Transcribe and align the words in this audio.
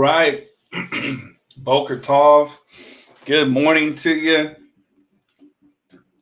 Right. 0.00 0.48
Boker 1.58 1.98
Tov, 1.98 2.56
good 3.26 3.50
morning 3.50 3.94
to 3.96 4.10
you. 4.10 4.56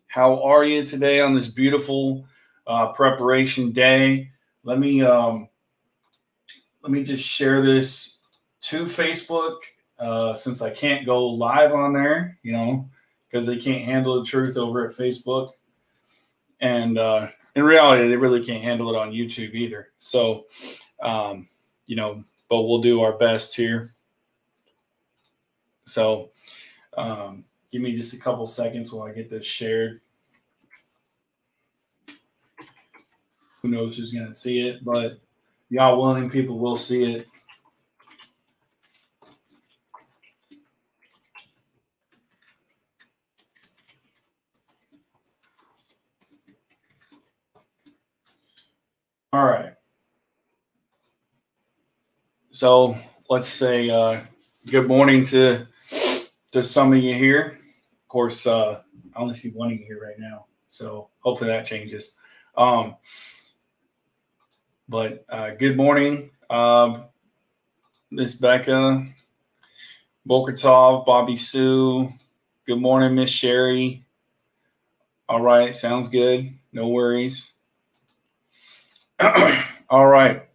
How 0.09 0.43
are 0.43 0.65
you 0.65 0.85
today 0.85 1.21
on 1.21 1.33
this 1.33 1.47
beautiful 1.47 2.27
uh, 2.67 2.89
preparation 2.89 3.71
day? 3.71 4.31
Let 4.65 4.81
me 4.81 5.03
um, 5.03 5.49
let 6.83 6.91
me 6.91 7.05
just 7.05 7.23
share 7.23 7.63
this 7.63 8.19
to 8.63 8.83
Facebook 8.83 9.59
uh, 10.01 10.35
since 10.35 10.61
I 10.61 10.71
can't 10.71 11.07
go 11.07 11.29
live 11.29 11.73
on 11.73 11.93
there, 11.93 12.37
you 12.43 12.55
know, 12.55 12.91
because 13.31 13.47
they 13.47 13.59
can't 13.59 13.85
handle 13.85 14.19
the 14.19 14.27
truth 14.27 14.57
over 14.57 14.89
at 14.89 14.97
Facebook. 14.97 15.53
And 16.61 16.99
uh, 16.99 17.29
in 17.55 17.63
reality, 17.63 18.09
they 18.09 18.17
really 18.17 18.45
can't 18.45 18.65
handle 18.65 18.93
it 18.93 18.99
on 18.99 19.13
YouTube 19.13 19.55
either. 19.55 19.91
So, 20.01 20.47
um, 21.01 21.47
you 21.87 21.95
know, 21.95 22.25
but 22.49 22.63
we'll 22.63 22.81
do 22.81 23.03
our 23.03 23.17
best 23.17 23.57
here. 23.57 23.95
So, 25.85 26.31
um, 26.97 27.45
give 27.71 27.83
me 27.83 27.95
just 27.95 28.15
a 28.15 28.21
couple 28.21 28.47
seconds 28.47 28.93
while 28.93 29.09
I 29.09 29.13
get 29.13 29.31
this 29.31 29.47
shared. 29.47 30.01
Who 33.63 33.69
knows 33.69 33.97
who's 33.97 34.13
going 34.13 34.27
to 34.27 34.35
see 34.35 34.69
it, 34.69 34.85
but 34.85 35.21
y'all 35.69 36.01
willing 36.01 36.31
people 36.31 36.59
will 36.59 36.77
see 36.77 37.15
it. 37.15 37.27
All 49.33 49.45
right. 49.45 49.75
So 52.59 52.99
let's 53.31 53.47
say 53.47 53.89
uh, 53.89 54.21
good 54.69 54.89
morning 54.89 55.23
to 55.27 55.65
to 56.51 56.65
some 56.65 56.93
of 56.93 56.99
you 56.99 57.15
here. 57.15 57.61
Of 58.03 58.09
course, 58.09 58.49
uh, 58.49 58.81
I 59.15 59.21
only 59.21 59.37
see 59.37 59.51
one 59.51 59.71
of 59.71 59.79
you 59.79 59.85
here 59.87 60.03
right 60.05 60.19
now, 60.19 60.47
so 60.67 61.09
hopefully 61.21 61.51
that 61.51 61.65
changes. 61.67 62.19
Um, 62.57 62.97
but 64.89 65.25
uh, 65.29 65.51
good 65.51 65.77
morning, 65.77 66.31
uh, 66.51 67.03
Miss 68.11 68.35
Becca, 68.35 69.07
Boker 70.27 70.55
Tov, 70.55 71.07
Bobby 71.07 71.37
Sue. 71.37 72.13
Good 72.67 72.81
morning, 72.81 73.15
Miss 73.15 73.31
Sherry. 73.31 74.05
All 75.29 75.43
right, 75.43 75.73
sounds 75.73 76.09
good. 76.09 76.53
No 76.73 76.89
worries. 76.89 77.55
All 79.89 80.09
right. 80.09 80.49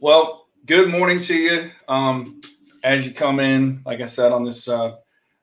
Well, 0.00 0.47
good 0.68 0.90
morning 0.90 1.18
to 1.18 1.34
you. 1.34 1.70
Um, 1.88 2.42
as 2.84 3.06
you 3.06 3.14
come 3.14 3.40
in, 3.40 3.80
like 3.86 4.02
I 4.02 4.06
said, 4.06 4.32
on 4.32 4.44
this 4.44 4.68
uh, 4.68 4.96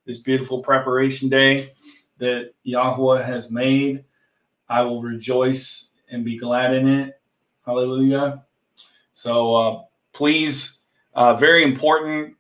this 0.06 0.20
beautiful 0.20 0.62
preparation 0.62 1.30
day 1.30 1.74
that 2.20 2.54
Yahweh 2.62 3.24
has 3.24 3.50
made, 3.50 4.06
I 4.70 4.84
will 4.84 5.02
rejoice 5.02 5.90
and 6.12 6.24
be 6.24 6.38
glad 6.38 6.76
in 6.76 6.88
it. 6.88 7.20
Hallelujah. 7.66 8.46
So 9.14 9.56
uh, 9.56 9.84
please, 10.14 10.86
uh, 11.16 11.34
very 11.34 11.64
important 11.64 12.36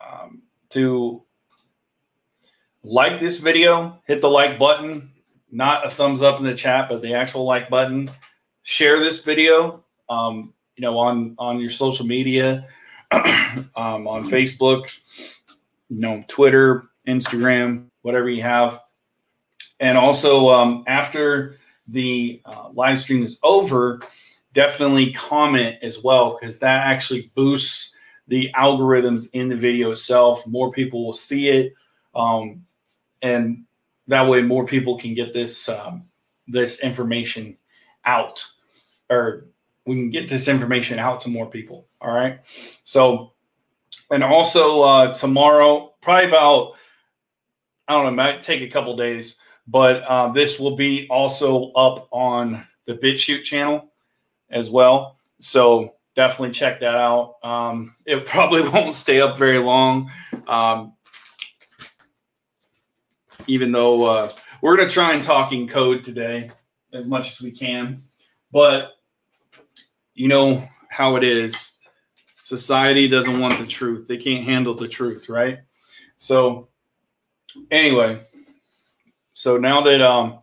um, 0.00 0.40
to 0.70 1.22
like 2.82 3.20
this 3.20 3.40
video, 3.40 4.00
hit 4.06 4.22
the 4.22 4.30
like 4.30 4.58
button, 4.58 5.12
not 5.52 5.86
a 5.86 5.90
thumbs 5.90 6.22
up 6.22 6.38
in 6.38 6.46
the 6.46 6.54
chat, 6.54 6.88
but 6.88 7.02
the 7.02 7.12
actual 7.12 7.44
like 7.44 7.68
button 7.68 8.10
share 8.62 8.98
this 9.00 9.22
video, 9.22 9.84
um, 10.08 10.54
you 10.76 10.82
know, 10.82 10.98
on 10.98 11.34
on 11.38 11.58
your 11.58 11.70
social 11.70 12.06
media, 12.06 12.66
um, 13.12 14.06
on 14.06 14.24
Facebook, 14.24 14.94
you 15.88 16.00
know, 16.00 16.22
Twitter, 16.28 16.84
Instagram, 17.06 17.86
whatever 18.02 18.28
you 18.28 18.42
have, 18.42 18.80
and 19.80 19.96
also 19.96 20.50
um, 20.50 20.84
after 20.86 21.56
the 21.88 22.40
uh, 22.44 22.68
live 22.72 23.00
stream 23.00 23.22
is 23.22 23.38
over, 23.42 24.00
definitely 24.52 25.12
comment 25.12 25.76
as 25.82 26.02
well 26.02 26.36
because 26.38 26.58
that 26.58 26.86
actually 26.86 27.30
boosts 27.34 27.94
the 28.28 28.50
algorithms 28.56 29.28
in 29.32 29.48
the 29.48 29.56
video 29.56 29.92
itself. 29.92 30.46
More 30.46 30.72
people 30.72 31.06
will 31.06 31.12
see 31.12 31.48
it, 31.48 31.74
um, 32.14 32.64
and 33.22 33.64
that 34.08 34.28
way 34.28 34.42
more 34.42 34.66
people 34.66 34.98
can 34.98 35.14
get 35.14 35.32
this 35.32 35.68
um, 35.68 36.04
this 36.48 36.80
information 36.80 37.56
out 38.04 38.44
or 39.10 39.46
we 39.86 39.94
can 39.94 40.10
get 40.10 40.28
this 40.28 40.48
information 40.48 40.98
out 40.98 41.20
to 41.20 41.28
more 41.28 41.46
people. 41.46 41.86
All 42.00 42.12
right. 42.12 42.40
So, 42.84 43.32
and 44.10 44.22
also 44.22 44.82
uh, 44.82 45.14
tomorrow, 45.14 45.94
probably 46.02 46.28
about, 46.28 46.72
I 47.88 47.94
don't 47.94 48.04
know, 48.04 48.10
might 48.10 48.42
take 48.42 48.62
a 48.62 48.68
couple 48.68 48.96
days, 48.96 49.40
but 49.66 50.02
uh, 50.02 50.28
this 50.32 50.58
will 50.58 50.76
be 50.76 51.06
also 51.08 51.70
up 51.72 52.08
on 52.10 52.66
the 52.84 52.94
BitChute 52.94 53.44
channel 53.44 53.92
as 54.50 54.70
well. 54.70 55.18
So 55.40 55.94
definitely 56.14 56.52
check 56.52 56.80
that 56.80 56.94
out. 56.94 57.36
Um, 57.44 57.94
it 58.04 58.26
probably 58.26 58.68
won't 58.68 58.94
stay 58.94 59.20
up 59.20 59.38
very 59.38 59.58
long, 59.58 60.10
um, 60.48 60.94
even 63.46 63.70
though 63.70 64.04
uh, 64.06 64.30
we're 64.62 64.76
going 64.76 64.88
to 64.88 64.94
try 64.94 65.12
and 65.12 65.22
talk 65.22 65.52
in 65.52 65.68
code 65.68 66.02
today 66.02 66.50
as 66.92 67.06
much 67.06 67.32
as 67.32 67.40
we 67.40 67.52
can. 67.52 68.02
But 68.50 68.95
you 70.16 70.28
know 70.28 70.68
how 70.88 71.16
it 71.16 71.22
is. 71.22 71.76
Society 72.42 73.06
doesn't 73.06 73.38
want 73.38 73.58
the 73.58 73.66
truth. 73.66 74.08
They 74.08 74.16
can't 74.16 74.44
handle 74.44 74.74
the 74.74 74.88
truth, 74.88 75.28
right? 75.28 75.60
So, 76.16 76.68
anyway, 77.70 78.20
so 79.34 79.58
now 79.58 79.82
that 79.82 80.00
um, 80.00 80.38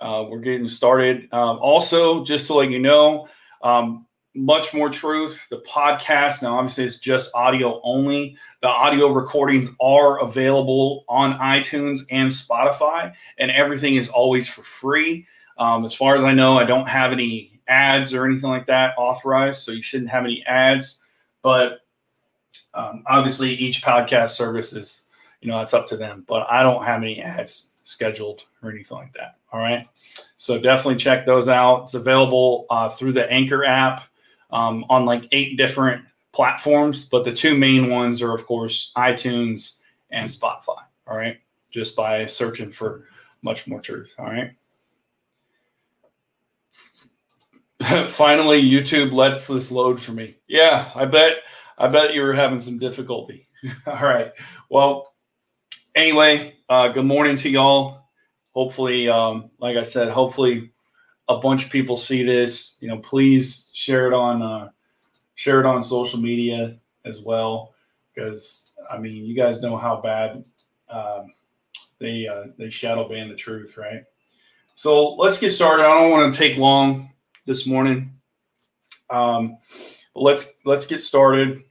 uh, 0.00 0.24
we're 0.28 0.40
getting 0.40 0.66
started, 0.66 1.28
um, 1.32 1.58
also 1.60 2.24
just 2.24 2.46
to 2.46 2.54
let 2.54 2.70
you 2.70 2.78
know, 2.78 3.28
um, 3.62 4.06
much 4.34 4.72
more 4.72 4.88
truth. 4.88 5.46
The 5.50 5.58
podcast 5.68 6.42
now, 6.42 6.56
obviously, 6.56 6.84
it's 6.84 6.98
just 6.98 7.34
audio 7.34 7.80
only. 7.82 8.36
The 8.62 8.68
audio 8.68 9.08
recordings 9.12 9.70
are 9.80 10.20
available 10.20 11.04
on 11.08 11.38
iTunes 11.38 12.00
and 12.10 12.30
Spotify, 12.30 13.12
and 13.38 13.50
everything 13.50 13.96
is 13.96 14.08
always 14.08 14.48
for 14.48 14.62
free. 14.62 15.26
Um, 15.58 15.84
as 15.84 15.94
far 15.94 16.14
as 16.14 16.22
I 16.22 16.32
know, 16.32 16.56
I 16.56 16.64
don't 16.64 16.88
have 16.88 17.12
any 17.12 17.49
ads 17.70 18.12
or 18.12 18.26
anything 18.26 18.50
like 18.50 18.66
that 18.66 18.94
authorized, 18.98 19.62
so 19.62 19.72
you 19.72 19.82
shouldn't 19.82 20.10
have 20.10 20.24
any 20.24 20.44
ads. 20.46 21.02
But 21.42 21.80
um, 22.74 23.04
obviously, 23.06 23.50
each 23.54 23.82
podcast 23.82 24.30
service 24.30 24.72
is, 24.72 25.06
you 25.40 25.50
know, 25.50 25.58
that's 25.58 25.74
up 25.74 25.86
to 25.88 25.96
them. 25.96 26.24
But 26.28 26.46
I 26.50 26.62
don't 26.62 26.84
have 26.84 27.02
any 27.02 27.22
ads 27.22 27.72
scheduled 27.82 28.44
or 28.62 28.70
anything 28.70 28.98
like 28.98 29.12
that. 29.14 29.36
All 29.52 29.60
right. 29.60 29.86
So 30.36 30.60
definitely 30.60 30.96
check 30.96 31.26
those 31.26 31.48
out. 31.48 31.84
It's 31.84 31.94
available 31.94 32.66
uh, 32.70 32.88
through 32.88 33.12
the 33.12 33.30
Anchor 33.30 33.64
app 33.64 34.02
um, 34.50 34.84
on 34.88 35.04
like 35.04 35.24
eight 35.32 35.56
different 35.56 36.04
platforms, 36.32 37.04
but 37.04 37.24
the 37.24 37.32
two 37.32 37.56
main 37.56 37.90
ones 37.90 38.22
are, 38.22 38.32
of 38.32 38.46
course, 38.46 38.92
iTunes 38.96 39.78
and 40.10 40.28
Spotify. 40.28 40.82
All 41.06 41.16
right. 41.16 41.38
Just 41.70 41.96
by 41.96 42.26
searching 42.26 42.70
for 42.70 43.06
much 43.42 43.66
more 43.66 43.80
truth. 43.80 44.14
All 44.18 44.26
right. 44.26 44.52
Finally, 48.08 48.62
YouTube 48.62 49.10
lets 49.12 49.46
this 49.46 49.72
load 49.72 49.98
for 49.98 50.12
me. 50.12 50.36
Yeah, 50.46 50.90
I 50.94 51.06
bet. 51.06 51.38
I 51.78 51.88
bet 51.88 52.12
you 52.12 52.20
were 52.20 52.34
having 52.34 52.60
some 52.60 52.78
difficulty. 52.78 53.48
All 53.86 53.94
right. 53.94 54.32
Well, 54.68 55.14
anyway, 55.94 56.56
uh, 56.68 56.88
good 56.88 57.06
morning 57.06 57.36
to 57.36 57.48
y'all. 57.48 58.02
Hopefully, 58.50 59.08
um, 59.08 59.50
like 59.60 59.78
I 59.78 59.82
said, 59.82 60.10
hopefully 60.10 60.72
a 61.26 61.38
bunch 61.38 61.64
of 61.64 61.70
people 61.70 61.96
see 61.96 62.22
this. 62.22 62.76
You 62.80 62.88
know, 62.88 62.98
please 62.98 63.70
share 63.72 64.06
it 64.08 64.12
on 64.12 64.42
uh, 64.42 64.68
share 65.36 65.60
it 65.60 65.64
on 65.64 65.82
social 65.82 66.20
media 66.20 66.76
as 67.06 67.22
well, 67.22 67.72
because 68.14 68.72
I 68.90 68.98
mean, 68.98 69.24
you 69.24 69.34
guys 69.34 69.62
know 69.62 69.78
how 69.78 70.02
bad 70.02 70.44
um, 70.90 71.32
they 71.98 72.26
uh, 72.26 72.48
they 72.58 72.68
shadow 72.68 73.08
ban 73.08 73.30
the 73.30 73.36
truth, 73.36 73.78
right? 73.78 74.02
So 74.74 75.14
let's 75.14 75.40
get 75.40 75.50
started. 75.50 75.84
I 75.84 75.98
don't 75.98 76.10
want 76.10 76.34
to 76.34 76.38
take 76.38 76.58
long 76.58 77.10
this 77.50 77.66
morning. 77.66 78.12
Um, 79.10 79.58
let's 80.14 80.58
let's 80.64 80.86
get 80.86 81.00
started 81.00 81.64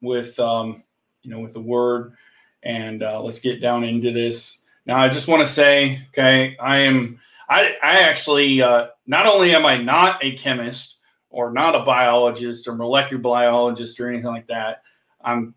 with 0.00 0.38
um, 0.38 0.84
you 1.22 1.30
know 1.30 1.40
with 1.40 1.54
the 1.54 1.60
word, 1.60 2.14
and 2.62 3.02
uh, 3.02 3.20
let's 3.20 3.40
get 3.40 3.60
down 3.60 3.82
into 3.82 4.12
this. 4.12 4.64
Now, 4.86 4.98
I 4.98 5.08
just 5.08 5.26
want 5.26 5.44
to 5.44 5.52
say, 5.52 6.06
okay, 6.10 6.56
I 6.60 6.78
am 6.78 7.18
I 7.48 7.76
I 7.82 7.98
actually 8.02 8.62
uh, 8.62 8.86
not 9.08 9.26
only 9.26 9.56
am 9.56 9.66
I 9.66 9.78
not 9.78 10.22
a 10.22 10.36
chemist 10.36 10.98
or 11.30 11.50
not 11.50 11.74
a 11.74 11.80
biologist 11.80 12.68
or 12.68 12.76
molecular 12.76 13.20
biologist 13.20 13.98
or 13.98 14.08
anything 14.08 14.30
like 14.30 14.46
that. 14.46 14.82
I'm 15.20 15.56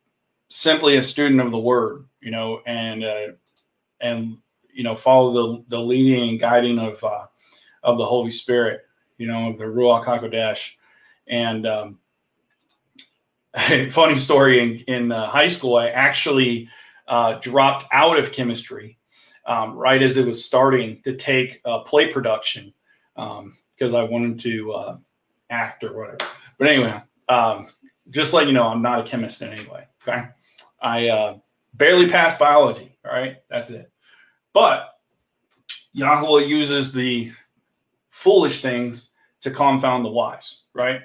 simply 0.49 0.97
a 0.97 1.03
student 1.03 1.39
of 1.39 1.51
the 1.51 1.59
word, 1.59 2.05
you 2.19 2.31
know, 2.31 2.61
and 2.65 3.03
uh, 3.03 3.27
and 3.99 4.39
you 4.73 4.83
know 4.83 4.95
follow 4.95 5.33
the 5.33 5.63
the 5.67 5.79
leading 5.79 6.29
and 6.29 6.39
guiding 6.39 6.79
of 6.79 7.03
uh, 7.03 7.27
of 7.83 7.99
the 7.99 8.05
Holy 8.05 8.31
Spirit 8.31 8.87
you 9.21 9.27
know, 9.27 9.55
the 9.55 9.65
Ruach 9.65 10.03
HaKodesh. 10.03 10.77
And 11.27 11.67
um, 11.67 11.99
funny 13.91 14.17
story 14.17 14.59
in, 14.59 14.79
in 14.93 15.11
uh, 15.11 15.27
high 15.27 15.47
school, 15.47 15.75
I 15.75 15.89
actually 15.89 16.67
uh, 17.07 17.33
dropped 17.39 17.85
out 17.93 18.17
of 18.17 18.33
chemistry 18.33 18.97
um, 19.45 19.75
right 19.75 20.01
as 20.01 20.17
it 20.17 20.25
was 20.25 20.43
starting 20.43 21.01
to 21.03 21.15
take 21.15 21.61
uh, 21.65 21.81
play 21.81 22.07
production 22.07 22.73
because 23.15 23.93
um, 23.93 23.95
I 23.95 24.03
wanted 24.03 24.39
to 24.39 24.71
uh, 24.71 24.97
act 25.51 25.83
or 25.83 25.95
whatever. 25.95 26.17
But 26.57 26.67
anyway, 26.67 26.99
um, 27.29 27.67
just 28.09 28.33
let 28.33 28.47
you 28.47 28.53
know, 28.53 28.67
I'm 28.67 28.81
not 28.81 29.01
a 29.01 29.03
chemist 29.03 29.43
in 29.43 29.53
any 29.53 29.67
way. 29.67 29.85
Okay. 30.01 30.29
I 30.81 31.09
uh, 31.09 31.37
barely 31.75 32.09
passed 32.09 32.39
biology. 32.39 32.97
All 33.05 33.11
right. 33.11 33.37
That's 33.51 33.69
it. 33.69 33.91
But 34.51 34.95
Yahweh 35.93 36.45
uses 36.45 36.91
the 36.91 37.31
foolish 38.09 38.61
things 38.61 39.10
to 39.41 39.51
confound 39.51 40.05
the 40.05 40.09
wise, 40.09 40.63
right? 40.73 41.01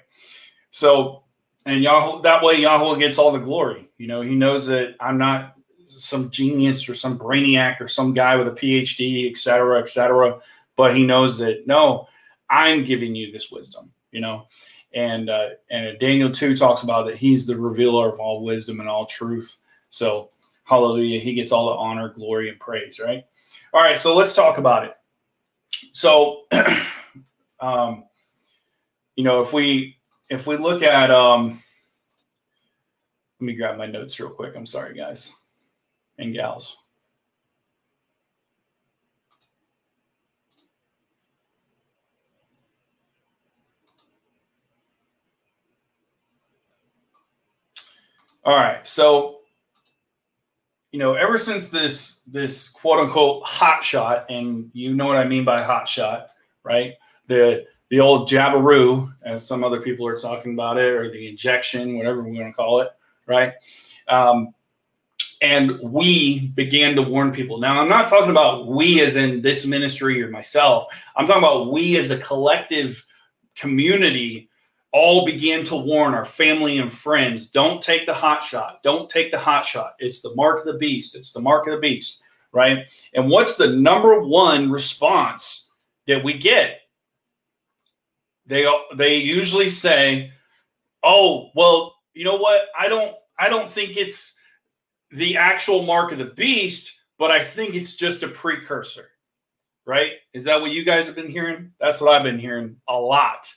So, 0.70 1.24
and 1.64 1.82
Yahweh, 1.82 2.22
that 2.22 2.42
way 2.42 2.60
Yahweh 2.60 2.98
gets 2.98 3.18
all 3.18 3.32
the 3.32 3.38
glory. 3.38 3.88
You 3.98 4.06
know, 4.06 4.20
he 4.20 4.34
knows 4.34 4.66
that 4.66 4.94
I'm 5.00 5.18
not 5.18 5.56
some 5.86 6.30
genius 6.30 6.88
or 6.88 6.94
some 6.94 7.18
brainiac 7.18 7.80
or 7.80 7.88
some 7.88 8.12
guy 8.12 8.36
with 8.36 8.48
a 8.48 8.52
PhD, 8.52 9.30
et 9.30 9.38
cetera, 9.38 9.80
et 9.80 9.88
cetera. 9.88 10.38
But 10.76 10.94
he 10.94 11.06
knows 11.06 11.38
that 11.38 11.66
no, 11.66 12.08
I'm 12.50 12.84
giving 12.84 13.14
you 13.14 13.32
this 13.32 13.50
wisdom, 13.50 13.90
you 14.12 14.20
know. 14.20 14.46
And 14.94 15.28
uh, 15.28 15.50
and 15.70 15.98
Daniel 15.98 16.30
2 16.30 16.56
talks 16.56 16.82
about 16.82 17.06
that 17.06 17.16
he's 17.16 17.46
the 17.46 17.56
revealer 17.56 18.12
of 18.12 18.20
all 18.20 18.44
wisdom 18.44 18.80
and 18.80 18.88
all 18.88 19.06
truth. 19.06 19.58
So 19.90 20.30
hallelujah, 20.64 21.20
he 21.20 21.34
gets 21.34 21.52
all 21.52 21.66
the 21.66 21.76
honor, 21.76 22.10
glory, 22.10 22.50
and 22.50 22.60
praise, 22.60 23.00
right? 23.00 23.24
All 23.72 23.80
right, 23.80 23.98
so 23.98 24.14
let's 24.14 24.34
talk 24.34 24.58
about 24.58 24.84
it. 24.84 24.94
So 25.92 26.42
um, 27.60 28.04
you 29.16 29.24
know, 29.24 29.40
if 29.40 29.52
we 29.52 29.96
if 30.30 30.46
we 30.46 30.56
look 30.56 30.82
at 30.82 31.10
um 31.10 31.60
let 33.40 33.46
me 33.46 33.54
grab 33.54 33.76
my 33.76 33.86
notes 33.86 34.18
real 34.20 34.30
quick. 34.30 34.56
I'm 34.56 34.66
sorry, 34.66 34.94
guys 34.94 35.34
and 36.18 36.32
gals. 36.32 36.78
All 48.44 48.54
right, 48.54 48.86
so 48.86 49.40
you 50.92 51.00
know, 51.00 51.14
ever 51.14 51.36
since 51.36 51.68
this 51.68 52.22
this 52.28 52.70
quote 52.70 53.00
unquote 53.00 53.44
hot 53.44 53.82
shot, 53.82 54.30
and 54.30 54.70
you 54.72 54.94
know 54.94 55.06
what 55.06 55.16
I 55.16 55.26
mean 55.26 55.44
by 55.44 55.62
hot 55.62 55.88
shot, 55.88 56.28
right? 56.62 56.94
The 57.26 57.66
the 57.90 58.00
old 58.00 58.28
jabberoo, 58.28 59.12
as 59.24 59.46
some 59.46 59.62
other 59.62 59.80
people 59.80 60.06
are 60.06 60.18
talking 60.18 60.54
about 60.54 60.78
it, 60.78 60.92
or 60.92 61.10
the 61.10 61.28
injection, 61.28 61.96
whatever 61.96 62.22
we're 62.22 62.34
going 62.34 62.52
to 62.52 62.56
call 62.56 62.80
it, 62.80 62.90
right? 63.26 63.52
Um, 64.08 64.54
and 65.42 65.78
we 65.80 66.48
began 66.48 66.96
to 66.96 67.02
warn 67.02 67.32
people. 67.32 67.58
Now, 67.58 67.80
I'm 67.80 67.88
not 67.88 68.08
talking 68.08 68.30
about 68.30 68.66
we 68.66 69.00
as 69.02 69.16
in 69.16 69.42
this 69.42 69.66
ministry 69.66 70.22
or 70.22 70.30
myself. 70.30 70.86
I'm 71.14 71.26
talking 71.26 71.42
about 71.42 71.70
we 71.70 71.96
as 71.96 72.10
a 72.10 72.18
collective 72.18 73.04
community 73.54 74.48
all 74.92 75.26
began 75.26 75.62
to 75.64 75.76
warn 75.76 76.14
our 76.14 76.24
family 76.24 76.78
and 76.78 76.90
friends 76.90 77.50
don't 77.50 77.82
take 77.82 78.06
the 78.06 78.14
hot 78.14 78.42
shot. 78.42 78.78
Don't 78.82 79.10
take 79.10 79.30
the 79.30 79.38
hot 79.38 79.64
shot. 79.64 79.92
It's 79.98 80.22
the 80.22 80.34
mark 80.34 80.60
of 80.60 80.66
the 80.66 80.78
beast. 80.78 81.14
It's 81.14 81.32
the 81.32 81.40
mark 81.40 81.66
of 81.66 81.74
the 81.74 81.80
beast, 81.80 82.22
right? 82.52 82.90
And 83.14 83.28
what's 83.28 83.56
the 83.56 83.68
number 83.68 84.22
one 84.22 84.70
response 84.70 85.70
that 86.06 86.24
we 86.24 86.38
get? 86.38 86.80
They 88.46 88.66
they 88.94 89.16
usually 89.16 89.68
say, 89.68 90.32
"Oh, 91.02 91.50
well, 91.54 91.94
you 92.14 92.24
know 92.24 92.36
what? 92.36 92.68
I 92.78 92.88
don't 92.88 93.14
I 93.38 93.48
don't 93.48 93.70
think 93.70 93.96
it's 93.96 94.36
the 95.10 95.36
actual 95.36 95.84
mark 95.84 96.12
of 96.12 96.18
the 96.18 96.26
beast, 96.26 96.92
but 97.18 97.30
I 97.30 97.42
think 97.42 97.74
it's 97.74 97.96
just 97.96 98.22
a 98.22 98.28
precursor, 98.28 99.08
right? 99.84 100.12
Is 100.32 100.44
that 100.44 100.60
what 100.60 100.70
you 100.70 100.84
guys 100.84 101.06
have 101.06 101.16
been 101.16 101.30
hearing? 101.30 101.72
That's 101.80 102.00
what 102.00 102.12
I've 102.12 102.22
been 102.22 102.38
hearing 102.38 102.76
a 102.88 102.98
lot, 102.98 103.52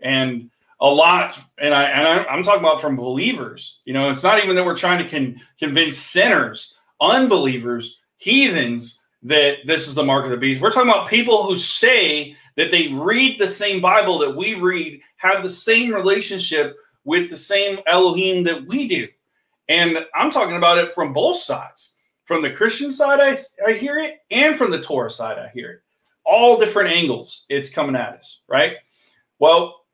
and 0.00 0.50
a 0.80 0.86
lot. 0.86 1.38
And 1.58 1.72
I 1.72 1.84
and 1.84 2.06
I, 2.06 2.34
am 2.34 2.42
talking 2.42 2.60
about 2.60 2.80
from 2.80 2.96
believers. 2.96 3.80
You 3.84 3.94
know, 3.94 4.10
it's 4.10 4.22
not 4.22 4.42
even 4.42 4.56
that 4.56 4.64
we're 4.64 4.76
trying 4.76 5.02
to 5.02 5.08
con, 5.08 5.40
convince 5.58 5.96
sinners, 5.96 6.76
unbelievers, 7.00 7.98
heathens 8.18 9.03
that 9.24 9.58
this 9.66 9.88
is 9.88 9.94
the 9.94 10.04
mark 10.04 10.24
of 10.24 10.30
the 10.30 10.36
beast. 10.36 10.60
We're 10.60 10.70
talking 10.70 10.90
about 10.90 11.08
people 11.08 11.44
who 11.44 11.56
say 11.56 12.36
that 12.56 12.70
they 12.70 12.88
read 12.88 13.38
the 13.38 13.48
same 13.48 13.80
Bible 13.80 14.18
that 14.18 14.36
we 14.36 14.54
read, 14.54 15.00
have 15.16 15.42
the 15.42 15.50
same 15.50 15.92
relationship 15.92 16.76
with 17.04 17.30
the 17.30 17.38
same 17.38 17.80
Elohim 17.86 18.44
that 18.44 18.66
we 18.66 18.86
do. 18.86 19.08
And 19.68 19.98
I'm 20.14 20.30
talking 20.30 20.56
about 20.56 20.78
it 20.78 20.92
from 20.92 21.12
both 21.12 21.36
sides. 21.36 21.94
From 22.26 22.42
the 22.42 22.50
Christian 22.50 22.90
side, 22.90 23.20
I, 23.20 23.36
I 23.66 23.74
hear 23.74 23.98
it, 23.98 24.20
and 24.30 24.56
from 24.56 24.70
the 24.70 24.80
Torah 24.80 25.10
side, 25.10 25.38
I 25.38 25.50
hear 25.52 25.70
it. 25.72 25.80
All 26.24 26.58
different 26.58 26.90
angles 26.90 27.44
it's 27.50 27.68
coming 27.68 27.96
at 27.96 28.14
us, 28.14 28.40
right? 28.48 28.76
Well, 29.38 29.84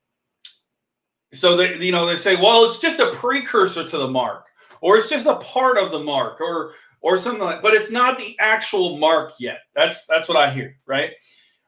so 1.33 1.57
they, 1.57 1.77
you 1.77 1.91
know, 1.91 2.05
they 2.05 2.15
say, 2.15 2.35
well, 2.35 2.63
it's 2.63 2.79
just 2.79 2.99
a 2.99 3.11
precursor 3.11 3.85
to 3.85 3.97
the 3.97 4.07
mark, 4.07 4.47
or 4.79 4.97
it's 4.97 5.09
just 5.09 5.25
a 5.25 5.35
part 5.35 5.77
of 5.77 5.91
the 5.91 5.99
mark, 5.99 6.39
or 6.39 6.71
or 7.01 7.17
something 7.17 7.43
like 7.43 7.61
but 7.61 7.73
it's 7.73 7.91
not 7.91 8.17
the 8.17 8.35
actual 8.39 8.97
mark 8.97 9.33
yet. 9.39 9.59
That's 9.75 10.05
that's 10.05 10.27
what 10.27 10.37
I 10.37 10.51
hear, 10.51 10.77
right? 10.85 11.11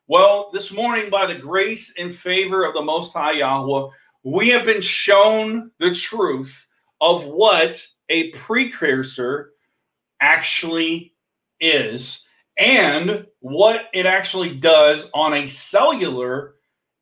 Well, 0.07 0.49
this 0.51 0.71
morning, 0.71 1.09
by 1.09 1.25
the 1.25 1.39
grace 1.39 1.97
and 1.97 2.13
favor 2.13 2.65
of 2.65 2.73
the 2.73 2.81
Most 2.81 3.13
High 3.13 3.33
Yahweh, 3.33 3.89
we 4.23 4.49
have 4.49 4.65
been 4.65 4.81
shown 4.81 5.71
the 5.79 5.93
truth 5.93 6.67
of 6.99 7.25
what 7.25 7.85
a 8.09 8.29
precursor 8.31 9.53
actually 10.21 11.15
is 11.59 12.27
and 12.57 13.25
what 13.39 13.85
it 13.93 14.05
actually 14.05 14.55
does 14.55 15.09
on 15.13 15.33
a 15.33 15.47
cellular 15.47 16.55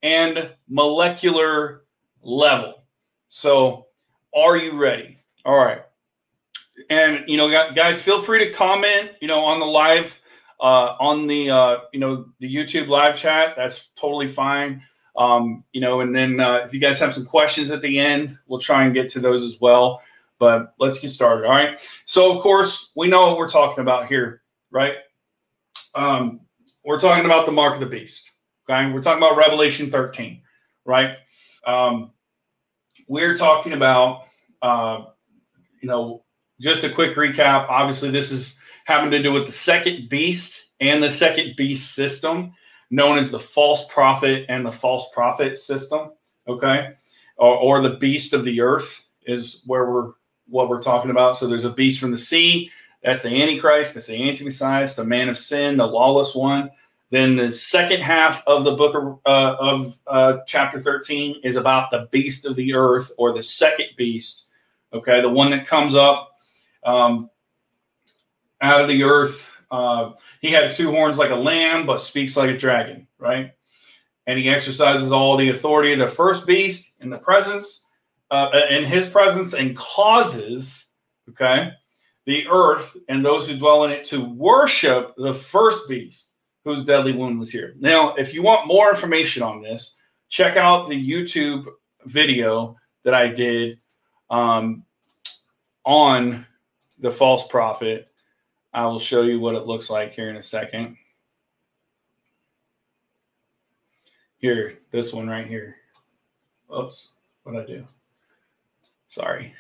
and 0.04 0.52
molecular 0.70 1.84
level. 2.22 2.84
So, 3.28 3.88
are 4.36 4.58
you 4.58 4.74
ready? 4.74 5.18
All 5.44 5.58
right. 5.58 5.82
And 6.90 7.24
you 7.28 7.38
know, 7.38 7.50
guys, 7.74 8.02
feel 8.02 8.22
free 8.22 8.40
to 8.46 8.52
comment. 8.52 9.12
You 9.22 9.28
know, 9.28 9.44
on 9.44 9.60
the 9.60 9.66
live, 9.66 10.22
uh, 10.60 10.96
on 11.00 11.28
the 11.28 11.50
uh, 11.50 11.78
you 11.94 12.00
know 12.00 12.26
the 12.40 12.54
YouTube 12.54 12.88
live 12.88 13.18
chat. 13.18 13.56
That's 13.56 13.88
totally 13.96 14.28
fine. 14.28 14.84
Um, 15.16 15.64
you 15.74 15.82
know, 15.82 16.02
and 16.02 16.16
then 16.16 16.40
uh, 16.40 16.62
if 16.66 16.74
you 16.74 16.80
guys 16.80 17.00
have 17.00 17.14
some 17.14 17.26
questions 17.26 17.72
at 17.72 17.82
the 17.82 18.00
end, 18.00 18.38
we'll 18.48 18.60
try 18.60 18.86
and 18.86 18.94
get 18.94 19.10
to 19.10 19.20
those 19.20 19.44
as 19.44 19.60
well. 19.60 20.02
But 20.40 20.74
let's 20.80 21.00
get 21.00 21.10
started. 21.10 21.46
All 21.46 21.52
right. 21.52 21.80
So, 22.06 22.36
of 22.36 22.42
course, 22.42 22.92
we 22.96 23.08
know 23.08 23.28
what 23.28 23.38
we're 23.38 23.50
talking 23.50 23.82
about 23.82 24.08
here, 24.08 24.42
right? 24.72 24.96
Um, 25.94 26.42
we're 26.84 27.00
talking 27.00 27.26
about 27.26 27.46
the 27.46 27.52
mark 27.52 27.76
of 27.76 27.80
the 27.80 27.86
beast. 27.86 28.32
Okay. 28.68 28.92
We're 28.92 29.02
talking 29.02 29.22
about 29.22 29.38
Revelation 29.38 29.92
13, 29.92 30.42
right? 30.86 31.18
Um, 31.68 32.12
we're 33.08 33.36
talking 33.36 33.74
about, 33.74 34.28
uh, 34.62 35.06
you 35.82 35.88
know, 35.88 36.24
just 36.62 36.84
a 36.84 36.90
quick 36.90 37.16
recap. 37.16 37.68
Obviously, 37.68 38.12
this 38.12 38.32
is 38.32 38.62
having 38.86 39.12
to 39.12 39.22
do 39.22 39.32
with 39.32 39.46
the 39.46 39.52
second 39.52 40.08
beast 40.10 40.70
and 40.80 41.02
the 41.02 41.10
second 41.10 41.56
beast 41.58 41.96
system, 41.96 42.54
known 42.90 43.18
as 43.18 43.32
the 43.32 43.40
false 43.40 43.86
prophet 43.90 44.46
and 44.48 44.66
the 44.66 44.72
false 44.72 45.10
prophet 45.14 45.58
system. 45.58 46.12
Okay. 46.48 46.90
Or, 47.38 47.56
or 47.56 47.82
the 47.82 47.98
beast 47.98 48.34
of 48.34 48.44
the 48.44 48.62
earth 48.62 49.08
is 49.26 49.64
where 49.66 49.92
we're 49.92 50.12
what 50.48 50.70
we're 50.70 50.82
talking 50.82 51.12
about. 51.12 51.38
So 51.38 51.48
there's 51.48 51.66
a 51.66 51.72
beast 51.72 52.00
from 52.00 52.12
the 52.12 52.18
sea. 52.18 52.70
That's 53.04 53.22
the 53.22 53.42
Antichrist. 53.42 53.96
That's 53.96 54.08
the 54.08 54.16
Anti-Messiah. 54.16 54.88
the 54.96 55.06
man 55.06 55.30
of 55.30 55.38
sin, 55.38 55.78
the 55.78 55.88
lawless 55.88 56.36
one. 56.36 56.70
Then 57.10 57.36
the 57.36 57.52
second 57.52 58.02
half 58.02 58.46
of 58.48 58.64
the 58.64 58.76
book 58.76 58.96
of, 58.96 59.20
uh, 59.26 59.56
of 59.60 59.98
uh, 60.08 60.38
chapter 60.46 60.80
13 60.80 61.42
is 61.44 61.56
about 61.56 61.90
the 61.92 62.08
beast 62.12 62.46
of 62.46 62.56
the 62.56 62.74
earth 62.74 63.12
or 63.18 63.34
the 63.34 63.44
second 63.44 63.88
beast. 63.98 64.48
Okay, 64.94 65.22
the 65.22 65.30
one 65.30 65.52
that 65.52 65.66
comes 65.66 65.96
up 65.96 66.31
um, 66.84 67.30
out 68.62 68.82
of 68.82 68.88
the 68.88 69.04
earth. 69.04 69.50
Uh, 69.70 70.12
he 70.42 70.50
had 70.50 70.72
two 70.72 70.92
horns 70.92 71.18
like 71.18 71.30
a 71.30 71.36
lamb, 71.36 71.86
but 71.86 71.98
speaks 71.98 72.36
like 72.36 72.50
a 72.50 72.58
dragon, 72.58 73.08
right? 73.18 73.52
And 74.28 74.38
he 74.38 74.50
exercises 74.50 75.12
all 75.12 75.38
the 75.38 75.50
authority 75.50 75.94
of 75.94 76.00
the 76.00 76.08
first 76.08 76.46
beast 76.46 76.98
in 77.02 77.10
the 77.10 77.18
presence 77.18 77.86
uh, 78.32 78.50
in 78.70 78.86
his 78.86 79.08
presence 79.08 79.54
and 79.54 79.76
causes, 79.76 80.96
okay, 81.30 81.72
the 82.26 82.48
earth 82.48 82.96
and 83.10 83.24
those 83.24 83.48
who 83.48 83.58
dwell 83.58 83.84
in 83.84 83.92
it 83.92 84.06
to 84.06 84.24
worship 84.24 85.14
the 85.18 85.34
first 85.34 85.88
beast 85.90 86.36
whose 86.64 86.86
deadly 86.86 87.12
wound 87.12 87.40
was 87.40 87.52
here. 87.52 87.76
Now, 87.80 88.14
if 88.16 88.34
you 88.34 88.42
want 88.42 88.68
more 88.68 88.90
information 88.90 89.44
on 89.44 89.62
this, 89.62 89.98
check 90.30 90.56
out 90.56 90.88
the 90.88 91.06
YouTube 91.10 91.66
video 92.06 92.78
that 93.04 93.14
I 93.14 93.28
did 93.28 93.80
um, 94.30 94.84
on 95.84 96.46
the 97.02 97.12
false 97.12 97.48
prophet. 97.48 98.10
I 98.74 98.86
will 98.86 99.00
show 99.00 99.24
you 99.24 99.40
what 99.40 99.56
it 99.56 99.66
looks 99.66 99.90
like 99.90 100.14
here 100.14 100.30
in 100.30 100.38
a 100.38 100.42
second. 100.42 100.96
Here, 104.38 104.80
this 104.92 105.14
one 105.14 105.28
right 105.28 105.46
here. 105.46 105.76
Oops, 106.76 107.12
what 107.44 107.58
I 107.58 107.66
do? 107.66 107.86
Sorry. 109.08 109.54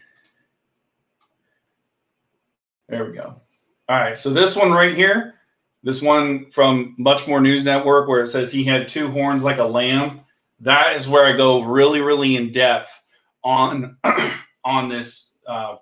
There 2.87 3.05
we 3.05 3.13
go. 3.13 3.41
All 3.89 3.99
right. 3.99 4.17
So 4.17 4.29
this 4.29 4.55
one 4.55 4.71
right 4.71 4.95
here, 4.95 5.35
this 5.83 6.01
one 6.01 6.49
from 6.51 6.95
Much 6.97 7.27
More 7.27 7.41
News 7.41 7.65
Network, 7.65 8.07
where 8.07 8.21
it 8.21 8.29
says 8.29 8.51
he 8.51 8.63
had 8.63 8.87
two 8.87 9.11
horns 9.11 9.43
like 9.43 9.57
a 9.57 9.63
lamb. 9.63 10.21
That 10.59 10.95
is 10.95 11.07
where 11.07 11.25
I 11.25 11.35
go 11.35 11.63
really, 11.63 12.01
really 12.01 12.35
in 12.35 12.51
depth 12.51 13.01
on 13.43 13.97
on 14.65 14.87
this 14.87 15.35
uh, 15.47 15.77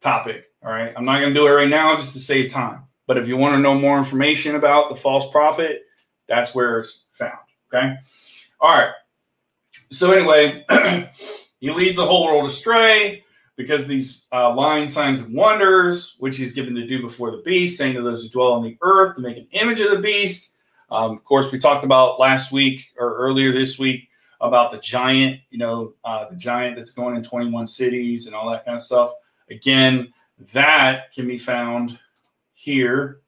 topic. 0.00 0.44
All 0.64 0.70
right. 0.70 0.92
I'm 0.96 1.04
not 1.04 1.20
going 1.20 1.32
to 1.32 1.40
do 1.40 1.46
it 1.46 1.50
right 1.50 1.68
now 1.68 1.96
just 1.96 2.12
to 2.12 2.20
save 2.20 2.50
time. 2.50 2.84
But 3.06 3.18
if 3.18 3.26
you 3.26 3.36
want 3.36 3.54
to 3.54 3.60
know 3.60 3.74
more 3.74 3.98
information 3.98 4.54
about 4.54 4.88
the 4.88 4.94
false 4.94 5.30
prophet, 5.30 5.82
that's 6.28 6.54
where 6.54 6.78
it's 6.78 7.06
found. 7.12 7.38
Okay. 7.72 7.94
All 8.60 8.76
right. 8.76 8.92
So, 9.90 10.12
anyway, 10.12 10.64
he 11.60 11.70
leads 11.70 11.96
the 11.96 12.06
whole 12.06 12.26
world 12.26 12.46
astray 12.46 13.24
because 13.56 13.86
these 13.86 14.28
uh, 14.32 14.54
lying 14.54 14.88
signs 14.88 15.20
and 15.20 15.34
wonders, 15.34 16.16
which 16.18 16.36
he's 16.36 16.52
given 16.52 16.74
to 16.74 16.86
do 16.86 17.02
before 17.02 17.30
the 17.30 17.42
beast, 17.42 17.76
saying 17.76 17.94
to 17.94 18.02
those 18.02 18.22
who 18.22 18.28
dwell 18.30 18.52
on 18.52 18.62
the 18.62 18.76
earth 18.82 19.16
to 19.16 19.22
make 19.22 19.36
an 19.36 19.48
image 19.52 19.80
of 19.80 19.90
the 19.90 19.98
beast. 19.98 20.54
Um, 20.90 21.12
of 21.12 21.24
course, 21.24 21.50
we 21.52 21.58
talked 21.58 21.84
about 21.84 22.18
last 22.18 22.52
week 22.52 22.92
or 22.98 23.16
earlier 23.16 23.52
this 23.52 23.78
week 23.78 24.08
about 24.40 24.70
the 24.70 24.78
giant, 24.78 25.40
you 25.50 25.58
know, 25.58 25.94
uh, 26.04 26.28
the 26.28 26.36
giant 26.36 26.76
that's 26.76 26.92
going 26.92 27.16
in 27.16 27.22
21 27.22 27.66
cities 27.66 28.26
and 28.26 28.34
all 28.34 28.50
that 28.50 28.64
kind 28.64 28.76
of 28.76 28.82
stuff. 28.82 29.12
Again, 29.50 30.12
that 30.52 31.12
can 31.12 31.26
be 31.26 31.38
found 31.38 31.98
here, 32.54 33.20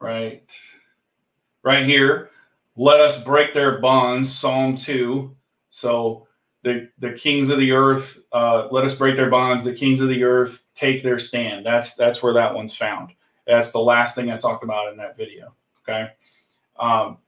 right, 0.00 0.52
right 1.62 1.84
here. 1.84 2.30
Let 2.76 3.00
us 3.00 3.22
break 3.22 3.54
their 3.54 3.78
bonds, 3.80 4.32
Psalm 4.32 4.76
2. 4.76 5.34
So 5.70 6.26
the, 6.62 6.88
the 6.98 7.12
kings 7.12 7.50
of 7.50 7.58
the 7.58 7.72
earth, 7.72 8.20
uh, 8.32 8.68
let 8.70 8.84
us 8.84 8.94
break 8.94 9.16
their 9.16 9.30
bonds. 9.30 9.64
The 9.64 9.74
kings 9.74 10.00
of 10.00 10.08
the 10.08 10.22
earth 10.24 10.64
take 10.74 11.02
their 11.02 11.18
stand. 11.18 11.64
That's 11.64 11.94
that's 11.94 12.22
where 12.22 12.32
that 12.34 12.54
one's 12.54 12.76
found. 12.76 13.12
That's 13.46 13.72
the 13.72 13.80
last 13.80 14.14
thing 14.14 14.30
I 14.30 14.36
talked 14.36 14.62
about 14.62 14.92
in 14.92 14.98
that 14.98 15.16
video. 15.16 15.54
Okay. 15.82 16.10
Um, 16.78 17.18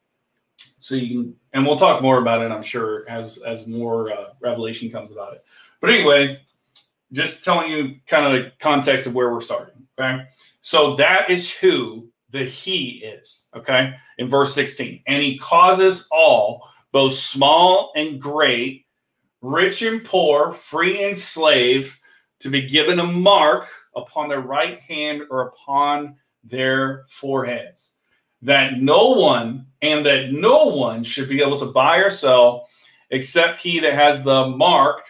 so 0.81 0.95
you 0.95 1.09
can, 1.09 1.37
and 1.53 1.67
we'll 1.67 1.77
talk 1.77 2.03
more 2.03 2.19
about 2.19 2.43
it, 2.43 2.51
I'm 2.51 2.63
sure, 2.63 3.09
as 3.09 3.39
as 3.39 3.69
more 3.69 4.13
uh, 4.13 4.31
revelation 4.41 4.91
comes 4.91 5.13
about 5.13 5.35
it. 5.35 5.45
But 5.81 5.91
anyway, 5.91 6.39
just 7.13 7.45
telling 7.45 7.71
you 7.71 7.97
kind 8.07 8.27
of 8.27 8.33
the 8.33 8.53
context 8.59 9.07
of 9.07 9.15
where 9.15 9.33
we're 9.33 9.41
starting. 9.41 9.87
Okay. 9.99 10.25
So 10.61 10.97
that 10.97 11.31
is 11.31 11.51
who 11.51 12.09
the 12.31 12.45
he 12.45 13.03
is. 13.05 13.47
Okay. 13.57 13.95
In 14.19 14.29
verse 14.29 14.55
16. 14.55 15.03
And 15.07 15.23
he 15.23 15.39
causes 15.39 16.07
all, 16.11 16.63
both 16.93 17.13
small 17.13 17.93
and 17.97 18.21
great, 18.21 18.87
rich 19.43 19.83
and 19.83 20.05
poor, 20.05 20.53
free 20.53 21.03
and 21.05 21.17
slave, 21.17 21.99
to 22.41 22.49
be 22.49 22.67
given 22.67 22.99
a 22.99 23.05
mark 23.05 23.69
upon 23.95 24.29
their 24.29 24.41
right 24.41 24.79
hand 24.81 25.23
or 25.31 25.49
upon 25.49 26.17
their 26.45 27.05
foreheads. 27.09 27.97
That 28.43 28.81
no 28.81 29.11
one 29.11 29.67
and 29.83 30.05
that 30.07 30.33
no 30.33 30.67
one 30.67 31.05
should 31.05 31.29
be 31.29 31.43
able 31.43 31.59
to 31.59 31.67
buy 31.67 31.99
or 31.99 32.11
sell 32.11 32.67
except 33.11 33.59
he 33.59 33.81
that 33.81 33.93
has 33.93 34.23
the 34.23 34.49
mark 34.49 35.03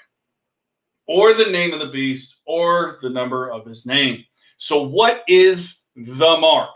or 1.11 1.35
the 1.35 1.47
name 1.47 1.73
of 1.73 1.81
the 1.81 1.89
beast 1.89 2.37
or 2.47 3.01
the 3.03 3.11
number 3.11 3.51
of 3.51 3.67
his 3.67 3.85
name. 3.85 4.25
So, 4.59 4.83
what 4.83 5.25
is 5.27 5.87
the 5.97 6.37
mark? 6.41 6.71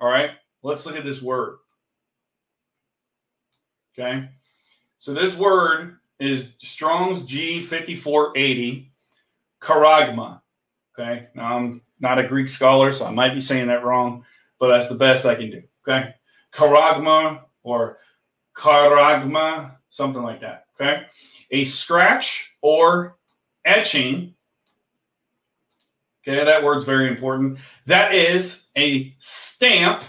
All 0.00 0.08
right, 0.08 0.30
let's 0.62 0.86
look 0.86 0.96
at 0.96 1.04
this 1.04 1.20
word. 1.20 1.58
Okay, 3.98 4.28
so 5.00 5.12
this 5.12 5.36
word 5.36 5.96
is 6.20 6.52
Strong's 6.58 7.24
G5480, 7.24 8.88
charagma. 9.60 10.40
Okay, 10.96 11.26
now 11.34 11.56
I'm 11.56 11.82
not 11.98 12.20
a 12.20 12.28
Greek 12.28 12.48
scholar, 12.48 12.92
so 12.92 13.04
I 13.04 13.10
might 13.10 13.34
be 13.34 13.40
saying 13.40 13.66
that 13.66 13.84
wrong, 13.84 14.24
but 14.60 14.68
that's 14.68 14.88
the 14.88 14.94
best 14.94 15.26
I 15.26 15.34
can 15.34 15.50
do. 15.50 15.62
Okay, 15.86 16.14
charagma 16.54 17.40
or 17.64 17.98
charagma, 18.56 19.72
something 19.90 20.22
like 20.22 20.38
that. 20.38 20.66
Okay, 20.80 21.02
a 21.50 21.64
scratch 21.64 22.56
or 22.62 23.16
etching. 23.64 24.34
Okay, 26.22 26.44
that 26.44 26.62
word's 26.62 26.84
very 26.84 27.08
important. 27.08 27.58
That 27.86 28.14
is 28.14 28.68
a 28.76 29.14
stamp, 29.18 30.04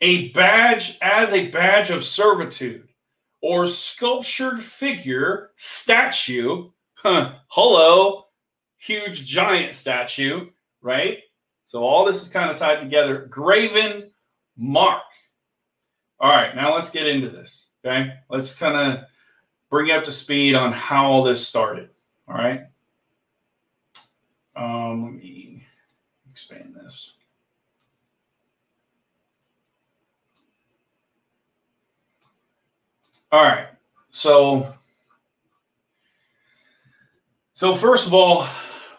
a 0.00 0.28
badge 0.30 0.98
as 1.00 1.32
a 1.32 1.48
badge 1.48 1.90
of 1.90 2.04
servitude, 2.04 2.88
or 3.40 3.66
sculptured 3.66 4.60
figure, 4.60 5.50
statue. 5.56 6.70
Huh, 6.94 7.34
hello, 7.48 8.26
huge 8.78 9.26
giant 9.26 9.74
statue, 9.74 10.48
right? 10.82 11.18
So 11.64 11.82
all 11.82 12.04
this 12.04 12.20
is 12.22 12.28
kind 12.28 12.50
of 12.50 12.58
tied 12.58 12.80
together. 12.80 13.26
Graven 13.30 14.10
mark. 14.56 15.02
All 16.20 16.30
right, 16.30 16.54
now 16.54 16.74
let's 16.74 16.90
get 16.90 17.06
into 17.06 17.30
this. 17.30 17.70
Okay, 17.84 18.12
let's 18.28 18.56
kind 18.56 18.76
of 18.76 19.04
bring 19.72 19.86
you 19.86 19.94
up 19.94 20.04
to 20.04 20.12
speed 20.12 20.54
on 20.54 20.70
how 20.70 21.10
all 21.10 21.24
this 21.24 21.48
started. 21.48 21.88
All 22.28 22.34
right. 22.34 22.64
Um, 24.54 25.04
let 25.04 25.14
me 25.14 25.64
expand 26.30 26.76
this. 26.76 27.14
All 33.32 33.42
right. 33.42 33.68
So, 34.10 34.74
so 37.54 37.74
first 37.74 38.06
of 38.06 38.12
all, 38.12 38.46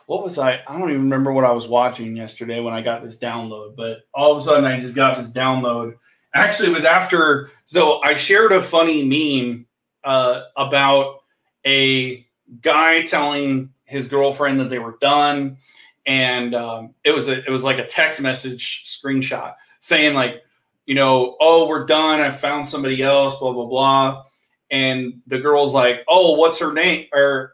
what 0.07 0.23
was 0.23 0.39
I? 0.39 0.53
I 0.67 0.79
don't 0.79 0.89
even 0.89 1.03
remember 1.03 1.31
what 1.31 1.45
I 1.45 1.51
was 1.51 1.67
watching 1.67 2.17
yesterday 2.17 2.59
when 2.59 2.73
I 2.73 2.81
got 2.81 3.03
this 3.03 3.19
download, 3.19 3.75
but 3.75 3.99
all 4.11 4.31
of 4.31 4.39
a 4.39 4.41
sudden 4.41 4.65
I 4.65 4.79
just 4.79 4.95
got 4.95 5.15
this 5.17 5.31
download. 5.31 5.93
Actually, 6.33 6.69
it 6.69 6.75
was 6.75 6.83
after. 6.83 7.51
So 7.67 8.01
I 8.01 8.15
shared 8.15 8.53
a 8.53 8.59
funny 8.59 9.03
meme 9.03 9.67
uh, 10.03 10.43
about 10.55 11.23
a 11.65 12.25
guy 12.61 13.03
telling 13.03 13.73
his 13.85 14.07
girlfriend 14.07 14.59
that 14.59 14.69
they 14.69 14.79
were 14.79 14.97
done, 15.01 15.57
and 16.05 16.55
um, 16.55 16.93
it 17.03 17.11
was 17.11 17.29
a 17.29 17.43
it 17.45 17.49
was 17.49 17.63
like 17.63 17.77
a 17.77 17.85
text 17.85 18.21
message 18.21 18.83
screenshot 18.85 19.55
saying 19.79 20.13
like, 20.13 20.41
you 20.85 20.95
know, 20.95 21.37
oh, 21.39 21.67
we're 21.67 21.85
done. 21.85 22.19
I 22.19 22.29
found 22.29 22.65
somebody 22.65 23.01
else. 23.01 23.37
Blah 23.37 23.53
blah 23.53 23.65
blah. 23.65 24.23
And 24.71 25.21
the 25.27 25.39
girl's 25.39 25.73
like, 25.73 26.03
oh, 26.07 26.35
what's 26.35 26.59
her 26.59 26.73
name? 26.73 27.07
Or 27.13 27.53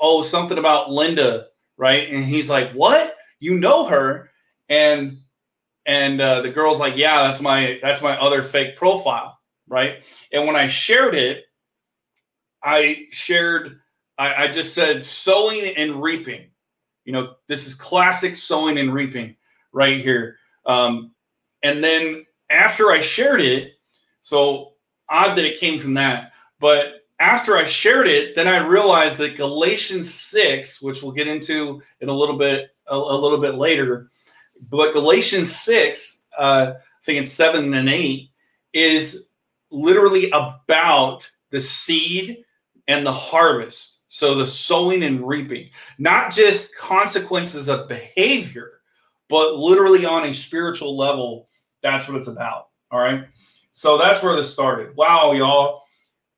oh, 0.00 0.22
something 0.22 0.58
about 0.58 0.90
Linda, 0.90 1.46
right? 1.76 2.08
And 2.10 2.24
he's 2.24 2.48
like, 2.48 2.72
what? 2.72 3.16
You 3.38 3.58
know 3.58 3.86
her? 3.86 4.30
And 4.68 5.20
and 5.86 6.20
uh, 6.20 6.40
the 6.40 6.50
girl's 6.50 6.80
like, 6.80 6.96
yeah, 6.96 7.26
that's 7.26 7.40
my 7.40 7.78
that's 7.82 8.02
my 8.02 8.18
other 8.18 8.42
fake 8.42 8.76
profile 8.76 9.38
right? 9.68 10.04
And 10.32 10.46
when 10.46 10.56
I 10.56 10.68
shared 10.68 11.14
it, 11.14 11.44
I 12.62 13.06
shared, 13.10 13.80
I, 14.18 14.44
I 14.44 14.48
just 14.48 14.74
said 14.74 15.04
sowing 15.04 15.74
and 15.76 16.02
reaping. 16.02 16.46
You 17.04 17.12
know, 17.12 17.34
this 17.48 17.66
is 17.66 17.74
classic 17.74 18.36
sowing 18.36 18.78
and 18.78 18.92
reaping 18.92 19.36
right 19.72 20.00
here. 20.00 20.38
Um, 20.64 21.12
and 21.62 21.84
then 21.84 22.24
after 22.50 22.90
I 22.90 23.00
shared 23.00 23.40
it, 23.40 23.72
so 24.20 24.72
odd 25.08 25.36
that 25.36 25.44
it 25.44 25.60
came 25.60 25.78
from 25.78 25.94
that, 25.94 26.32
but 26.60 27.04
after 27.20 27.56
I 27.56 27.64
shared 27.64 28.08
it, 28.08 28.34
then 28.34 28.48
I 28.48 28.66
realized 28.66 29.18
that 29.18 29.36
Galatians 29.36 30.12
6, 30.12 30.82
which 30.82 31.02
we'll 31.02 31.12
get 31.12 31.28
into 31.28 31.82
in 32.00 32.08
a 32.08 32.14
little 32.14 32.36
bit 32.36 32.70
a, 32.88 32.94
a 32.94 33.16
little 33.16 33.38
bit 33.38 33.54
later, 33.54 34.10
but 34.70 34.92
Galatians 34.92 35.54
6, 35.54 36.26
uh, 36.38 36.72
I 36.76 37.04
think 37.04 37.20
it's 37.20 37.32
7 37.32 37.72
and 37.72 37.88
8, 37.88 38.30
is 38.72 39.28
literally 39.74 40.30
about 40.30 41.28
the 41.50 41.60
seed 41.60 42.44
and 42.88 43.04
the 43.04 43.12
harvest. 43.12 44.02
So 44.08 44.34
the 44.34 44.46
sowing 44.46 45.02
and 45.02 45.26
reaping, 45.26 45.70
not 45.98 46.32
just 46.32 46.76
consequences 46.76 47.68
of 47.68 47.88
behavior, 47.88 48.80
but 49.28 49.56
literally 49.56 50.06
on 50.06 50.24
a 50.24 50.32
spiritual 50.32 50.96
level. 50.96 51.48
That's 51.82 52.06
what 52.06 52.18
it's 52.18 52.28
about. 52.28 52.68
All 52.92 53.00
right. 53.00 53.26
So 53.72 53.98
that's 53.98 54.22
where 54.22 54.36
this 54.36 54.52
started. 54.52 54.94
Wow, 54.94 55.32
y'all. 55.32 55.82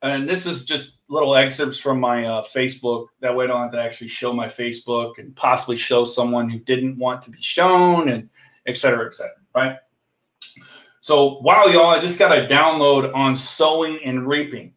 And 0.01 0.27
this 0.27 0.47
is 0.47 0.65
just 0.65 1.03
little 1.09 1.37
excerpts 1.37 1.79
from 1.79 2.01
my 2.01 2.25
uh, 2.25 2.43
Facebook. 2.43 3.09
That 3.21 3.37
way 3.37 3.45
I 3.45 3.49
don't 3.49 3.63
have 3.63 3.73
to 3.73 3.83
actually 3.83 4.09
show 4.09 4.33
my 4.33 4.47
Facebook 4.47 5.19
and 5.19 5.37
possibly 5.37 5.77
show 5.77 6.05
someone 6.07 6.49
who 6.49 6.59
didn't 6.61 6.97
want 6.97 7.21
to 7.23 7.31
be 7.31 7.43
shown 7.43 8.09
and 8.09 8.31
et 8.67 8.77
cetera, 8.77 9.07
et 9.07 9.15
cetera. 9.15 9.35
Right. 9.55 9.77
So 11.07 11.39
wow, 11.39 11.67
y'all, 11.67 11.87
I 11.87 12.01
just 12.01 12.19
got 12.19 12.37
a 12.37 12.49
download 12.49 13.15
on 13.15 13.37
sowing 13.37 14.03
and 14.03 14.27
reaping. 14.27 14.75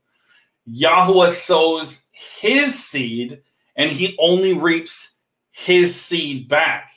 Yahweh 0.67 1.29
sows 1.29 2.07
his 2.11 2.77
seed 2.77 3.41
and 3.75 3.89
he 3.89 4.15
only 4.19 4.53
reaps 4.53 5.21
his 5.49 5.99
seed 5.99 6.47
back. 6.47 6.91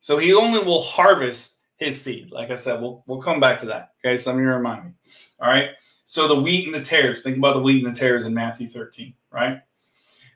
So 0.00 0.16
he 0.16 0.32
only 0.32 0.60
will 0.60 0.80
harvest 0.80 1.60
his 1.76 2.00
seed. 2.00 2.32
Like 2.32 2.50
I 2.50 2.56
said, 2.56 2.80
we'll, 2.80 3.04
we'll 3.06 3.20
come 3.20 3.38
back 3.38 3.58
to 3.58 3.66
that. 3.66 3.90
Okay, 4.02 4.16
so 4.16 4.30
I'm 4.30 4.38
going 4.38 4.48
to 4.48 4.54
remind 4.54 4.86
me. 4.86 4.92
All 5.40 5.48
right. 5.50 5.72
So 6.06 6.26
the 6.26 6.40
wheat 6.40 6.64
and 6.64 6.74
the 6.74 6.80
tares. 6.80 7.22
Think 7.22 7.36
about 7.36 7.52
the 7.52 7.60
wheat 7.60 7.84
and 7.84 7.94
the 7.94 8.00
tares 8.00 8.24
in 8.24 8.32
Matthew 8.32 8.70
13, 8.70 9.12
right? 9.30 9.60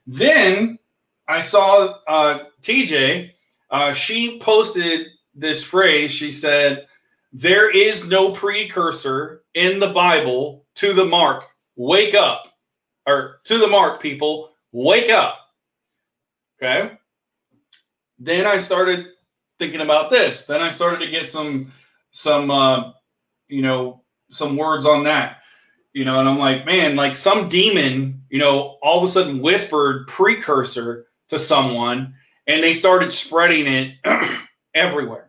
Then 0.07 0.78
I 1.28 1.40
saw 1.40 1.95
uh, 2.07 2.40
TJ. 2.61 3.31
Uh, 3.71 3.95
she 3.95 4.38
posted 4.38 5.07
this 5.35 5.64
phrase. 5.64 6.11
She 6.11 6.31
said, 6.31 6.88
"There 7.33 7.71
is 7.71 8.09
no 8.09 8.33
precursor 8.33 9.43
in 9.55 9.81
the 9.81 9.89
Bible 9.89 10.67
to 10.77 10.93
the 10.93 11.05
mark. 11.05 11.47
Wake 11.77 12.15
up, 12.15 12.47
or 13.07 13.39
to 13.45 13.59
the 13.59 13.69
mark, 13.69 14.01
people. 14.01 14.51
Wake 14.73 15.11
up." 15.11 15.39
Okay. 16.61 16.93
Then 18.19 18.47
I 18.47 18.59
started 18.59 19.07
thinking 19.59 19.81
about 19.81 20.11
this. 20.11 20.47
Then 20.47 20.61
I 20.61 20.71
started 20.71 21.01
to 21.05 21.11
get 21.11 21.29
some 21.29 21.73
some 22.11 22.51
uh, 22.51 22.93
you 23.49 23.62
know 23.62 24.03
some 24.31 24.57
words 24.57 24.87
on 24.87 25.05
that 25.05 25.43
you 25.93 26.05
know 26.05 26.19
and 26.19 26.29
i'm 26.29 26.39
like 26.39 26.65
man 26.65 26.97
like 26.97 27.15
some 27.15 27.49
demon 27.49 28.23
you 28.31 28.39
know 28.39 28.79
all 28.83 28.99
of 28.99 29.05
a 29.05 29.12
sudden 29.12 29.41
whispered 29.41 30.07
precursor 30.09 31.07
to 31.29 31.39
someone 31.39 32.15
and 32.47 32.62
they 32.62 32.73
started 32.73 33.12
spreading 33.12 33.67
it 33.67 33.95
everywhere 34.75 35.22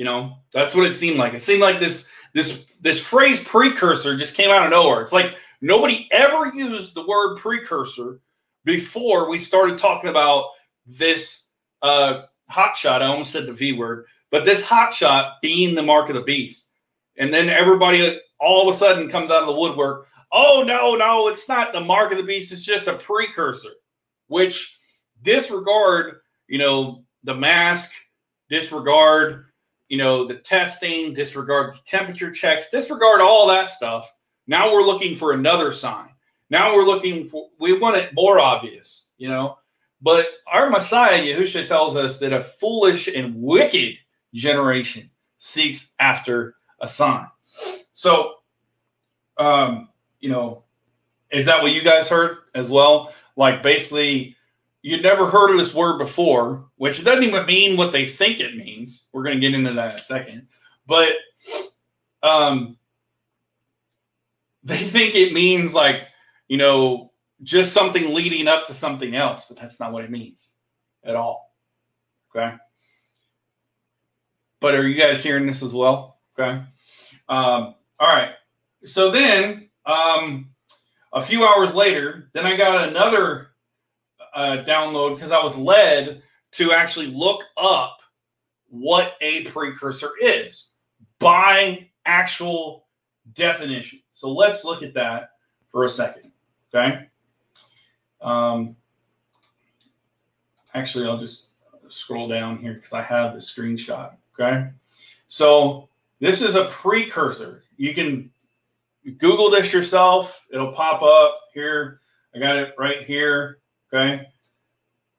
you 0.00 0.06
know 0.06 0.38
that's 0.50 0.74
what 0.74 0.86
it 0.86 0.92
seemed 0.92 1.18
like 1.18 1.34
it 1.34 1.40
seemed 1.40 1.60
like 1.60 1.78
this 1.78 2.10
this 2.32 2.64
this 2.80 3.04
phrase 3.04 3.44
precursor 3.44 4.16
just 4.16 4.34
came 4.34 4.50
out 4.50 4.64
of 4.64 4.70
nowhere 4.70 5.02
it's 5.02 5.12
like 5.12 5.36
nobody 5.60 6.08
ever 6.10 6.50
used 6.54 6.94
the 6.94 7.06
word 7.06 7.36
precursor 7.36 8.20
before 8.64 9.28
we 9.28 9.38
started 9.38 9.76
talking 9.76 10.08
about 10.08 10.46
this 10.86 11.48
uh 11.82 12.22
hot 12.48 12.74
shot 12.74 13.02
i 13.02 13.06
almost 13.06 13.30
said 13.30 13.46
the 13.46 13.52
v 13.52 13.72
word 13.72 14.06
but 14.30 14.46
this 14.46 14.64
hot 14.64 14.94
shot 14.94 15.34
being 15.42 15.74
the 15.74 15.82
mark 15.82 16.08
of 16.08 16.14
the 16.14 16.22
beast 16.22 16.70
and 17.18 17.32
then 17.32 17.50
everybody 17.50 18.18
all 18.40 18.66
of 18.66 18.74
a 18.74 18.76
sudden 18.76 19.08
comes 19.08 19.30
out 19.30 19.42
of 19.42 19.46
the 19.46 19.60
woodwork. 19.60 20.08
Oh 20.32 20.64
no, 20.66 20.96
no, 20.96 21.28
it's 21.28 21.48
not 21.48 21.72
the 21.72 21.80
mark 21.80 22.10
of 22.12 22.18
the 22.18 22.24
beast. 22.24 22.52
It's 22.52 22.64
just 22.64 22.88
a 22.88 22.94
precursor, 22.94 23.72
which 24.28 24.76
disregard, 25.22 26.20
you 26.48 26.58
know, 26.58 27.04
the 27.24 27.34
mask, 27.34 27.92
disregard, 28.48 29.46
you 29.90 29.98
know, 29.98 30.24
the 30.24 30.36
testing, 30.36 31.12
disregard 31.12 31.74
the 31.74 31.78
temperature 31.84 32.30
checks, 32.30 32.70
disregard 32.70 33.20
all 33.20 33.46
that 33.48 33.68
stuff. 33.68 34.10
Now 34.46 34.72
we're 34.72 34.84
looking 34.84 35.16
for 35.16 35.32
another 35.32 35.72
sign. 35.72 36.08
Now 36.48 36.74
we're 36.74 36.84
looking 36.84 37.28
for, 37.28 37.48
we 37.58 37.76
want 37.76 37.96
it 37.96 38.14
more 38.14 38.38
obvious, 38.38 39.08
you 39.18 39.28
know. 39.28 39.58
But 40.00 40.28
our 40.50 40.70
Messiah, 40.70 41.20
Yahushua, 41.20 41.66
tells 41.66 41.96
us 41.96 42.20
that 42.20 42.32
a 42.32 42.40
foolish 42.40 43.08
and 43.08 43.34
wicked 43.34 43.96
generation 44.32 45.10
seeks 45.38 45.94
after 45.98 46.54
a 46.80 46.86
sign. 46.86 47.26
So, 47.92 48.34
um, 49.38 49.88
you 50.20 50.30
know, 50.30 50.64
is 51.30 51.46
that 51.46 51.62
what 51.62 51.72
you 51.72 51.82
guys 51.82 52.08
heard 52.08 52.38
as 52.54 52.68
well? 52.68 53.12
Like 53.36 53.62
basically, 53.62 54.36
you'd 54.82 55.02
never 55.02 55.26
heard 55.26 55.50
of 55.50 55.58
this 55.58 55.74
word 55.74 55.98
before, 55.98 56.66
which 56.76 57.04
doesn't 57.04 57.24
even 57.24 57.46
mean 57.46 57.76
what 57.76 57.92
they 57.92 58.06
think 58.06 58.40
it 58.40 58.56
means. 58.56 59.08
We're 59.12 59.22
going 59.22 59.36
to 59.36 59.40
get 59.40 59.54
into 59.54 59.72
that 59.72 59.90
in 59.90 59.96
a 59.96 59.98
second. 59.98 60.48
But 60.86 61.12
um, 62.22 62.76
they 64.64 64.78
think 64.78 65.14
it 65.14 65.32
means 65.32 65.74
like, 65.74 66.08
you 66.48 66.56
know, 66.56 67.12
just 67.42 67.72
something 67.72 68.14
leading 68.14 68.48
up 68.48 68.66
to 68.66 68.74
something 68.74 69.14
else, 69.14 69.46
but 69.46 69.56
that's 69.56 69.80
not 69.80 69.92
what 69.92 70.04
it 70.04 70.10
means 70.10 70.54
at 71.04 71.16
all. 71.16 71.54
Okay. 72.34 72.54
But 74.60 74.74
are 74.74 74.86
you 74.86 74.94
guys 74.94 75.22
hearing 75.22 75.46
this 75.46 75.62
as 75.62 75.72
well? 75.72 76.18
Okay. 76.38 76.62
Um, 77.28 77.74
all 77.98 78.08
right. 78.08 78.32
So 78.84 79.10
then, 79.10 79.68
um, 79.86 80.50
a 81.12 81.20
few 81.20 81.44
hours 81.44 81.74
later, 81.74 82.30
then 82.34 82.46
I 82.46 82.56
got 82.56 82.88
another 82.88 83.49
uh, 84.34 84.64
download 84.66 85.14
because 85.14 85.32
I 85.32 85.42
was 85.42 85.56
led 85.56 86.22
to 86.52 86.72
actually 86.72 87.06
look 87.06 87.44
up 87.56 87.98
what 88.68 89.14
a 89.20 89.44
precursor 89.44 90.10
is 90.20 90.70
by 91.18 91.88
actual 92.06 92.86
definition. 93.34 94.00
So 94.10 94.32
let's 94.32 94.64
look 94.64 94.82
at 94.82 94.94
that 94.94 95.30
for 95.70 95.84
a 95.84 95.88
second. 95.88 96.32
Okay. 96.72 97.06
Um, 98.20 98.76
actually, 100.74 101.06
I'll 101.06 101.18
just 101.18 101.48
scroll 101.88 102.28
down 102.28 102.58
here 102.58 102.74
because 102.74 102.92
I 102.92 103.02
have 103.02 103.34
the 103.34 103.40
screenshot. 103.40 104.12
Okay. 104.38 104.68
So 105.26 105.88
this 106.20 106.42
is 106.42 106.54
a 106.54 106.66
precursor 106.66 107.64
you 107.80 107.94
can 107.94 108.30
Google 109.16 109.48
this 109.48 109.72
yourself. 109.72 110.46
It'll 110.52 110.72
pop 110.72 111.00
up 111.00 111.40
here. 111.54 112.02
I 112.34 112.38
got 112.38 112.58
it 112.58 112.74
right 112.76 113.06
here. 113.06 113.59
Okay. 113.92 114.28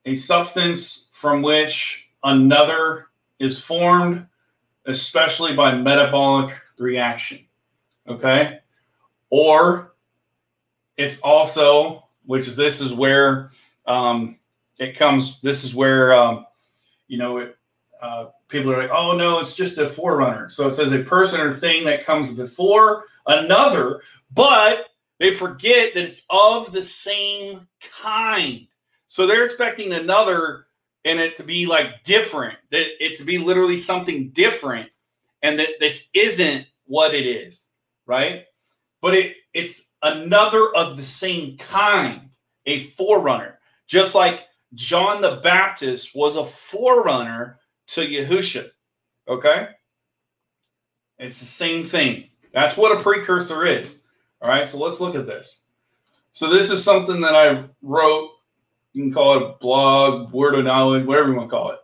A 0.06 0.16
substance 0.16 1.08
from 1.12 1.42
which 1.42 2.10
another 2.24 3.08
is 3.40 3.62
formed, 3.62 4.26
especially 4.86 5.56
by 5.56 5.76
metabolic 5.76 6.56
reaction. 6.78 7.46
Okay. 8.08 8.60
Or 9.30 9.94
it's 10.98 11.20
also, 11.22 12.08
which 12.26 12.48
is 12.48 12.56
this 12.56 12.82
is 12.82 12.94
where 12.94 13.52
um, 13.86 14.38
it 14.80 14.98
comes, 14.98 15.40
this 15.42 15.64
is 15.64 15.76
where, 15.76 16.14
um, 16.14 16.46
you 17.08 17.18
know, 17.18 17.38
it, 17.40 17.58
uh, 18.02 18.28
people 18.48 18.72
are 18.72 18.82
like, 18.82 18.92
oh 18.92 19.16
no, 19.16 19.40
it's 19.40 19.56
just 19.56 19.78
a 19.78 19.88
forerunner. 19.88 20.50
So 20.50 20.68
it 20.68 20.74
says 20.74 20.92
a 20.92 21.00
person 21.00 21.40
or 21.40 21.54
thing 21.54 21.86
that 21.86 22.06
comes 22.06 22.34
before 22.34 23.06
another, 23.28 24.02
but 24.34 24.88
they 25.22 25.32
forget 25.32 25.94
that 25.94 26.04
it's 26.04 26.24
of 26.30 26.72
the 26.72 26.84
same 26.84 27.68
kind. 28.02 28.66
So 29.08 29.28
they're 29.28 29.46
expecting 29.46 29.94
another 29.94 30.66
and 31.06 31.20
it 31.20 31.36
to 31.36 31.44
be 31.44 31.66
like 31.66 32.04
different, 32.04 32.58
that 32.72 33.04
it 33.04 33.18
to 33.18 33.24
be 33.24 33.38
literally 33.38 33.78
something 33.78 34.30
different, 34.30 34.90
and 35.44 35.60
that 35.60 35.80
this 35.80 36.10
isn't 36.14 36.66
what 36.86 37.14
it 37.14 37.26
is, 37.26 37.70
right? 38.06 38.46
But 39.02 39.16
it 39.16 39.36
it's 39.54 39.94
another 40.02 40.74
of 40.76 40.98
the 40.98 41.04
same 41.04 41.58
kind, 41.58 42.30
a 42.66 42.80
forerunner, 42.80 43.60
just 43.88 44.16
like 44.16 44.48
John 44.74 45.22
the 45.22 45.40
Baptist 45.44 46.16
was 46.16 46.36
a 46.36 46.46
forerunner 46.46 47.60
to 47.88 48.02
Yahusha. 48.02 48.72
Okay? 49.28 49.70
It's 51.20 51.40
the 51.40 51.46
same 51.46 51.86
thing. 51.86 52.30
That's 52.54 52.78
what 52.78 52.98
a 52.98 53.04
precursor 53.04 53.66
is. 53.66 54.01
All 54.42 54.50
right, 54.50 54.66
so 54.66 54.80
let's 54.80 55.00
look 55.00 55.16
at 55.16 55.26
this. 55.26 55.62
So 56.34 56.50
this 56.50 56.72
is 56.72 56.84
something 56.84 57.22
that 57.22 57.36
I 57.36 57.66
wrote. 57.82 58.32
You 58.94 59.04
can 59.04 59.14
call 59.14 59.38
it 59.38 59.60
blog, 59.60 60.32
word 60.32 60.56
of 60.56 60.66
knowledge, 60.66 61.06
whatever 61.06 61.30
you 61.30 61.36
want 61.36 61.50
to 61.50 61.56
call 61.56 61.72
it. 61.72 61.80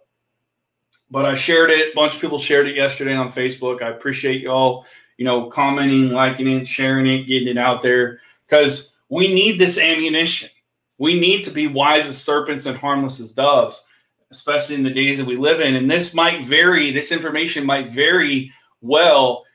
But 1.10 1.26
I 1.26 1.36
shared 1.36 1.70
it. 1.70 1.94
A 1.94 1.96
bunch 1.96 2.16
of 2.16 2.22
people 2.22 2.38
shared 2.38 2.68
it 2.68 2.76
yesterday 2.76 3.16
on 3.16 3.30
Facebook. 3.30 3.82
I 3.82 3.90
appreciate 3.90 4.42
y'all, 4.42 4.86
you 5.18 5.26
know, 5.26 5.50
commenting, 5.50 6.12
liking 6.12 6.48
it, 6.48 6.68
sharing 6.68 7.08
it, 7.08 7.24
getting 7.24 7.48
it 7.48 7.58
out 7.58 7.82
there 7.82 8.20
because 8.46 8.94
we 9.10 9.34
need 9.34 9.60
this 9.60 9.78
ammunition. 9.78 10.50
We 10.98 11.20
need 11.20 11.44
to 11.44 11.52
be 11.52 11.68
wise 11.68 12.08
as 12.08 12.22
serpents 12.22 12.66
and 12.66 12.78
harmless 12.78 13.20
as 13.20 13.34
doves 13.34 13.88
especially 14.32 14.76
in 14.76 14.84
the 14.84 14.90
days 14.90 15.18
that 15.18 15.26
we 15.26 15.38
live 15.38 15.62
in. 15.62 15.76
And 15.76 15.90
this 15.90 16.14
might 16.14 16.44
vary, 16.44 16.92
this 16.92 17.12
information 17.12 17.66
might 17.66 17.90
very 17.90 18.52
well 18.82 19.46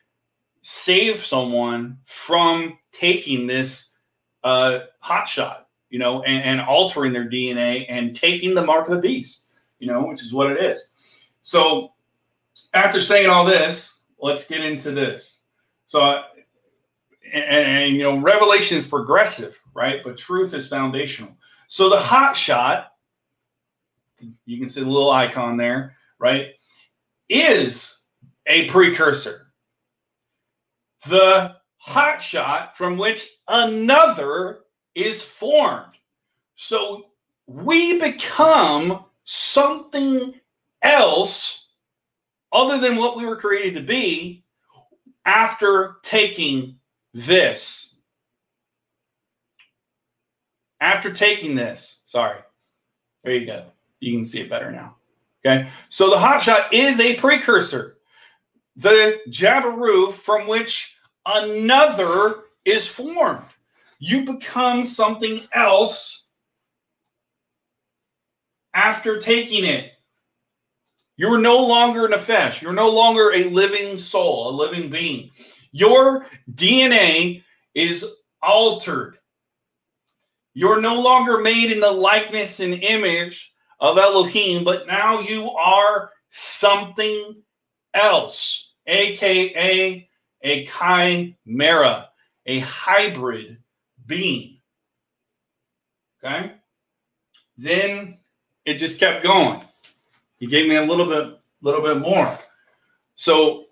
save 0.63 1.19
someone 1.19 1.99
from 2.05 2.79
taking 2.93 3.47
this 3.47 3.99
uh, 4.45 4.81
hot 5.01 5.27
shot, 5.27 5.69
you 5.91 5.99
know, 5.99 6.23
and, 6.23 6.43
and 6.45 6.61
altering 6.61 7.13
their 7.13 7.29
DNA 7.29 7.87
and 7.89 8.15
taking 8.15 8.55
the 8.55 8.65
mark 8.65 8.87
of 8.87 8.95
the 8.95 9.01
beast, 9.01 9.51
you 9.79 9.87
know, 9.87 10.07
which 10.07 10.23
is 10.23 10.33
what 10.33 10.51
it 10.51 10.63
is. 10.63 10.95
So 11.43 11.93
after 12.75 13.01
saying 13.01 13.29
all 13.29 13.45
this, 13.45 14.03
let's 14.21 14.47
get 14.47 14.65
into 14.65 14.93
this. 14.93 15.43
So, 15.87 16.23
and, 17.33 17.45
and, 17.45 17.97
you 17.97 18.03
know, 18.03 18.19
revelation 18.19 18.79
is 18.79 18.87
progressive, 18.87 19.61
right? 19.75 20.01
But 20.05 20.17
truth 20.17 20.55
is 20.55 20.69
foundational. 20.69 21.37
So 21.69 21.89
the 21.89 21.99
hot 21.99 22.37
shot 22.37 22.93
you 24.45 24.59
can 24.59 24.69
see 24.69 24.83
the 24.83 24.89
little 24.89 25.11
icon 25.11 25.57
there, 25.57 25.97
right? 26.19 26.51
Is 27.29 28.05
a 28.47 28.67
precursor. 28.69 29.53
The 31.09 31.57
hot 31.83 32.23
shot 32.23 32.77
from 32.77 32.97
which 32.97 33.29
another 33.49 34.61
is 34.95 35.25
formed. 35.25 35.95
So 36.55 37.07
we 37.47 37.99
become 37.99 39.05
something 39.25 40.35
else 40.81 41.69
other 42.53 42.79
than 42.79 42.97
what 42.97 43.17
we 43.17 43.27
were 43.27 43.37
created 43.37 43.75
to 43.75 43.83
be 43.83 44.45
after 45.25 45.97
taking 46.03 46.77
this. 47.15 48.01
After 50.81 51.13
taking 51.13 51.55
this, 51.55 52.03
sorry. 52.07 52.41
There 53.25 53.35
you 53.35 53.47
go 53.47 53.67
you 54.03 54.13
can 54.13 54.25
see 54.25 54.41
it 54.41 54.51
better 54.51 54.71
now. 54.71 54.97
Okay. 55.47 55.69
So 55.89 56.11
the 56.11 56.19
hot 56.19 56.43
shot 56.43 56.73
is 56.75 57.01
a 57.01 57.15
precursor, 57.15 57.99
the 58.77 59.21
Jabiru 59.29 60.13
from 60.13 60.47
which 60.47 60.97
another 61.27 62.45
is 62.65 62.87
formed. 62.87 63.47
You 63.99 64.25
become 64.25 64.83
something 64.83 65.41
else 65.53 66.27
after 68.75 69.19
taking 69.19 69.65
it. 69.65 69.93
You 71.17 71.33
are 71.33 71.39
no 71.39 71.65
longer 71.65 72.07
an 72.07 72.13
nefesh. 72.13 72.63
You're 72.63 72.73
no 72.73 72.91
longer 72.91 73.33
a 73.33 73.45
living 73.45 73.99
soul, 73.99 74.51
a 74.51 74.53
living 74.57 74.91
being. 74.91 75.31
Your 75.71 76.27
DNA 76.55 77.45
is 77.75 78.07
altered. 78.43 79.19
You're 80.55 80.81
no 80.81 81.01
longer 81.01 81.39
made 81.39 81.71
in 81.73 81.81
the 81.81 81.91
likeness 81.91 82.61
and 82.61 82.75
image 82.75 83.53
of 83.81 83.99
Elohim, 83.99 84.65
but 84.65 84.87
now 84.87 85.21
you 85.21 85.51
are 85.51 86.11
something 86.31 87.43
else, 87.95 88.75
aka 88.87 90.09
a 90.43 90.67
chimera, 90.67 92.09
a 92.47 92.59
hybrid 92.61 93.59
being. 94.07 94.59
Okay? 96.23 96.53
Then 97.57 98.19
it 98.65 98.75
just 98.75 99.01
kept 99.01 99.23
going. 99.23 99.61
He 100.39 100.47
gave 100.47 100.69
me 100.69 100.77
a 100.77 100.85
little 100.85 101.07
bit, 101.07 101.39
little 101.63 101.83
bit 101.83 101.99
more. 101.99 102.37
So 103.15 103.67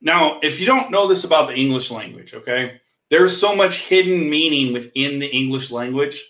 now, 0.00 0.38
if 0.42 0.60
you 0.60 0.66
don't 0.66 0.90
know 0.90 1.06
this 1.06 1.24
about 1.24 1.48
the 1.48 1.54
English 1.54 1.90
language, 1.90 2.34
okay, 2.34 2.80
there's 3.10 3.36
so 3.36 3.54
much 3.54 3.86
hidden 3.86 4.28
meaning 4.28 4.72
within 4.72 5.18
the 5.18 5.28
English 5.28 5.70
language. 5.70 6.24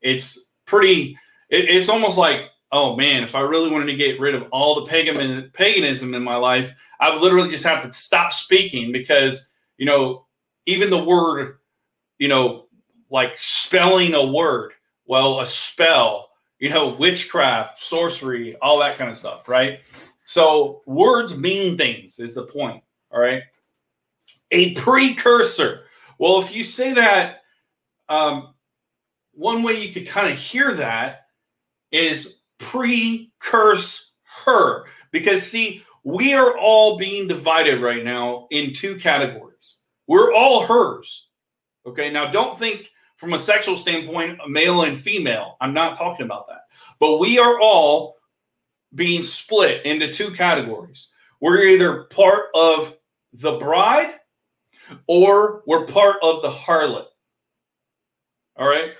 It's 0.00 0.50
pretty. 0.66 1.18
It, 1.50 1.68
it's 1.68 1.88
almost 1.88 2.18
like, 2.18 2.50
oh 2.72 2.96
man, 2.96 3.22
if 3.22 3.34
I 3.34 3.40
really 3.40 3.70
wanted 3.70 3.86
to 3.86 3.96
get 3.96 4.20
rid 4.20 4.34
of 4.34 4.44
all 4.50 4.74
the 4.74 4.90
pagan 4.90 5.50
paganism 5.52 6.14
in 6.14 6.22
my 6.22 6.36
life, 6.36 6.74
I 7.00 7.10
would 7.10 7.22
literally 7.22 7.50
just 7.50 7.64
have 7.64 7.82
to 7.84 7.92
stop 7.92 8.32
speaking 8.32 8.92
because 8.92 9.50
you 9.76 9.86
know 9.86 10.26
even 10.68 10.90
the 10.90 11.02
word, 11.02 11.56
you 12.18 12.28
know, 12.28 12.66
like 13.10 13.34
spelling 13.36 14.14
a 14.14 14.26
word, 14.26 14.72
well, 15.06 15.40
a 15.40 15.46
spell, 15.46 16.28
you 16.58 16.68
know, 16.68 16.90
witchcraft, 16.90 17.78
sorcery, 17.78 18.54
all 18.56 18.78
that 18.78 18.98
kind 18.98 19.10
of 19.10 19.16
stuff, 19.16 19.48
right? 19.48 19.80
So 20.26 20.82
words 20.84 21.38
mean 21.38 21.78
things 21.78 22.18
is 22.18 22.34
the 22.34 22.42
point. 22.42 22.84
All 23.10 23.18
right. 23.18 23.44
A 24.50 24.74
precursor. 24.74 25.84
Well, 26.18 26.38
if 26.40 26.54
you 26.54 26.62
say 26.62 26.92
that, 26.92 27.42
um, 28.10 28.52
one 29.32 29.62
way 29.62 29.80
you 29.80 29.90
could 29.90 30.06
kind 30.06 30.30
of 30.30 30.38
hear 30.38 30.74
that 30.74 31.28
is 31.90 32.42
precurse 32.58 34.12
her. 34.44 34.84
Because, 35.12 35.42
see, 35.42 35.82
we 36.04 36.34
are 36.34 36.56
all 36.56 36.96
being 36.96 37.26
divided 37.26 37.80
right 37.80 38.04
now 38.04 38.46
in 38.50 38.72
two 38.72 38.96
categories. 38.96 39.78
We're 40.06 40.32
all 40.32 40.66
hers. 40.66 41.28
Okay. 41.86 42.10
Now, 42.10 42.30
don't 42.30 42.58
think 42.58 42.90
from 43.16 43.34
a 43.34 43.38
sexual 43.38 43.76
standpoint, 43.76 44.40
male 44.48 44.82
and 44.82 44.96
female. 44.96 45.56
I'm 45.60 45.74
not 45.74 45.98
talking 45.98 46.24
about 46.24 46.46
that. 46.46 46.62
But 47.00 47.18
we 47.18 47.38
are 47.38 47.60
all 47.60 48.16
being 48.94 49.22
split 49.22 49.84
into 49.84 50.12
two 50.12 50.30
categories. 50.30 51.10
We're 51.40 51.62
either 51.62 52.04
part 52.04 52.46
of 52.54 52.96
the 53.32 53.58
bride 53.58 54.14
or 55.06 55.62
we're 55.66 55.86
part 55.86 56.16
of 56.22 56.42
the 56.42 56.50
harlot. 56.50 57.06
All 58.56 58.68
right. 58.68 58.92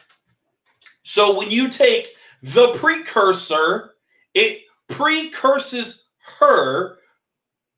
So 1.03 1.37
when 1.39 1.51
you 1.51 1.69
take 1.69 2.09
the 2.43 2.73
precursor, 2.75 3.95
it 4.35 4.63
precurses 4.89 6.08
her, 6.39 6.99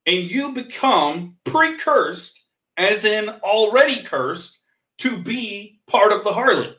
and 0.06 0.18
you 0.18 0.52
become 0.52 1.36
precursed, 1.44 2.44
as 2.76 3.04
in 3.04 3.28
already 3.28 4.02
cursed, 4.02 4.58
to 4.98 5.18
be 5.22 5.80
part 5.86 6.12
of 6.12 6.24
the 6.24 6.30
harlot. 6.30 6.74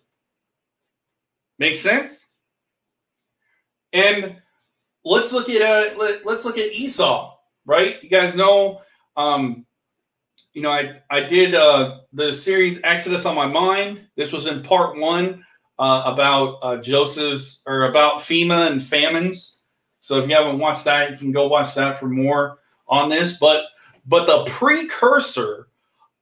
Make 1.60 1.78
sense? 1.78 2.34
And 3.94 4.38
let's 5.04 5.34
look 5.34 5.50
at 5.50 5.62
uh, 5.62 5.98
let, 5.98 6.26
let's 6.26 6.46
look 6.46 6.58
at 6.58 6.72
Esau, 6.72 7.36
right? 7.66 8.02
You 8.02 8.10
guys 8.10 8.36
know 8.36 8.82
um, 9.18 9.66
you 10.54 10.62
know, 10.62 10.72
I 10.72 11.02
I 11.10 11.22
did 11.22 11.56
uh, 11.56 12.00
the 12.14 12.34
series 12.34 12.82
Exodus 12.84 13.26
on 13.26 13.36
my 13.36 13.48
mind. 13.48 14.08
This 14.16 14.34
was 14.34 14.48
in 14.48 14.62
part 14.62 14.98
one 14.98 15.46
uh, 15.80 16.04
about 16.06 16.60
uh, 16.62 16.78
Joseph's 16.78 17.62
or 17.66 17.86
about 17.86 18.18
FEMA 18.18 18.70
and 18.70 18.82
famines. 18.82 19.61
So 20.02 20.18
if 20.18 20.28
you 20.28 20.36
haven't 20.36 20.60
watched 20.60 20.86
that, 20.86 21.12
you 21.12 21.18
can 21.18 21.32
go 21.32 21.48
watch 21.48 21.74
that 21.76 21.98
for 21.98 22.08
more 22.08 22.58
on 22.88 23.10
this. 23.10 23.38
But 23.38 23.66
but 24.06 24.26
the 24.26 24.52
precursor 24.52 25.70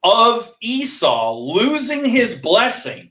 of 0.02 0.54
Esau 0.60 1.34
losing 1.34 2.04
his 2.04 2.40
blessing 2.40 3.10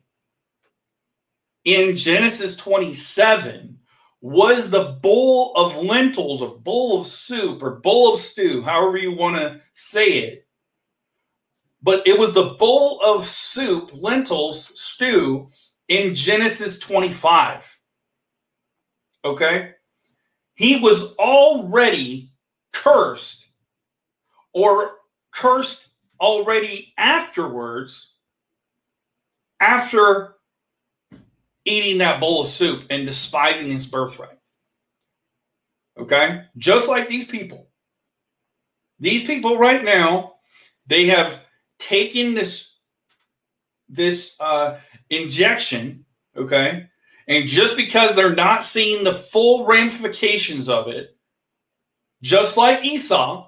in 1.65 1.95
Genesis 1.95 2.55
27 2.55 3.77
was 4.21 4.69
the 4.69 4.97
bowl 5.01 5.53
of 5.55 5.77
lentils 5.77 6.41
or 6.41 6.57
bowl 6.59 6.99
of 6.99 7.07
soup 7.07 7.63
or 7.63 7.75
bowl 7.75 8.13
of 8.13 8.19
stew, 8.19 8.61
however 8.61 8.97
you 8.97 9.11
want 9.11 9.37
to 9.37 9.61
say 9.73 10.19
it. 10.19 10.47
But 11.81 12.05
it 12.05 12.19
was 12.19 12.33
the 12.33 12.55
bowl 12.59 12.99
of 13.01 13.25
soup, 13.25 13.91
lentils, 13.93 14.71
stew 14.77 15.49
in 15.87 16.13
Genesis 16.13 16.77
25. 16.79 17.79
Okay? 19.23 19.71
He 20.59 20.77
was 20.77 21.15
already 21.15 22.33
cursed 22.73 23.47
or 24.53 24.91
cursed 25.31 25.87
already 26.19 26.93
afterwards 26.97 28.17
after 29.61 30.35
eating 31.63 31.99
that 31.99 32.19
bowl 32.19 32.41
of 32.41 32.49
soup 32.49 32.83
and 32.89 33.05
despising 33.05 33.71
his 33.71 33.87
birthright. 33.87 34.37
Okay? 35.97 36.43
Just 36.57 36.89
like 36.89 37.07
these 37.07 37.27
people. 37.27 37.69
These 38.99 39.25
people 39.25 39.57
right 39.57 39.81
now, 39.81 40.33
they 40.87 41.05
have 41.05 41.41
taken 41.77 42.33
this 42.33 42.75
this 43.87 44.35
uh, 44.41 44.77
injection, 45.09 46.03
okay? 46.35 46.89
And 47.29 47.47
just 47.47 47.77
because 47.77 48.15
they're 48.15 48.35
not 48.35 48.63
seeing 48.63 49.03
the 49.03 49.13
full 49.13 49.65
ramifications 49.65 50.67
of 50.67 50.87
it, 50.87 51.15
just 52.23 52.57
like 52.57 52.83
Esau, 52.83 53.47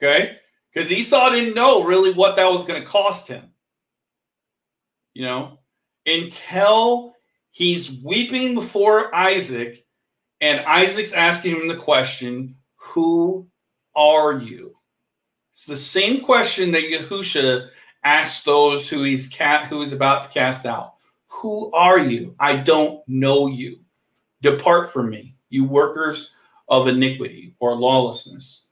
okay? 0.00 0.38
Because 0.72 0.92
Esau 0.92 1.30
didn't 1.30 1.56
know 1.56 1.82
really 1.82 2.12
what 2.12 2.36
that 2.36 2.50
was 2.50 2.64
going 2.64 2.80
to 2.80 2.86
cost 2.86 3.26
him. 3.26 3.50
You 5.14 5.24
know, 5.24 5.58
until 6.06 7.16
he's 7.50 8.00
weeping 8.04 8.54
before 8.54 9.12
Isaac, 9.12 9.84
and 10.40 10.60
Isaac's 10.60 11.12
asking 11.12 11.56
him 11.56 11.66
the 11.66 11.76
question, 11.76 12.54
Who 12.76 13.48
are 13.96 14.38
you? 14.38 14.76
It's 15.50 15.66
the 15.66 15.76
same 15.76 16.20
question 16.20 16.70
that 16.70 16.84
Yahusha 16.84 17.70
asks 18.04 18.44
those 18.44 18.88
who 18.88 19.02
he's 19.02 19.28
cat 19.28 19.64
who 19.64 19.82
is 19.82 19.92
about 19.92 20.22
to 20.22 20.28
cast 20.28 20.66
out. 20.66 20.94
Who 21.28 21.70
are 21.72 21.98
you? 21.98 22.34
I 22.38 22.56
don't 22.56 23.02
know 23.06 23.46
you. 23.46 23.80
Depart 24.42 24.90
from 24.90 25.10
me, 25.10 25.36
you 25.48 25.64
workers 25.64 26.34
of 26.68 26.88
iniquity 26.88 27.54
or 27.58 27.74
lawlessness. 27.74 28.66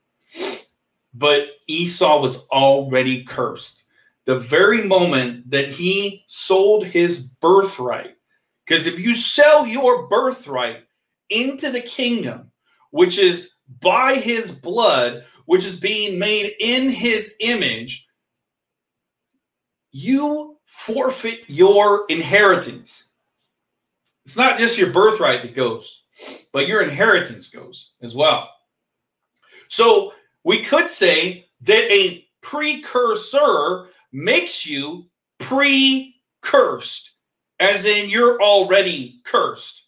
But 1.13 1.49
Esau 1.67 2.21
was 2.21 2.45
already 2.47 3.23
cursed. 3.23 3.83
The 4.25 4.37
very 4.37 4.85
moment 4.85 5.49
that 5.49 5.69
he 5.69 6.23
sold 6.27 6.85
his 6.85 7.23
birthright 7.23 8.17
because 8.67 8.85
if 8.85 8.99
you 8.99 9.15
sell 9.15 9.65
your 9.65 10.07
birthright 10.07 10.83
into 11.29 11.71
the 11.71 11.79
kingdom, 11.79 12.51
which 12.91 13.17
is 13.17 13.55
by 13.79 14.15
his 14.15 14.51
blood, 14.51 15.23
which 15.45 15.65
is 15.65 15.79
being 15.79 16.19
made 16.19 16.53
in 16.59 16.89
his 16.89 17.35
image, 17.39 18.07
you 19.91 20.46
forfeit 20.67 21.45
your 21.47 22.05
inheritance. 22.09 23.11
It's 24.25 24.37
not 24.37 24.57
just 24.57 24.77
your 24.77 24.91
birthright 24.91 25.41
that 25.41 25.55
goes, 25.55 26.03
but 26.51 26.67
your 26.67 26.81
inheritance 26.81 27.49
goes 27.49 27.93
as 28.01 28.15
well. 28.15 28.49
So 29.69 30.13
we 30.43 30.61
could 30.61 30.87
say 30.87 31.47
that 31.61 31.91
a 31.91 32.27
precursor 32.41 33.87
makes 34.11 34.65
you 34.65 35.05
pre 35.39 36.15
cursed 36.41 37.11
as 37.59 37.85
in 37.85 38.09
you're 38.09 38.41
already 38.41 39.21
cursed. 39.23 39.87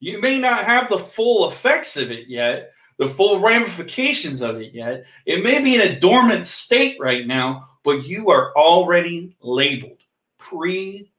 You 0.00 0.20
may 0.20 0.38
not 0.38 0.64
have 0.64 0.88
the 0.88 0.98
full 0.98 1.48
effects 1.48 1.96
of 1.96 2.10
it 2.10 2.28
yet, 2.28 2.72
the 2.98 3.06
full 3.06 3.40
ramifications 3.40 4.42
of 4.42 4.60
it 4.60 4.74
yet. 4.74 5.06
It 5.24 5.42
may 5.42 5.62
be 5.62 5.76
in 5.76 5.80
a 5.80 5.98
dormant 5.98 6.46
state 6.46 6.98
right 7.00 7.26
now, 7.26 7.68
but 7.86 8.08
you 8.08 8.30
are 8.30 8.52
already 8.56 9.36
labeled 9.40 10.02
pre 10.38 11.12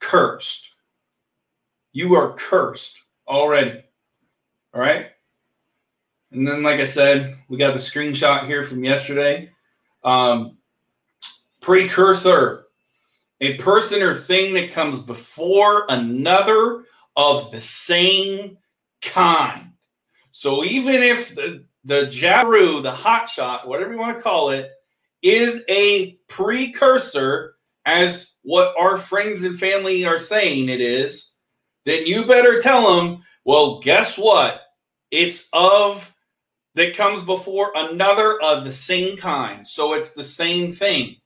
cursed. 0.00 0.72
You 1.92 2.14
are 2.14 2.32
cursed 2.32 3.02
already. 3.28 3.84
All 4.72 4.80
right. 4.80 5.08
And 6.32 6.48
then, 6.48 6.62
like 6.62 6.80
I 6.80 6.86
said, 6.86 7.36
we 7.48 7.58
got 7.58 7.74
the 7.74 7.78
screenshot 7.78 8.46
here 8.46 8.62
from 8.62 8.82
yesterday. 8.82 9.50
Um, 10.02 10.56
precursor 11.60 12.68
a 13.42 13.58
person 13.58 14.02
or 14.02 14.14
thing 14.14 14.54
that 14.54 14.72
comes 14.72 14.98
before 14.98 15.84
another 15.90 16.84
of 17.16 17.50
the 17.50 17.60
same 17.60 18.56
kind. 19.02 19.72
So 20.30 20.64
even 20.64 21.02
if 21.02 21.34
the, 21.34 21.66
the 21.84 22.06
Jabiru, 22.06 22.82
the 22.82 22.92
hot 22.92 23.28
shot, 23.28 23.68
whatever 23.68 23.92
you 23.92 23.98
want 23.98 24.16
to 24.16 24.22
call 24.22 24.50
it, 24.50 24.70
is 25.22 25.64
a 25.68 26.18
precursor, 26.28 27.54
as 27.84 28.36
what 28.42 28.74
our 28.78 28.96
friends 28.96 29.44
and 29.44 29.58
family 29.58 30.04
are 30.04 30.18
saying 30.18 30.68
it 30.68 30.80
is, 30.80 31.34
then 31.84 32.06
you 32.06 32.24
better 32.26 32.60
tell 32.60 32.96
them, 32.96 33.22
well, 33.44 33.80
guess 33.80 34.18
what? 34.18 34.60
It's 35.10 35.48
of 35.52 36.14
that 36.74 36.94
comes 36.94 37.22
before 37.22 37.72
another 37.74 38.40
of 38.42 38.64
the 38.64 38.72
same 38.72 39.16
kind. 39.16 39.66
So 39.66 39.94
it's 39.94 40.12
the 40.12 40.22
same 40.22 40.70
thing. 40.70 41.16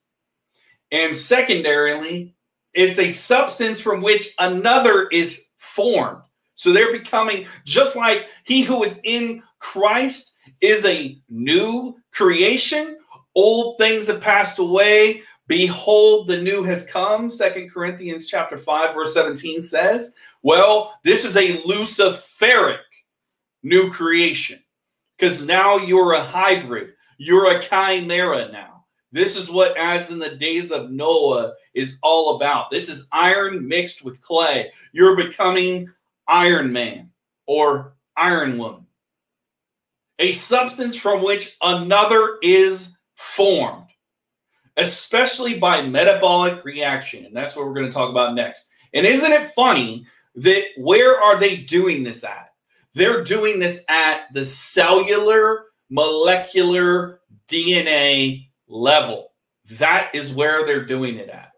And 0.93 1.17
secondarily, 1.17 2.35
it's 2.75 2.99
a 2.99 3.11
substance 3.11 3.81
from 3.81 4.01
which 4.01 4.33
another 4.39 5.09
is 5.09 5.49
formed. 5.59 6.23
So 6.55 6.73
they're 6.73 6.93
becoming 6.93 7.47
just 7.65 7.97
like 7.97 8.29
he 8.45 8.63
who 8.63 8.85
is 8.85 9.01
in 9.05 9.43
Christ 9.59 10.35
is 10.61 10.85
a 10.85 11.19
new 11.29 11.97
creation. 12.13 12.99
Old 13.35 13.79
things 13.79 14.07
have 14.07 14.21
passed 14.21 14.59
away. 14.59 15.23
Behold, 15.47 16.27
the 16.27 16.41
new 16.41 16.63
has 16.63 16.87
come. 16.87 17.29
Second 17.29 17.71
Corinthians 17.71 18.29
chapter 18.29 18.57
5, 18.57 18.95
verse 18.95 19.15
17 19.15 19.61
says, 19.61 20.15
Well, 20.43 20.99
this 21.03 21.25
is 21.25 21.37
a 21.37 21.59
Luciferic 21.63 22.79
new 23.63 23.91
creation 23.91 24.61
because 25.19 25.45
now 25.45 25.77
you're 25.77 26.15
a 26.15 26.23
hybrid. 26.23 26.95
You're 27.19 27.57
a 27.57 27.63
chimera 27.63 28.51
now. 28.51 28.85
This 29.13 29.37
is 29.37 29.51
what, 29.51 29.77
as 29.77 30.11
in 30.11 30.19
the 30.19 30.37
days 30.37 30.73
of 30.73 30.91
Noah, 30.91 31.53
is 31.75 31.99
all 32.03 32.37
about. 32.37 32.71
This 32.71 32.89
is 32.89 33.09
iron 33.13 33.67
mixed 33.69 34.05
with 34.05 34.23
clay. 34.23 34.73
You're 34.93 35.17
becoming 35.17 35.91
Iron 36.27 36.73
Man 36.73 37.11
or 37.47 37.95
Iron 38.17 38.59
Woman, 38.59 38.87
a 40.19 40.31
substance 40.31 40.97
from 40.97 41.23
which 41.23 41.57
another 41.63 42.39
is 42.43 42.97
formed, 43.23 43.87
especially 44.77 45.59
by 45.59 45.81
metabolic 45.81 46.65
reaction. 46.65 47.25
And 47.25 47.35
that's 47.35 47.55
what 47.55 47.65
we're 47.65 47.75
going 47.75 47.87
to 47.87 47.93
talk 47.93 48.11
about 48.11 48.35
next. 48.35 48.69
And 48.95 49.07
isn't 49.07 49.33
it 49.33 49.45
funny 49.45 50.05
that 50.35 50.65
where 50.77 51.21
are 51.21 51.39
they 51.39 51.57
doing 51.57 52.03
this 52.03 52.25
at? 52.25 52.49
They're 52.95 53.23
doing 53.23 53.59
this 53.59 53.85
at 53.89 54.27
the 54.35 54.45
cellular, 54.45 55.67
molecular 55.89 57.21
DNA 57.49 58.49
level. 58.67 59.29
That 59.79 60.15
is 60.15 60.33
where 60.33 60.67
they're 60.67 60.85
doing 60.85 61.17
it 61.17 61.29
at. 61.29 61.53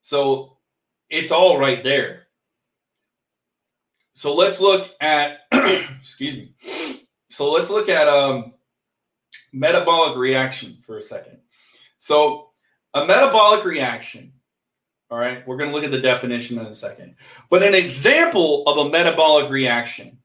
So 0.00 0.58
it's 1.08 1.30
all 1.30 1.58
right 1.58 1.84
there. 1.84 2.26
So 4.14 4.34
let's 4.34 4.60
look 4.60 4.90
at, 5.00 5.42
excuse 5.52 6.36
me. 6.36 7.06
So 7.30 7.50
let's 7.50 7.70
look 7.70 7.88
at 7.88 8.08
um, 8.08 8.54
metabolic 9.52 10.16
reaction 10.16 10.78
for 10.82 10.98
a 10.98 11.02
second. 11.02 11.38
So 11.98 12.50
a 12.94 13.06
metabolic 13.06 13.64
reaction 13.64 14.32
all 15.10 15.18
right, 15.18 15.44
we're 15.46 15.56
going 15.56 15.70
to 15.70 15.74
look 15.74 15.84
at 15.84 15.90
the 15.90 16.00
definition 16.00 16.58
in 16.58 16.66
a 16.66 16.74
second. 16.74 17.16
But 17.48 17.64
an 17.64 17.74
example 17.74 18.62
of 18.66 18.86
a 18.86 18.90
metabolic 18.90 19.50
reaction 19.50 20.18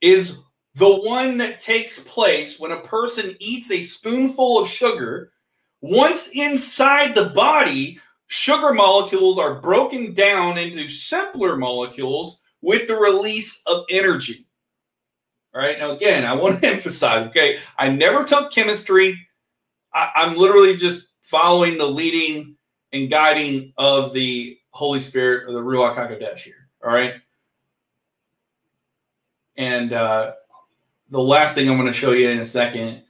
is 0.00 0.40
the 0.76 1.00
one 1.00 1.36
that 1.38 1.58
takes 1.58 2.00
place 2.04 2.60
when 2.60 2.70
a 2.70 2.80
person 2.80 3.34
eats 3.40 3.72
a 3.72 3.82
spoonful 3.82 4.60
of 4.60 4.68
sugar. 4.68 5.32
Once 5.80 6.30
inside 6.36 7.14
the 7.14 7.30
body, 7.30 7.98
sugar 8.28 8.72
molecules 8.72 9.36
are 9.36 9.60
broken 9.60 10.14
down 10.14 10.58
into 10.58 10.88
simpler 10.88 11.56
molecules 11.56 12.40
with 12.62 12.86
the 12.86 12.94
release 12.94 13.64
of 13.66 13.84
energy. 13.90 14.46
All 15.54 15.60
right, 15.60 15.78
now 15.78 15.92
again, 15.92 16.24
I 16.24 16.34
want 16.34 16.60
to 16.60 16.68
emphasize 16.72 17.26
okay, 17.28 17.58
I 17.78 17.88
never 17.88 18.24
took 18.24 18.52
chemistry. 18.52 19.18
I, 19.92 20.10
I'm 20.16 20.36
literally 20.36 20.76
just 20.76 21.10
following 21.22 21.78
the 21.78 21.86
leading 21.86 22.56
and 22.92 23.10
guiding 23.10 23.72
of 23.76 24.12
the 24.12 24.58
Holy 24.70 25.00
Spirit 25.00 25.48
or 25.48 25.52
the 25.52 25.60
Ruach 25.60 25.96
HaKodesh 25.96 26.38
here. 26.38 26.68
All 26.84 26.92
right. 26.92 27.14
And 29.56 29.92
uh, 29.92 30.32
the 31.10 31.20
last 31.20 31.54
thing 31.54 31.68
I'm 31.68 31.76
going 31.76 31.86
to 31.86 31.92
show 31.92 32.12
you 32.12 32.28
in 32.28 32.40
a 32.40 32.44
second 32.44 33.02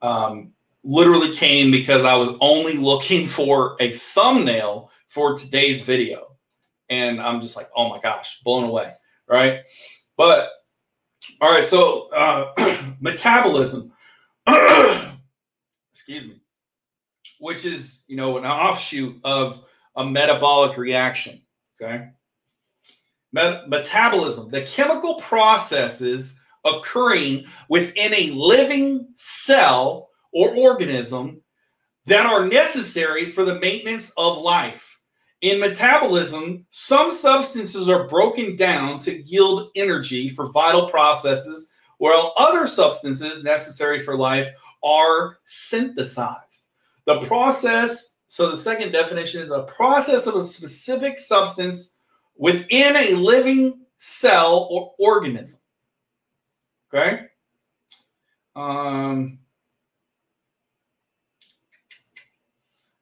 um, 0.00 0.52
literally 0.82 1.34
came 1.34 1.70
because 1.70 2.04
I 2.04 2.14
was 2.14 2.30
only 2.40 2.74
looking 2.74 3.26
for 3.26 3.76
a 3.80 3.92
thumbnail 3.92 4.90
for 5.08 5.36
today's 5.36 5.82
video. 5.82 6.36
And 6.88 7.20
I'm 7.20 7.40
just 7.40 7.56
like, 7.56 7.68
oh 7.76 7.88
my 7.88 8.00
gosh, 8.00 8.40
blown 8.42 8.64
away. 8.64 8.94
Right. 9.28 9.60
But 10.16 10.50
all 11.40 11.50
right. 11.50 11.64
So 11.64 12.08
uh, 12.10 12.52
metabolism. 13.00 13.92
Excuse 15.92 16.26
me 16.26 16.42
which 17.42 17.64
is, 17.64 18.04
you 18.06 18.14
know, 18.14 18.38
an 18.38 18.44
offshoot 18.44 19.18
of 19.24 19.64
a 19.96 20.06
metabolic 20.06 20.78
reaction. 20.78 21.42
Okay. 21.74 22.10
Met- 23.32 23.68
metabolism, 23.68 24.48
the 24.52 24.62
chemical 24.62 25.16
processes 25.16 26.38
occurring 26.64 27.44
within 27.68 28.14
a 28.14 28.30
living 28.30 29.08
cell 29.14 30.08
or 30.32 30.54
organism 30.54 31.42
that 32.06 32.26
are 32.26 32.46
necessary 32.46 33.24
for 33.24 33.44
the 33.44 33.58
maintenance 33.58 34.12
of 34.16 34.38
life. 34.38 34.91
In 35.42 35.58
metabolism, 35.58 36.64
some 36.70 37.10
substances 37.10 37.88
are 37.88 38.06
broken 38.06 38.54
down 38.54 39.00
to 39.00 39.22
yield 39.22 39.70
energy 39.74 40.28
for 40.28 40.52
vital 40.52 40.88
processes, 40.88 41.72
while 41.98 42.32
other 42.36 42.66
substances 42.68 43.42
necessary 43.42 43.98
for 43.98 44.16
life 44.16 44.48
are 44.84 45.38
synthesized. 45.44 46.68
The 47.06 47.20
process, 47.22 48.18
so 48.28 48.50
the 48.50 48.56
second 48.56 48.92
definition 48.92 49.42
is 49.42 49.50
a 49.50 49.64
process 49.64 50.28
of 50.28 50.36
a 50.36 50.44
specific 50.44 51.18
substance 51.18 51.96
within 52.36 52.94
a 52.94 53.14
living 53.14 53.80
cell 53.98 54.68
or 54.70 54.94
organism. 55.00 55.60
Okay? 56.94 57.26
Um, 58.54 59.40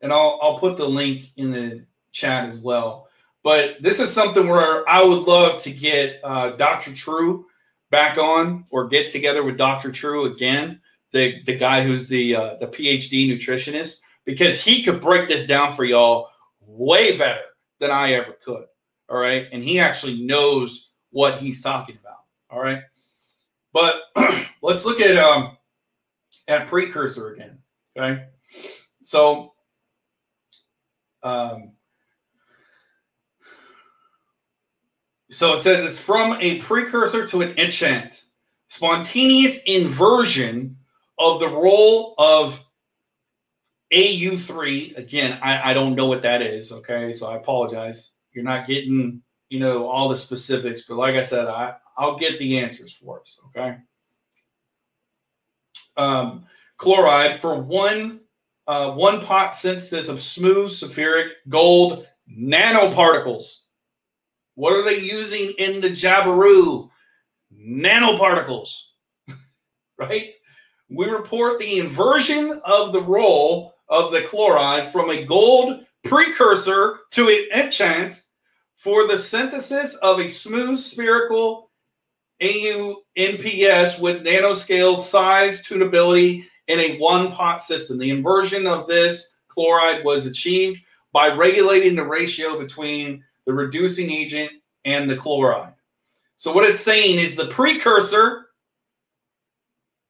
and 0.01 0.11
I'll, 0.11 0.39
I'll 0.43 0.59
put 0.59 0.79
the 0.79 0.89
link 0.89 1.33
in 1.37 1.51
the 1.51 1.85
chat 2.13 2.47
as 2.49 2.59
well. 2.59 3.09
But 3.43 3.77
this 3.81 4.01
is 4.01 4.13
something 4.13 4.49
where 4.49 4.89
I 4.89 5.03
would 5.03 5.23
love 5.23 5.63
to 5.63 5.71
get 5.71 6.21
uh, 6.23 6.51
Dr. 6.51 6.95
True 6.95 7.47
back 7.91 8.19
on 8.19 8.65
or 8.71 8.89
get 8.89 9.11
together 9.11 9.43
with 9.43 9.57
Dr. 9.57 9.91
True 9.91 10.33
again 10.33 10.81
the 11.13 11.43
the 11.45 11.57
guy 11.57 11.83
who's 11.83 12.09
the 12.09 12.37
uh, 12.37 12.55
the 12.57 12.67
PhD 12.67 13.29
nutritionist 13.29 14.01
because 14.25 14.63
he 14.63 14.83
could 14.83 15.01
break 15.01 15.29
this 15.29 15.47
down 15.47 15.73
for 15.73 15.85
y'all 15.85 16.29
way 16.61 17.17
better 17.17 17.43
than 17.79 17.91
I 17.91 18.13
ever 18.13 18.37
could. 18.45 18.65
All 19.09 19.19
right, 19.19 19.49
and 19.53 19.63
he 19.63 19.81
actually 19.81 20.23
knows 20.23 20.93
what 21.11 21.39
he's 21.39 21.63
talking 21.63 21.99
about. 22.01 22.19
All 22.49 22.63
right, 22.63 22.83
but 23.73 24.03
let's 24.63 24.85
look 24.85 25.01
at 25.01 25.17
um 25.17 25.57
at 26.49 26.67
precursor 26.69 27.35
again. 27.35 27.59
Okay, 27.97 28.25
so 29.03 29.55
um. 31.23 31.73
So 35.31 35.55
it 35.55 35.59
says 35.59 35.85
it's 35.85 36.01
from 36.01 36.37
a 36.41 36.59
precursor 36.59 37.27
to 37.29 37.43
an 37.43 37.55
etchant, 37.59 38.25
spontaneous 38.69 39.63
inversion 39.65 40.77
of 41.19 41.41
the 41.41 41.49
role 41.49 42.15
of 42.19 42.65
AU3, 43.93 44.97
again, 44.97 45.39
I, 45.43 45.71
I 45.71 45.75
don't 45.75 45.95
know 45.95 46.07
what 46.07 46.23
that 46.23 46.43
is. 46.43 46.73
Okay. 46.73 47.13
So 47.13 47.29
I 47.29 47.37
apologize. 47.37 48.13
You're 48.33 48.45
not 48.45 48.67
getting, 48.67 49.23
you 49.49 49.59
know, 49.59 49.87
all 49.89 50.09
the 50.09 50.17
specifics, 50.17 50.83
but 50.89 50.97
like 50.97 51.17
I 51.17 51.23
said, 51.23 51.47
I, 51.49 51.75
I'll 51.97 52.17
get 52.17 52.39
the 52.39 52.59
answers 52.59 52.93
for 52.93 53.21
us. 53.21 53.41
Okay. 53.49 53.77
Um, 55.97 56.47
chloride 56.77 57.35
for 57.35 57.61
one 57.61 58.21
uh, 58.67 58.93
one 58.93 59.21
pot 59.21 59.55
synthesis 59.55 60.09
of 60.09 60.21
smooth 60.21 60.71
spheric, 60.71 61.33
gold 61.49 62.07
nanoparticles. 62.33 63.63
What 64.55 64.73
are 64.73 64.83
they 64.83 65.01
using 65.01 65.55
in 65.59 65.81
the 65.81 65.91
Jabiru? 65.91 66.91
Nanoparticles, 67.55 68.71
right? 69.99 70.35
we 70.91 71.07
report 71.07 71.59
the 71.59 71.79
inversion 71.79 72.61
of 72.65 72.93
the 72.93 73.03
role 73.03 73.75
of 73.89 74.13
the 74.13 74.23
chloride 74.23 74.91
from 74.91 75.11
a 75.11 75.25
gold 75.25 75.85
precursor 76.05 76.99
to 77.13 77.29
an 77.29 77.47
etchant 77.53 78.23
for 78.75 79.07
the 79.07 79.17
synthesis 79.17 79.95
of 79.97 80.19
a 80.19 80.29
smooth 80.29 80.79
spherical 80.79 81.71
AuNPS 82.41 84.01
with 84.01 84.25
nanoscale 84.25 84.99
size 84.99 85.63
tunability 85.63 86.45
in 86.67 86.81
a 86.81 86.99
one 86.99 87.31
pot 87.31 87.63
system. 87.63 87.99
The 87.99 88.11
inversion 88.11 88.67
of 88.67 88.87
this 88.87 89.37
chloride 89.49 90.05
was 90.05 90.27
achieved 90.27 90.81
by 91.13 91.35
regulating 91.35 91.95
the 91.95 92.07
ratio 92.07 92.59
between 92.59 93.23
the 93.47 93.53
reducing 93.53 94.11
agent 94.11 94.51
and 94.85 95.09
the 95.09 95.17
chloride. 95.17 95.75
So 96.37 96.53
what 96.53 96.69
it's 96.69 96.81
saying 96.81 97.19
is 97.19 97.35
the 97.35 97.47
precursor, 97.47 98.47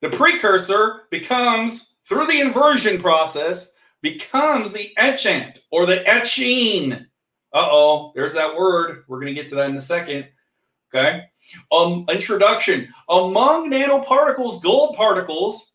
the 0.01 0.11
precursor 0.11 1.03
becomes 1.11 1.97
through 2.07 2.27
the 2.27 2.41
inversion 2.41 2.99
process 2.99 3.75
becomes 4.03 4.73
the 4.73 4.93
etchant 4.97 5.61
or 5.71 5.87
the 5.87 6.07
etching. 6.09 6.93
Uh-oh, 7.53 8.13
there's 8.15 8.35
that 8.35 8.57
word. 8.57 9.05
We're 9.09 9.21
going 9.21 9.35
to 9.35 9.41
get 9.41 9.49
to 9.51 9.55
that 9.57 9.71
in 9.71 9.77
a 9.77 9.81
second. 9.81 10.27
Okay. 10.93 11.25
Um, 11.71 12.07
introduction. 12.09 12.89
Among 13.09 13.71
nanoparticles, 13.71 14.63
gold 14.63 14.97
particles, 14.97 15.75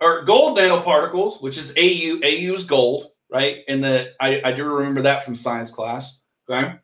or 0.00 0.22
gold 0.22 0.58
nanoparticles, 0.58 1.42
which 1.42 1.58
is 1.58 1.74
AU, 1.76 2.20
AU 2.24 2.54
is 2.54 2.64
gold, 2.64 3.06
right? 3.30 3.64
And 3.68 3.82
the 3.82 4.12
I, 4.20 4.40
I 4.44 4.52
do 4.52 4.64
remember 4.64 5.02
that 5.02 5.24
from 5.24 5.34
science 5.34 5.70
class. 5.70 6.24
Okay. 6.48 6.74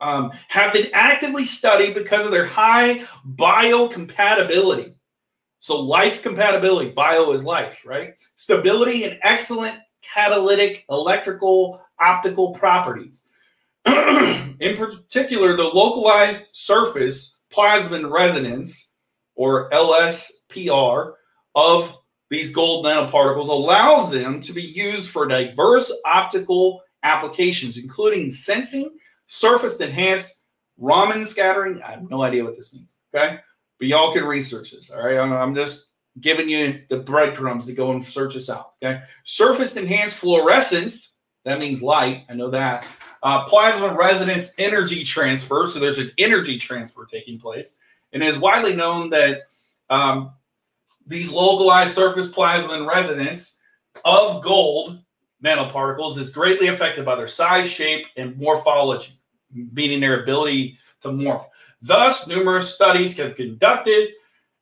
Um, 0.00 0.32
have 0.48 0.72
been 0.72 0.88
actively 0.92 1.44
studied 1.44 1.94
because 1.94 2.24
of 2.24 2.32
their 2.32 2.46
high 2.46 3.04
biocompatibility. 3.36 4.94
So 5.60 5.80
life 5.80 6.22
compatibility, 6.24 6.90
bio 6.90 7.30
is 7.30 7.44
life, 7.44 7.84
right? 7.86 8.14
Stability 8.34 9.04
and 9.04 9.18
excellent 9.22 9.78
catalytic 10.02 10.84
electrical 10.90 11.80
optical 12.00 12.52
properties. 12.52 13.28
In 13.86 14.76
particular, 14.76 15.56
the 15.56 15.62
localized 15.62 16.56
surface 16.56 17.42
plasmon 17.52 18.10
resonance, 18.10 18.92
or 19.34 19.70
LSPR, 19.70 21.12
of 21.54 22.01
these 22.32 22.50
gold 22.50 22.86
nanoparticles 22.86 23.48
allows 23.48 24.10
them 24.10 24.40
to 24.40 24.54
be 24.54 24.62
used 24.62 25.10
for 25.10 25.26
diverse 25.26 25.92
optical 26.06 26.80
applications, 27.02 27.76
including 27.76 28.30
sensing, 28.30 28.96
surface 29.26 29.78
enhanced 29.80 30.44
Raman 30.78 31.26
scattering. 31.26 31.82
I 31.82 31.90
have 31.90 32.08
no 32.08 32.22
idea 32.22 32.42
what 32.42 32.56
this 32.56 32.74
means. 32.74 33.00
Okay. 33.14 33.38
But 33.78 33.88
y'all 33.88 34.14
can 34.14 34.24
research 34.24 34.70
this. 34.70 34.90
All 34.90 35.04
right. 35.04 35.18
I'm 35.18 35.54
just 35.54 35.90
giving 36.20 36.48
you 36.48 36.80
the 36.88 37.00
breadcrumbs 37.00 37.66
to 37.66 37.74
go 37.74 37.90
and 37.92 38.02
search 38.02 38.32
this 38.32 38.48
out. 38.48 38.72
Okay. 38.82 39.02
Surface 39.24 39.76
enhanced 39.76 40.16
fluorescence. 40.16 41.18
That 41.44 41.58
means 41.58 41.82
light. 41.82 42.24
I 42.30 42.34
know 42.34 42.48
that. 42.48 42.88
Uh, 43.22 43.44
plasma 43.44 43.94
resonance 43.94 44.54
energy 44.56 45.04
transfer. 45.04 45.66
So 45.66 45.78
there's 45.78 45.98
an 45.98 46.10
energy 46.16 46.56
transfer 46.56 47.04
taking 47.04 47.38
place. 47.38 47.76
And 48.14 48.22
it 48.22 48.28
is 48.30 48.38
widely 48.38 48.74
known 48.74 49.10
that 49.10 49.42
um, 49.90 50.32
these 51.06 51.32
localized 51.32 51.94
surface 51.94 52.28
plasma 52.28 52.84
resonance 52.84 53.60
of 54.04 54.42
gold 54.42 55.00
nanoparticles 55.44 56.18
is 56.18 56.30
greatly 56.30 56.68
affected 56.68 57.04
by 57.04 57.16
their 57.16 57.28
size, 57.28 57.68
shape, 57.68 58.06
and 58.16 58.36
morphology, 58.36 59.12
meaning 59.52 60.00
their 60.00 60.22
ability 60.22 60.78
to 61.00 61.08
morph. 61.08 61.46
Thus, 61.80 62.28
numerous 62.28 62.72
studies 62.74 63.16
have 63.16 63.36
conducted 63.36 64.10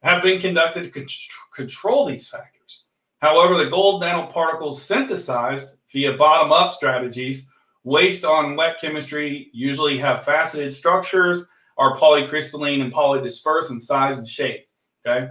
have 0.03 0.23
been 0.23 0.41
conducted 0.41 0.93
to 0.95 1.07
control 1.55 2.07
these 2.07 2.27
factors. 2.27 2.85
However, 3.19 3.55
the 3.55 3.69
gold 3.69 4.03
nanoparticles 4.03 4.77
synthesized 4.77 5.81
via 5.93 6.17
bottom-up 6.17 6.73
strategies 6.73 7.51
Waste 7.83 8.27
on 8.27 8.57
wet 8.57 8.79
chemistry 8.81 9.49
usually 9.53 9.97
have 9.99 10.25
faceted 10.25 10.75
structures, 10.75 11.47
are 11.79 11.97
polycrystalline 11.97 12.83
and 12.83 12.93
polydisperse 12.93 13.71
in 13.71 13.81
size 13.81 14.19
and 14.19 14.29
shape. 14.29 14.67
Okay. 15.07 15.29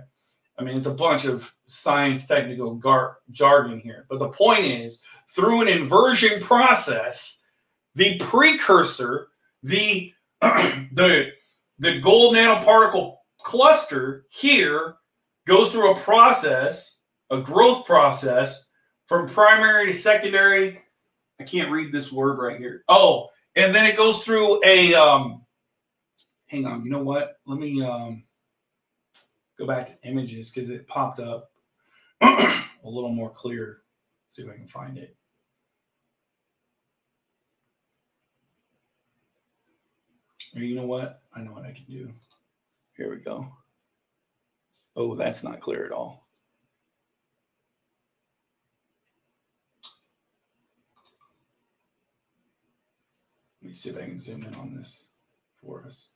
I 0.59 0.63
mean, 0.63 0.77
it's 0.77 0.85
a 0.85 0.93
bunch 0.93 1.25
of 1.25 1.53
science 1.67 2.27
technical 2.27 2.75
gar- 2.75 3.17
jargon 3.31 3.79
here. 3.79 4.05
But 4.09 4.19
the 4.19 4.29
point 4.29 4.65
is, 4.65 5.03
through 5.29 5.61
an 5.61 5.67
inversion 5.67 6.41
process, 6.41 7.43
the 7.95 8.17
precursor, 8.17 9.27
the 9.63 10.13
the 10.41 11.31
the 11.79 11.99
gold 12.01 12.35
nanoparticle 12.35 13.15
cluster 13.41 14.25
here 14.29 14.95
goes 15.47 15.71
through 15.71 15.91
a 15.91 15.99
process, 15.99 16.99
a 17.29 17.39
growth 17.39 17.85
process 17.85 18.67
from 19.07 19.27
primary 19.27 19.91
to 19.91 19.97
secondary 19.97 20.81
I 21.39 21.43
can't 21.43 21.71
read 21.71 21.91
this 21.91 22.11
word 22.11 22.37
right 22.37 22.59
here. 22.59 22.83
Oh, 22.89 23.29
and 23.55 23.73
then 23.73 23.85
it 23.85 23.97
goes 23.97 24.23
through 24.23 24.61
a 24.65 24.93
um 24.93 25.45
hang 26.47 26.65
on, 26.65 26.83
you 26.83 26.91
know 26.91 27.03
what? 27.03 27.37
Let 27.45 27.59
me 27.59 27.81
um 27.81 28.23
go 29.59 29.67
back 29.67 29.85
to 29.85 29.93
images 30.09 30.51
because 30.51 30.69
it 30.69 30.87
popped 30.87 31.19
up 31.19 31.51
a 32.21 32.63
little 32.83 33.11
more 33.11 33.29
clear. 33.29 33.81
See 34.29 34.41
if 34.41 34.49
I 34.49 34.53
can 34.55 34.67
find 34.67 34.97
it. 34.97 35.15
Or 40.55 40.61
you 40.61 40.75
know 40.75 40.85
what? 40.85 41.21
I 41.35 41.41
know 41.41 41.51
what 41.51 41.65
I 41.65 41.71
can 41.71 41.85
do. 41.89 42.09
Here 42.95 43.09
we 43.09 43.17
go. 43.17 43.47
Oh, 44.95 45.15
that's 45.15 45.43
not 45.43 45.59
clear 45.59 45.85
at 45.85 45.91
all. 45.91 46.27
Let 53.61 53.67
me 53.67 53.73
see 53.73 53.89
if 53.89 53.97
I 53.97 54.01
can 54.01 54.17
zoom 54.17 54.43
in 54.45 54.55
on 54.55 54.73
this 54.73 55.05
for 55.61 55.83
us. 55.85 56.11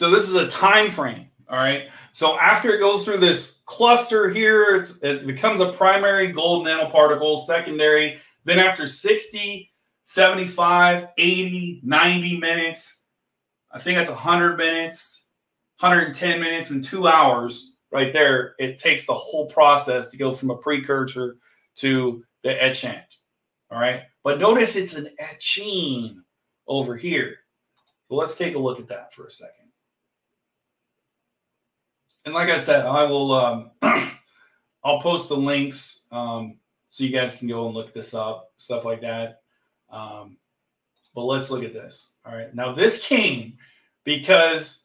So 0.00 0.08
this 0.08 0.30
is 0.30 0.34
a 0.34 0.48
time 0.48 0.90
frame. 0.90 1.26
All 1.50 1.58
right. 1.58 1.90
So 2.12 2.38
after 2.38 2.70
it 2.70 2.78
goes 2.78 3.04
through 3.04 3.18
this 3.18 3.62
cluster 3.66 4.30
here, 4.30 4.82
it 5.02 5.26
becomes 5.26 5.60
a 5.60 5.74
primary 5.74 6.32
gold 6.32 6.66
nanoparticle, 6.66 7.44
secondary. 7.44 8.18
Then 8.46 8.58
after 8.58 8.86
60, 8.86 9.70
75, 10.04 11.08
80, 11.18 11.80
90 11.84 12.38
minutes, 12.38 13.04
I 13.72 13.78
think 13.78 13.98
that's 13.98 14.08
100 14.08 14.56
minutes, 14.56 15.28
110 15.80 16.40
minutes, 16.40 16.70
and 16.70 16.82
two 16.82 17.06
hours 17.06 17.74
right 17.92 18.10
there. 18.10 18.54
It 18.58 18.78
takes 18.78 19.06
the 19.06 19.12
whole 19.12 19.50
process 19.50 20.08
to 20.12 20.16
go 20.16 20.32
from 20.32 20.48
a 20.48 20.56
precursor 20.56 21.36
to 21.76 22.24
the 22.42 22.64
etchant. 22.64 23.04
All 23.70 23.78
right. 23.78 24.04
But 24.24 24.40
notice 24.40 24.76
it's 24.76 24.94
an 24.94 25.10
etching 25.18 26.22
over 26.66 26.96
here. 26.96 27.36
So 28.08 28.14
let's 28.14 28.38
take 28.38 28.54
a 28.54 28.58
look 28.58 28.80
at 28.80 28.88
that 28.88 29.12
for 29.12 29.26
a 29.26 29.30
second. 29.30 29.59
And 32.24 32.34
like 32.34 32.48
I 32.48 32.58
said, 32.58 32.86
I 32.86 33.04
will 33.04 33.32
um, 33.32 33.70
I'll 34.84 35.00
post 35.00 35.28
the 35.28 35.36
links 35.36 36.04
um, 36.10 36.58
so 36.88 37.04
you 37.04 37.10
guys 37.10 37.36
can 37.36 37.48
go 37.48 37.66
and 37.66 37.74
look 37.74 37.94
this 37.94 38.14
up, 38.14 38.52
stuff 38.56 38.84
like 38.84 39.00
that. 39.02 39.42
Um, 39.90 40.36
but 41.14 41.24
let's 41.24 41.50
look 41.50 41.64
at 41.64 41.72
this. 41.72 42.14
All 42.24 42.34
right. 42.34 42.54
Now 42.54 42.74
this 42.74 43.06
came 43.06 43.56
because 44.04 44.84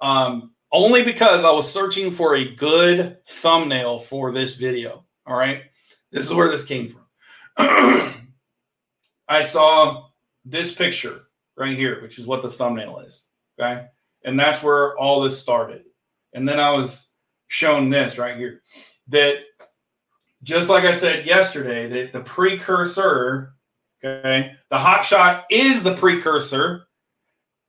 um, 0.00 0.52
only 0.72 1.04
because 1.04 1.44
I 1.44 1.50
was 1.50 1.70
searching 1.70 2.10
for 2.10 2.36
a 2.36 2.54
good 2.54 3.18
thumbnail 3.26 3.98
for 3.98 4.32
this 4.32 4.56
video. 4.56 5.04
All 5.26 5.36
right. 5.36 5.64
This 6.10 6.26
is 6.26 6.34
where 6.34 6.48
this 6.48 6.64
came 6.64 6.88
from. 6.88 7.02
I 9.28 9.42
saw 9.42 10.08
this 10.44 10.74
picture 10.74 11.22
right 11.56 11.76
here, 11.76 12.02
which 12.02 12.18
is 12.18 12.26
what 12.26 12.42
the 12.42 12.50
thumbnail 12.50 13.00
is. 13.00 13.28
Okay. 13.58 13.86
And 14.24 14.38
that's 14.38 14.62
where 14.62 14.96
all 14.98 15.20
this 15.20 15.40
started. 15.40 15.84
And 16.32 16.48
then 16.48 16.60
I 16.60 16.70
was 16.70 17.12
shown 17.48 17.90
this 17.90 18.18
right 18.18 18.36
here 18.36 18.62
that 19.08 19.36
just 20.42 20.70
like 20.70 20.84
I 20.84 20.92
said 20.92 21.26
yesterday, 21.26 21.88
that 21.88 22.12
the 22.12 22.20
precursor, 22.20 23.54
okay, 24.02 24.52
the 24.70 24.78
hot 24.78 25.04
shot 25.04 25.44
is 25.50 25.82
the 25.82 25.94
precursor, 25.94 26.86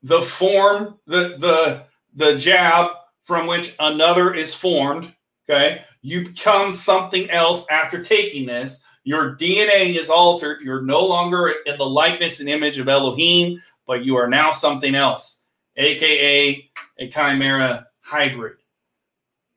the 0.04 0.22
form, 0.22 1.00
the 1.06 1.36
the 1.38 1.84
the 2.16 2.38
jab 2.38 2.92
from 3.24 3.48
which 3.48 3.76
another 3.80 4.34
is 4.34 4.54
formed. 4.54 5.14
Okay, 5.50 5.82
you 6.02 6.26
become 6.30 6.72
something 6.72 7.30
else 7.30 7.68
after 7.70 8.02
taking 8.02 8.46
this. 8.46 8.86
Your 9.04 9.36
DNA 9.36 9.98
is 9.98 10.10
altered. 10.10 10.62
You're 10.62 10.84
no 10.84 11.06
longer 11.06 11.54
in 11.66 11.78
the 11.78 11.86
likeness 11.86 12.40
and 12.40 12.48
image 12.48 12.78
of 12.78 12.88
Elohim, 12.88 13.60
but 13.88 14.06
you 14.06 14.16
are 14.16 14.30
now 14.30 14.52
something 14.52 14.96
else, 14.96 15.44
aka 15.76 16.70
a 17.00 17.10
chimera 17.10 17.88
hybrid. 18.02 18.58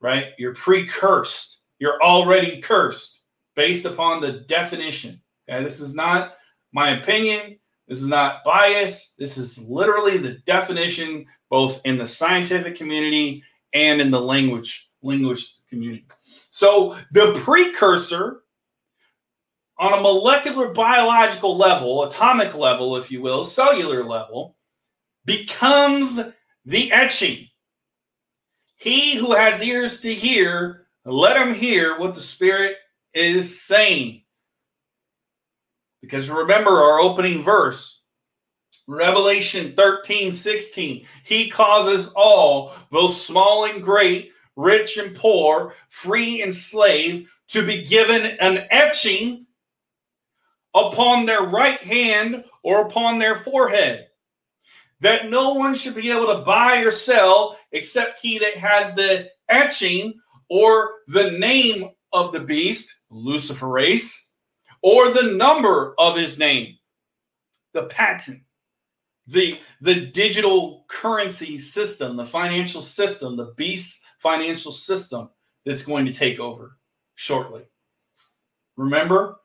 Right? 0.00 0.32
You're 0.38 0.54
pre-cursed. 0.54 1.62
You're 1.78 2.02
already 2.02 2.60
cursed 2.60 3.24
based 3.56 3.84
upon 3.84 4.20
the 4.20 4.44
definition. 4.48 5.20
Okay, 5.48 5.62
this 5.62 5.80
is 5.80 5.94
not 5.94 6.36
my 6.72 6.98
opinion. 6.98 7.58
This 7.88 8.00
is 8.00 8.08
not 8.08 8.44
bias. 8.44 9.14
This 9.18 9.36
is 9.36 9.68
literally 9.68 10.16
the 10.16 10.38
definition, 10.46 11.26
both 11.50 11.80
in 11.84 11.96
the 11.96 12.06
scientific 12.06 12.76
community 12.76 13.42
and 13.72 14.00
in 14.00 14.10
the 14.10 14.20
language 14.20 14.90
language 15.02 15.46
community. 15.68 16.06
So 16.50 16.96
the 17.12 17.38
precursor 17.44 18.40
on 19.78 19.92
a 19.92 20.00
molecular 20.00 20.68
biological 20.68 21.56
level, 21.56 22.04
atomic 22.04 22.54
level, 22.54 22.96
if 22.96 23.10
you 23.10 23.20
will, 23.20 23.44
cellular 23.44 24.04
level, 24.04 24.56
becomes 25.24 26.20
the 26.64 26.90
etching. 26.92 27.48
He 28.76 29.16
who 29.16 29.34
has 29.34 29.62
ears 29.62 30.00
to 30.00 30.14
hear, 30.14 30.86
let 31.04 31.36
him 31.36 31.54
hear 31.54 31.98
what 31.98 32.14
the 32.14 32.20
Spirit 32.20 32.76
is 33.12 33.62
saying. 33.62 34.22
Because 36.00 36.28
remember 36.28 36.70
our 36.82 37.00
opening 37.00 37.42
verse 37.42 38.02
Revelation 38.86 39.74
13, 39.74 40.30
16. 40.30 41.06
He 41.24 41.48
causes 41.48 42.12
all, 42.14 42.74
both 42.90 43.14
small 43.14 43.64
and 43.64 43.82
great, 43.82 44.32
rich 44.56 44.98
and 44.98 45.16
poor, 45.16 45.74
free 45.88 46.42
and 46.42 46.52
slave, 46.52 47.30
to 47.48 47.64
be 47.66 47.84
given 47.84 48.22
an 48.40 48.66
etching 48.70 49.46
upon 50.74 51.24
their 51.24 51.42
right 51.42 51.80
hand 51.80 52.44
or 52.62 52.86
upon 52.86 53.18
their 53.18 53.36
forehead, 53.36 54.08
that 55.04 55.28
no 55.28 55.52
one 55.52 55.74
should 55.74 55.94
be 55.94 56.10
able 56.10 56.26
to 56.26 56.42
buy 56.46 56.78
or 56.78 56.90
sell 56.90 57.58
except 57.72 58.18
he 58.22 58.38
that 58.38 58.54
has 58.54 58.94
the 58.94 59.28
etching 59.50 60.14
or 60.48 60.92
the 61.08 61.30
name 61.32 61.90
of 62.14 62.32
the 62.32 62.40
beast, 62.40 63.02
Luciferase, 63.12 64.30
or 64.82 65.10
the 65.10 65.34
number 65.36 65.94
of 65.98 66.16
his 66.16 66.38
name, 66.38 66.78
the 67.74 67.82
patent, 67.84 68.40
the, 69.26 69.58
the 69.82 70.06
digital 70.06 70.86
currency 70.88 71.58
system, 71.58 72.16
the 72.16 72.24
financial 72.24 72.80
system, 72.80 73.36
the 73.36 73.52
beast 73.58 74.04
financial 74.20 74.72
system 74.72 75.28
that's 75.66 75.84
going 75.84 76.06
to 76.06 76.12
take 76.12 76.40
over 76.40 76.78
shortly. 77.14 77.64
Remember, 78.78 79.36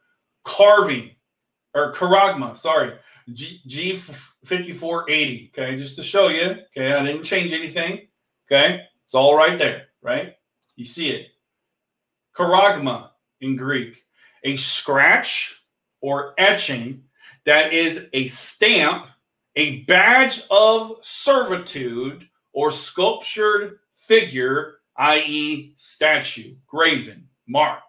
carving 0.45 1.12
or 1.74 1.91
Charagma, 1.91 2.57
sorry, 2.57 2.93
G, 3.34 3.62
G5480. 3.68 5.50
Okay, 5.50 5.76
just 5.78 5.96
to 5.98 6.04
show 6.04 6.28
you. 6.30 6.58
Okay, 6.78 6.94
I 6.94 7.06
didn't 7.06 7.24
change 7.24 7.54
anything. 7.54 8.08
Okay, 8.48 8.86
it's 9.04 9.14
all 9.14 9.36
right 9.36 9.58
there, 9.58 9.88
right? 10.02 10.36
You 10.76 10.86
see 10.86 11.10
it. 11.10 11.28
Charagma 12.36 13.10
in 13.42 13.56
Greek, 13.56 14.04
a 14.44 14.56
scratch 14.56 15.64
or 16.02 16.34
etching 16.38 17.04
that 17.46 17.74
is 17.74 18.08
a 18.14 18.28
stamp, 18.28 19.08
a 19.56 19.82
badge 19.82 20.44
of 20.50 20.98
servitude, 21.02 22.28
or 22.54 22.72
sculptured 22.72 23.80
figure, 23.92 24.80
i.e., 24.98 25.74
statue, 25.76 26.56
graven, 26.68 27.28
mark. 27.48 27.80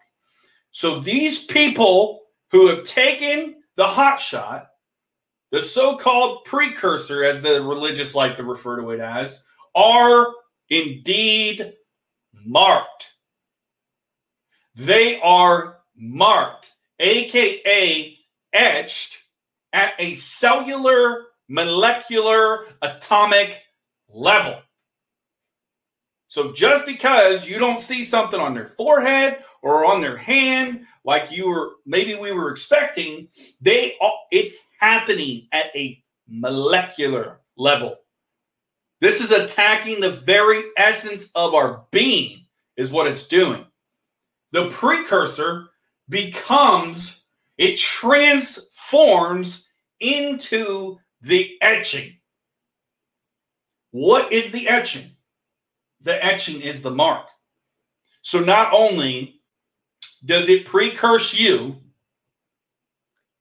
So 0.70 1.00
these 1.00 1.44
people 1.44 2.22
who 2.50 2.68
have 2.68 2.84
taken 2.84 3.56
the 3.76 3.86
hot 3.86 4.20
shot, 4.20 4.69
the 5.50 5.62
so 5.62 5.96
called 5.96 6.44
precursor, 6.44 7.24
as 7.24 7.42
the 7.42 7.62
religious 7.62 8.14
like 8.14 8.36
to 8.36 8.44
refer 8.44 8.80
to 8.80 8.90
it 8.90 9.00
as, 9.00 9.44
are 9.74 10.28
indeed 10.68 11.74
marked. 12.44 13.14
They 14.74 15.20
are 15.20 15.78
marked, 15.96 16.72
aka 16.98 18.18
etched 18.52 19.18
at 19.72 19.94
a 19.98 20.14
cellular, 20.14 21.26
molecular, 21.48 22.66
atomic 22.82 23.62
level. 24.08 24.60
So 26.30 26.52
just 26.52 26.86
because 26.86 27.46
you 27.46 27.58
don't 27.58 27.80
see 27.80 28.04
something 28.04 28.38
on 28.38 28.54
their 28.54 28.68
forehead 28.68 29.42
or 29.62 29.84
on 29.84 30.00
their 30.00 30.16
hand 30.16 30.86
like 31.04 31.32
you 31.32 31.48
were 31.48 31.72
maybe 31.84 32.14
we 32.14 32.30
were 32.30 32.52
expecting 32.52 33.26
they 33.60 33.98
it's 34.30 34.68
happening 34.78 35.48
at 35.50 35.74
a 35.74 36.00
molecular 36.28 37.40
level. 37.56 37.96
This 39.00 39.20
is 39.20 39.32
attacking 39.32 40.00
the 40.00 40.12
very 40.12 40.62
essence 40.76 41.32
of 41.34 41.52
our 41.52 41.84
being 41.90 42.46
is 42.76 42.92
what 42.92 43.08
it's 43.08 43.26
doing. 43.26 43.66
The 44.52 44.68
precursor 44.68 45.66
becomes 46.08 47.24
it 47.58 47.76
transforms 47.76 49.68
into 49.98 50.96
the 51.22 51.58
etching. 51.60 52.20
What 53.90 54.30
is 54.32 54.52
the 54.52 54.68
etching 54.68 55.10
the 56.02 56.24
etching 56.24 56.60
is 56.60 56.82
the 56.82 56.90
mark 56.90 57.26
so 58.22 58.40
not 58.40 58.72
only 58.72 59.40
does 60.24 60.48
it 60.48 60.66
precurse 60.66 61.32
you, 61.34 61.76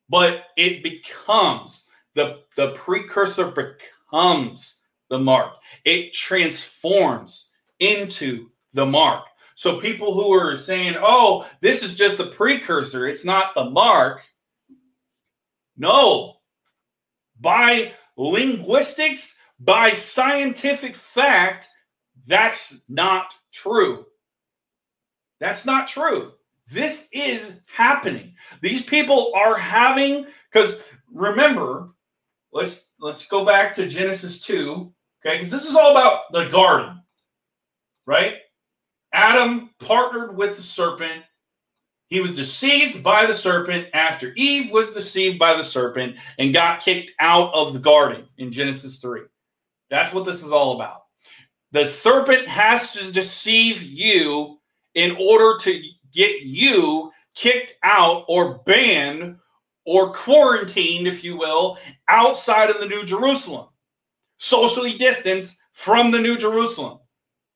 but 0.07 0.45
it 0.57 0.83
becomes 0.83 1.87
the, 2.15 2.39
the 2.55 2.71
precursor 2.71 3.51
becomes 3.51 4.79
the 5.09 5.19
mark. 5.19 5.53
It 5.85 6.13
transforms 6.13 7.51
into 7.79 8.49
the 8.73 8.85
mark. 8.85 9.25
So 9.55 9.79
people 9.79 10.13
who 10.13 10.31
are 10.33 10.57
saying, 10.57 10.95
oh, 10.99 11.47
this 11.61 11.83
is 11.83 11.95
just 11.95 12.17
the 12.17 12.27
precursor, 12.27 13.05
it's 13.05 13.25
not 13.25 13.53
the 13.53 13.69
mark. 13.69 14.21
No. 15.77 16.37
By 17.39 17.93
linguistics, 18.17 19.37
by 19.59 19.91
scientific 19.91 20.95
fact, 20.95 21.67
that's 22.27 22.83
not 22.89 23.33
true. 23.51 24.05
That's 25.39 25.65
not 25.65 25.87
true. 25.87 26.33
This 26.69 27.09
is 27.11 27.61
happening. 27.65 28.35
These 28.61 28.85
people 28.85 29.31
are 29.35 29.57
having 29.57 30.27
because 30.51 30.81
remember, 31.11 31.89
let's 32.51 32.91
let's 32.99 33.27
go 33.27 33.45
back 33.45 33.73
to 33.75 33.87
Genesis 33.87 34.41
2, 34.41 34.91
okay? 35.25 35.37
Because 35.37 35.51
this 35.51 35.67
is 35.67 35.75
all 35.75 35.91
about 35.91 36.31
the 36.31 36.47
garden, 36.49 37.01
right? 38.05 38.37
Adam 39.13 39.71
partnered 39.79 40.35
with 40.37 40.57
the 40.57 40.61
serpent. 40.61 41.23
He 42.07 42.21
was 42.21 42.35
deceived 42.35 43.03
by 43.03 43.25
the 43.25 43.35
serpent 43.35 43.87
after 43.93 44.33
Eve 44.35 44.71
was 44.71 44.93
deceived 44.93 45.37
by 45.39 45.55
the 45.55 45.63
serpent 45.63 46.17
and 46.37 46.53
got 46.53 46.81
kicked 46.81 47.11
out 47.19 47.53
of 47.53 47.73
the 47.73 47.79
garden 47.79 48.27
in 48.37 48.51
Genesis 48.51 48.99
3. 48.99 49.21
That's 49.89 50.13
what 50.13 50.25
this 50.25 50.43
is 50.43 50.51
all 50.51 50.75
about. 50.75 51.03
The 51.71 51.85
serpent 51.85 52.47
has 52.47 52.93
to 52.93 53.11
deceive 53.11 53.83
you 53.83 54.59
in 54.95 55.15
order 55.19 55.57
to 55.63 55.81
get 56.11 56.41
you 56.41 57.11
kicked 57.35 57.75
out 57.83 58.25
or 58.27 58.59
banned 58.65 59.37
or 59.85 60.11
quarantined, 60.11 61.07
if 61.07 61.23
you 61.23 61.37
will, 61.37 61.77
outside 62.07 62.69
of 62.69 62.79
the 62.79 62.87
New 62.87 63.05
Jerusalem, 63.05 63.67
socially 64.37 64.97
distanced 64.97 65.61
from 65.73 66.11
the 66.11 66.19
New 66.19 66.37
Jerusalem. 66.37 66.99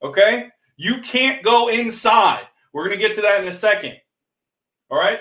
Okay? 0.01 0.49
You 0.77 0.99
can't 1.01 1.43
go 1.43 1.69
inside. 1.69 2.43
We're 2.71 2.87
going 2.87 2.99
to 2.99 3.05
get 3.07 3.15
to 3.15 3.21
that 3.21 3.41
in 3.41 3.47
a 3.47 3.53
second. 3.53 3.97
All 4.89 4.97
right? 4.97 5.19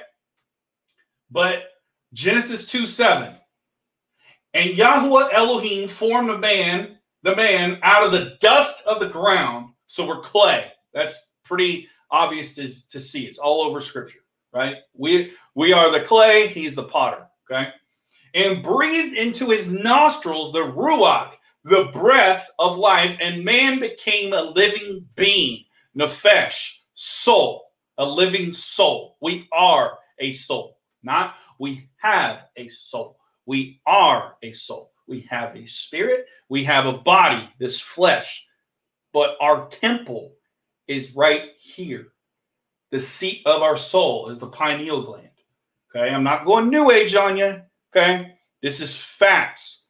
But 1.30 1.64
Genesis 2.12 2.70
2 2.70 2.86
7. 2.86 3.34
And 4.55 4.76
Yahweh 4.76 5.30
Elohim 5.32 5.88
formed 5.88 6.30
a 6.30 6.38
man, 6.38 6.99
the 7.23 7.37
man, 7.37 7.79
out 7.83 8.05
of 8.05 8.12
the 8.12 8.37
dust 8.41 8.87
of 8.87 9.01
the 9.01 9.09
ground. 9.09 9.70
So 9.87 10.07
we're 10.07 10.20
clay. 10.20 10.73
That's 10.95 11.33
pretty 11.45 11.89
obvious 12.11 12.55
to, 12.55 12.89
to 12.89 13.01
see. 13.01 13.27
It's 13.27 13.39
all 13.39 13.62
over 13.62 13.81
scripture, 13.81 14.20
right? 14.53 14.77
We 14.95 15.33
we 15.55 15.73
are 15.73 15.91
the 15.91 16.05
clay, 16.05 16.49
he's 16.49 16.75
the 16.75 16.85
potter, 16.85 17.27
okay? 17.51 17.68
And 18.35 18.62
breathed 18.62 19.16
into 19.16 19.51
his 19.51 19.70
nostrils 19.70 20.53
the 20.53 20.62
ruach, 20.62 21.33
the 21.64 21.91
breath 21.93 22.51
of 22.59 22.79
life, 22.79 23.16
and 23.20 23.45
man 23.45 23.81
became 23.81 24.33
a 24.33 24.41
living 24.41 25.07
being, 25.14 25.64
nefesh, 25.97 26.79
soul, 26.95 27.66
a 27.99 28.07
living 28.07 28.55
soul. 28.55 29.16
We 29.20 29.49
are 29.53 29.99
a 30.18 30.33
soul, 30.33 30.79
not 31.03 31.35
we 31.62 31.89
have 31.99 32.41
a 32.57 32.66
soul. 32.68 33.18
We 33.47 33.81
are 33.87 34.35
a 34.43 34.53
soul. 34.53 34.91
We 35.07 35.20
have 35.30 35.57
a 35.57 35.66
spirit, 35.66 36.26
we 36.48 36.64
have 36.64 36.86
a 36.86 36.92
body, 36.92 37.48
this 37.59 37.80
flesh, 37.80 38.46
but 39.12 39.36
our 39.40 39.68
temple 39.68 40.34
is 40.86 41.16
right 41.16 41.50
here. 41.59 42.09
The 42.90 43.00
seat 43.00 43.42
of 43.46 43.62
our 43.62 43.76
soul 43.76 44.28
is 44.28 44.38
the 44.38 44.46
pineal 44.46 45.03
gland. 45.03 45.28
Okay, 45.94 46.09
I'm 46.09 46.24
not 46.24 46.44
going 46.44 46.70
new 46.70 46.90
age 46.90 47.14
on 47.14 47.36
you. 47.36 47.62
Okay, 47.94 48.34
this 48.62 48.80
is 48.80 48.96
facts. 48.96 49.86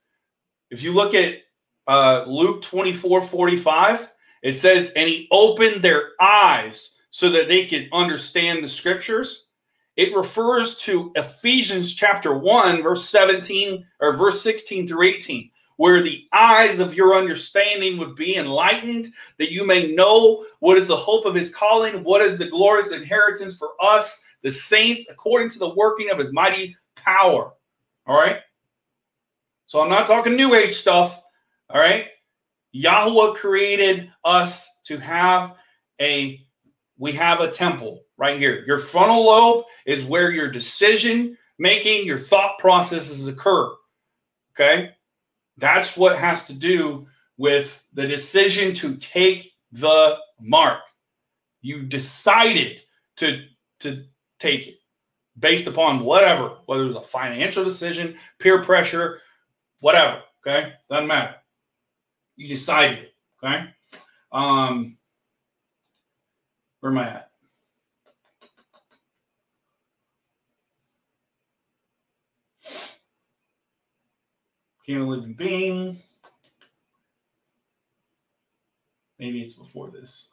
If 0.70 0.82
you 0.82 0.92
look 0.92 1.14
at 1.14 1.38
uh, 1.86 2.24
Luke 2.26 2.62
24 2.62 3.20
45, 3.20 4.12
it 4.42 4.52
says, 4.52 4.92
And 4.96 5.08
he 5.08 5.28
opened 5.30 5.82
their 5.82 6.10
eyes 6.20 6.98
so 7.10 7.30
that 7.30 7.48
they 7.48 7.66
could 7.66 7.88
understand 7.92 8.64
the 8.64 8.68
scriptures. 8.68 9.48
It 9.96 10.14
refers 10.16 10.78
to 10.78 11.12
Ephesians 11.16 11.94
chapter 11.94 12.36
1, 12.36 12.82
verse 12.82 13.08
17 13.08 13.84
or 14.00 14.16
verse 14.16 14.42
16 14.42 14.88
through 14.88 15.02
18 15.02 15.50
where 15.76 16.00
the 16.00 16.28
eyes 16.32 16.78
of 16.78 16.94
your 16.94 17.16
understanding 17.16 17.98
would 17.98 18.14
be 18.14 18.36
enlightened, 18.36 19.08
that 19.38 19.50
you 19.50 19.66
may 19.66 19.92
know 19.94 20.44
what 20.60 20.78
is 20.78 20.86
the 20.86 20.96
hope 20.96 21.24
of 21.24 21.34
his 21.34 21.52
calling, 21.52 22.04
what 22.04 22.20
is 22.20 22.38
the 22.38 22.46
glorious 22.46 22.92
inheritance 22.92 23.56
for 23.56 23.70
us, 23.82 24.24
the 24.42 24.50
saints, 24.50 25.08
according 25.10 25.48
to 25.50 25.58
the 25.58 25.74
working 25.74 26.10
of 26.10 26.18
his 26.18 26.32
mighty 26.32 26.76
power. 26.94 27.52
All 28.06 28.16
right. 28.16 28.38
So 29.66 29.80
I'm 29.80 29.90
not 29.90 30.06
talking 30.06 30.36
new 30.36 30.54
age 30.54 30.74
stuff. 30.74 31.20
All 31.70 31.80
right. 31.80 32.08
Yahweh 32.72 33.34
created 33.34 34.10
us 34.24 34.68
to 34.84 34.98
have 34.98 35.56
a 36.00 36.46
we 36.96 37.10
have 37.10 37.40
a 37.40 37.50
temple 37.50 38.02
right 38.22 38.38
here. 38.38 38.62
Your 38.68 38.78
frontal 38.78 39.24
lobe 39.24 39.64
is 39.84 40.04
where 40.04 40.30
your 40.30 40.48
decision 40.48 41.36
making, 41.58 42.06
your 42.06 42.20
thought 42.20 42.56
processes 42.60 43.26
occur. 43.26 43.74
Okay? 44.54 44.92
That's 45.56 45.96
what 45.96 46.16
has 46.16 46.46
to 46.46 46.54
do 46.54 47.08
with 47.36 47.84
the 47.92 48.06
decision 48.06 48.74
to 48.74 48.94
take 48.98 49.52
the 49.72 50.18
mark. 50.40 50.78
You 51.62 51.82
decided 51.82 52.82
to, 53.16 53.44
to 53.80 54.04
take 54.38 54.68
it 54.68 54.74
based 55.36 55.66
upon 55.66 56.04
whatever, 56.04 56.58
whether 56.66 56.84
it 56.84 56.86
was 56.86 56.96
a 56.96 57.02
financial 57.02 57.64
decision, 57.64 58.16
peer 58.38 58.62
pressure, 58.62 59.18
whatever. 59.80 60.20
Okay. 60.46 60.74
Doesn't 60.88 61.08
matter. 61.08 61.34
You 62.36 62.46
decided 62.46 62.98
it. 62.98 63.14
Okay. 63.42 63.64
Um, 64.30 64.96
where 66.78 66.92
am 66.92 66.98
I 66.98 67.08
at? 67.08 67.31
Can 74.84 75.00
a 75.00 75.06
living 75.06 75.34
being. 75.34 76.02
Maybe 79.18 79.40
it's 79.40 79.54
before 79.54 79.90
this. 79.90 80.28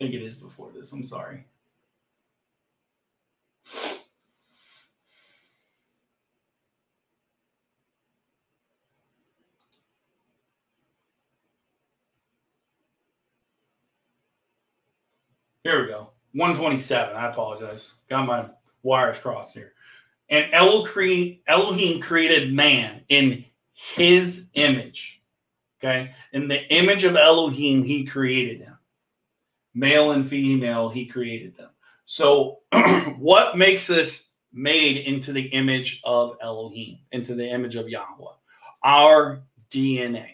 I 0.00 0.04
think 0.04 0.14
it 0.14 0.22
is 0.22 0.36
before 0.36 0.70
this. 0.72 0.92
I'm 0.92 1.02
sorry. 1.02 1.44
Here 15.64 15.82
we 15.82 15.88
go. 15.88 16.10
127. 16.34 17.16
I 17.16 17.30
apologize. 17.30 17.96
Got 18.08 18.26
my 18.26 18.46
wires 18.82 19.18
crossed 19.18 19.54
here. 19.54 19.72
And 20.28 20.52
Elohim 20.52 22.00
created 22.00 22.54
man 22.54 23.02
in 23.08 23.44
his 23.74 24.48
image. 24.54 25.22
Okay. 25.82 26.14
In 26.32 26.48
the 26.48 26.62
image 26.72 27.04
of 27.04 27.16
Elohim, 27.16 27.82
he 27.82 28.04
created 28.04 28.60
him. 28.60 28.78
Male 29.74 30.12
and 30.12 30.26
female, 30.26 30.88
he 30.88 31.06
created 31.06 31.56
them. 31.56 31.70
So, 32.04 32.60
what 33.18 33.56
makes 33.56 33.90
us 33.90 34.32
made 34.52 34.98
into 34.98 35.32
the 35.32 35.46
image 35.46 36.00
of 36.04 36.36
Elohim, 36.42 36.98
into 37.10 37.34
the 37.34 37.48
image 37.48 37.76
of 37.76 37.88
Yahweh? 37.88 38.32
Our 38.84 39.42
DNA. 39.70 40.28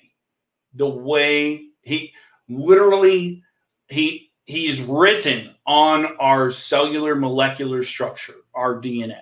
The 0.75 0.89
way 0.89 1.69
he 1.83 2.13
literally, 2.49 3.43
he 3.89 4.33
he 4.45 4.67
is 4.67 4.83
written 4.83 5.55
on 5.67 6.17
our 6.19 6.51
cellular 6.51 7.15
molecular 7.15 7.83
structure, 7.83 8.35
our 8.55 8.81
DNA. 8.81 9.21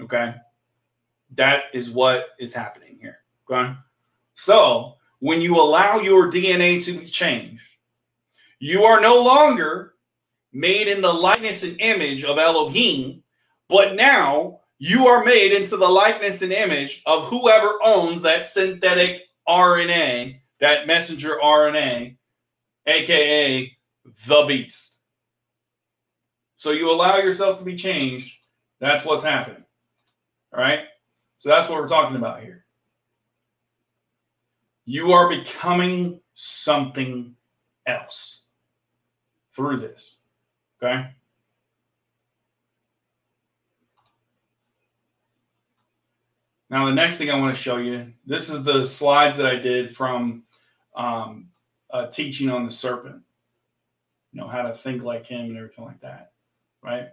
Okay. 0.00 0.34
That 1.34 1.64
is 1.72 1.90
what 1.90 2.28
is 2.38 2.54
happening 2.54 2.98
here. 3.00 3.18
Okay. 3.50 3.74
So 4.34 4.94
when 5.20 5.40
you 5.40 5.56
allow 5.56 5.98
your 5.98 6.30
DNA 6.30 6.84
to 6.84 6.98
be 6.98 7.06
changed, 7.06 7.62
you 8.60 8.84
are 8.84 9.00
no 9.00 9.22
longer 9.22 9.94
made 10.52 10.88
in 10.88 11.00
the 11.00 11.12
likeness 11.12 11.62
and 11.62 11.80
image 11.80 12.24
of 12.24 12.38
Elohim, 12.38 13.22
but 13.68 13.94
now 13.94 14.60
you 14.78 15.08
are 15.08 15.24
made 15.24 15.52
into 15.52 15.76
the 15.76 15.88
likeness 15.88 16.42
and 16.42 16.52
image 16.52 17.02
of 17.06 17.26
whoever 17.26 17.78
owns 17.84 18.22
that 18.22 18.44
synthetic 18.44 19.24
RNA, 19.48 20.40
that 20.60 20.86
messenger 20.86 21.38
RNA, 21.42 22.16
aka 22.86 23.76
the 24.26 24.44
beast. 24.46 25.00
So 26.56 26.70
you 26.70 26.90
allow 26.90 27.18
yourself 27.18 27.58
to 27.58 27.64
be 27.64 27.76
changed. 27.76 28.37
That's 28.80 29.04
what's 29.04 29.24
happening. 29.24 29.64
All 30.52 30.60
right. 30.60 30.80
So 31.36 31.48
that's 31.48 31.68
what 31.68 31.80
we're 31.80 31.88
talking 31.88 32.16
about 32.16 32.42
here. 32.42 32.64
You 34.84 35.12
are 35.12 35.28
becoming 35.28 36.20
something 36.34 37.34
else 37.86 38.44
through 39.54 39.78
this. 39.78 40.16
Okay. 40.82 41.10
Now, 46.70 46.86
the 46.86 46.94
next 46.94 47.18
thing 47.18 47.30
I 47.30 47.38
want 47.38 47.54
to 47.54 47.60
show 47.60 47.78
you 47.78 48.12
this 48.26 48.50
is 48.50 48.62
the 48.62 48.84
slides 48.84 49.36
that 49.38 49.46
I 49.46 49.56
did 49.56 49.96
from 49.96 50.44
um, 50.94 51.48
teaching 52.10 52.50
on 52.50 52.64
the 52.64 52.70
serpent 52.70 53.22
you 54.32 54.40
know, 54.40 54.48
how 54.48 54.62
to 54.62 54.74
think 54.74 55.02
like 55.02 55.26
him 55.26 55.46
and 55.46 55.56
everything 55.56 55.84
like 55.84 56.00
that, 56.00 56.32
right? 56.82 57.08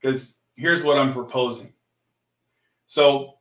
Because 0.00 0.40
here's 0.56 0.82
what 0.82 0.98
I'm 0.98 1.12
proposing. 1.12 1.72
So 2.86 3.34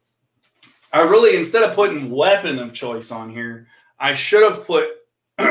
I 0.94 1.02
really, 1.02 1.38
instead 1.38 1.64
of 1.64 1.76
putting 1.76 2.10
weapon 2.12 2.60
of 2.60 2.74
choice 2.74 3.12
on 3.12 3.30
here, 3.30 3.68
I 4.00 4.14
should 4.14 4.44
have 4.44 4.66
put 4.66 4.90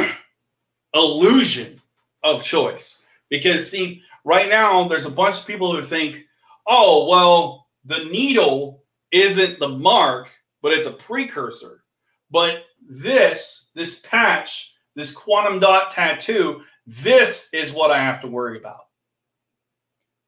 illusion 0.94 1.80
of 2.22 2.42
choice. 2.42 3.02
Because, 3.28 3.70
see, 3.70 4.02
right 4.24 4.48
now, 4.48 4.88
there's 4.88 5.06
a 5.06 5.10
bunch 5.10 5.40
of 5.40 5.46
people 5.46 5.74
who 5.74 5.82
think, 5.82 6.26
oh, 6.66 7.08
well, 7.08 7.66
the 7.84 8.04
needle 8.04 8.82
isn't 9.12 9.58
the 9.58 9.68
mark, 9.68 10.28
but 10.62 10.72
it's 10.72 10.86
a 10.86 10.92
precursor. 10.92 11.82
But 12.30 12.64
this, 12.88 13.68
this 13.74 14.00
patch, 14.00 14.74
this 14.94 15.12
quantum 15.12 15.60
dot 15.60 15.90
tattoo 15.90 16.62
this 16.90 17.48
is 17.52 17.72
what 17.72 17.92
I 17.92 18.02
have 18.02 18.20
to 18.22 18.26
worry 18.26 18.58
about. 18.58 18.86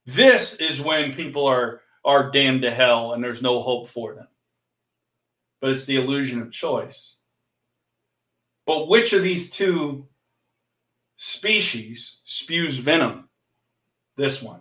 This 0.07 0.55
is 0.61 0.81
when 0.81 1.15
people 1.15 1.47
are 1.47 1.81
are 2.05 2.31
damned 2.31 2.63
to 2.63 2.71
hell 2.71 3.13
and 3.13 3.23
there's 3.23 3.43
no 3.43 3.63
hope 3.63 3.89
for 3.89 4.15
them. 4.15 4.27
But 5.61 5.71
it's 5.71 5.85
the 5.85 5.97
illusion 5.97 6.43
of 6.43 6.51
choice. 6.51 7.17
But 8.67 8.89
which 8.89 9.13
of 9.13 9.23
these 9.23 9.51
two 9.51 10.07
species 11.17 12.19
spews 12.25 12.77
venom? 12.77 13.29
This 14.17 14.43
one, 14.43 14.61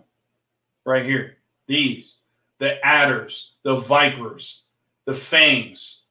right 0.84 1.04
here. 1.04 1.38
These, 1.66 2.16
the 2.58 2.84
adders, 2.84 3.54
the 3.64 3.76
vipers, 3.76 4.62
the 5.04 5.14
fangs. 5.14 6.02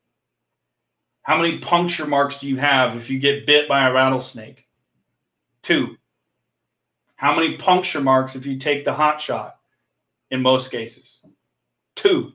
How 1.24 1.38
many 1.38 1.60
puncture 1.60 2.08
marks 2.08 2.40
do 2.40 2.48
you 2.48 2.58
have 2.58 2.96
if 2.96 3.10
you 3.10 3.20
get 3.20 3.46
bit 3.46 3.68
by 3.68 3.88
a 3.88 3.94
rattlesnake? 3.94 4.68
Two. 5.62 5.96
How 7.22 7.36
many 7.36 7.56
puncture 7.56 8.02
marks 8.02 8.36
if 8.36 8.48
you 8.48 8.58
take 8.58 8.84
the 8.84 8.96
hot 8.96 9.22
shot? 9.22 9.60
In 10.32 10.42
most 10.42 10.72
cases, 10.72 11.24
two. 11.96 12.34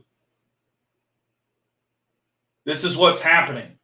This 2.65 2.85
is 2.85 2.97
what's 2.97 3.21
happening. 3.21 3.79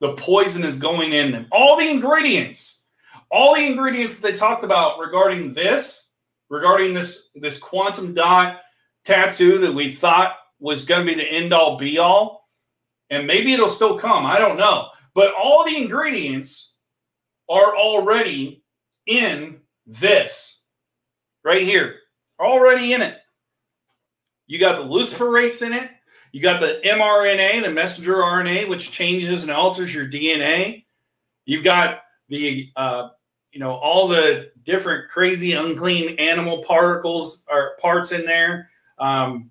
The 0.00 0.12
poison 0.12 0.62
is 0.62 0.78
going 0.78 1.14
in 1.14 1.32
them. 1.32 1.46
All 1.50 1.78
the 1.78 1.88
ingredients, 1.88 2.84
all 3.30 3.54
the 3.54 3.64
ingredients 3.64 4.16
that 4.16 4.22
they 4.22 4.36
talked 4.36 4.62
about 4.62 4.98
regarding 4.98 5.54
this, 5.54 6.10
regarding 6.50 6.92
this 6.92 7.30
this 7.34 7.58
quantum 7.58 8.12
dot 8.12 8.60
tattoo 9.06 9.56
that 9.58 9.72
we 9.72 9.90
thought 9.90 10.36
was 10.58 10.84
going 10.84 11.06
to 11.06 11.14
be 11.14 11.18
the 11.18 11.26
end 11.26 11.54
all 11.54 11.78
be 11.78 11.96
all, 11.96 12.50
and 13.08 13.26
maybe 13.26 13.54
it'll 13.54 13.68
still 13.68 13.98
come. 13.98 14.26
I 14.26 14.38
don't 14.38 14.58
know. 14.58 14.90
But 15.14 15.32
all 15.32 15.64
the 15.64 15.78
ingredients 15.78 16.76
are 17.48 17.74
already 17.74 18.62
in 19.06 19.62
this 19.86 20.62
right 21.44 21.62
here, 21.62 21.96
already 22.40 22.92
in 22.92 23.02
it. 23.02 23.18
You 24.46 24.58
got 24.58 24.76
the 24.76 24.84
luciferase 24.84 25.64
in 25.66 25.72
it. 25.72 25.90
You 26.32 26.42
got 26.42 26.60
the 26.60 26.80
mRNA, 26.84 27.62
the 27.62 27.70
messenger 27.70 28.16
RNA, 28.16 28.68
which 28.68 28.90
changes 28.90 29.42
and 29.42 29.50
alters 29.50 29.94
your 29.94 30.06
DNA. 30.06 30.84
You've 31.44 31.64
got 31.64 32.02
the, 32.28 32.70
uh, 32.76 33.08
you 33.52 33.60
know, 33.60 33.72
all 33.72 34.06
the 34.08 34.50
different 34.64 35.08
crazy, 35.08 35.52
unclean 35.52 36.18
animal 36.18 36.62
particles 36.62 37.44
or 37.50 37.76
parts 37.80 38.12
in 38.12 38.26
there. 38.26 38.68
Um, 38.98 39.50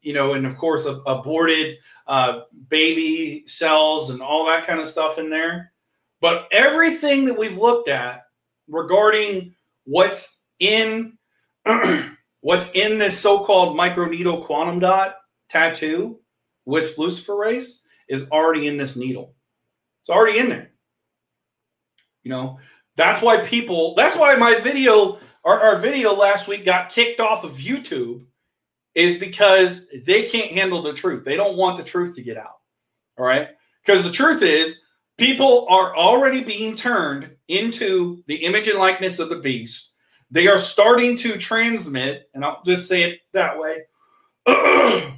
you 0.00 0.12
know, 0.12 0.34
and 0.34 0.46
of 0.46 0.56
course, 0.56 0.86
aborted 0.86 1.78
uh, 2.06 2.40
baby 2.68 3.44
cells 3.46 4.10
and 4.10 4.20
all 4.20 4.46
that 4.46 4.66
kind 4.66 4.80
of 4.80 4.88
stuff 4.88 5.18
in 5.18 5.30
there. 5.30 5.72
But 6.20 6.48
everything 6.52 7.24
that 7.26 7.38
we've 7.38 7.58
looked 7.58 7.88
at 7.88 8.24
regarding 8.68 9.53
what's 9.84 10.42
in 10.60 11.18
what's 12.40 12.72
in 12.72 12.98
this 12.98 13.18
so-called 13.18 13.78
microneedle 13.78 14.44
quantum 14.44 14.78
dot 14.78 15.16
tattoo 15.48 16.18
with 16.66 16.96
luciferase 16.96 17.80
is 18.08 18.28
already 18.30 18.66
in 18.66 18.76
this 18.76 18.96
needle. 18.96 19.34
It's 20.02 20.10
already 20.10 20.38
in 20.38 20.48
there. 20.48 20.70
You 22.22 22.30
know, 22.30 22.58
that's 22.96 23.22
why 23.22 23.38
people, 23.38 23.94
that's 23.96 24.16
why 24.16 24.34
my 24.36 24.56
video, 24.56 25.18
our, 25.44 25.60
our 25.60 25.78
video 25.78 26.14
last 26.14 26.48
week 26.48 26.64
got 26.64 26.90
kicked 26.90 27.20
off 27.20 27.44
of 27.44 27.52
YouTube, 27.52 28.24
is 28.94 29.18
because 29.18 29.90
they 30.04 30.22
can't 30.22 30.52
handle 30.52 30.82
the 30.82 30.92
truth. 30.92 31.24
They 31.24 31.36
don't 31.36 31.56
want 31.56 31.76
the 31.76 31.82
truth 31.84 32.14
to 32.14 32.22
get 32.22 32.36
out. 32.36 32.58
All 33.18 33.24
right. 33.24 33.48
Because 33.84 34.04
the 34.04 34.10
truth 34.10 34.42
is, 34.42 34.84
People 35.16 35.66
are 35.68 35.96
already 35.96 36.42
being 36.42 36.74
turned 36.74 37.30
into 37.48 38.22
the 38.26 38.36
image 38.36 38.68
and 38.68 38.78
likeness 38.78 39.18
of 39.18 39.28
the 39.28 39.36
beast. 39.36 39.92
They 40.30 40.48
are 40.48 40.58
starting 40.58 41.16
to 41.18 41.36
transmit, 41.36 42.28
and 42.34 42.44
I'll 42.44 42.62
just 42.64 42.88
say 42.88 43.04
it 43.04 43.20
that 43.32 43.58
way. 43.58 43.82
I 44.46 45.16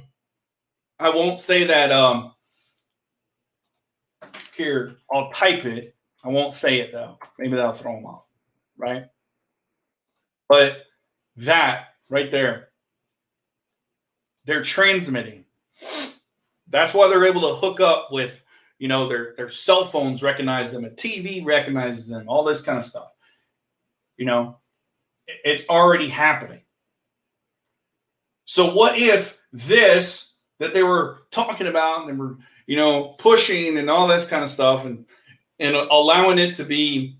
won't 1.01 1.39
say 1.39 1.63
that. 1.65 1.91
Um, 1.91 2.33
here, 4.55 4.97
I'll 5.11 5.31
type 5.31 5.65
it. 5.65 5.95
I 6.23 6.29
won't 6.29 6.53
say 6.53 6.79
it 6.79 6.91
though. 6.91 7.17
Maybe 7.39 7.55
that'll 7.55 7.71
throw 7.71 7.95
them 7.95 8.05
off, 8.05 8.23
right? 8.77 9.05
But 10.49 10.83
that 11.37 11.89
right 12.09 12.29
there, 12.31 12.69
they're 14.45 14.63
transmitting. 14.63 15.45
That's 16.69 16.93
why 16.93 17.07
they're 17.07 17.25
able 17.25 17.41
to 17.41 17.55
hook 17.55 17.79
up 17.79 18.09
with, 18.11 18.43
you 18.79 18.87
know, 18.87 19.07
their 19.07 19.33
their 19.37 19.49
cell 19.49 19.83
phones 19.83 20.23
recognize 20.23 20.71
them, 20.71 20.85
a 20.85 20.89
TV 20.89 21.45
recognizes 21.45 22.07
them, 22.07 22.27
all 22.27 22.43
this 22.43 22.61
kind 22.61 22.77
of 22.77 22.85
stuff. 22.85 23.11
You 24.17 24.25
know, 24.25 24.59
it's 25.27 25.69
already 25.69 26.07
happening. 26.07 26.61
So 28.45 28.73
what 28.73 28.97
if 28.97 29.39
this 29.51 30.35
that 30.59 30.73
they 30.73 30.83
were 30.83 31.19
talking 31.31 31.67
about 31.67 32.01
and 32.01 32.09
they 32.09 32.13
were, 32.13 32.37
you 32.65 32.75
know, 32.75 33.15
pushing 33.19 33.77
and 33.77 33.89
all 33.89 34.07
this 34.07 34.27
kind 34.27 34.43
of 34.43 34.49
stuff 34.49 34.85
and 34.85 35.05
and 35.59 35.75
allowing 35.75 36.39
it 36.39 36.55
to 36.55 36.63
be 36.63 37.17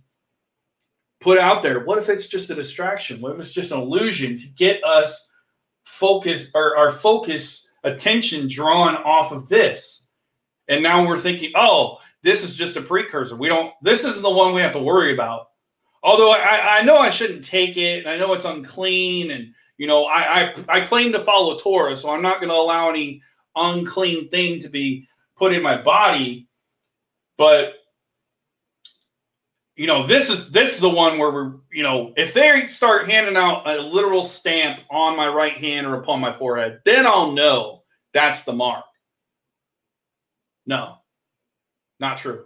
put 1.19 1.39
out 1.39 1.63
there. 1.63 1.83
What 1.83 1.97
if 1.97 2.09
it's 2.09 2.27
just 2.27 2.49
a 2.49 2.55
distraction? 2.55 3.21
What 3.21 3.33
if 3.33 3.39
it's 3.39 3.53
just 3.53 3.71
an 3.71 3.79
illusion 3.79 4.37
to 4.37 4.47
get 4.49 4.83
us 4.83 5.31
focus 5.85 6.51
or 6.53 6.77
our 6.77 6.91
focus 6.91 7.69
attention 7.83 8.47
drawn 8.47 8.95
off 8.97 9.31
of 9.31 9.49
this? 9.49 10.06
And 10.67 10.83
now 10.83 11.05
we're 11.05 11.17
thinking, 11.17 11.51
oh, 11.55 11.99
this 12.23 12.43
is 12.43 12.55
just 12.55 12.77
a 12.77 12.81
precursor. 12.81 13.35
We 13.35 13.47
don't, 13.47 13.73
this 13.81 14.03
isn't 14.03 14.23
the 14.23 14.29
one 14.29 14.53
we 14.53 14.61
have 14.61 14.73
to 14.73 14.81
worry 14.81 15.13
about. 15.13 15.49
Although 16.03 16.31
I, 16.31 16.79
I 16.79 16.83
know 16.83 16.97
I 16.97 17.09
shouldn't 17.09 17.43
take 17.43 17.77
it 17.77 18.05
and 18.05 18.09
I 18.09 18.17
know 18.17 18.33
it's 18.33 18.45
unclean 18.45 19.31
and 19.31 19.53
you 19.77 19.85
know, 19.85 20.05
I, 20.05 20.41
I, 20.41 20.53
I 20.67 20.79
claim 20.81 21.11
to 21.11 21.19
follow 21.19 21.57
Torah, 21.57 21.95
so 21.95 22.09
I'm 22.09 22.21
not 22.21 22.39
going 22.39 22.49
to 22.49 22.55
allow 22.55 22.89
any 22.89 23.21
unclean 23.55 24.29
thing 24.29 24.59
to 24.61 24.69
be 24.69 25.07
put 25.35 25.53
in 25.53 25.61
my 25.61 25.81
body. 25.81 26.47
But 27.37 27.75
you 29.75 29.85
know, 29.85 30.07
this 30.07 30.31
is 30.31 30.49
this 30.49 30.73
is 30.73 30.81
the 30.81 30.89
one 30.89 31.19
where 31.19 31.31
we're, 31.31 31.53
you 31.71 31.83
know, 31.83 32.11
if 32.17 32.33
they 32.33 32.65
start 32.65 33.07
handing 33.07 33.37
out 33.37 33.67
a 33.67 33.79
literal 33.79 34.23
stamp 34.23 34.79
on 34.89 35.15
my 35.15 35.27
right 35.27 35.53
hand 35.53 35.85
or 35.85 36.01
upon 36.01 36.19
my 36.19 36.33
forehead, 36.33 36.79
then 36.83 37.05
I'll 37.05 37.33
know 37.33 37.83
that's 38.11 38.43
the 38.43 38.53
mark. 38.53 38.85
No, 40.67 40.97
not 41.99 42.17
true. 42.17 42.45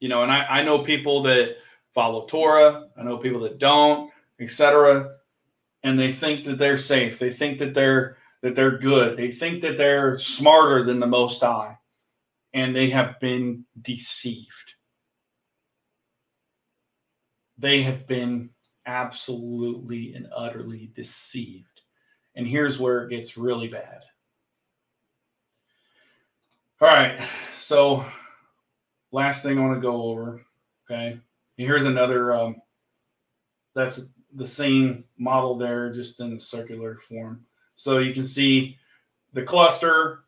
You 0.00 0.08
know, 0.08 0.24
and 0.24 0.32
I, 0.32 0.44
I 0.44 0.62
know 0.64 0.80
people 0.80 1.22
that 1.24 1.58
follow 1.94 2.26
Torah, 2.26 2.88
I 2.98 3.04
know 3.04 3.18
people 3.18 3.40
that 3.40 3.58
don't, 3.58 4.10
etc. 4.40 5.16
And 5.84 5.98
they 5.98 6.10
think 6.10 6.44
that 6.44 6.58
they're 6.58 6.78
safe. 6.78 7.18
They 7.20 7.30
think 7.30 7.58
that 7.58 7.74
they're 7.74 8.16
that 8.42 8.56
they're 8.56 8.78
good. 8.78 9.16
They 9.16 9.30
think 9.30 9.62
that 9.62 9.76
they're 9.76 10.18
smarter 10.18 10.82
than 10.82 10.98
the 10.98 11.06
most 11.06 11.40
high. 11.40 11.78
And 12.52 12.74
they 12.74 12.90
have 12.90 13.20
been 13.20 13.64
deceived 13.80 14.74
they 17.62 17.80
have 17.82 18.06
been 18.08 18.50
absolutely 18.86 20.14
and 20.14 20.26
utterly 20.34 20.90
deceived. 20.94 21.82
And 22.34 22.46
here's 22.46 22.80
where 22.80 23.04
it 23.04 23.10
gets 23.10 23.38
really 23.38 23.68
bad. 23.68 24.02
All 26.82 26.88
right. 26.88 27.16
So, 27.56 28.04
last 29.12 29.44
thing 29.44 29.56
I 29.56 29.62
want 29.62 29.76
to 29.76 29.80
go 29.80 30.02
over. 30.02 30.44
Okay. 30.90 31.20
Here's 31.56 31.84
another, 31.84 32.34
um, 32.34 32.56
that's 33.72 34.08
the 34.34 34.48
same 34.48 35.04
model 35.16 35.56
there, 35.56 35.92
just 35.92 36.18
in 36.18 36.40
circular 36.40 36.98
form. 37.08 37.46
So, 37.76 37.98
you 37.98 38.12
can 38.12 38.24
see 38.24 38.78
the 39.32 39.44
cluster 39.44 40.24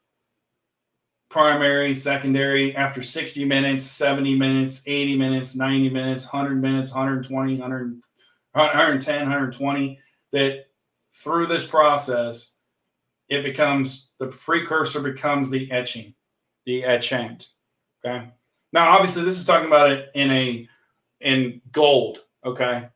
primary, 1.29 1.93
secondary 1.93 2.77
after 2.77 3.03
60 3.03 3.45
minutes, 3.45 3.83
70 3.83 4.39
minutes, 4.39 4.85
80 4.87 5.17
minutes, 5.17 5.57
90 5.57 5.91
minutes, 5.91 6.33
100 6.33 6.63
minutes, 6.63 6.93
120, 6.93 7.57
100, 7.59 8.01
110, 8.53 9.21
120, 9.23 9.99
that 10.31 10.67
through 11.13 11.47
this 11.47 11.67
process, 11.67 12.53
it 13.29 13.43
becomes 13.43 14.13
the 14.21 14.29
precursor 14.29 15.01
becomes 15.01 15.51
the 15.51 15.69
etching, 15.73 16.15
the 16.67 16.85
etchant. 16.85 17.49
Okay. 18.05 18.29
Now, 18.73 18.91
obviously, 18.91 19.25
this 19.25 19.39
is 19.39 19.47
talking 19.47 19.69
about 19.69 19.91
it 19.91 20.11
in 20.15 20.31
a 20.31 20.69
in 21.21 21.61
gold. 21.73 22.19
Okay. 22.45 22.89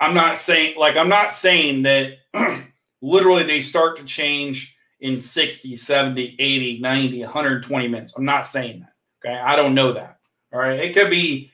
I'm 0.00 0.14
not 0.14 0.36
saying 0.36 0.78
like 0.78 0.96
I'm 0.96 1.08
not 1.08 1.32
saying 1.32 1.82
that 1.82 2.18
literally 3.02 3.44
they 3.44 3.60
start 3.60 3.96
to 3.96 4.04
change 4.04 4.76
in 5.00 5.20
60, 5.20 5.76
70, 5.76 6.36
80, 6.38 6.80
90, 6.80 7.20
120 7.20 7.88
minutes. 7.88 8.14
I'm 8.16 8.24
not 8.24 8.46
saying 8.46 8.80
that. 8.80 8.92
Okay. 9.24 9.38
I 9.38 9.56
don't 9.56 9.74
know 9.74 9.92
that. 9.92 10.18
All 10.52 10.60
right. 10.60 10.78
It 10.80 10.94
could 10.94 11.10
be 11.10 11.50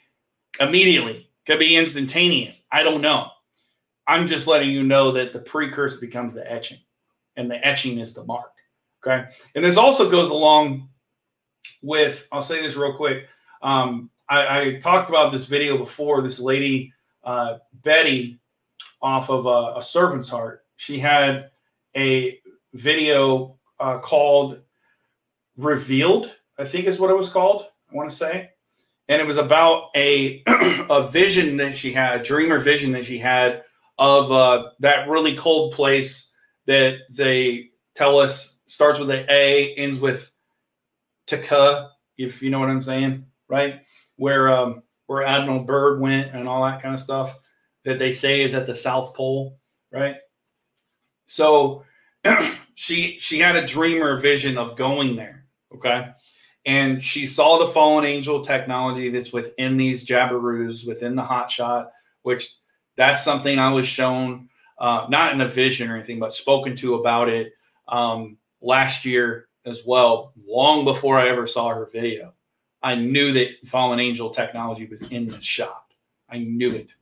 immediately, 0.59 1.31
could 1.47 1.59
be 1.59 1.77
instantaneous. 1.77 2.67
I 2.73 2.83
don't 2.83 3.01
know. 3.01 3.29
I'm 4.07 4.27
just 4.27 4.47
letting 4.47 4.71
you 4.71 4.83
know 4.83 5.13
that 5.13 5.33
the 5.33 5.39
precursor 5.39 6.01
becomes 6.01 6.35
the 6.35 6.51
etching, 6.51 6.79
and 7.37 7.49
the 7.49 7.65
etching 7.65 7.99
is 7.99 8.13
the 8.13 8.25
mark. 8.25 8.51
Okay. 9.07 9.27
And 9.55 9.65
this 9.65 9.77
also 9.77 10.11
goes 10.11 10.31
along 10.31 10.89
with, 11.83 12.27
I'll 12.33 12.43
say 12.43 12.63
this 12.63 12.77
real 12.77 12.95
quick. 12.95 13.27
Um, 13.63 14.11
I, 14.29 14.61
I, 14.61 14.75
talked 14.77 15.09
about 15.09 15.33
this 15.33 15.47
video 15.47 15.77
before. 15.77 16.23
This 16.23 16.39
lady, 16.39 16.93
uh, 17.25 17.59
Betty, 17.83 18.41
off 19.03 19.31
of 19.31 19.47
a, 19.47 19.79
a 19.79 19.83
servant's 19.83 20.29
heart, 20.29 20.65
she 20.77 20.99
had 20.99 21.51
a 21.97 22.41
video 22.73 23.59
uh, 23.79 23.99
called 23.99 24.61
Revealed, 25.57 26.35
I 26.59 26.65
think 26.65 26.87
is 26.87 26.99
what 26.99 27.11
it 27.11 27.17
was 27.17 27.29
called. 27.29 27.67
I 27.91 27.97
want 27.97 28.09
to 28.09 28.17
say. 28.17 28.51
And 29.09 29.21
it 29.21 29.27
was 29.27 29.37
about 29.37 29.91
a 29.97 30.43
a 30.47 31.09
vision 31.11 31.57
that 31.57 31.75
she 31.77 31.93
had, 31.93 32.21
a 32.21 32.23
dream 32.23 32.53
or 32.53 32.59
vision 32.59 32.93
that 32.93 33.05
she 33.05 33.19
had 33.19 33.65
of 33.99 34.31
uh, 34.31 34.71
that 34.79 35.09
really 35.09 35.37
cold 35.37 35.75
place 35.75 36.33
that 36.67 37.01
they 37.11 37.71
tell 37.95 38.19
us 38.19 38.63
starts 38.67 38.99
with 38.99 39.11
an 39.11 39.27
A, 39.29 39.75
ends 39.75 39.99
with 39.99 40.33
Taka, 41.31 41.91
if 42.19 42.43
you 42.43 42.51
know 42.51 42.59
what 42.59 42.71
I'm 42.71 42.83
saying, 42.83 43.25
right? 43.49 43.81
Where 44.17 44.49
um, 44.49 44.83
where 45.07 45.23
Admiral 45.23 45.65
Byrd 45.65 46.01
went 46.01 46.35
and 46.35 46.49
all 46.49 46.65
that 46.65 46.83
kind 46.83 46.95
of 46.95 47.01
stuff 47.01 47.39
that 47.85 47.99
they 47.99 48.13
say 48.13 48.43
is 48.43 48.55
at 48.55 48.67
the 48.67 48.75
South 48.75 49.15
Pole, 49.15 49.59
right? 49.93 50.17
So 51.27 51.85
she 52.75 53.17
she 53.19 53.39
had 53.39 53.57
a 53.57 53.67
dream 53.67 54.03
or 54.03 54.19
vision 54.19 54.59
of 54.59 54.77
going 54.77 55.17
there. 55.17 55.47
Okay. 55.75 56.09
And 56.67 57.03
she 57.03 57.27
saw 57.27 57.59
the 57.59 57.73
fallen 57.73 58.05
angel 58.05 58.43
technology 58.43 59.09
that's 59.09 59.33
within 59.33 59.77
these 59.77 60.07
Jabiroos, 60.07 60.87
within 60.87 61.17
the 61.17 61.23
hotshot, 61.23 61.89
which 62.23 62.55
that's 62.97 63.25
something 63.25 63.59
I 63.59 63.73
was 63.73 63.87
shown, 63.87 64.49
uh, 64.79 65.07
not 65.09 65.33
in 65.33 65.41
a 65.41 65.49
vision 65.49 65.91
or 65.91 65.97
anything, 65.97 66.19
but 66.19 66.35
spoken 66.35 66.77
to 66.77 66.97
about 66.97 67.29
it 67.29 67.53
um, 67.89 68.37
last 68.61 69.05
year 69.05 69.49
as 69.65 69.85
well, 69.85 70.33
long 70.47 70.85
before 70.85 71.19
I 71.19 71.29
ever 71.29 71.47
saw 71.47 71.69
her 71.69 71.89
video. 71.93 72.33
I 72.83 72.95
knew 72.95 73.33
that 73.33 73.67
fallen 73.67 74.01
angel 74.01 74.31
technology 74.31 74.87
was 74.87 75.11
in 75.11 75.27
the 75.27 75.41
shop. 75.41 75.93
I 76.29 76.39
knew 76.39 76.71
it. 76.71 76.95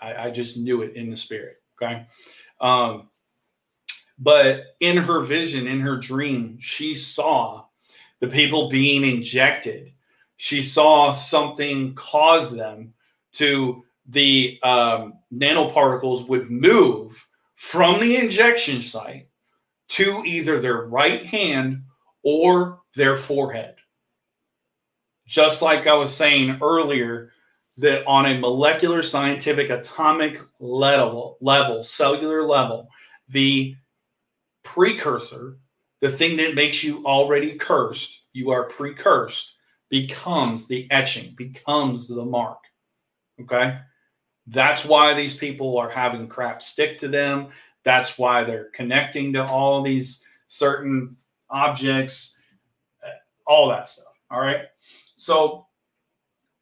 I, 0.00 0.26
I 0.26 0.30
just 0.30 0.56
knew 0.56 0.82
it 0.82 0.96
in 0.96 1.10
the 1.10 1.16
spirit. 1.16 1.62
Okay. 1.80 2.06
Um, 2.60 3.08
but 4.18 4.76
in 4.80 4.96
her 4.96 5.20
vision, 5.20 5.66
in 5.66 5.80
her 5.80 5.96
dream, 5.96 6.58
she 6.60 6.94
saw 6.94 7.64
the 8.20 8.28
people 8.28 8.68
being 8.68 9.04
injected. 9.04 9.92
She 10.36 10.62
saw 10.62 11.12
something 11.12 11.94
cause 11.94 12.54
them 12.54 12.94
to 13.32 13.84
the 14.06 14.58
um, 14.62 15.14
nanoparticles 15.32 16.28
would 16.28 16.50
move 16.50 17.26
from 17.54 18.00
the 18.00 18.16
injection 18.16 18.82
site 18.82 19.28
to 19.92 20.22
either 20.24 20.60
their 20.60 20.82
right 20.82 21.24
hand 21.24 21.82
or 22.22 22.80
their 22.94 23.16
forehead. 23.16 23.76
Just 25.26 25.62
like 25.62 25.86
I 25.86 25.94
was 25.94 26.14
saying 26.14 26.58
earlier, 26.62 27.32
that 27.78 28.06
on 28.06 28.26
a 28.26 28.38
molecular 28.38 29.02
scientific 29.02 29.70
atomic 29.70 30.38
level, 30.60 31.38
level 31.40 31.82
cellular 31.82 32.42
level, 32.42 32.88
the 33.28 33.74
precursor, 34.62 35.58
the 36.00 36.10
thing 36.10 36.36
that 36.36 36.54
makes 36.54 36.84
you 36.84 37.04
already 37.06 37.54
cursed, 37.54 38.24
you 38.32 38.50
are 38.50 38.64
precursed, 38.64 39.56
becomes 39.88 40.68
the 40.68 40.90
etching, 40.90 41.34
becomes 41.36 42.08
the 42.08 42.24
mark. 42.24 42.58
Okay. 43.40 43.78
That's 44.46 44.84
why 44.84 45.14
these 45.14 45.36
people 45.36 45.78
are 45.78 45.90
having 45.90 46.28
crap 46.28 46.62
stick 46.62 46.98
to 46.98 47.08
them. 47.08 47.48
That's 47.84 48.18
why 48.18 48.44
they're 48.44 48.70
connecting 48.72 49.32
to 49.34 49.44
all 49.44 49.82
these 49.82 50.24
certain 50.46 51.16
objects, 51.50 52.38
uh, 53.04 53.10
all 53.46 53.68
that 53.70 53.88
stuff. 53.88 54.14
All 54.30 54.40
right. 54.40 54.66
So 55.16 55.66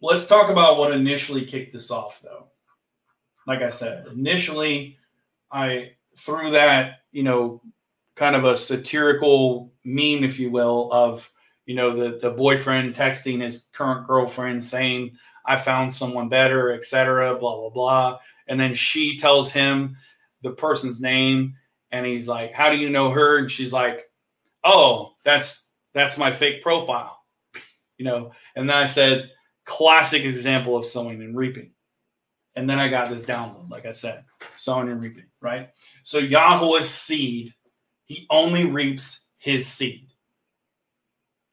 let's 0.01 0.27
talk 0.27 0.51
about 0.51 0.79
what 0.79 0.93
initially 0.93 1.45
kicked 1.45 1.73
this 1.73 1.91
off, 1.91 2.21
though. 2.23 2.47
Like 3.47 3.62
I 3.62 3.71
said, 3.71 4.07
initially, 4.12 4.99
I 5.51 5.93
threw 6.16 6.51
that, 6.51 7.01
you 7.12 7.23
know, 7.23 7.62
kind 8.21 8.37
of 8.37 8.45
a 8.45 8.57
satirical 8.57 9.73
meme, 9.85 10.25
if 10.25 10.39
you 10.39 10.51
will, 10.51 10.91
of 10.93 11.31
you 11.66 11.75
know 11.75 11.97
the 11.97 12.18
the 12.18 12.31
boyfriend 12.31 12.95
texting 12.95 13.41
his 13.41 13.68
current 13.73 14.07
girlfriend 14.07 14.64
saying, 14.64 15.16
"I 15.47 15.57
found 15.57 15.93
someone 15.93 16.29
better," 16.29 16.73
etc. 16.73 17.37
Blah 17.37 17.57
blah 17.57 17.71
blah, 17.71 18.18
and 18.49 18.59
then 18.59 18.75
she 18.75 19.16
tells 19.16 19.53
him 19.53 19.97
the 20.43 20.53
person's 20.53 21.01
name, 21.01 21.55
and 21.91 22.07
he's 22.07 22.28
like, 22.28 22.53
"How 22.53 22.70
do 22.70 22.76
you 22.76 22.91
know 22.91 23.11
her?" 23.11 23.38
And 23.38 23.51
she's 23.51 23.72
like, 23.72 24.11
"Oh, 24.64 25.12
that's 25.24 25.74
that's 25.93 26.18
my 26.18 26.30
fake 26.30 26.62
profile," 26.62 27.18
you 27.99 28.05
know. 28.05 28.32
And 28.57 28.68
then 28.68 28.76
I 28.76 28.84
said, 28.84 29.30
"Classic 29.64 30.24
example 30.24 30.76
of 30.76 30.84
sowing 30.84 31.22
and 31.22 31.36
reaping." 31.36 31.72
And 32.57 32.68
then 32.68 32.78
I 32.78 32.88
got 32.88 33.09
this 33.09 33.24
download, 33.24 33.70
like 33.70 33.86
I 33.86 33.93
said, 33.93 34.24
sowing 34.57 34.88
and 34.88 35.03
reaping, 35.03 35.26
right? 35.41 35.70
So 36.03 36.18
Yahweh's 36.18 36.91
seed, 36.91 37.55
he 38.07 38.26
only 38.28 38.66
reaps 38.66 39.28
his 39.38 39.66
seed. 39.66 40.09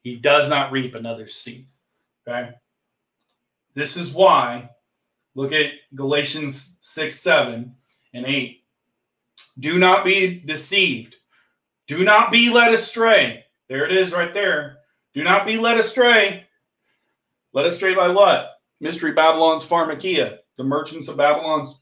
He 0.01 0.15
does 0.15 0.49
not 0.49 0.71
reap 0.71 0.95
another 0.95 1.27
seed. 1.27 1.67
Okay. 2.27 2.49
This 3.73 3.95
is 3.95 4.11
why, 4.11 4.69
look 5.35 5.53
at 5.53 5.71
Galatians 5.93 6.77
6, 6.81 7.15
7, 7.15 7.75
and 8.13 8.25
8. 8.25 8.63
Do 9.59 9.77
not 9.79 10.05
be 10.05 10.39
deceived. 10.39 11.15
Do 11.87 12.03
not 12.03 12.31
be 12.31 12.49
led 12.49 12.73
astray. 12.73 13.45
There 13.69 13.85
it 13.85 13.91
is 13.91 14.11
right 14.11 14.33
there. 14.33 14.77
Do 15.13 15.23
not 15.23 15.45
be 15.45 15.57
led 15.57 15.79
astray. 15.79 16.45
Led 17.53 17.65
astray 17.65 17.95
by 17.95 18.09
what? 18.09 18.51
Mystery 18.79 19.13
Babylon's 19.13 19.67
pharmakia 19.67 20.39
the 20.57 20.63
merchants 20.63 21.07
of 21.07 21.17
Babylon's 21.17 21.79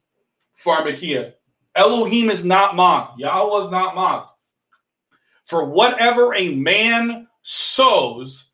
pharmakia. 0.63 1.33
Elohim 1.75 2.29
is 2.29 2.45
not 2.45 2.75
mocked. 2.75 3.19
Yahweh 3.19 3.65
is 3.65 3.71
not 3.71 3.95
mocked. 3.95 4.31
For 5.45 5.65
whatever 5.65 6.33
a 6.35 6.53
man 6.55 7.27
sows, 7.41 8.51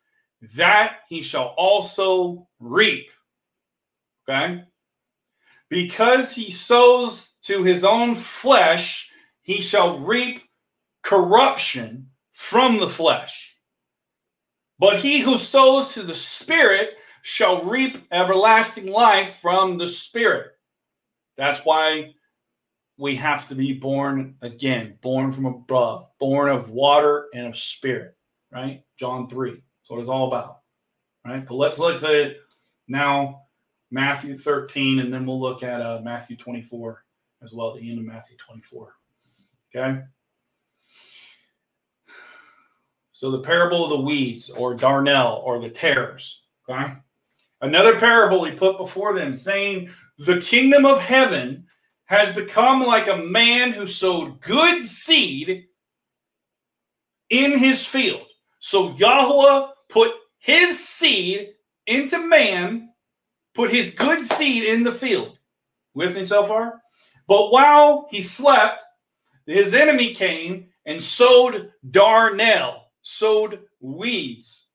that 0.55 0.99
he 1.07 1.21
shall 1.21 1.53
also 1.57 2.47
reap. 2.59 3.09
Okay? 4.27 4.63
Because 5.69 6.33
he 6.33 6.51
sows 6.51 7.30
to 7.43 7.63
his 7.63 7.83
own 7.83 8.15
flesh, 8.15 9.11
he 9.41 9.61
shall 9.61 9.99
reap 9.99 10.41
corruption 11.03 12.09
from 12.33 12.77
the 12.77 12.87
flesh. 12.87 13.57
But 14.79 14.99
he 14.99 15.19
who 15.19 15.37
sows 15.37 15.93
to 15.93 16.03
the 16.03 16.13
Spirit 16.13 16.95
shall 17.21 17.63
reap 17.63 17.97
everlasting 18.11 18.87
life 18.87 19.35
from 19.41 19.77
the 19.77 19.87
Spirit. 19.87 20.51
That's 21.37 21.65
why 21.65 22.13
we 22.97 23.15
have 23.15 23.47
to 23.47 23.55
be 23.55 23.73
born 23.73 24.35
again, 24.41 24.97
born 25.01 25.31
from 25.31 25.45
above, 25.45 26.07
born 26.19 26.49
of 26.49 26.69
water 26.69 27.27
and 27.33 27.47
of 27.47 27.57
spirit, 27.57 28.15
right? 28.51 28.83
John 28.97 29.27
3. 29.27 29.51
That's 29.51 29.89
what 29.89 29.99
it's 29.99 30.09
all 30.09 30.27
about, 30.27 30.59
right? 31.25 31.45
But 31.45 31.55
let's 31.55 31.79
look 31.79 32.03
at 32.03 32.35
now 32.87 33.43
Matthew 33.89 34.37
13, 34.37 34.99
and 34.99 35.11
then 35.11 35.25
we'll 35.25 35.39
look 35.39 35.63
at 35.63 35.81
uh, 35.81 36.01
Matthew 36.03 36.37
24 36.37 37.03
as 37.43 37.53
well, 37.53 37.75
at 37.75 37.81
the 37.81 37.89
end 37.89 37.99
of 37.99 38.05
Matthew 38.05 38.37
24. 38.37 38.95
Okay? 39.75 40.01
So 43.13 43.29
the 43.31 43.41
parable 43.41 43.83
of 43.83 43.91
the 43.91 44.01
weeds, 44.01 44.49
or 44.49 44.73
darnel, 44.73 45.43
or 45.43 45.59
the 45.59 45.69
tares, 45.69 46.41
okay? 46.67 46.93
Another 47.61 47.99
parable 47.99 48.43
he 48.43 48.51
put 48.51 48.77
before 48.77 49.13
them, 49.13 49.35
saying, 49.35 49.91
The 50.17 50.41
kingdom 50.41 50.85
of 50.85 50.99
heaven 50.99 51.67
has 52.05 52.33
become 52.33 52.81
like 52.81 53.07
a 53.07 53.23
man 53.23 53.71
who 53.71 53.85
sowed 53.85 54.41
good 54.41 54.81
seed 54.81 55.67
in 57.29 57.57
his 57.57 57.85
field. 57.85 58.25
So 58.59 58.93
Yahweh 58.95 59.67
put 59.87 60.11
his 60.39 60.77
seed 60.77 61.53
into 61.87 62.17
man, 62.27 62.89
put 63.53 63.69
his 63.69 63.93
good 63.93 64.23
seed 64.23 64.63
in 64.63 64.83
the 64.83 64.91
field. 64.91 65.37
With 65.93 66.15
me 66.15 66.23
so 66.23 66.43
far? 66.43 66.81
But 67.28 67.51
while 67.51 68.07
he 68.09 68.22
slept, 68.22 68.84
his 69.45 69.74
enemy 69.74 70.13
came 70.13 70.67
and 70.86 71.01
sowed 71.01 71.72
darnel, 71.89 72.82
sowed 73.01 73.59
weeds 73.80 74.72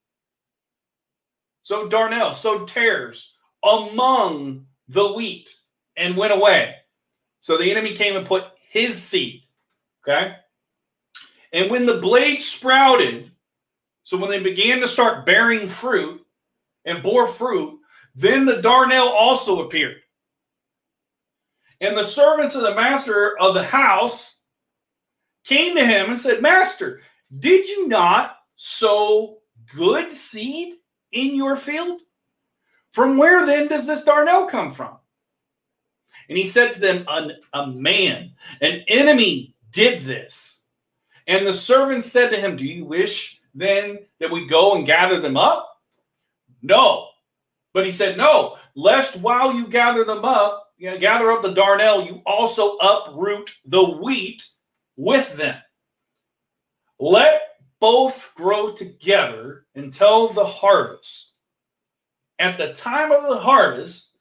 so 1.66 1.88
darnel, 1.88 2.32
sowed 2.32 2.68
tares 2.68 3.34
among 3.64 4.66
the 4.86 5.14
wheat 5.14 5.53
and 5.97 6.16
went 6.16 6.32
away. 6.32 6.76
So 7.40 7.59
the 7.59 7.68
enemy 7.68 7.92
came 7.92 8.14
and 8.14 8.24
put 8.24 8.44
his 8.70 8.97
seed. 9.03 9.42
Okay. 10.07 10.36
And 11.53 11.68
when 11.68 11.84
the 11.84 11.99
blade 11.99 12.40
sprouted, 12.40 13.32
so 14.05 14.16
when 14.16 14.30
they 14.30 14.40
began 14.40 14.78
to 14.78 14.86
start 14.86 15.26
bearing 15.26 15.66
fruit 15.66 16.24
and 16.84 17.03
bore 17.03 17.26
fruit, 17.26 17.80
then 18.14 18.44
the 18.44 18.62
darnel 18.62 19.09
also 19.09 19.66
appeared. 19.66 19.97
And 21.80 21.96
the 21.96 22.04
servants 22.04 22.54
of 22.54 22.62
the 22.62 22.74
master 22.74 23.38
of 23.38 23.54
the 23.54 23.64
house 23.64 24.40
came 25.44 25.76
to 25.76 25.84
him 25.84 26.10
and 26.10 26.18
said, 26.18 26.42
Master, 26.42 27.00
did 27.38 27.68
you 27.68 27.88
not 27.88 28.36
sow 28.56 29.38
good 29.74 30.10
seed 30.10 30.74
in 31.12 31.34
your 31.34 31.56
field? 31.56 32.00
From 32.92 33.18
where 33.18 33.44
then 33.44 33.68
does 33.68 33.86
this 33.86 34.04
darnel 34.04 34.48
come 34.48 34.70
from? 34.70 34.96
And 36.28 36.38
he 36.38 36.46
said 36.46 36.72
to 36.72 36.80
them, 36.80 37.04
an, 37.08 37.32
A 37.52 37.66
man, 37.66 38.32
an 38.60 38.82
enemy 38.88 39.54
did 39.70 40.02
this. 40.02 40.64
And 41.26 41.46
the 41.46 41.52
servants 41.52 42.06
said 42.06 42.30
to 42.30 42.40
him, 42.40 42.56
Do 42.56 42.64
you 42.64 42.84
wish 42.84 43.40
then 43.54 43.98
that 44.18 44.30
we 44.30 44.46
go 44.46 44.74
and 44.74 44.86
gather 44.86 45.20
them 45.20 45.36
up? 45.36 45.80
No. 46.62 47.08
But 47.72 47.84
he 47.84 47.90
said, 47.90 48.16
No, 48.16 48.56
lest 48.74 49.20
while 49.20 49.54
you 49.54 49.66
gather 49.66 50.04
them 50.04 50.24
up, 50.24 50.65
you 50.76 50.90
know, 50.90 50.98
gather 50.98 51.30
up 51.32 51.42
the 51.42 51.54
darnel, 51.54 52.06
you 52.06 52.22
also 52.26 52.76
uproot 52.76 53.50
the 53.64 53.82
wheat 53.82 54.46
with 54.96 55.36
them. 55.36 55.56
Let 56.98 57.42
both 57.80 58.32
grow 58.34 58.72
together 58.72 59.66
until 59.74 60.28
the 60.28 60.44
harvest. 60.44 61.32
At 62.38 62.58
the 62.58 62.74
time 62.74 63.12
of 63.12 63.22
the 63.22 63.38
harvest, 63.38 64.12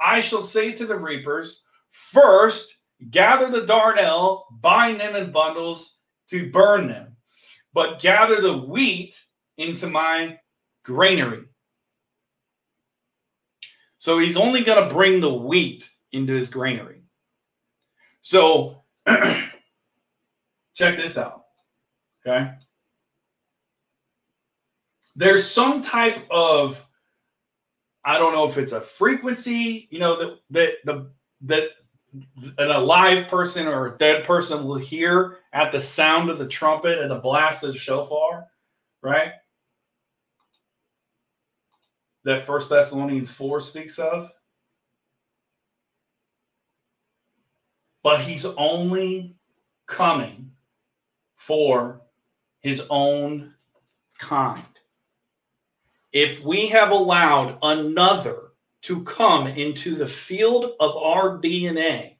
I 0.00 0.20
shall 0.20 0.42
say 0.42 0.72
to 0.72 0.86
the 0.86 0.98
reapers, 0.98 1.62
First, 1.90 2.76
gather 3.10 3.48
the 3.48 3.66
darnel, 3.66 4.44
bind 4.60 5.00
them 5.00 5.16
in 5.16 5.32
bundles 5.32 5.98
to 6.28 6.50
burn 6.50 6.88
them, 6.88 7.16
but 7.72 8.00
gather 8.00 8.40
the 8.40 8.56
wheat 8.56 9.20
into 9.58 9.88
my 9.88 10.38
granary. 10.84 11.44
So 13.98 14.18
he's 14.18 14.36
only 14.36 14.62
going 14.62 14.82
to 14.88 14.94
bring 14.94 15.20
the 15.20 15.34
wheat 15.34 15.90
into 16.12 16.34
his 16.34 16.50
granary. 16.50 17.02
So 18.22 18.82
check 19.06 20.96
this 20.96 21.16
out. 21.18 21.44
Okay 22.26 22.50
there's 25.16 25.48
some 25.48 25.82
type 25.82 26.26
of 26.30 26.86
I 28.02 28.18
don't 28.18 28.32
know 28.32 28.48
if 28.48 28.56
it's 28.56 28.72
a 28.72 28.80
frequency, 28.80 29.86
you 29.90 29.98
know, 29.98 30.16
that 30.16 30.38
that 30.50 30.72
the 30.84 31.10
that 31.42 31.68
an 32.58 32.70
alive 32.70 33.28
person 33.28 33.68
or 33.68 33.86
a 33.86 33.98
dead 33.98 34.24
person 34.24 34.64
will 34.64 34.78
hear 34.78 35.36
at 35.52 35.70
the 35.70 35.78
sound 35.78 36.30
of 36.30 36.38
the 36.38 36.48
trumpet 36.48 36.98
and 36.98 37.10
the 37.10 37.18
blast 37.18 37.62
of 37.62 37.74
the 37.74 37.78
shofar, 37.78 38.46
right? 39.02 39.32
That 42.24 42.42
First 42.42 42.70
Thessalonians 42.70 43.30
4 43.30 43.60
speaks 43.60 43.98
of. 43.98 44.32
But 48.02 48.20
he's 48.20 48.46
only 48.46 49.36
coming 49.86 50.52
for 51.36 52.02
his 52.60 52.86
own 52.90 53.54
kind. 54.18 54.62
If 56.12 56.42
we 56.42 56.68
have 56.68 56.90
allowed 56.90 57.58
another 57.62 58.50
to 58.82 59.04
come 59.04 59.46
into 59.46 59.94
the 59.94 60.06
field 60.06 60.72
of 60.80 60.96
our 60.96 61.38
DNA, 61.38 62.16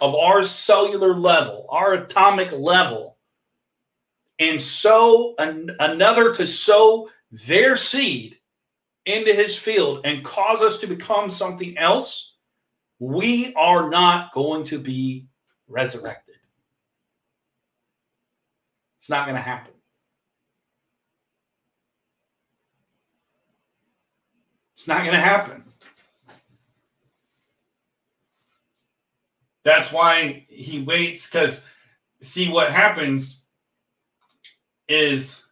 of 0.00 0.14
our 0.14 0.42
cellular 0.42 1.14
level, 1.14 1.66
our 1.70 1.94
atomic 1.94 2.52
level, 2.52 3.18
and 4.38 4.60
sow 4.60 5.34
an, 5.38 5.70
another 5.78 6.32
to 6.34 6.46
sow 6.46 7.08
their 7.30 7.76
seed 7.76 8.38
into 9.04 9.32
his 9.32 9.58
field 9.58 10.00
and 10.04 10.24
cause 10.24 10.62
us 10.62 10.80
to 10.80 10.86
become 10.86 11.28
something 11.28 11.76
else, 11.76 12.29
we 13.00 13.54
are 13.54 13.88
not 13.88 14.32
going 14.32 14.62
to 14.64 14.78
be 14.78 15.26
resurrected. 15.66 16.36
It's 18.98 19.08
not 19.08 19.24
going 19.24 19.36
to 19.36 19.42
happen. 19.42 19.72
It's 24.74 24.86
not 24.86 24.98
going 24.98 25.14
to 25.14 25.20
happen. 25.20 25.64
That's 29.64 29.92
why 29.92 30.46
he 30.48 30.82
waits 30.82 31.30
because 31.30 31.66
see 32.20 32.50
what 32.50 32.70
happens 32.70 33.46
is 34.88 35.50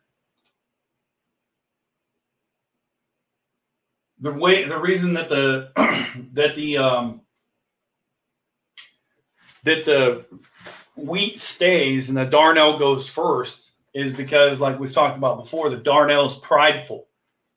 the 4.20 4.32
way 4.32 4.64
the 4.64 4.78
reason 4.78 5.14
that 5.14 5.28
the 5.28 5.70
that 6.32 6.55
the 6.55 6.78
um 6.78 7.20
that 9.68 9.84
the 9.84 10.24
wheat 10.96 11.38
stays 11.38 12.08
and 12.08 12.18
the 12.18 12.26
darnel 12.26 12.78
goes 12.78 13.08
first 13.08 13.72
is 13.94 14.16
because 14.16 14.60
like 14.60 14.78
we've 14.78 14.92
talked 14.92 15.16
about 15.16 15.38
before 15.38 15.70
the 15.70 15.76
darnel 15.76 16.26
is 16.26 16.36
prideful 16.36 17.06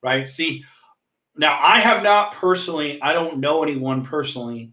right 0.03 0.28
see 0.28 0.64
now 1.38 1.57
i 1.62 1.80
have 1.80 2.03
not 2.03 2.34
personally 2.34 3.01
i 3.01 3.14
don't 3.14 3.39
know 3.39 3.64
anyone 3.64 4.03
personally 4.03 4.72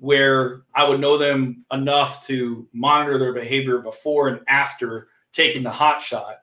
where 0.00 0.62
i 0.74 0.88
would 0.88 1.00
know 1.00 1.16
them 1.16 1.64
enough 1.72 2.26
to 2.26 2.66
monitor 2.72 3.18
their 3.18 3.32
behavior 3.32 3.78
before 3.78 4.28
and 4.28 4.40
after 4.48 5.08
taking 5.32 5.62
the 5.62 5.70
hot 5.70 6.02
shot 6.02 6.38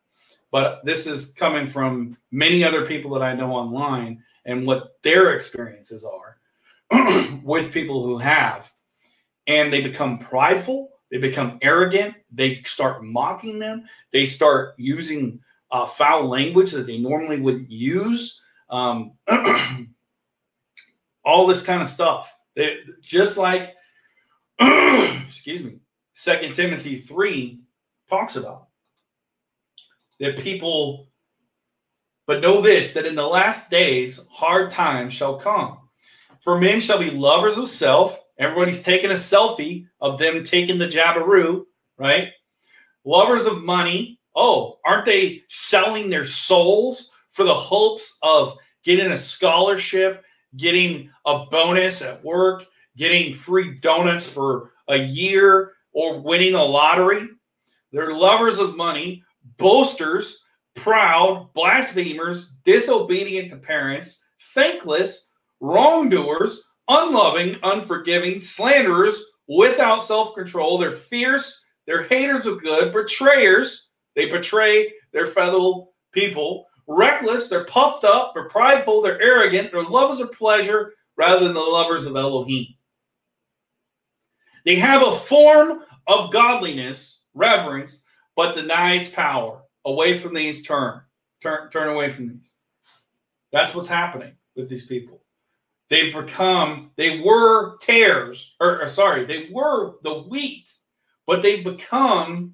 but 0.51 0.83
this 0.85 1.07
is 1.07 1.33
coming 1.33 1.67
from 1.67 2.15
many 2.31 2.63
other 2.63 2.85
people 2.85 3.11
that 3.11 3.23
i 3.23 3.33
know 3.33 3.51
online 3.51 4.23
and 4.45 4.65
what 4.65 5.01
their 5.01 5.33
experiences 5.33 6.05
are 6.05 6.37
with 7.43 7.73
people 7.73 8.03
who 8.03 8.17
have. 8.17 8.71
And 9.47 9.71
they 9.71 9.81
become 9.81 10.17
prideful, 10.17 10.89
they 11.11 11.17
become 11.17 11.59
arrogant, 11.61 12.15
they 12.31 12.61
start 12.63 13.03
mocking 13.03 13.59
them, 13.59 13.85
they 14.11 14.25
start 14.25 14.73
using 14.77 15.39
uh, 15.71 15.85
foul 15.85 16.27
language 16.27 16.71
that 16.71 16.87
they 16.87 16.97
normally 16.97 17.39
wouldn't 17.39 17.69
use. 17.69 18.41
Um, 18.69 19.13
all 21.23 21.47
this 21.47 21.65
kind 21.65 21.81
of 21.81 21.89
stuff. 21.89 22.35
They, 22.55 22.79
just 23.01 23.37
like, 23.37 23.75
excuse 24.59 25.63
me, 25.63 25.79
Second 26.13 26.53
Timothy 26.53 26.97
3 26.97 27.59
talks 28.09 28.35
about 28.35 28.67
that 30.19 30.39
people 30.39 31.09
but 32.27 32.41
know 32.41 32.61
this 32.61 32.93
that 32.93 33.05
in 33.05 33.15
the 33.15 33.27
last 33.27 33.69
days, 33.69 34.25
hard 34.31 34.71
times 34.71 35.13
shall 35.13 35.37
come. 35.37 35.77
For 36.41 36.59
men 36.59 36.79
shall 36.79 36.99
be 36.99 37.11
lovers 37.11 37.57
of 37.57 37.67
self. 37.67 38.19
Everybody's 38.37 38.83
taking 38.83 39.11
a 39.11 39.15
selfie 39.15 39.87
of 40.01 40.19
them 40.19 40.43
taking 40.43 40.77
the 40.77 40.87
Jabberoo, 40.87 41.65
right? 41.97 42.29
Lovers 43.05 43.45
of 43.45 43.63
money. 43.63 44.19
Oh, 44.35 44.79
aren't 44.85 45.05
they 45.05 45.43
selling 45.47 46.09
their 46.09 46.25
souls 46.25 47.11
for 47.29 47.43
the 47.43 47.53
hopes 47.53 48.17
of 48.21 48.57
getting 48.83 49.11
a 49.11 49.17
scholarship, 49.17 50.23
getting 50.57 51.09
a 51.25 51.45
bonus 51.45 52.01
at 52.01 52.23
work, 52.23 52.65
getting 52.97 53.33
free 53.33 53.79
donuts 53.79 54.29
for 54.29 54.71
a 54.89 54.97
year, 54.97 55.73
or 55.93 56.19
winning 56.19 56.55
a 56.55 56.63
lottery? 56.63 57.27
They're 57.93 58.13
lovers 58.13 58.59
of 58.59 58.75
money, 58.75 59.23
boasters, 59.57 60.43
proud, 60.75 61.53
blasphemers, 61.53 62.57
disobedient 62.65 63.49
to 63.51 63.57
parents, 63.57 64.25
thankless, 64.53 65.31
wrongdoers, 65.61 66.64
unloving, 66.87 67.57
unforgiving, 67.63 68.39
slanderers, 68.39 69.23
without 69.47 70.01
self 70.01 70.35
control. 70.35 70.77
They're 70.77 70.91
fierce, 70.91 71.65
they're 71.85 72.03
haters 72.03 72.45
of 72.45 72.61
good, 72.61 72.91
betrayers. 72.91 73.89
They 74.15 74.29
betray 74.29 74.93
their 75.11 75.25
fellow 75.25 75.89
people. 76.11 76.67
Reckless, 76.87 77.49
they're 77.49 77.65
puffed 77.65 78.03
up, 78.03 78.33
they're 78.33 78.47
prideful, 78.47 79.01
they're 79.01 79.21
arrogant, 79.21 79.71
they're 79.71 79.83
lovers 79.83 80.19
of 80.19 80.31
pleasure 80.31 80.93
rather 81.17 81.43
than 81.43 81.55
the 81.55 81.59
lovers 81.59 82.05
of 82.05 82.15
Elohim. 82.15 82.67
They 84.65 84.75
have 84.75 85.01
a 85.01 85.11
form 85.11 85.81
of 86.07 86.31
godliness, 86.31 87.23
reverence, 87.33 88.05
but 88.35 88.53
deny 88.53 88.95
its 88.95 89.09
power 89.09 89.63
away 89.85 90.17
from 90.17 90.33
these 90.33 90.63
turn 90.63 91.01
turn 91.41 91.69
turn 91.69 91.89
away 91.89 92.09
from 92.09 92.27
these 92.27 92.53
that's 93.51 93.75
what's 93.75 93.87
happening 93.87 94.33
with 94.55 94.67
these 94.67 94.85
people 94.85 95.21
they've 95.89 96.13
become 96.13 96.91
they 96.95 97.19
were 97.21 97.77
tares 97.77 98.55
or, 98.59 98.81
or, 98.81 98.87
sorry 98.87 99.25
they 99.25 99.49
were 99.51 99.95
the 100.03 100.23
wheat 100.23 100.71
but 101.27 101.41
they've 101.41 101.63
become 101.63 102.53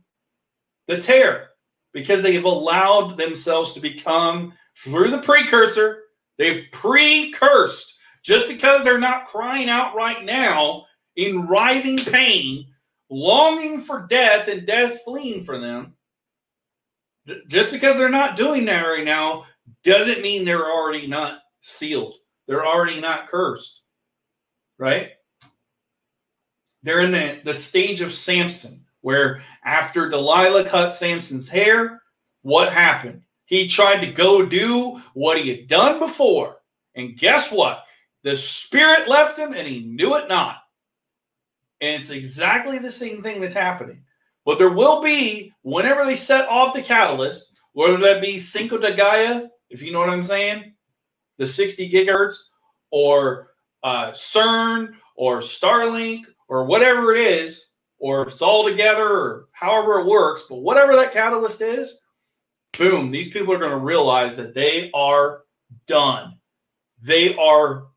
the 0.88 1.00
tare 1.00 1.50
because 1.94 2.22
they 2.22 2.34
have 2.34 2.46
allowed 2.46 3.18
themselves 3.18 3.74
to 3.74 3.80
become 3.80 4.54
through 4.78 5.10
the 5.10 5.22
precursor 5.22 6.04
they've 6.38 6.66
pre-cursed 6.72 7.96
just 8.24 8.48
because 8.48 8.84
they're 8.84 9.00
not 9.00 9.26
crying 9.26 9.70
out 9.70 9.96
right 9.96 10.24
now 10.24 10.86
in 11.16 11.46
writhing 11.48 11.98
pain 11.98 12.66
longing 13.10 13.80
for 13.80 14.08
death 14.08 14.48
and 14.48 14.66
death 14.66 15.02
fleeing 15.04 15.44
for 15.44 15.58
them 15.58 15.94
just 17.48 17.72
because 17.72 17.98
they're 17.98 18.10
not 18.10 18.36
doing 18.36 18.66
that 18.66 18.86
right 18.86 19.06
now 19.06 19.46
doesn't 19.84 20.22
mean 20.22 20.46
they're 20.46 20.72
already 20.72 21.08
not 21.08 21.40
sealed. 21.62 22.16
They're 22.48 22.66
already 22.66 23.00
not 23.00 23.28
cursed. 23.28 23.82
Right? 24.78 25.12
They're 26.84 27.02
in 27.02 27.12
the, 27.12 27.40
the 27.44 27.54
stage 27.54 28.02
of 28.02 28.12
Samson, 28.12 28.84
where 29.02 29.42
after 29.64 30.10
Delilah 30.10 30.66
cut 30.66 30.90
Samson's 30.90 31.50
hair, 31.50 32.02
what 32.42 32.74
happened? 32.74 33.22
He 33.46 33.68
tried 33.68 34.00
to 34.02 34.12
go 34.12 34.46
do 34.46 35.02
what 35.14 35.38
he 35.38 35.50
had 35.50 35.68
done 35.68 36.00
before. 36.00 36.58
And 36.96 37.18
guess 37.18 37.52
what? 37.52 37.84
The 38.24 38.36
spirit 38.36 39.08
left 39.08 39.38
him 39.38 39.54
and 39.54 39.68
he 39.68 39.82
knew 39.82 40.16
it 40.16 40.28
not. 40.28 40.58
And 41.82 42.00
it's 42.02 42.12
exactly 42.12 42.80
the 42.80 42.92
same 42.92 43.22
thing 43.22 43.42
that's 43.42 43.54
happening. 43.54 44.04
But 44.46 44.58
there 44.58 44.70
will 44.70 45.02
be, 45.02 45.54
whenever 45.64 46.06
they 46.06 46.16
set 46.16 46.48
off 46.48 46.74
the 46.74 46.82
catalyst, 46.82 47.60
whether 47.74 47.98
that 47.98 48.22
be 48.22 48.40
Cinco 48.40 48.78
de 48.78 48.94
Gaia, 48.94 49.48
if 49.70 49.82
you 49.82 49.92
know 49.92 50.00
what 50.00 50.10
I'm 50.10 50.24
saying, 50.24 50.74
the 51.42 51.48
60 51.48 51.90
gigahertz, 51.90 52.50
or 52.92 53.48
uh, 53.84 54.12
CERN, 54.12 54.94
or 55.16 55.40
Starlink, 55.40 56.22
or 56.48 56.66
whatever 56.66 57.16
it 57.16 57.20
is, 57.20 57.72
or 57.98 58.22
if 58.22 58.28
it's 58.28 58.44
all 58.44 58.64
together, 58.64 59.08
or 59.08 59.48
however 59.54 60.02
it 60.02 60.06
works, 60.06 60.46
but 60.48 60.58
whatever 60.58 60.96
that 60.96 61.14
catalyst 61.14 61.62
is, 61.62 61.98
boom, 62.78 63.10
these 63.10 63.32
people 63.32 63.52
are 63.52 63.58
going 63.58 63.72
to 63.72 63.78
realize 63.78 64.36
that 64.36 64.54
they 64.54 64.92
are 64.94 65.42
done. 65.88 66.38
They 67.02 67.36
are 67.38 67.88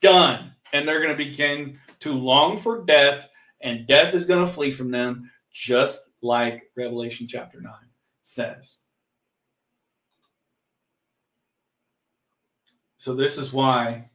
done. 0.00 0.52
And 0.72 0.88
they're 0.88 1.02
going 1.02 1.14
to 1.14 1.22
begin 1.22 1.78
to 2.00 2.14
long 2.14 2.56
for 2.56 2.82
death, 2.86 3.28
and 3.60 3.86
death 3.86 4.14
is 4.14 4.24
going 4.24 4.44
to 4.44 4.50
flee 4.50 4.70
from 4.70 4.90
them 4.90 5.30
just 5.52 6.12
like 6.22 6.62
Revelation 6.74 7.26
chapter 7.28 7.60
9 7.60 7.74
says. 8.22 8.78
So, 13.06 13.14
this 13.14 13.38
is 13.38 13.52
why 13.52 14.10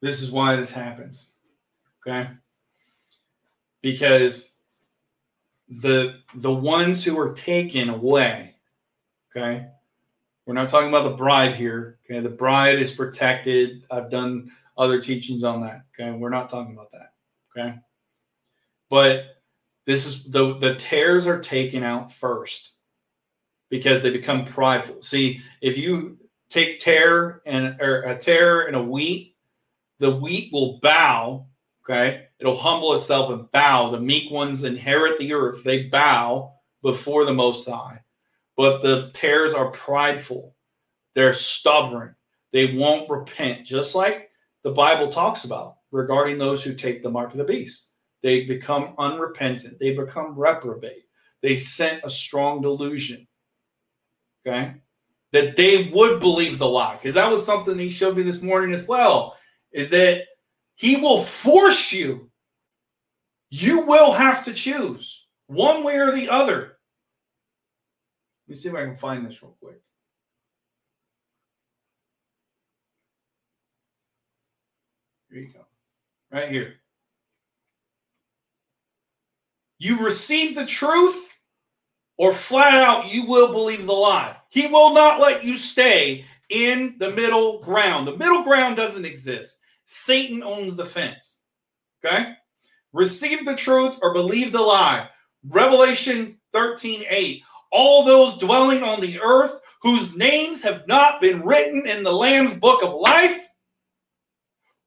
this 0.00 0.22
is 0.22 0.30
why 0.30 0.56
this 0.56 0.70
happens. 0.70 1.34
Okay? 2.00 2.30
Because 3.82 4.56
the 5.68 6.20
the 6.36 6.50
ones 6.50 7.04
who 7.04 7.18
are 7.18 7.34
taken 7.34 7.90
away, 7.90 8.54
okay? 9.36 9.66
We're 10.46 10.54
not 10.54 10.70
talking 10.70 10.88
about 10.88 11.06
the 11.06 11.16
bride 11.16 11.54
here. 11.54 11.98
Okay, 12.06 12.20
the 12.20 12.30
bride 12.30 12.78
is 12.78 12.92
protected. 12.92 13.84
I've 13.90 14.08
done 14.08 14.50
other 14.78 15.02
teachings 15.02 15.44
on 15.44 15.60
that. 15.60 15.84
Okay. 16.00 16.16
We're 16.16 16.30
not 16.30 16.48
talking 16.48 16.72
about 16.72 16.92
that. 16.92 17.12
Okay. 17.54 17.76
But 18.88 19.42
this 19.84 20.06
is 20.06 20.24
the 20.24 20.56
the 20.56 20.76
tares 20.76 21.26
are 21.26 21.40
taken 21.40 21.82
out 21.82 22.10
first 22.10 22.73
because 23.74 24.02
they 24.02 24.10
become 24.10 24.44
prideful. 24.44 25.02
See, 25.02 25.42
if 25.60 25.76
you 25.76 26.16
take 26.48 26.78
tare 26.78 27.42
and 27.44 27.76
or 27.80 28.06
uh, 28.06 28.12
a 28.12 28.16
tare 28.16 28.68
and 28.68 28.76
a 28.76 28.82
wheat, 28.82 29.34
the 29.98 30.14
wheat 30.14 30.52
will 30.52 30.78
bow. 30.80 31.48
Okay, 31.82 32.26
it'll 32.38 32.56
humble 32.56 32.94
itself 32.94 33.30
and 33.30 33.50
bow. 33.50 33.90
The 33.90 33.98
meek 33.98 34.30
ones 34.30 34.62
inherit 34.62 35.18
the 35.18 35.32
earth; 35.32 35.64
they 35.64 35.88
bow 35.88 36.52
before 36.82 37.24
the 37.24 37.34
Most 37.34 37.68
High. 37.68 38.00
But 38.56 38.80
the 38.80 39.10
tares 39.12 39.54
are 39.54 39.72
prideful; 39.72 40.54
they're 41.14 41.32
stubborn. 41.32 42.14
They 42.52 42.74
won't 42.76 43.10
repent, 43.10 43.66
just 43.66 43.96
like 43.96 44.30
the 44.62 44.70
Bible 44.70 45.08
talks 45.08 45.42
about 45.42 45.78
regarding 45.90 46.38
those 46.38 46.62
who 46.62 46.74
take 46.74 47.02
the 47.02 47.10
mark 47.10 47.32
of 47.32 47.38
the 47.38 47.44
beast. 47.44 47.90
They 48.22 48.44
become 48.44 48.94
unrepentant, 48.98 49.80
they 49.80 49.96
become 49.96 50.38
reprobate, 50.38 51.06
they 51.42 51.56
sent 51.56 52.04
a 52.04 52.10
strong 52.10 52.62
delusion. 52.62 53.26
Okay. 54.46 54.74
That 55.32 55.56
they 55.56 55.90
would 55.92 56.20
believe 56.20 56.58
the 56.58 56.68
lie. 56.68 56.96
Because 56.96 57.14
that 57.14 57.30
was 57.30 57.44
something 57.44 57.78
he 57.78 57.90
showed 57.90 58.16
me 58.16 58.22
this 58.22 58.42
morning 58.42 58.72
as 58.72 58.86
well. 58.86 59.36
Is 59.72 59.90
that 59.90 60.24
he 60.74 60.96
will 60.96 61.22
force 61.22 61.92
you. 61.92 62.30
You 63.50 63.86
will 63.86 64.12
have 64.12 64.44
to 64.44 64.52
choose 64.52 65.26
one 65.46 65.84
way 65.84 65.96
or 65.98 66.10
the 66.10 66.28
other. 66.28 66.76
Let 68.46 68.48
me 68.48 68.54
see 68.54 68.68
if 68.68 68.74
I 68.74 68.84
can 68.84 68.96
find 68.96 69.26
this 69.26 69.42
real 69.42 69.56
quick. 69.60 69.80
Here 75.30 75.40
you 75.40 75.52
go. 75.52 75.64
Right 76.30 76.50
here. 76.50 76.74
you 79.84 79.98
receive 79.98 80.54
the 80.54 80.64
truth 80.64 81.33
or 82.16 82.32
flat 82.32 82.74
out 82.74 83.12
you 83.12 83.26
will 83.26 83.52
believe 83.52 83.86
the 83.86 83.92
lie. 83.92 84.36
He 84.48 84.66
will 84.66 84.94
not 84.94 85.20
let 85.20 85.44
you 85.44 85.56
stay 85.56 86.24
in 86.50 86.96
the 86.98 87.10
middle 87.10 87.60
ground. 87.62 88.06
The 88.06 88.16
middle 88.16 88.42
ground 88.42 88.76
doesn't 88.76 89.04
exist. 89.04 89.60
Satan 89.84 90.42
owns 90.42 90.76
the 90.76 90.84
fence. 90.84 91.42
Okay? 92.04 92.34
Receive 92.92 93.44
the 93.44 93.56
truth 93.56 93.98
or 94.02 94.12
believe 94.12 94.52
the 94.52 94.60
lie. 94.60 95.08
Revelation 95.48 96.38
13 96.52 97.04
8. 97.08 97.42
All 97.72 98.04
those 98.04 98.38
dwelling 98.38 98.82
on 98.82 99.00
the 99.00 99.20
earth 99.20 99.60
whose 99.82 100.16
names 100.16 100.62
have 100.62 100.86
not 100.86 101.20
been 101.20 101.42
written 101.42 101.86
in 101.86 102.04
the 102.04 102.12
Lamb's 102.12 102.54
book 102.54 102.82
of 102.84 102.94
life 102.94 103.48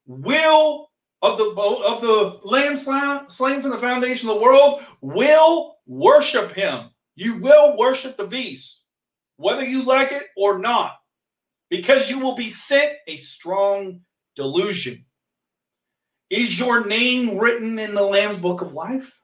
will 0.06 0.88
of 1.20 1.36
the 1.36 1.44
of 1.44 2.00
the 2.00 2.40
lamb 2.44 2.76
slain, 2.76 3.28
slain 3.28 3.60
from 3.60 3.70
the 3.70 3.78
foundation 3.78 4.28
of 4.28 4.36
the 4.36 4.42
world 4.42 4.82
will 5.00 5.76
worship 5.86 6.52
him. 6.52 6.90
You 7.18 7.38
will 7.38 7.76
worship 7.76 8.16
the 8.16 8.28
beast, 8.28 8.84
whether 9.38 9.64
you 9.64 9.82
like 9.82 10.12
it 10.12 10.28
or 10.36 10.56
not, 10.56 10.98
because 11.68 12.08
you 12.08 12.20
will 12.20 12.36
be 12.36 12.48
sent 12.48 12.92
a 13.08 13.16
strong 13.16 14.02
delusion. 14.36 15.04
Is 16.30 16.60
your 16.60 16.86
name 16.86 17.36
written 17.36 17.76
in 17.80 17.96
the 17.96 18.04
Lamb's 18.04 18.36
book 18.36 18.60
of 18.60 18.72
life? 18.72 19.20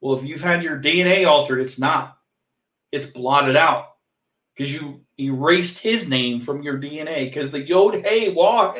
Well, 0.00 0.14
if 0.14 0.24
you've 0.24 0.40
had 0.40 0.64
your 0.64 0.80
DNA 0.80 1.26
altered, 1.26 1.60
it's 1.60 1.78
not. 1.78 2.16
It's 2.92 3.04
blotted 3.04 3.56
out 3.56 3.88
because 4.56 4.72
you 4.72 5.04
erased 5.20 5.80
his 5.80 6.08
name 6.08 6.40
from 6.40 6.62
your 6.62 6.78
DNA 6.78 7.26
because 7.26 7.50
the 7.50 7.60
Yod 7.60 8.06
Hey 8.06 8.32
Wah 8.32 8.74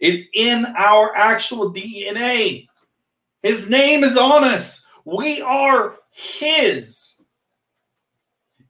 is 0.00 0.26
in 0.32 0.64
our 0.74 1.14
actual 1.14 1.74
DNA. 1.74 2.66
His 3.42 3.68
name 3.68 4.04
is 4.04 4.16
on 4.16 4.42
us. 4.42 4.86
We 5.04 5.42
are 5.42 5.96
his. 6.12 7.17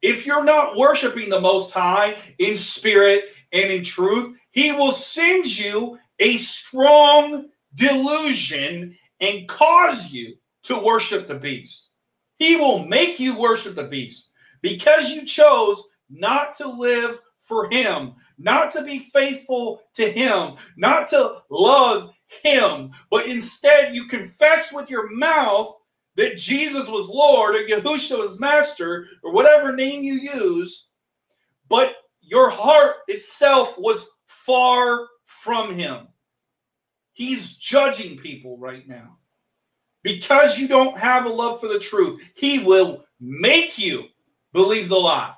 If 0.02 0.26
you're 0.26 0.44
not 0.44 0.76
worshiping 0.76 1.28
the 1.28 1.40
Most 1.40 1.72
High 1.72 2.16
in 2.38 2.56
spirit 2.56 3.30
and 3.52 3.70
in 3.70 3.82
truth, 3.82 4.36
he 4.50 4.72
will 4.72 4.92
send 4.92 5.46
you 5.58 5.98
a 6.18 6.36
strong 6.36 7.48
delusion 7.74 8.96
and 9.20 9.48
cause 9.48 10.12
you 10.12 10.36
to 10.64 10.78
worship 10.78 11.26
the 11.26 11.34
beast. 11.34 11.90
He 12.38 12.56
will 12.56 12.84
make 12.86 13.18
you 13.18 13.38
worship 13.38 13.74
the 13.74 13.84
beast 13.84 14.32
because 14.62 15.10
you 15.10 15.24
chose 15.24 15.88
not 16.10 16.56
to 16.58 16.68
live 16.68 17.20
for 17.38 17.68
him, 17.70 18.14
not 18.38 18.70
to 18.72 18.82
be 18.82 18.98
faithful 18.98 19.80
to 19.94 20.10
him, 20.10 20.54
not 20.76 21.08
to 21.08 21.42
love 21.50 22.10
him, 22.42 22.90
but 23.10 23.26
instead 23.26 23.94
you 23.94 24.06
confess 24.06 24.72
with 24.72 24.90
your 24.90 25.10
mouth 25.10 25.74
that 26.18 26.36
Jesus 26.36 26.88
was 26.88 27.08
Lord 27.08 27.54
or 27.54 27.60
Yahushua 27.60 28.18
was 28.18 28.40
Master 28.40 29.06
or 29.22 29.32
whatever 29.32 29.72
name 29.72 30.02
you 30.02 30.14
use, 30.14 30.88
but 31.68 31.94
your 32.20 32.50
heart 32.50 32.96
itself 33.06 33.76
was 33.78 34.10
far 34.26 35.06
from 35.22 35.72
him. 35.72 36.08
He's 37.12 37.56
judging 37.56 38.18
people 38.18 38.58
right 38.58 38.86
now. 38.88 39.16
Because 40.02 40.58
you 40.58 40.66
don't 40.66 40.98
have 40.98 41.24
a 41.24 41.28
love 41.28 41.60
for 41.60 41.68
the 41.68 41.78
truth, 41.78 42.20
he 42.34 42.58
will 42.58 43.04
make 43.20 43.78
you 43.78 44.04
believe 44.52 44.88
the 44.88 44.98
lie. 44.98 45.34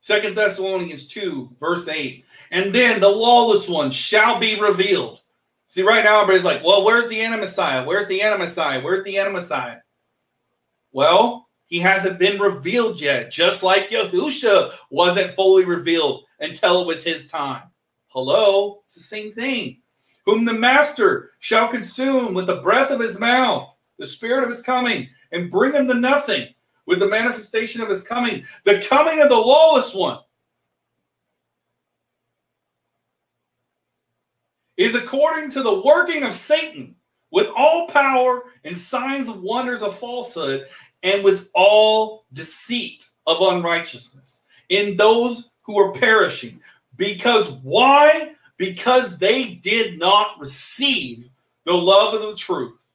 Second 0.00 0.36
Thessalonians 0.36 1.08
2, 1.08 1.56
verse 1.58 1.88
8. 1.88 2.24
And 2.52 2.72
then 2.72 3.00
the 3.00 3.08
lawless 3.08 3.68
one 3.68 3.90
shall 3.90 4.38
be 4.38 4.60
revealed. 4.60 5.18
See, 5.68 5.82
right 5.82 6.04
now, 6.04 6.20
everybody's 6.20 6.44
like, 6.44 6.64
well, 6.64 6.84
where's 6.84 7.08
the 7.08 7.20
Anti-Messiah? 7.20 7.84
Where's 7.84 8.06
the 8.06 8.22
Anti-Messiah? 8.22 8.80
Where's 8.80 9.04
the 9.04 9.18
Anti-Messiah? 9.18 9.78
Well, 10.92 11.48
he 11.66 11.80
hasn't 11.80 12.20
been 12.20 12.40
revealed 12.40 13.00
yet, 13.00 13.32
just 13.32 13.62
like 13.62 13.90
Yahusha 13.90 14.72
wasn't 14.90 15.34
fully 15.34 15.64
revealed 15.64 16.24
until 16.40 16.80
it 16.80 16.86
was 16.86 17.02
his 17.02 17.26
time. 17.26 17.64
Hello? 18.06 18.80
It's 18.84 18.94
the 18.94 19.00
same 19.00 19.32
thing. 19.32 19.80
Whom 20.24 20.44
the 20.44 20.52
master 20.52 21.32
shall 21.40 21.68
consume 21.68 22.34
with 22.34 22.46
the 22.46 22.62
breath 22.62 22.90
of 22.90 23.00
his 23.00 23.18
mouth, 23.18 23.76
the 23.98 24.06
spirit 24.06 24.44
of 24.44 24.50
his 24.50 24.62
coming, 24.62 25.08
and 25.32 25.50
bring 25.50 25.72
him 25.72 25.88
to 25.88 25.94
nothing 25.94 26.48
with 26.86 27.00
the 27.00 27.08
manifestation 27.08 27.80
of 27.80 27.88
his 27.88 28.02
coming, 28.02 28.44
the 28.64 28.80
coming 28.88 29.20
of 29.20 29.28
the 29.28 29.36
lawless 29.36 29.92
one. 29.94 30.18
Is 34.76 34.94
according 34.94 35.50
to 35.50 35.62
the 35.62 35.82
working 35.82 36.22
of 36.22 36.34
Satan 36.34 36.94
with 37.30 37.48
all 37.56 37.86
power 37.88 38.44
and 38.64 38.76
signs 38.76 39.28
of 39.28 39.42
wonders 39.42 39.82
of 39.82 39.98
falsehood 39.98 40.66
and 41.02 41.24
with 41.24 41.48
all 41.54 42.24
deceit 42.32 43.08
of 43.26 43.40
unrighteousness 43.40 44.42
in 44.68 44.96
those 44.96 45.50
who 45.62 45.78
are 45.78 45.92
perishing. 45.92 46.60
Because 46.96 47.50
why? 47.62 48.32
Because 48.56 49.18
they 49.18 49.54
did 49.54 49.98
not 49.98 50.38
receive 50.38 51.28
the 51.64 51.74
love 51.74 52.14
of 52.14 52.22
the 52.22 52.36
truth 52.36 52.92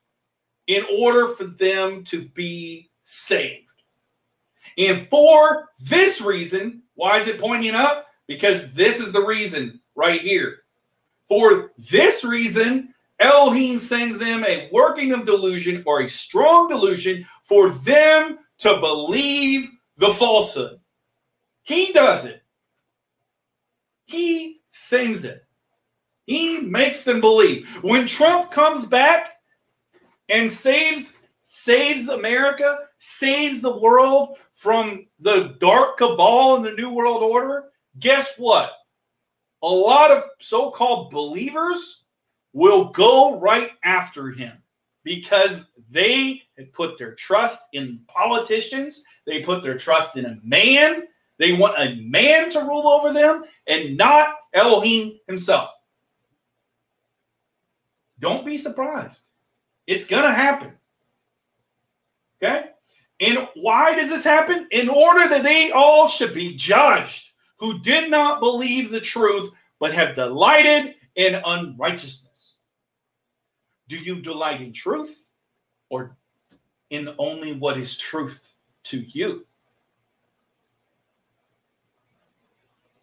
in 0.68 0.86
order 0.98 1.28
for 1.28 1.44
them 1.44 2.04
to 2.06 2.28
be 2.30 2.90
saved. 3.04 3.68
And 4.78 5.08
for 5.10 5.70
this 5.90 6.22
reason, 6.22 6.84
why 6.96 7.18
is 7.18 7.28
it 7.28 7.40
pointing 7.40 7.76
up? 7.76 8.08
Because 8.28 8.74
this 8.74 9.00
is 9.00 9.12
the 9.12 9.26
reason 9.26 9.82
right 9.96 10.22
here. 10.22 10.60
For 11.32 11.72
this 11.78 12.26
reason, 12.26 12.94
Elohim 13.18 13.78
sends 13.78 14.20
them 14.20 14.44
a 14.44 14.68
working 14.74 15.14
of 15.14 15.26
delusion 15.26 15.82
or 15.86 16.02
a 16.02 16.10
strong 16.10 16.68
delusion 16.68 17.26
for 17.42 17.70
them 17.70 18.40
to 18.58 18.78
believe 18.82 19.70
the 19.96 20.10
falsehood. 20.10 20.82
He 21.64 21.94
does 21.94 22.26
it. 22.26 22.44
He 24.04 24.60
sends 24.72 25.24
it. 25.24 25.46
He 26.26 26.60
makes 26.60 27.06
them 27.06 27.22
believe. 27.22 27.66
When 27.82 28.08
Trump 28.08 28.52
comes 28.52 28.86
back 28.86 29.36
and 30.28 30.52
saves 30.52 31.18
saves 31.46 32.10
America, 32.10 32.78
saves 32.98 33.62
the 33.62 33.78
world 33.78 34.38
from 34.52 35.08
the 35.22 35.56
dark 35.62 35.98
cabal 35.98 36.58
and 36.58 36.66
the 36.66 36.74
New 36.74 36.90
World 36.90 37.24
Order, 37.24 37.70
guess 38.00 38.38
what? 38.38 38.74
A 39.64 39.68
lot 39.68 40.12
of 40.12 40.24
so 40.40 40.72
called 40.72 41.12
believers 41.12 42.06
will 42.54 42.90
go 42.90 43.40
right 43.40 43.72
after 43.84 44.32
him 44.32 44.54
because 45.04 45.72
they 45.90 46.42
put 46.74 46.98
their 46.98 47.14
trust 47.16 47.62
in 47.74 48.02
politicians, 48.08 49.04
they 49.26 49.42
put 49.42 49.64
their 49.64 49.78
trust 49.78 50.18
in 50.18 50.26
a 50.26 50.40
man. 50.44 51.04
They 51.38 51.54
want 51.54 51.80
a 51.80 51.96
man 52.02 52.52
to 52.52 52.60
rule 52.60 52.88
over 52.88 53.12
them 53.12 53.44
and 53.66 53.98
not 53.98 54.36
Elohim 54.54 55.20
himself. 55.26 55.72
Don't 58.20 58.46
be 58.46 58.60
surprised. 58.60 59.30
It's 59.88 60.06
going 60.06 60.24
to 60.24 60.32
happen. 60.32 60.74
Okay? 62.38 62.70
And 63.20 63.48
why 63.56 63.96
does 63.96 64.10
this 64.10 64.24
happen? 64.24 64.68
In 64.70 64.88
order 64.88 65.28
that 65.28 65.42
they 65.42 65.72
all 65.72 66.08
should 66.08 66.34
be 66.34 66.56
judged 66.56 67.31
who 67.62 67.78
did 67.80 68.10
not 68.10 68.40
believe 68.40 68.90
the 68.90 69.00
truth, 69.00 69.52
but 69.80 69.94
have 69.94 70.16
delighted 70.16 70.96
in 71.16 71.40
unrighteousness. 71.46 72.56
Do 73.88 73.98
you 73.98 74.20
delight 74.20 74.62
in 74.62 74.74
truth 74.74 75.30
or 75.90 76.18
in 76.90 77.10
only 77.20 77.54
what 77.54 77.78
is 77.78 77.98
truth 77.98 78.54
to 78.86 79.02
you? 79.02 79.46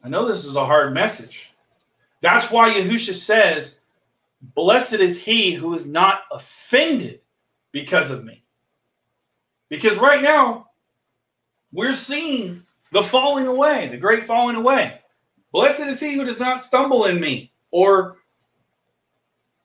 I 0.02 0.08
know 0.08 0.26
this 0.26 0.44
is 0.44 0.56
a 0.56 0.66
hard 0.66 0.92
message. 0.92 1.52
That's 2.20 2.50
why 2.50 2.72
Yahusha 2.72 3.14
says, 3.14 3.80
Blessed 4.40 4.94
is 4.94 5.22
he 5.22 5.52
who 5.52 5.72
is 5.74 5.86
not 5.86 6.22
offended 6.32 7.20
because 7.70 8.10
of 8.10 8.24
me. 8.24 8.42
Because 9.68 9.98
right 9.98 10.22
now, 10.22 10.70
we're 11.72 11.92
seeing 11.92 12.64
the 12.92 13.02
falling 13.02 13.46
away, 13.46 13.88
the 13.88 13.96
great 13.96 14.24
falling 14.24 14.56
away. 14.56 15.00
Blessed 15.52 15.80
is 15.80 16.00
he 16.00 16.14
who 16.14 16.24
does 16.24 16.40
not 16.40 16.60
stumble 16.60 17.06
in 17.06 17.20
me, 17.20 17.52
or 17.70 18.16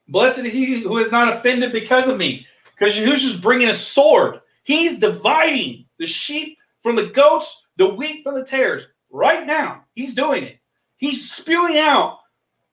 blessed 0.08 0.40
is 0.40 0.52
he 0.52 0.80
who 0.80 0.98
is 0.98 1.12
not 1.12 1.28
offended 1.28 1.72
because 1.72 2.08
of 2.08 2.18
me. 2.18 2.46
Because 2.76 2.96
Yahushua's 2.96 3.38
bringing 3.38 3.68
a 3.68 3.74
sword. 3.74 4.40
He's 4.64 4.98
dividing 4.98 5.86
the 5.98 6.06
sheep 6.06 6.58
from 6.82 6.96
the 6.96 7.06
goats, 7.06 7.66
the 7.76 7.94
wheat 7.94 8.22
from 8.24 8.34
the 8.34 8.44
tares. 8.44 8.88
Right 9.10 9.46
now, 9.46 9.84
he's 9.94 10.14
doing 10.14 10.42
it. 10.42 10.58
He's 10.96 11.30
spewing 11.30 11.78
out 11.78 12.18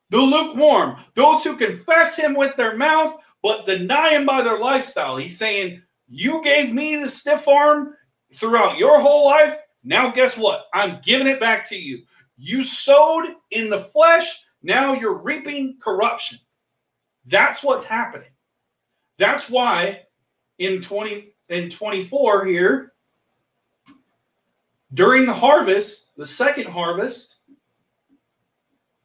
the 0.10 0.18
lukewarm, 0.18 0.98
those 1.16 1.44
who 1.44 1.56
confess 1.56 2.18
him 2.18 2.34
with 2.34 2.56
their 2.56 2.76
mouth, 2.76 3.18
but 3.44 3.66
deny 3.66 4.10
him 4.10 4.26
by 4.26 4.42
their 4.42 4.58
lifestyle. 4.58 5.18
He's 5.18 5.38
saying, 5.38 5.82
you 6.08 6.44
gave 6.44 6.74
me 6.74 6.98
the 6.98 7.08
stiff 7.08 7.48
arm 7.48 7.96
throughout 8.34 8.78
your 8.78 9.00
whole 9.00 9.26
life. 9.26 9.58
Now, 9.84 10.12
guess 10.12 10.38
what? 10.38 10.68
I'm 10.74 11.00
giving 11.04 11.28
it 11.28 11.40
back 11.40 11.68
to 11.70 11.76
you. 11.76 12.04
You 12.38 12.64
sowed 12.64 13.36
in 13.52 13.70
the 13.70 13.80
flesh. 13.80 14.46
Now 14.64 14.94
you're 14.94 15.22
reaping 15.22 15.78
corruption. 15.80 16.40
That's 17.26 17.64
what's 17.64 17.86
happening. 17.86 18.30
That's 19.18 19.50
why 19.50 20.04
in 20.60 20.82
20 20.82 21.34
in 21.50 21.70
24 21.70 22.46
here 22.46 22.94
during 24.94 25.26
the 25.26 25.34
harvest, 25.34 26.16
the 26.18 26.26
second 26.26 26.68
harvest. 26.68 27.36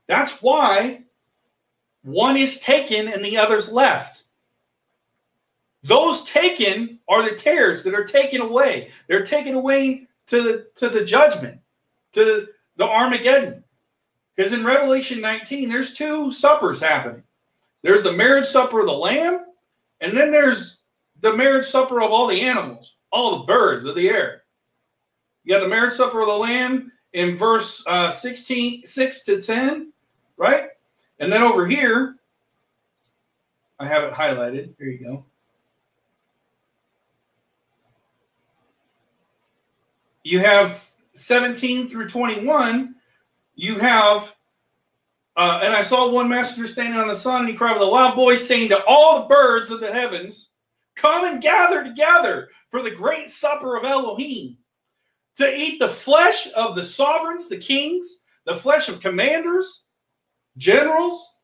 That's 0.06 0.40
why 0.42 1.02
one 2.02 2.36
is 2.36 2.60
taken 2.60 3.08
and 3.08 3.24
the 3.24 3.36
other's 3.36 3.72
left. 3.72 4.24
Those 5.82 6.24
taken 6.24 6.98
are 7.08 7.22
the 7.22 7.36
tares 7.36 7.84
that 7.84 7.94
are 7.94 8.04
taken 8.04 8.40
away. 8.40 8.90
They're 9.08 9.24
taken 9.24 9.54
away 9.54 10.05
to 10.26 10.42
the 10.42 10.66
to 10.76 10.88
the 10.88 11.04
judgment, 11.04 11.60
to 12.12 12.48
the 12.76 12.84
Armageddon. 12.84 13.62
Because 14.34 14.52
in 14.52 14.64
Revelation 14.64 15.20
19, 15.20 15.68
there's 15.68 15.94
two 15.94 16.30
suppers 16.30 16.80
happening. 16.80 17.22
There's 17.82 18.02
the 18.02 18.12
marriage 18.12 18.46
supper 18.46 18.80
of 18.80 18.86
the 18.86 18.92
Lamb, 18.92 19.46
and 20.00 20.16
then 20.16 20.30
there's 20.30 20.78
the 21.20 21.34
marriage 21.34 21.64
supper 21.64 22.02
of 22.02 22.10
all 22.10 22.26
the 22.26 22.40
animals, 22.42 22.96
all 23.10 23.38
the 23.38 23.44
birds 23.44 23.84
of 23.84 23.94
the 23.94 24.08
air. 24.08 24.42
You 25.44 25.54
got 25.54 25.60
the 25.60 25.68
marriage 25.68 25.94
supper 25.94 26.20
of 26.20 26.26
the 26.26 26.32
Lamb 26.32 26.92
in 27.12 27.36
verse 27.36 27.82
uh, 27.86 28.10
16, 28.10 28.84
6 28.84 29.24
to 29.24 29.40
10, 29.40 29.92
right? 30.36 30.68
And 31.18 31.32
then 31.32 31.42
over 31.42 31.66
here, 31.66 32.16
I 33.78 33.86
have 33.86 34.04
it 34.04 34.12
highlighted. 34.12 34.74
Here 34.78 34.88
you 34.88 35.04
go. 35.04 35.24
You 40.26 40.40
have 40.40 40.90
17 41.12 41.86
through 41.86 42.08
21. 42.08 42.96
You 43.54 43.78
have, 43.78 44.34
uh, 45.36 45.60
and 45.62 45.72
I 45.72 45.82
saw 45.82 46.10
one 46.10 46.28
messenger 46.28 46.66
standing 46.66 46.98
on 46.98 47.06
the 47.06 47.14
sun, 47.14 47.42
and 47.42 47.48
he 47.48 47.54
cried 47.54 47.74
with 47.74 47.82
a 47.82 47.84
loud 47.84 48.16
voice, 48.16 48.44
saying 48.44 48.70
to 48.70 48.84
all 48.86 49.20
the 49.20 49.28
birds 49.28 49.70
of 49.70 49.78
the 49.78 49.92
heavens, 49.92 50.48
Come 50.96 51.26
and 51.26 51.40
gather 51.40 51.84
together 51.84 52.48
for 52.70 52.82
the 52.82 52.90
great 52.90 53.30
supper 53.30 53.76
of 53.76 53.84
Elohim 53.84 54.56
to 55.36 55.56
eat 55.56 55.78
the 55.78 55.86
flesh 55.86 56.48
of 56.56 56.74
the 56.74 56.84
sovereigns, 56.84 57.48
the 57.48 57.58
kings, 57.58 58.22
the 58.46 58.54
flesh 58.54 58.88
of 58.88 58.98
commanders, 58.98 59.84
generals, 60.56 61.34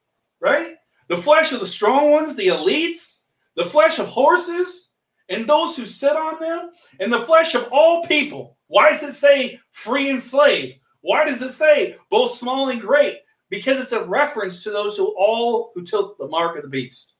right? 0.41 0.74
The 1.07 1.16
flesh 1.16 1.53
of 1.53 1.61
the 1.61 1.68
strong 1.68 2.11
ones, 2.11 2.35
the 2.35 2.49
elites, 2.49 3.26
the 3.55 3.64
flesh 3.64 4.01
of 4.01 4.09
horses 4.09 4.91
and 5.29 5.47
those 5.47 5.77
who 5.77 5.87
sit 5.87 6.16
on 6.16 6.41
them, 6.41 6.70
and 7.01 7.12
the 7.12 7.20
flesh 7.20 7.55
of 7.55 7.68
all 7.73 8.03
people. 8.05 8.57
Why 8.68 8.91
does 8.91 9.03
it 9.03 9.12
say 9.12 9.61
free 9.70 10.11
and 10.11 10.20
slave? 10.20 10.77
Why 11.03 11.25
does 11.25 11.43
it 11.43 11.51
say 11.51 11.97
both 12.11 12.33
small 12.33 12.68
and 12.68 12.81
great? 12.81 13.18
Because 13.51 13.79
it's 13.79 13.93
a 13.93 14.05
reference 14.05 14.62
to 14.62 14.70
those 14.70 14.97
who 14.97 15.14
all 15.18 15.73
who 15.75 15.83
took 15.85 16.16
the 16.16 16.29
mark 16.29 16.57
of 16.57 16.62
the 16.62 16.68
beast. 16.68 17.14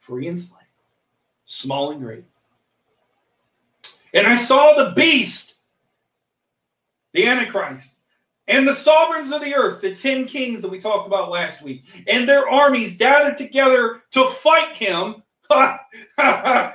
Free 0.00 0.26
and 0.26 0.38
slave, 0.38 0.66
small 1.44 1.92
and 1.92 2.00
great. 2.00 2.24
And 4.14 4.26
I 4.26 4.36
saw 4.36 4.74
the 4.74 4.92
beast, 4.92 5.54
the 7.12 7.26
Antichrist, 7.26 8.00
and 8.48 8.66
the 8.66 8.74
sovereigns 8.74 9.32
of 9.32 9.40
the 9.40 9.54
earth, 9.54 9.80
the 9.80 9.94
10 9.94 10.26
kings 10.26 10.60
that 10.60 10.70
we 10.70 10.80
talked 10.80 11.06
about 11.06 11.30
last 11.30 11.62
week, 11.62 11.84
and 12.08 12.28
their 12.28 12.48
armies 12.48 12.98
gathered 12.98 13.38
together 13.38 14.02
to 14.10 14.26
fight 14.26 14.74
him. 14.74 15.21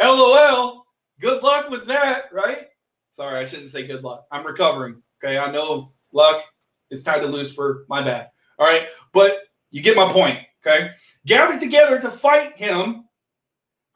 LOL. 0.00 0.86
Good 1.20 1.42
luck 1.42 1.70
with 1.70 1.86
that, 1.86 2.32
right? 2.32 2.66
Sorry, 3.10 3.40
I 3.40 3.44
shouldn't 3.44 3.68
say 3.68 3.86
good 3.86 4.02
luck. 4.02 4.26
I'm 4.30 4.46
recovering. 4.46 5.02
Okay, 5.22 5.38
I 5.38 5.50
know 5.50 5.92
luck 6.12 6.42
is 6.90 7.02
tied 7.02 7.22
to 7.22 7.28
Lucifer. 7.28 7.84
My 7.88 8.02
bad. 8.02 8.30
All 8.58 8.66
right, 8.66 8.86
but 9.12 9.44
you 9.70 9.82
get 9.82 9.96
my 9.96 10.10
point. 10.10 10.38
Okay, 10.64 10.90
gathered 11.26 11.60
together 11.60 12.00
to 12.00 12.10
fight 12.10 12.56
him 12.56 13.04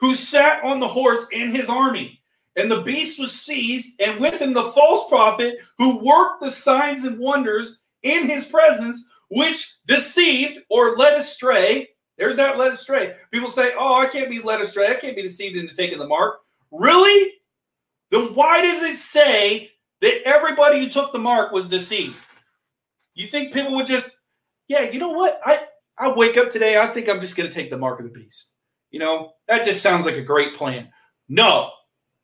who 0.00 0.14
sat 0.14 0.62
on 0.64 0.80
the 0.80 0.88
horse 0.88 1.26
and 1.34 1.54
his 1.54 1.68
army. 1.68 2.20
And 2.56 2.70
the 2.70 2.82
beast 2.82 3.18
was 3.18 3.32
seized, 3.32 4.00
and 4.00 4.20
with 4.20 4.40
him 4.40 4.52
the 4.52 4.62
false 4.62 5.08
prophet 5.08 5.56
who 5.78 6.04
worked 6.04 6.40
the 6.40 6.50
signs 6.50 7.04
and 7.04 7.18
wonders 7.18 7.82
in 8.02 8.28
his 8.28 8.46
presence, 8.46 9.08
which 9.30 9.76
deceived 9.86 10.58
or 10.70 10.96
led 10.96 11.18
astray. 11.18 11.88
There's 12.16 12.36
that 12.36 12.58
led 12.58 12.72
astray. 12.72 13.14
People 13.30 13.48
say, 13.48 13.72
Oh, 13.78 13.94
I 13.94 14.06
can't 14.06 14.30
be 14.30 14.40
led 14.40 14.60
astray. 14.60 14.88
I 14.88 14.94
can't 14.94 15.16
be 15.16 15.22
deceived 15.22 15.56
into 15.56 15.74
taking 15.74 15.98
the 15.98 16.06
mark. 16.06 16.40
Really? 16.70 17.32
Then 18.10 18.34
why 18.34 18.60
does 18.60 18.82
it 18.82 18.96
say 18.96 19.70
that 20.00 20.26
everybody 20.26 20.78
who 20.78 20.88
took 20.88 21.12
the 21.12 21.18
mark 21.18 21.52
was 21.52 21.68
deceived? 21.68 22.16
You 23.14 23.26
think 23.26 23.52
people 23.52 23.74
would 23.74 23.86
just, 23.86 24.18
yeah, 24.68 24.82
you 24.82 24.98
know 24.98 25.10
what? 25.10 25.40
I, 25.44 25.66
I 25.98 26.12
wake 26.12 26.36
up 26.36 26.50
today, 26.50 26.78
I 26.78 26.86
think 26.86 27.08
I'm 27.08 27.20
just 27.20 27.36
going 27.36 27.48
to 27.48 27.54
take 27.54 27.70
the 27.70 27.78
mark 27.78 28.00
of 28.00 28.04
the 28.04 28.12
beast. 28.12 28.50
You 28.90 29.00
know, 29.00 29.32
that 29.48 29.64
just 29.64 29.82
sounds 29.82 30.06
like 30.06 30.16
a 30.16 30.22
great 30.22 30.54
plan. 30.54 30.88
No, 31.28 31.70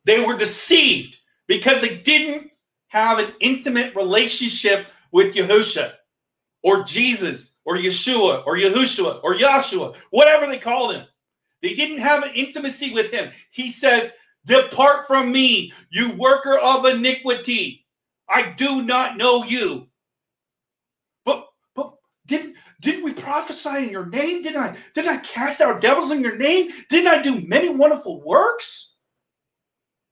they 0.05 0.23
were 0.23 0.37
deceived 0.37 1.17
because 1.47 1.81
they 1.81 1.97
didn't 1.97 2.51
have 2.87 3.19
an 3.19 3.33
intimate 3.39 3.95
relationship 3.95 4.87
with 5.11 5.35
Yahusha 5.35 5.93
or 6.63 6.83
Jesus 6.83 7.50
or 7.65 7.77
Yeshua 7.77 8.45
or 8.45 8.57
Yahushua 8.57 9.19
or 9.23 9.35
Yahshua, 9.35 9.95
whatever 10.09 10.47
they 10.47 10.57
called 10.57 10.95
him. 10.95 11.05
They 11.61 11.75
didn't 11.75 11.99
have 11.99 12.23
an 12.23 12.31
intimacy 12.33 12.93
with 12.93 13.11
him. 13.11 13.31
He 13.51 13.69
says, 13.69 14.11
Depart 14.45 15.05
from 15.07 15.31
me, 15.31 15.71
you 15.91 16.15
worker 16.17 16.57
of 16.57 16.85
iniquity. 16.85 17.85
I 18.27 18.51
do 18.51 18.81
not 18.81 19.17
know 19.17 19.43
you. 19.43 19.87
But 21.25 21.47
but 21.75 21.93
didn't 22.25 22.55
didn't 22.81 23.03
we 23.03 23.13
prophesy 23.13 23.77
in 23.77 23.89
your 23.89 24.07
name? 24.07 24.41
Didn't 24.41 24.61
I 24.61 24.75
didn't 24.95 25.11
I 25.11 25.17
cast 25.17 25.61
out 25.61 25.81
devils 25.81 26.11
in 26.11 26.21
your 26.21 26.37
name? 26.37 26.71
Didn't 26.89 27.11
I 27.11 27.21
do 27.21 27.41
many 27.41 27.69
wonderful 27.69 28.23
works? 28.23 28.95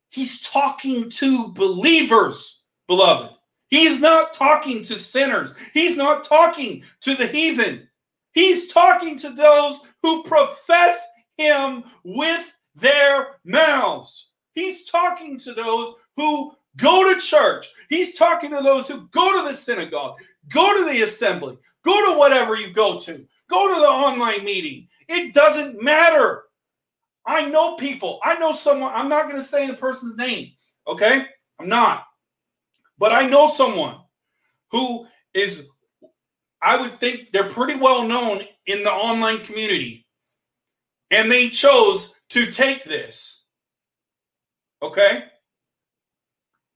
He's 0.09 0.41
talking 0.41 1.09
to 1.11 1.49
believers, 1.49 2.61
beloved. 2.87 3.35
He's 3.69 4.01
not 4.01 4.33
talking 4.33 4.83
to 4.83 4.97
sinners. 4.97 5.55
He's 5.73 5.95
not 5.95 6.23
talking 6.23 6.83
to 7.01 7.15
the 7.15 7.27
heathen. 7.27 7.87
He's 8.33 8.71
talking 8.71 9.17
to 9.19 9.31
those 9.31 9.79
who 10.01 10.23
profess 10.23 11.07
him 11.37 11.83
with 12.03 12.53
their 12.75 13.37
mouths. 13.43 14.29
He's 14.53 14.89
talking 14.89 15.37
to 15.39 15.53
those 15.53 15.93
who 16.15 16.53
go 16.77 17.13
to 17.13 17.19
church. 17.19 17.67
He's 17.89 18.17
talking 18.17 18.51
to 18.51 18.61
those 18.61 18.87
who 18.87 19.07
go 19.09 19.39
to 19.39 19.47
the 19.47 19.53
synagogue, 19.53 20.15
go 20.49 20.77
to 20.77 20.91
the 20.91 21.01
assembly, 21.03 21.57
go 21.83 22.11
to 22.11 22.17
whatever 22.17 22.55
you 22.55 22.73
go 22.73 22.99
to, 22.99 23.25
go 23.49 23.73
to 23.73 23.79
the 23.79 23.87
online 23.87 24.43
meeting. 24.43 24.87
It 25.07 25.33
doesn't 25.33 25.81
matter. 25.81 26.43
I 27.25 27.45
know 27.45 27.75
people. 27.75 28.19
I 28.23 28.37
know 28.37 28.51
someone. 28.51 28.93
I'm 28.93 29.09
not 29.09 29.23
going 29.23 29.35
to 29.35 29.43
say 29.43 29.67
the 29.67 29.73
person's 29.73 30.17
name. 30.17 30.51
Okay. 30.87 31.25
I'm 31.59 31.69
not. 31.69 32.05
But 32.99 33.11
I 33.11 33.27
know 33.27 33.47
someone 33.47 33.97
who 34.71 35.07
is, 35.33 35.63
I 36.61 36.79
would 36.79 36.99
think 36.99 37.31
they're 37.31 37.49
pretty 37.49 37.75
well 37.75 38.03
known 38.03 38.41
in 38.65 38.83
the 38.83 38.91
online 38.91 39.39
community. 39.39 40.05
And 41.09 41.31
they 41.31 41.49
chose 41.49 42.13
to 42.29 42.51
take 42.51 42.83
this. 42.83 43.45
Okay. 44.81 45.23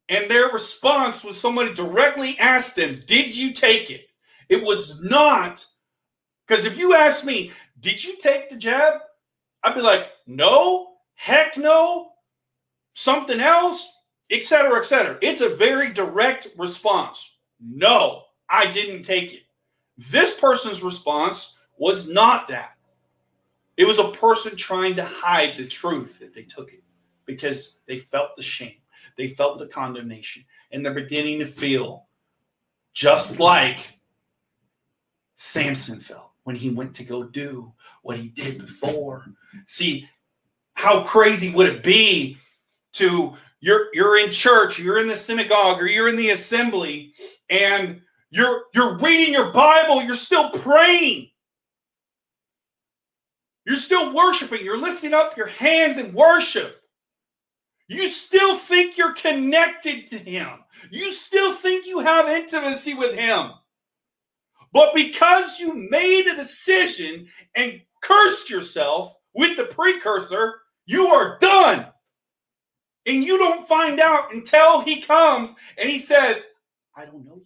And 0.09 0.29
their 0.29 0.49
response 0.49 1.23
was 1.23 1.39
somebody 1.39 1.73
directly 1.73 2.37
asked 2.39 2.75
them, 2.75 3.03
Did 3.05 3.35
you 3.35 3.53
take 3.53 3.91
it? 3.91 4.05
It 4.49 4.63
was 4.63 5.01
not, 5.03 5.65
because 6.47 6.65
if 6.65 6.77
you 6.77 6.95
ask 6.95 7.25
me, 7.25 7.51
Did 7.79 8.03
you 8.03 8.17
take 8.17 8.49
the 8.49 8.55
jab? 8.55 9.01
I'd 9.63 9.75
be 9.75 9.81
like, 9.81 10.09
no, 10.27 10.95
heck 11.15 11.57
no, 11.57 12.11
something 12.93 13.39
else, 13.39 13.92
etc., 14.33 14.77
etc. 14.77 15.17
It's 15.21 15.41
a 15.41 15.49
very 15.49 15.93
direct 15.93 16.47
response. 16.57 17.37
No, 17.59 18.23
I 18.49 18.71
didn't 18.71 19.03
take 19.03 19.33
it. 19.33 19.41
This 19.97 20.39
person's 20.39 20.83
response 20.83 21.57
was 21.77 22.09
not 22.09 22.47
that. 22.47 22.71
It 23.77 23.85
was 23.85 23.99
a 23.99 24.11
person 24.11 24.55
trying 24.55 24.95
to 24.95 25.03
hide 25.03 25.57
the 25.57 25.65
truth 25.65 26.19
that 26.19 26.33
they 26.33 26.43
took 26.43 26.73
it 26.73 26.83
because 27.25 27.79
they 27.87 27.97
felt 27.97 28.35
the 28.35 28.43
shame, 28.43 28.77
they 29.17 29.27
felt 29.27 29.59
the 29.59 29.67
condemnation, 29.67 30.43
and 30.71 30.85
they're 30.85 30.93
beginning 30.93 31.39
to 31.39 31.45
feel 31.45 32.07
just 32.93 33.39
like 33.39 33.99
Samson 35.35 35.99
felt 35.99 36.31
when 36.43 36.55
he 36.55 36.69
went 36.69 36.93
to 36.95 37.03
go 37.03 37.23
do 37.23 37.73
what 38.03 38.17
he 38.17 38.27
did 38.29 38.59
before. 38.59 39.25
See, 39.65 40.07
how 40.75 41.03
crazy 41.03 41.53
would 41.53 41.67
it 41.67 41.83
be 41.83 42.37
to 42.93 43.33
you're 43.63 43.87
you're 43.93 44.17
in 44.17 44.29
church, 44.29 44.77
you're 44.77 44.99
in 44.99 45.07
the 45.07 45.15
synagogue, 45.15 45.81
or 45.81 45.87
you're 45.87 46.09
in 46.09 46.17
the 46.17 46.31
assembly, 46.31 47.13
and 47.49 48.01
you're 48.29 48.63
you're 48.75 48.97
reading 48.97 49.33
your 49.33 49.51
Bible, 49.51 50.03
you're 50.03 50.15
still 50.15 50.49
praying. 50.49 51.29
You're 53.65 53.77
still 53.77 54.13
worshiping, 54.13 54.65
you're 54.65 54.77
lifting 54.77 55.13
up 55.13 55.37
your 55.37 55.47
hands 55.47 55.97
in 55.97 56.13
worship. 56.13 56.81
You 57.87 58.09
still 58.09 58.57
think 58.57 58.97
you're 58.97 59.13
connected 59.13 60.07
to 60.07 60.17
him. 60.17 60.49
You 60.91 61.13
still 61.13 61.53
think 61.53 61.85
you 61.85 61.99
have 61.99 62.27
intimacy 62.27 62.95
with 62.95 63.15
him. 63.15 63.51
But 64.73 64.93
because 64.93 65.57
you 65.57 65.87
made 65.89 66.27
a 66.27 66.35
decision 66.35 67.27
and 67.55 67.81
cursed 68.01 68.49
yourself 68.49 69.15
with 69.33 69.55
the 69.55 69.65
precursor, 69.65 70.55
You 70.85 71.07
are 71.07 71.37
done. 71.39 71.92
And 73.05 73.23
you 73.23 73.37
don't 73.37 73.67
find 73.67 73.99
out 73.99 74.33
until 74.33 74.81
he 74.81 75.01
comes 75.01 75.55
and 75.77 75.89
he 75.89 75.99
says, 75.99 76.43
I 76.95 77.05
don't 77.05 77.25
know 77.25 77.35
you. 77.35 77.45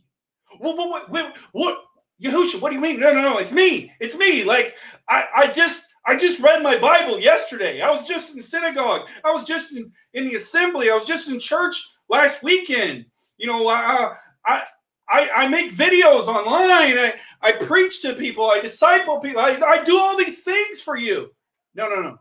What, 0.59 0.77
what, 0.77 1.09
what, 1.09 1.37
what, 1.51 1.83
Yahusha, 2.21 2.61
what 2.61 2.69
do 2.69 2.75
you 2.75 2.81
mean? 2.81 2.99
No, 2.99 3.13
no, 3.13 3.21
no, 3.21 3.37
it's 3.37 3.53
me. 3.53 3.91
It's 3.99 4.17
me. 4.17 4.43
Like, 4.43 4.75
I, 5.07 5.25
I 5.35 5.47
just, 5.47 5.87
I 6.05 6.17
just 6.17 6.41
read 6.41 6.63
my 6.63 6.77
Bible 6.77 7.19
yesterday. 7.19 7.81
I 7.81 7.91
was 7.91 8.07
just 8.07 8.35
in 8.35 8.41
synagogue. 8.41 9.07
I 9.23 9.31
was 9.31 9.45
just 9.45 9.75
in, 9.75 9.91
in 10.13 10.25
the 10.25 10.35
assembly. 10.35 10.89
I 10.89 10.93
was 10.93 11.05
just 11.05 11.29
in 11.29 11.39
church 11.39 11.75
last 12.09 12.43
weekend. 12.43 13.05
You 13.37 13.47
know, 13.47 13.67
I, 13.67 14.15
I, 14.45 14.63
I, 15.09 15.29
I 15.35 15.47
make 15.47 15.71
videos 15.71 16.27
online. 16.27 16.97
I, 16.97 17.13
I 17.41 17.51
preach 17.51 18.01
to 18.01 18.13
people. 18.13 18.49
I 18.49 18.59
disciple 18.61 19.19
people. 19.19 19.41
I, 19.41 19.57
I 19.57 19.83
do 19.83 19.97
all 19.97 20.17
these 20.17 20.43
things 20.43 20.81
for 20.81 20.97
you. 20.97 21.29
No, 21.75 21.87
no, 21.87 22.01
no. 22.01 22.19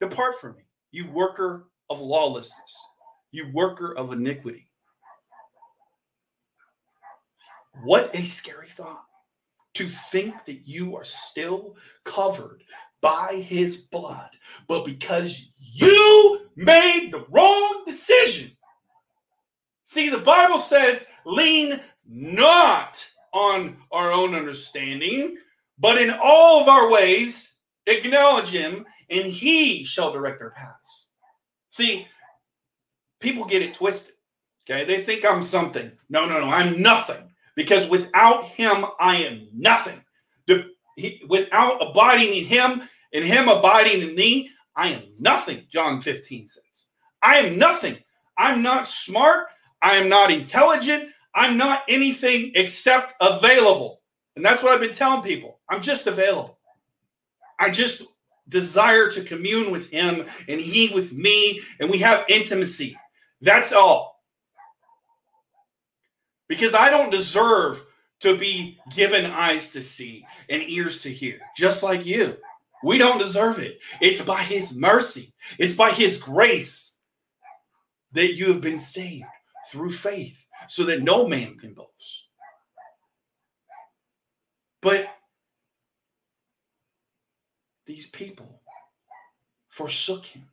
Depart 0.00 0.40
from 0.40 0.56
me, 0.56 0.62
you 0.90 1.08
worker 1.10 1.68
of 1.92 2.00
lawlessness, 2.00 2.76
you 3.30 3.50
worker 3.52 3.94
of 3.96 4.12
iniquity. 4.12 4.70
What 7.84 8.14
a 8.14 8.24
scary 8.24 8.68
thought 8.68 9.04
to 9.74 9.86
think 9.86 10.44
that 10.44 10.66
you 10.66 10.96
are 10.96 11.04
still 11.04 11.76
covered 12.04 12.64
by 13.00 13.36
his 13.36 13.76
blood, 13.76 14.30
but 14.68 14.84
because 14.84 15.50
you 15.56 16.50
made 16.56 17.10
the 17.10 17.24
wrong 17.30 17.82
decision. 17.86 18.50
See, 19.86 20.08
the 20.08 20.18
Bible 20.18 20.58
says, 20.58 21.06
lean 21.24 21.80
not 22.06 23.06
on 23.32 23.76
our 23.90 24.12
own 24.12 24.34
understanding, 24.34 25.36
but 25.78 26.00
in 26.00 26.10
all 26.22 26.60
of 26.60 26.68
our 26.68 26.90
ways 26.90 27.54
acknowledge 27.86 28.50
him, 28.50 28.84
and 29.10 29.26
he 29.26 29.84
shall 29.84 30.12
direct 30.12 30.40
our 30.40 30.50
paths. 30.50 31.01
See, 31.72 32.06
people 33.18 33.46
get 33.46 33.62
it 33.62 33.74
twisted. 33.74 34.14
Okay, 34.64 34.84
they 34.84 35.02
think 35.02 35.24
I'm 35.24 35.42
something. 35.42 35.90
No, 36.08 36.26
no, 36.26 36.38
no, 36.38 36.50
I'm 36.50 36.80
nothing 36.80 37.32
because 37.56 37.88
without 37.88 38.44
him, 38.44 38.84
I 39.00 39.16
am 39.16 39.48
nothing. 39.52 40.00
The, 40.46 40.66
he, 40.96 41.22
without 41.28 41.78
abiding 41.80 42.34
in 42.34 42.44
him 42.44 42.82
and 43.12 43.24
him 43.24 43.48
abiding 43.48 44.08
in 44.08 44.14
me, 44.14 44.50
I 44.76 44.90
am 44.90 45.02
nothing, 45.18 45.66
John 45.68 46.00
15 46.00 46.46
says. 46.46 46.86
I 47.22 47.38
am 47.38 47.58
nothing. 47.58 47.96
I'm 48.38 48.62
not 48.62 48.86
smart. 48.86 49.46
I 49.80 49.96
am 49.96 50.08
not 50.08 50.30
intelligent. 50.30 51.10
I'm 51.34 51.56
not 51.56 51.82
anything 51.88 52.52
except 52.54 53.14
available. 53.20 54.02
And 54.36 54.44
that's 54.44 54.62
what 54.62 54.72
I've 54.72 54.80
been 54.80 54.92
telling 54.92 55.22
people. 55.22 55.58
I'm 55.68 55.80
just 55.80 56.06
available. 56.06 56.58
I 57.58 57.70
just 57.70 58.02
desire 58.48 59.10
to 59.10 59.22
commune 59.22 59.70
with 59.70 59.90
him 59.90 60.26
and 60.48 60.60
he 60.60 60.92
with 60.94 61.12
me, 61.12 61.60
and 61.80 61.90
we 61.90 61.98
have 61.98 62.24
intimacy. 62.28 62.96
That's 63.40 63.72
all 63.72 64.12
because 66.48 66.74
I 66.74 66.90
don't 66.90 67.10
deserve 67.10 67.82
to 68.20 68.36
be 68.36 68.78
given 68.94 69.24
eyes 69.24 69.70
to 69.70 69.82
see 69.82 70.26
and 70.50 70.62
ears 70.68 71.00
to 71.00 71.08
hear, 71.10 71.40
just 71.56 71.82
like 71.82 72.04
you. 72.04 72.36
We 72.84 72.98
don't 72.98 73.18
deserve 73.18 73.58
it. 73.58 73.78
It's 74.02 74.22
by 74.22 74.42
His 74.42 74.76
mercy, 74.76 75.32
it's 75.58 75.74
by 75.74 75.92
His 75.92 76.22
grace 76.22 76.98
that 78.12 78.34
you 78.34 78.48
have 78.48 78.60
been 78.60 78.78
saved 78.78 79.24
through 79.70 79.90
faith, 79.90 80.44
so 80.68 80.84
that 80.84 81.02
no 81.02 81.26
man 81.26 81.56
can 81.56 81.72
boast. 81.72 82.24
But 84.82 85.08
these 87.92 88.06
people 88.06 88.62
forsook 89.68 90.24
Him 90.24 90.44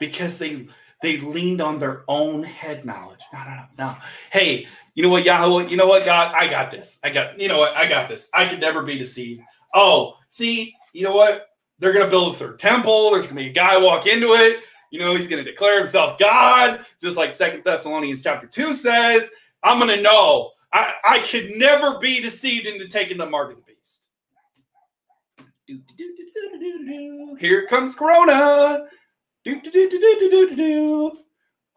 because 0.00 0.40
they 0.40 0.66
they 1.02 1.18
leaned 1.18 1.60
on 1.60 1.78
their 1.78 2.02
own 2.08 2.42
head 2.42 2.84
knowledge. 2.84 3.20
No, 3.32 3.38
no, 3.44 3.50
no, 3.50 3.64
no. 3.78 3.96
Hey, 4.30 4.66
you 4.94 5.02
know 5.02 5.08
what, 5.08 5.24
Yahweh? 5.24 5.66
You 5.66 5.76
know 5.76 5.86
what, 5.86 6.04
God? 6.04 6.34
I 6.36 6.48
got 6.48 6.70
this. 6.70 6.98
I 7.02 7.10
got, 7.10 7.40
you 7.40 7.48
know 7.48 7.58
what? 7.58 7.76
I 7.76 7.88
got 7.88 8.06
this. 8.08 8.28
I 8.32 8.46
could 8.46 8.60
never 8.60 8.82
be 8.82 8.98
deceived. 8.98 9.42
Oh, 9.74 10.14
see, 10.28 10.76
you 10.92 11.02
know 11.02 11.16
what? 11.16 11.48
They're 11.80 11.92
to 12.04 12.10
build 12.10 12.34
a 12.34 12.38
third 12.38 12.60
temple. 12.60 13.10
There's 13.10 13.26
to 13.26 13.34
be 13.34 13.48
a 13.48 13.52
guy 13.52 13.76
walk 13.78 14.06
into 14.06 14.34
it. 14.34 14.62
You 14.90 15.00
know, 15.00 15.14
he's 15.14 15.26
to 15.44 15.50
declare 15.50 15.78
himself 15.78 16.18
God, 16.18 16.84
just 17.00 17.16
like 17.16 17.32
Second 17.32 17.64
Thessalonians 17.64 18.22
chapter 18.22 18.46
2 18.46 18.72
says. 18.72 19.28
I'm 19.64 19.78
to 19.96 20.02
know. 20.02 20.50
I, 20.72 20.94
I 21.04 21.18
could 21.20 21.50
never 21.56 21.98
be 21.98 22.20
deceived 22.20 22.66
into 22.66 22.86
taking 22.86 23.18
the 23.18 23.26
mark 23.26 23.50
of 23.50 23.56
the 23.56 23.62
beast. 23.62 23.71
Here 27.38 27.66
comes 27.66 27.94
Corona. 27.94 28.86
Do, 29.44 29.60
do, 29.60 29.70
do, 29.70 29.88
do, 29.88 30.30
do, 30.30 30.56
do. 30.56 31.18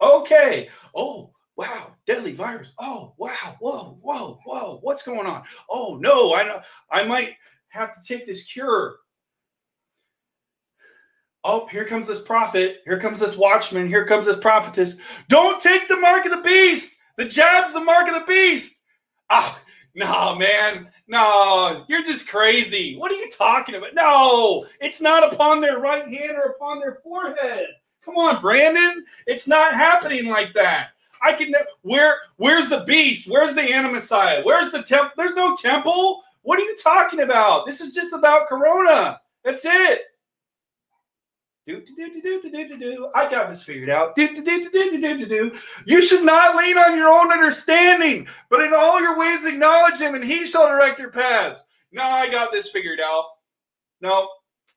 Okay. 0.00 0.68
Oh, 0.94 1.32
wow. 1.56 1.94
Deadly 2.06 2.32
virus. 2.32 2.72
Oh, 2.78 3.14
wow. 3.18 3.56
Whoa, 3.60 3.98
whoa, 4.02 4.38
whoa. 4.44 4.78
What's 4.82 5.02
going 5.02 5.26
on? 5.26 5.42
Oh, 5.68 5.96
no. 6.00 6.34
I 6.34 6.44
know. 6.44 6.60
I 6.90 7.04
might 7.04 7.34
have 7.68 7.94
to 7.94 8.00
take 8.06 8.26
this 8.26 8.44
cure. 8.44 8.96
Oh, 11.44 11.66
here 11.66 11.84
comes 11.84 12.06
this 12.06 12.22
prophet. 12.22 12.78
Here 12.86 12.98
comes 12.98 13.20
this 13.20 13.36
watchman. 13.36 13.88
Here 13.88 14.04
comes 14.04 14.26
this 14.26 14.36
prophetess. 14.36 14.98
Don't 15.28 15.60
take 15.60 15.86
the 15.86 15.96
mark 15.96 16.24
of 16.24 16.32
the 16.32 16.42
beast. 16.42 16.98
The 17.16 17.24
jab's 17.24 17.72
the 17.72 17.80
mark 17.80 18.08
of 18.08 18.14
the 18.14 18.26
beast. 18.26 18.82
Ah, 19.30 19.60
no, 19.96 20.36
man. 20.36 20.88
No, 21.08 21.84
you're 21.88 22.02
just 22.02 22.28
crazy. 22.28 22.96
What 22.96 23.10
are 23.10 23.14
you 23.14 23.30
talking 23.30 23.74
about? 23.74 23.94
No, 23.94 24.66
it's 24.80 25.00
not 25.00 25.32
upon 25.32 25.60
their 25.60 25.78
right 25.78 26.06
hand 26.06 26.36
or 26.36 26.50
upon 26.50 26.80
their 26.80 26.98
forehead. 27.02 27.68
Come 28.04 28.16
on, 28.16 28.40
Brandon. 28.40 29.04
It's 29.26 29.48
not 29.48 29.72
happening 29.72 30.28
like 30.28 30.52
that. 30.54 30.90
I 31.22 31.32
can 31.32 31.54
where 31.82 32.16
where's 32.36 32.68
the 32.68 32.84
beast? 32.86 33.28
Where's 33.28 33.54
the 33.54 33.62
animasiah? 33.62 34.44
Where's 34.44 34.70
the 34.70 34.82
temple? 34.82 35.12
There's 35.16 35.34
no 35.34 35.56
temple. 35.56 36.22
What 36.42 36.60
are 36.60 36.64
you 36.64 36.76
talking 36.76 37.20
about? 37.20 37.66
This 37.66 37.80
is 37.80 37.94
just 37.94 38.12
about 38.12 38.48
corona. 38.48 39.20
That's 39.44 39.64
it. 39.64 40.02
I 43.14 43.28
got 43.28 43.48
this 43.48 43.64
figured 43.64 43.90
out. 43.90 44.14
Do, 44.14 44.28
do, 44.28 44.44
do, 44.44 44.70
do, 44.70 44.70
do, 44.70 45.00
do, 45.00 45.18
do, 45.18 45.26
do. 45.26 45.58
You 45.84 46.00
should 46.00 46.24
not 46.24 46.56
lean 46.56 46.78
on 46.78 46.96
your 46.96 47.08
own 47.08 47.32
understanding, 47.32 48.28
but 48.48 48.62
in 48.62 48.72
all 48.72 49.00
your 49.00 49.18
ways 49.18 49.44
acknowledge 49.44 49.98
him, 49.98 50.14
and 50.14 50.22
he 50.22 50.46
shall 50.46 50.68
direct 50.68 51.00
your 51.00 51.10
paths. 51.10 51.66
No, 51.90 52.04
I 52.04 52.30
got 52.30 52.52
this 52.52 52.70
figured 52.70 53.00
out. 53.00 53.24
No, 54.00 54.28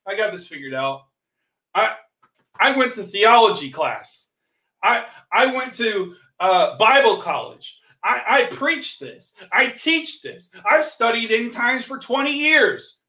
I 0.06 0.16
got 0.16 0.32
this 0.32 0.48
figured 0.48 0.74
out. 0.74 1.02
I 1.74 1.94
I 2.58 2.76
went 2.76 2.94
to 2.94 3.04
theology 3.04 3.70
class. 3.70 4.32
I 4.82 5.04
I 5.32 5.46
went 5.46 5.74
to 5.74 6.14
uh, 6.40 6.76
Bible 6.76 7.18
college. 7.18 7.78
I, 8.02 8.22
I 8.26 8.44
preach 8.46 8.98
this. 8.98 9.34
I 9.52 9.68
teach 9.68 10.22
this. 10.22 10.50
I've 10.68 10.86
studied 10.86 11.30
end 11.30 11.52
times 11.52 11.84
for 11.84 11.98
20 11.98 12.32
years. 12.32 12.99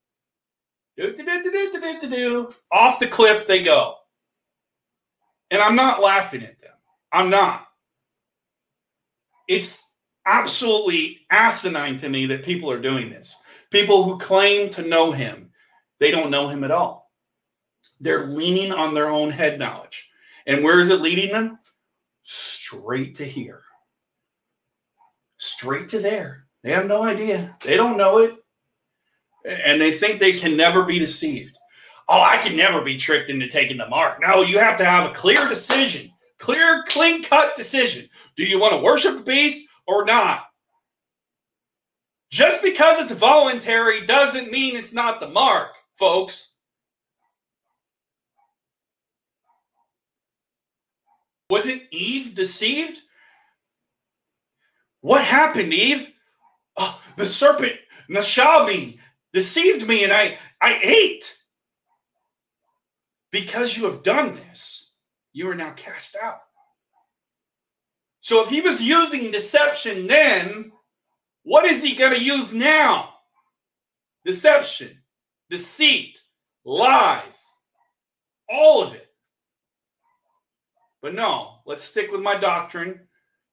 Off 2.72 3.00
the 3.00 3.08
cliff 3.08 3.48
they 3.48 3.64
go. 3.64 3.96
And 5.50 5.62
I'm 5.62 5.76
not 5.76 6.02
laughing 6.02 6.44
at 6.44 6.60
them. 6.62 6.72
I'm 7.12 7.30
not. 7.30 7.68
It's 9.48 9.92
absolutely 10.26 11.20
asinine 11.30 11.98
to 12.00 12.10
me 12.10 12.26
that 12.28 12.44
people 12.44 12.72
are 12.72 12.82
doing 12.82 13.10
this. 13.10 13.38
People 13.70 14.04
who 14.04 14.18
claim 14.18 14.70
to 14.72 14.82
know 14.82 15.12
him, 15.12 15.52
they 16.00 16.12
don't 16.12 16.32
know 16.32 16.48
him 16.48 16.64
at 16.64 16.72
all. 16.72 17.12
They're 18.00 18.28
leaning 18.28 18.72
on 18.72 18.94
their 18.94 19.10
own 19.10 19.30
head 19.30 19.60
knowledge. 19.60 20.10
And 20.46 20.64
where 20.64 20.80
is 20.80 20.90
it 20.90 21.02
leading 21.02 21.32
them? 21.32 21.60
Straight 22.24 23.16
to 23.16 23.26
here. 23.26 23.62
Straight 25.38 25.90
to 25.90 26.00
there. 26.00 26.46
They 26.64 26.72
have 26.72 26.88
no 26.88 27.04
idea. 27.04 27.56
They 27.64 27.78
don't 27.78 27.98
know 27.98 28.20
it 28.20 28.41
and 29.46 29.80
they 29.82 29.92
think 29.92 30.20
they 30.20 30.34
can 30.34 30.56
never 30.56 30.84
be 30.84 31.00
deceived. 31.00 31.58
Oh, 32.10 32.22
I 32.22 32.38
can 32.38 32.58
never 32.58 32.82
be 32.82 32.98
tricked 32.98 33.30
into 33.30 33.48
taking 33.48 33.78
the 33.78 33.88
mark. 33.88 34.20
No, 34.22 34.42
you 34.42 34.60
have 34.60 34.78
to 34.78 34.86
have 34.86 35.10
a 35.10 35.14
clear 35.14 35.48
decision, 35.48 36.12
clear, 36.40 36.84
clean 36.88 37.24
cut 37.24 37.56
decision. 37.56 38.10
Do 38.36 38.44
you 38.44 38.60
want 38.60 38.74
to 38.74 38.82
worship 38.82 39.16
the 39.16 39.24
beast 39.24 39.70
or 39.88 40.04
not? 40.04 40.44
Just 42.30 42.62
because 42.62 43.00
it's 43.00 43.12
voluntary 43.12 44.06
doesn't 44.06 44.52
mean 44.52 44.76
it's 44.76 44.94
not 44.94 45.20
the 45.20 45.30
mark, 45.30 45.70
folks. 45.98 46.50
Wasn't 51.50 51.84
Eve 51.92 52.34
deceived? 52.34 53.02
What 55.02 55.22
happened, 55.22 55.74
Eve? 55.74 56.14
Oh, 56.78 57.02
the 57.18 57.26
serpent, 57.26 57.74
Nashabi, 58.10 59.00
deceived 59.34 59.88
me 59.88 60.04
and 60.04 60.14
I, 60.14 60.38
I 60.62 60.80
ate. 60.82 61.38
Because 63.32 63.78
you 63.78 63.86
have 63.86 64.04
done 64.04 64.34
this, 64.34 64.92
you 65.32 65.50
are 65.50 65.56
now 65.56 65.72
cast 65.72 66.18
out. 66.22 66.42
So 68.20 68.44
if 68.44 68.50
he 68.50 68.62
was 68.62 68.82
using 68.84 69.32
deception 69.32 70.06
then, 70.06 70.72
what 71.44 71.66
is 71.66 71.82
he 71.82 71.96
going 71.96 72.14
to 72.14 72.24
use 72.24 72.54
now? 72.54 73.14
Deception, 74.26 75.02
deceit, 75.50 76.22
lies. 76.66 77.48
all 78.50 78.84
of 78.84 78.94
it. 78.94 79.08
But 81.02 81.16
no, 81.16 81.60
let's 81.66 81.84
stick 81.84 82.12
with 82.12 82.22
my 82.22 82.38
doctrine. 82.38 83.00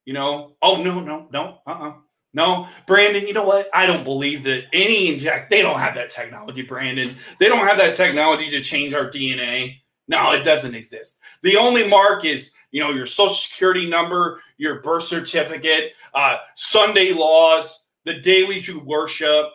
You 0.05 0.13
know, 0.13 0.57
oh, 0.61 0.83
no, 0.83 1.01
no, 1.01 1.29
no, 1.33 1.59
uh 1.67 1.71
uh 1.71 1.93
No, 2.35 2.69
Brandon, 2.87 3.27
you 3.27 3.33
know 3.33 3.45
what? 3.45 3.69
I 3.73 3.87
don't 3.87 4.05
believe 4.05 4.45
that 4.45 4.67
any 4.73 5.13
inject, 5.13 5.51
they 5.51 5.63
don't 5.63 5.79
have 5.79 5.95
that 5.95 6.11
technology, 6.11 6.63
Brandon. 6.63 7.11
They 7.39 7.49
don't 7.49 7.67
have 7.67 7.79
that 7.79 7.95
technology 7.95 8.51
to 8.51 8.61
change 8.61 8.93
our 8.93 9.07
DNA. 9.09 9.77
No, 10.09 10.33
it 10.33 10.45
doesn't 10.45 10.75
exist. 10.75 11.21
The 11.43 11.57
only 11.57 11.89
mark 11.89 12.25
is, 12.25 12.53
you 12.71 12.81
know, 12.81 12.91
your 12.91 13.07
social 13.07 13.35
security 13.35 13.89
number, 13.89 14.43
your 14.59 14.81
birth 14.83 15.05
certificate, 15.05 15.95
uh, 16.15 16.39
Sunday 16.55 17.13
laws, 17.13 17.87
the 18.05 18.21
day 18.21 18.45
we 18.45 18.61
do 18.61 18.79
worship. 18.81 19.47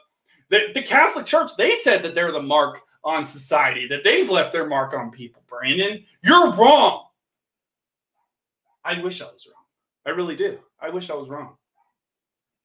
The, 0.49 0.71
the 0.73 0.81
Catholic 0.81 1.25
Church, 1.25 1.51
they 1.57 1.71
said 1.71 2.03
that 2.03 2.15
they're 2.15 2.31
the 2.31 2.41
mark 2.41 2.81
on 3.03 3.23
society, 3.23 3.87
that 3.87 4.03
they've 4.03 4.29
left 4.29 4.51
their 4.51 4.67
mark 4.67 4.93
on 4.93 5.11
people. 5.11 5.43
Brandon, 5.47 6.03
you're 6.23 6.51
wrong. 6.51 7.05
I 8.83 9.01
wish 9.01 9.21
I 9.21 9.25
was 9.25 9.47
wrong. 9.47 9.63
I 10.05 10.09
really 10.11 10.35
do. 10.35 10.59
I 10.79 10.89
wish 10.89 11.09
I 11.09 11.15
was 11.15 11.29
wrong. 11.29 11.55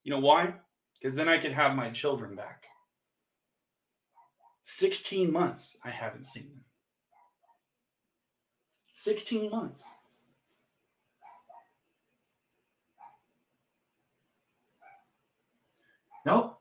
You 0.08 0.14
know 0.14 0.20
why? 0.20 0.54
Because 0.98 1.14
then 1.14 1.28
I 1.28 1.36
could 1.36 1.52
have 1.52 1.76
my 1.76 1.90
children 1.90 2.34
back. 2.34 2.64
16 4.62 5.30
months, 5.30 5.76
I 5.84 5.90
haven't 5.90 6.24
seen 6.24 6.44
them. 6.44 6.64
16 8.94 9.50
months. 9.50 9.92
Nope. 16.24 16.58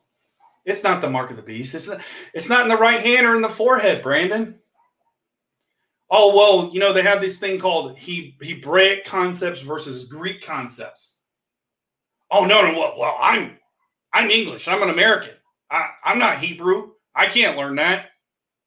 It's 0.65 0.84
not 0.84 0.99
the 0.99 1.10
mark 1.10 1.30
of 1.30 1.38
the 1.38 1.41
beast. 1.41 1.74
It's 1.74 1.88
not, 1.88 2.02
it's 2.34 2.49
not 2.49 2.64
in 2.64 2.68
the 2.68 2.76
right 2.76 2.99
hand 2.99 3.26
or 3.26 3.38
in 3.38 3.41
the 3.41 3.48
forehead, 3.48 4.03
Brandon. 4.03 4.60
Oh, 6.10 6.36
well, 6.36 6.74
you 6.74 6.82
know, 6.82 6.91
they 6.91 7.03
have 7.03 7.22
this 7.22 7.40
thing 7.40 7.60
called 7.60 7.98
he, 7.98 8.36
Hebraic 8.41 9.06
concepts 9.06 9.61
versus 9.61 10.03
Greek 10.03 10.44
concepts. 10.44 11.16
Oh, 12.32 12.45
no, 12.45 12.62
no, 12.62 12.78
well, 12.78 12.95
well 12.98 13.18
I'm 13.20 13.58
I'm 14.14 14.32
English. 14.32 14.68
I'm 14.68 14.82
an 14.82 14.90
American. 14.90 15.36
I, 15.70 15.90
I'm 16.04 16.20
not 16.20 16.40
Hebrew. 16.40 16.91
I 17.14 17.28
can't 17.28 17.58
learn 17.58 17.76
that. 17.76 18.08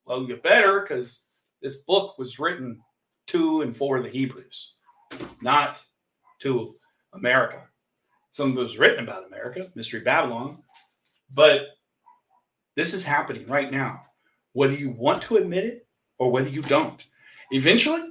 Well, 0.06 0.24
you 0.24 0.36
better 0.36 0.80
because 0.80 1.26
this 1.62 1.82
book 1.84 2.18
was 2.18 2.38
written 2.38 2.80
to 3.28 3.62
and 3.62 3.76
for 3.76 4.02
the 4.02 4.08
Hebrews, 4.08 4.74
not 5.40 5.82
to 6.40 6.76
America. 7.12 7.62
Some 8.32 8.52
of 8.52 8.58
it 8.58 8.62
was 8.62 8.78
written 8.78 9.02
about 9.04 9.26
America, 9.26 9.70
Mystery 9.74 10.00
Babylon, 10.00 10.62
but 11.32 11.68
this 12.76 12.94
is 12.94 13.04
happening 13.04 13.46
right 13.48 13.70
now, 13.70 14.02
whether 14.52 14.74
you 14.74 14.90
want 14.90 15.22
to 15.24 15.36
admit 15.36 15.64
it 15.64 15.86
or 16.18 16.30
whether 16.30 16.48
you 16.48 16.62
don't. 16.62 17.04
Eventually, 17.50 18.02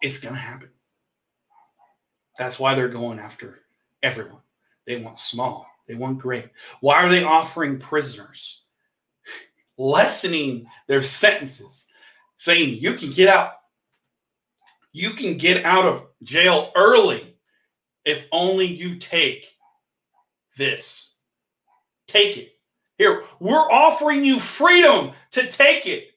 it's 0.00 0.18
going 0.18 0.34
to 0.34 0.40
happen. 0.40 0.70
That's 2.38 2.58
why 2.58 2.74
they're 2.74 2.88
going 2.88 3.18
after 3.18 3.65
everyone. 4.06 4.40
They 4.86 4.96
want 4.96 5.18
small, 5.18 5.66
they 5.88 5.94
want 5.94 6.20
great. 6.20 6.48
Why 6.80 7.02
are 7.02 7.08
they 7.08 7.24
offering 7.24 7.78
prisoners? 7.78 8.62
Lessening 9.76 10.66
their 10.86 11.02
sentences, 11.02 11.88
saying 12.36 12.78
you 12.80 12.94
can 12.94 13.10
get 13.10 13.28
out. 13.28 13.52
You 14.92 15.10
can 15.10 15.36
get 15.36 15.64
out 15.66 15.84
of 15.84 16.06
jail 16.22 16.70
early 16.74 17.36
if 18.06 18.26
only 18.32 18.66
you 18.66 18.96
take 18.96 19.52
this. 20.56 21.16
Take 22.06 22.38
it. 22.38 22.52
Here, 22.96 23.24
we're 23.40 23.70
offering 23.70 24.24
you 24.24 24.38
freedom 24.38 25.10
to 25.32 25.46
take 25.48 25.86
it. 25.86 26.12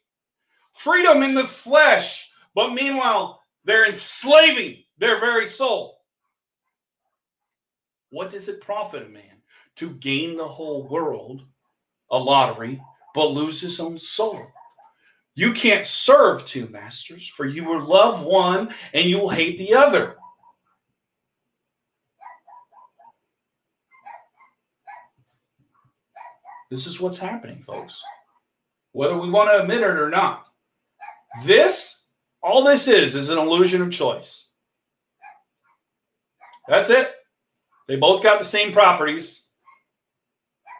Freedom 0.71 1.23
in 1.23 1.33
the 1.33 1.43
flesh, 1.43 2.31
but 2.55 2.73
meanwhile, 2.73 3.41
they're 3.65 3.85
enslaving 3.85 4.83
their 4.97 5.19
very 5.19 5.45
soul. 5.45 5.98
What 8.11 8.29
does 8.29 8.47
it 8.47 8.61
profit 8.61 9.05
a 9.05 9.09
man 9.09 9.23
to 9.75 9.91
gain 9.95 10.35
the 10.35 10.47
whole 10.47 10.87
world, 10.87 11.43
a 12.11 12.17
lottery, 12.17 12.81
but 13.13 13.27
lose 13.27 13.61
his 13.61 13.79
own 13.79 13.97
soul? 13.97 14.47
You 15.35 15.53
can't 15.53 15.85
serve 15.85 16.45
two 16.45 16.67
masters, 16.67 17.27
for 17.27 17.45
you 17.45 17.63
will 17.63 17.81
love 17.81 18.25
one 18.25 18.73
and 18.93 19.05
you 19.05 19.19
will 19.19 19.29
hate 19.29 19.57
the 19.57 19.73
other. 19.73 20.15
This 26.69 26.85
is 26.85 26.99
what's 26.99 27.17
happening, 27.17 27.61
folks. 27.61 28.03
Whether 28.91 29.17
we 29.17 29.29
want 29.29 29.49
to 29.49 29.61
admit 29.61 29.81
it 29.81 29.85
or 29.85 30.09
not. 30.09 30.45
This, 31.43 32.05
all 32.41 32.63
this 32.63 32.87
is, 32.87 33.15
is 33.15 33.29
an 33.29 33.37
illusion 33.37 33.81
of 33.81 33.91
choice. 33.91 34.49
That's 36.67 36.89
it. 36.89 37.13
They 37.89 37.95
both 37.95 38.21
got 38.21 38.37
the 38.37 38.45
same 38.45 38.71
properties. 38.71 39.47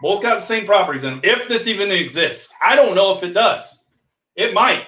Both 0.02 0.22
got 0.22 0.36
the 0.36 0.42
same 0.42 0.68
properties. 0.68 1.04
And 1.04 1.26
if 1.26 1.48
this 1.48 1.66
even 1.66 1.92
exists, 1.92 2.54
I 2.62 2.76
don't 2.76 2.94
know 2.94 3.14
if 3.16 3.24
it 3.24 3.34
does. 3.34 3.86
It 4.36 4.54
might. 4.54 4.86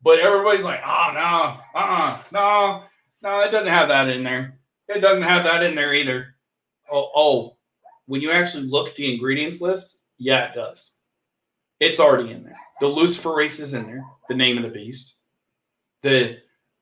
But 0.00 0.20
everybody's 0.20 0.64
like, 0.64 0.80
oh, 0.86 1.10
no, 1.12 1.58
uh 1.74 1.84
uh 1.84 2.18
no, 2.32 2.84
no, 3.20 3.40
it 3.40 3.50
doesn't 3.50 3.66
have 3.66 3.88
that 3.88 4.08
in 4.08 4.22
there. 4.22 4.60
It 4.88 5.00
doesn't 5.00 5.24
have 5.24 5.42
that 5.42 5.64
in 5.64 5.74
there 5.74 5.92
either. 5.92 6.36
Oh, 6.90 7.10
oh, 7.16 7.56
when 8.06 8.20
you 8.20 8.30
actually 8.30 8.68
look 8.68 8.88
at 8.88 8.94
the 8.94 9.12
ingredients 9.12 9.60
list, 9.60 9.98
yeah, 10.18 10.50
it 10.50 10.54
does. 10.54 10.98
It's 11.80 11.98
already 11.98 12.30
in 12.30 12.44
there. 12.44 12.56
The 12.80 12.86
luciferase 12.86 13.58
is 13.58 13.74
in 13.74 13.86
there, 13.86 14.04
the 14.28 14.36
name 14.36 14.56
of 14.56 14.62
the 14.62 14.70
beast. 14.70 15.14
The 16.02 16.38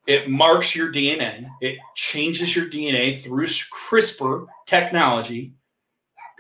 it 0.07 0.29
marks 0.31 0.75
your 0.75 0.93
DNA. 0.93 1.49
It 1.61 1.79
changes 1.95 2.55
your 2.55 2.67
DNA 2.67 3.21
through 3.21 3.47
CRISPR 3.47 4.47
technology, 4.67 5.55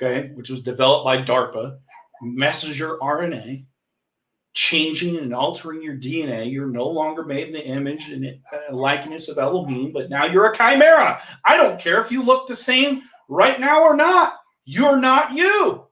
okay, 0.01 0.30
which 0.34 0.51
was 0.51 0.62
developed 0.62 1.05
by 1.05 1.22
DARPA, 1.22 1.78
messenger 2.22 2.97
RNA, 2.98 3.66
changing 4.55 5.18
and 5.18 5.34
altering 5.34 5.82
your 5.82 5.97
DNA. 5.97 6.51
You're 6.51 6.70
no 6.70 6.88
longer 6.88 7.24
made 7.24 7.48
in 7.48 7.52
the 7.52 7.66
image 7.66 8.10
and 8.10 8.26
uh, 8.26 8.74
likeness 8.74 9.28
of 9.28 9.38
Elohim, 9.38 9.93
but 9.93 10.10
now 10.10 10.24
you're 10.24 10.51
a 10.51 10.56
chimera. 10.56 11.20
I 11.44 11.56
don't 11.56 11.80
care 11.80 12.01
if 12.01 12.10
you 12.10 12.22
look 12.22 12.47
the 12.47 12.56
same 12.56 13.02
right 13.28 13.60
now 13.60 13.82
or 13.82 13.97
not. 13.97 14.34
You're 14.64 14.98
not 14.98 15.32
you. 15.32 15.86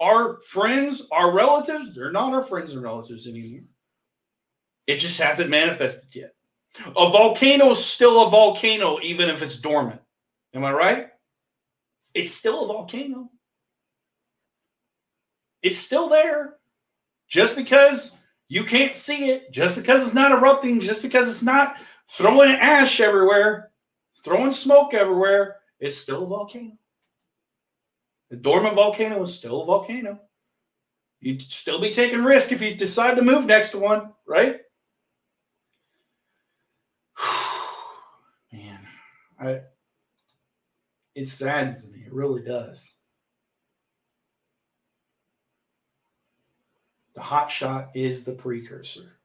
Our 0.00 0.40
friends, 0.42 1.06
our 1.12 1.32
relatives, 1.32 1.94
they're 1.94 2.12
not 2.12 2.34
our 2.34 2.42
friends 2.42 2.74
and 2.74 2.82
relatives 2.82 3.26
anymore. 3.26 3.62
It 4.86 4.96
just 4.96 5.20
hasn't 5.20 5.50
manifested 5.50 6.14
yet. 6.14 6.34
A 6.86 7.10
volcano 7.10 7.70
is 7.70 7.84
still 7.84 8.26
a 8.26 8.30
volcano, 8.30 8.98
even 9.02 9.28
if 9.28 9.42
it's 9.42 9.60
dormant. 9.60 10.00
Am 10.54 10.64
I 10.64 10.72
right? 10.72 11.08
It's 12.14 12.30
still 12.30 12.64
a 12.64 12.66
volcano. 12.66 13.30
It's 15.62 15.78
still 15.78 16.08
there. 16.08 16.56
Just 17.28 17.56
because 17.56 18.18
you 18.48 18.64
can't 18.64 18.94
see 18.94 19.30
it, 19.30 19.52
just 19.52 19.76
because 19.76 20.02
it's 20.02 20.14
not 20.14 20.32
erupting, 20.32 20.80
just 20.80 21.02
because 21.02 21.28
it's 21.28 21.42
not 21.42 21.76
throwing 22.08 22.50
ash 22.50 23.00
everywhere, 23.00 23.70
throwing 24.22 24.52
smoke 24.52 24.92
everywhere, 24.92 25.56
it's 25.78 25.96
still 25.96 26.24
a 26.24 26.26
volcano. 26.26 26.76
The 28.30 28.36
dormant 28.36 28.74
volcano 28.74 29.22
is 29.22 29.34
still 29.34 29.62
a 29.62 29.64
volcano. 29.64 30.20
You'd 31.20 31.40
still 31.40 31.80
be 31.80 31.92
taking 31.92 32.24
risk 32.24 32.50
if 32.50 32.60
you 32.60 32.74
decide 32.74 33.16
to 33.16 33.22
move 33.22 33.46
next 33.46 33.70
to 33.70 33.78
one, 33.78 34.12
right? 34.26 34.60
Man, 38.52 38.78
I 39.42 39.60
it 41.14 41.28
saddens 41.28 41.92
me. 41.92 42.04
It 42.06 42.12
really 42.12 42.42
does. 42.42 42.88
The 47.14 47.20
hot 47.20 47.50
shot 47.50 47.90
is 47.94 48.24
the 48.24 48.32
precursor. 48.32 49.18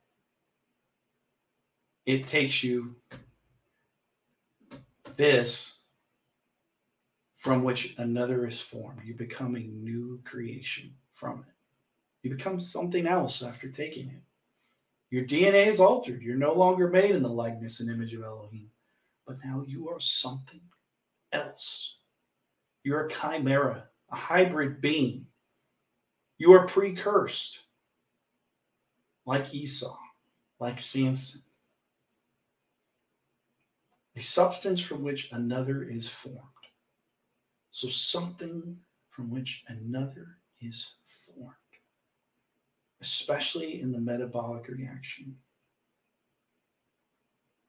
It 2.06 2.26
takes 2.26 2.64
you 2.64 2.96
this 5.16 5.82
from 7.36 7.64
which 7.64 7.96
another 7.98 8.46
is 8.46 8.60
formed. 8.60 9.02
You 9.06 9.14
become 9.14 9.56
a 9.56 9.60
new 9.60 10.20
creation 10.26 10.94
from 11.14 11.46
it. 11.48 11.54
You 12.24 12.36
become 12.36 12.60
something 12.60 13.08
else 13.08 13.42
after 13.42 13.70
taking 13.70 14.10
it. 14.10 14.22
Your 15.10 15.24
DNA 15.24 15.68
is 15.68 15.80
altered. 15.80 16.22
You're 16.22 16.36
no 16.36 16.54
longer 16.54 16.90
made 16.90 17.12
in 17.12 17.24
the 17.24 17.30
likeness 17.30 17.80
and 17.80 17.90
image 17.90 18.14
of 18.14 18.24
Elohim, 18.24 18.70
but 19.28 19.38
now 19.46 19.64
you 19.68 19.90
are 19.90 20.00
something 20.00 20.62
else. 21.34 21.98
You're 22.84 23.08
a 23.08 23.10
chimera, 23.10 23.90
a 24.12 24.16
hybrid 24.16 24.82
being. 24.82 25.28
You 26.38 26.54
are 26.54 26.68
precursed, 26.68 27.60
like 29.26 29.54
Esau, 29.54 29.98
like 30.60 30.80
Samson. 30.80 31.42
A 34.16 34.22
substance 34.22 34.80
from 34.80 35.04
which 35.04 35.32
another 35.32 35.84
is 35.84 36.08
formed. 36.10 36.42
So 37.72 37.90
something 37.90 38.78
from 39.10 39.30
which 39.32 39.64
another 39.68 40.38
is 40.62 40.94
formed. 41.06 41.54
especially 43.02 43.82
in 43.82 43.92
the 43.92 44.00
metabolic 44.00 44.68
reaction. 44.68 45.36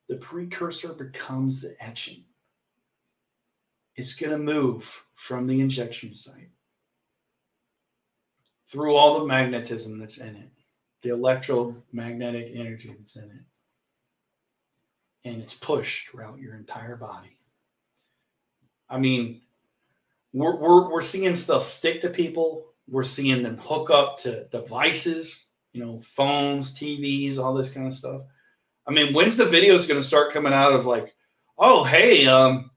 The 0.09 0.17
precursor 0.17 0.93
becomes 0.93 1.61
the 1.61 1.75
etching. 1.81 2.25
It's 3.97 4.15
going 4.15 4.33
to 4.33 4.39
move 4.39 5.05
from 5.15 5.47
the 5.47 5.61
injection 5.61 6.15
site 6.15 6.51
through 8.69 8.95
all 8.95 9.19
the 9.19 9.27
magnetism 9.27 9.99
that's 9.99 10.19
in 10.19 10.37
it, 10.37 10.51
the 11.03 11.11
electromagnetic 11.11 12.53
energy 12.55 12.95
that's 12.97 13.17
in 13.17 13.25
it. 13.25 15.29
And 15.29 15.43
it's 15.43 15.55
pushed 15.55 16.09
throughout 16.09 16.39
your 16.39 16.55
entire 16.55 16.97
body. 16.97 17.37
I 18.89 18.99
mean, 18.99 19.43
we're, 20.33 20.57
we're, 20.57 20.91
we're 20.91 21.03
seeing 21.03 21.35
stuff 21.35 21.65
stick 21.65 22.01
to 22.03 22.11
people. 22.11 22.67
We're 22.89 23.05
seeing 23.05 23.43
them 23.43 23.59
hook 23.59 23.91
up 23.91 24.17
to 24.19 24.45
devices, 24.45 25.51
you 25.73 25.85
know, 25.85 26.01
phones, 26.01 26.79
TVs, 26.79 27.39
all 27.39 27.55
this 27.55 27.73
kind 27.73 27.87
of 27.87 27.95
stuff. 27.95 28.23
I 28.89 28.93
mean, 28.93 29.13
when's 29.13 29.37
the 29.37 29.45
videos 29.45 29.87
going 29.87 30.01
to 30.01 30.07
start 30.07 30.33
coming 30.33 30.55
out 30.55 30.73
of 30.73 30.87
like, 30.87 31.15
oh, 31.59 31.85
hey, 31.85 32.27
um, 32.27 32.71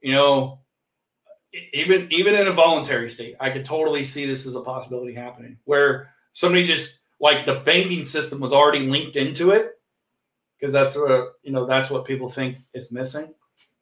you 0.00 0.12
know, 0.12 0.60
even 1.72 2.06
even 2.12 2.34
in 2.34 2.46
a 2.46 2.52
voluntary 2.52 3.08
state, 3.08 3.34
I 3.40 3.50
could 3.50 3.64
totally 3.64 4.04
see 4.04 4.26
this 4.26 4.46
as 4.46 4.54
a 4.54 4.60
possibility 4.60 5.14
happening 5.14 5.58
where 5.64 6.10
somebody 6.34 6.64
just 6.64 7.02
like 7.18 7.46
the 7.46 7.60
banking 7.60 8.04
system 8.04 8.40
was 8.40 8.52
already 8.52 8.80
linked 8.80 9.16
into 9.16 9.50
it 9.50 9.72
because 10.58 10.72
that's 10.72 10.96
what 10.96 11.32
you 11.42 11.52
know 11.52 11.66
that's 11.66 11.90
what 11.90 12.04
people 12.04 12.28
think 12.28 12.58
is 12.74 12.92
missing. 12.92 13.34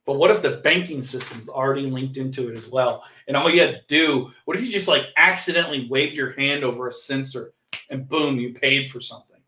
But 0.06 0.14
what 0.14 0.30
if 0.30 0.42
the 0.42 0.58
banking 0.58 1.02
system's 1.02 1.48
already 1.48 1.90
linked 1.90 2.16
into 2.16 2.48
it 2.50 2.56
as 2.56 2.68
well? 2.68 3.04
And 3.26 3.36
all 3.36 3.50
you 3.50 3.60
had 3.60 3.72
to 3.72 3.80
do, 3.88 4.30
what 4.44 4.56
if 4.56 4.62
you 4.62 4.70
just 4.70 4.88
like 4.88 5.06
accidentally 5.16 5.88
waved 5.88 6.16
your 6.16 6.32
hand 6.32 6.62
over 6.62 6.88
a 6.88 6.92
sensor 6.92 7.52
and 7.90 8.08
boom, 8.08 8.38
you 8.38 8.52
paid 8.52 8.90
for 8.90 9.00
something? 9.00 9.40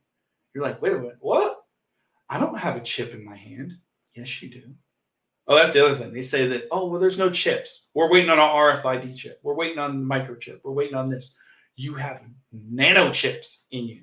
You're 0.54 0.64
like, 0.64 0.80
wait 0.80 0.94
a 0.94 0.98
minute, 0.98 1.18
what? 1.20 1.55
I 2.28 2.38
don't 2.38 2.58
have 2.58 2.76
a 2.76 2.80
chip 2.80 3.14
in 3.14 3.24
my 3.24 3.36
hand. 3.36 3.76
Yes, 4.14 4.42
you 4.42 4.50
do. 4.50 4.62
Oh, 5.48 5.54
that's 5.54 5.72
the 5.72 5.84
other 5.84 5.94
thing. 5.94 6.12
They 6.12 6.22
say 6.22 6.46
that, 6.48 6.66
oh, 6.72 6.88
well, 6.88 7.00
there's 7.00 7.18
no 7.18 7.30
chips. 7.30 7.88
We're 7.94 8.10
waiting 8.10 8.30
on 8.30 8.40
our 8.40 8.76
RFID 8.76 9.14
chip. 9.16 9.38
We're 9.42 9.54
waiting 9.54 9.78
on 9.78 10.00
the 10.00 10.14
microchip. 10.14 10.60
We're 10.64 10.72
waiting 10.72 10.96
on 10.96 11.08
this. 11.08 11.36
You 11.76 11.94
have 11.94 12.24
nano 12.52 13.12
chips 13.12 13.66
in 13.70 13.84
you. 13.84 14.02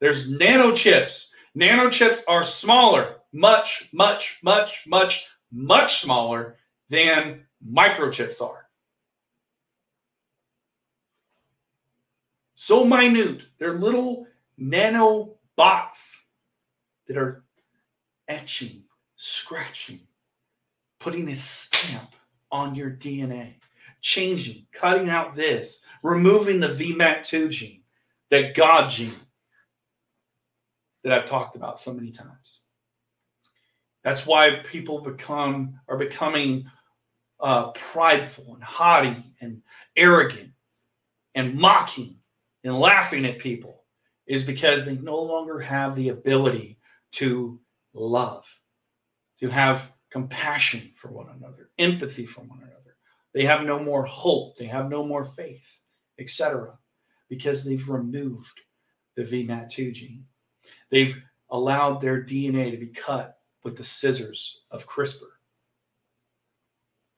There's 0.00 0.30
nano 0.30 0.72
chips. 0.72 1.32
Nano 1.54 1.90
chips 1.90 2.22
are 2.26 2.44
smaller, 2.44 3.16
much, 3.32 3.88
much, 3.92 4.40
much, 4.42 4.84
much, 4.86 5.28
much 5.52 6.00
smaller 6.00 6.56
than 6.88 7.44
microchips 7.66 8.40
are. 8.42 8.66
So 12.54 12.84
minute. 12.84 13.46
They're 13.58 13.78
little 13.78 14.26
nano 14.56 15.36
bots 15.56 16.27
that 17.08 17.16
are 17.16 17.44
etching, 18.28 18.84
scratching, 19.16 20.00
putting 21.00 21.28
a 21.28 21.36
stamp 21.36 22.14
on 22.52 22.74
your 22.74 22.90
DNA, 22.90 23.54
changing, 24.00 24.66
cutting 24.72 25.08
out 25.08 25.34
this, 25.34 25.84
removing 26.02 26.60
the 26.60 26.68
VMAT2 26.68 27.50
gene, 27.50 27.82
that 28.30 28.54
God 28.54 28.90
gene 28.90 29.12
that 31.02 31.12
I've 31.12 31.26
talked 31.26 31.56
about 31.56 31.80
so 31.80 31.92
many 31.92 32.10
times. 32.10 32.60
That's 34.04 34.26
why 34.26 34.60
people 34.64 35.00
become 35.00 35.80
are 35.88 35.98
becoming 35.98 36.70
uh, 37.40 37.70
prideful 37.72 38.54
and 38.54 38.62
haughty 38.62 39.22
and 39.40 39.62
arrogant 39.96 40.50
and 41.34 41.54
mocking 41.54 42.16
and 42.64 42.78
laughing 42.78 43.26
at 43.26 43.38
people 43.38 43.84
is 44.26 44.44
because 44.44 44.84
they 44.84 44.96
no 44.96 45.20
longer 45.20 45.58
have 45.60 45.94
the 45.94 46.10
ability 46.10 46.77
to 47.12 47.60
love, 47.94 48.46
to 49.38 49.48
have 49.48 49.92
compassion 50.10 50.90
for 50.94 51.10
one 51.10 51.28
another, 51.36 51.70
empathy 51.78 52.26
for 52.26 52.42
one 52.42 52.58
another. 52.58 52.96
They 53.34 53.44
have 53.44 53.64
no 53.64 53.78
more 53.78 54.04
hope, 54.04 54.56
they 54.56 54.66
have 54.66 54.88
no 54.88 55.04
more 55.04 55.24
faith, 55.24 55.80
etc., 56.18 56.78
because 57.28 57.64
they've 57.64 57.88
removed 57.88 58.60
the 59.14 59.22
VMAT2 59.22 59.92
gene. 59.92 60.24
They've 60.90 61.22
allowed 61.50 62.00
their 62.00 62.22
DNA 62.22 62.70
to 62.70 62.76
be 62.76 62.88
cut 62.88 63.38
with 63.64 63.76
the 63.76 63.84
scissors 63.84 64.60
of 64.70 64.86
CRISPR. 64.86 65.28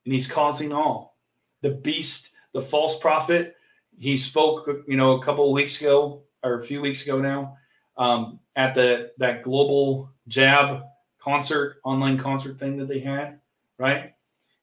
And 0.05 0.15
he's 0.15 0.27
causing 0.27 0.73
all. 0.73 1.19
The 1.63 1.71
beast, 1.71 2.31
the 2.53 2.63
false 2.63 2.99
prophet, 2.99 3.55
he 3.99 4.17
spoke, 4.17 4.69
you 4.89 4.97
know, 4.97 5.17
a 5.17 5.23
couple 5.23 5.47
of 5.47 5.53
weeks 5.53 5.81
ago 5.81 6.23
or 6.43 6.59
a 6.59 6.65
few 6.65 6.81
weeks 6.81 7.05
ago 7.05 7.21
now 7.21 7.59
um, 8.01 8.41
at 8.57 8.75
the 8.75 9.13
that 9.19 9.45
global 9.45 10.11
jab 10.27 10.83
concert, 11.21 11.77
online 11.85 12.19
concert 12.19 12.59
thing 12.59 12.79
that 12.79 12.89
they 12.89 12.99
had, 12.99 13.39
right? 13.79 14.15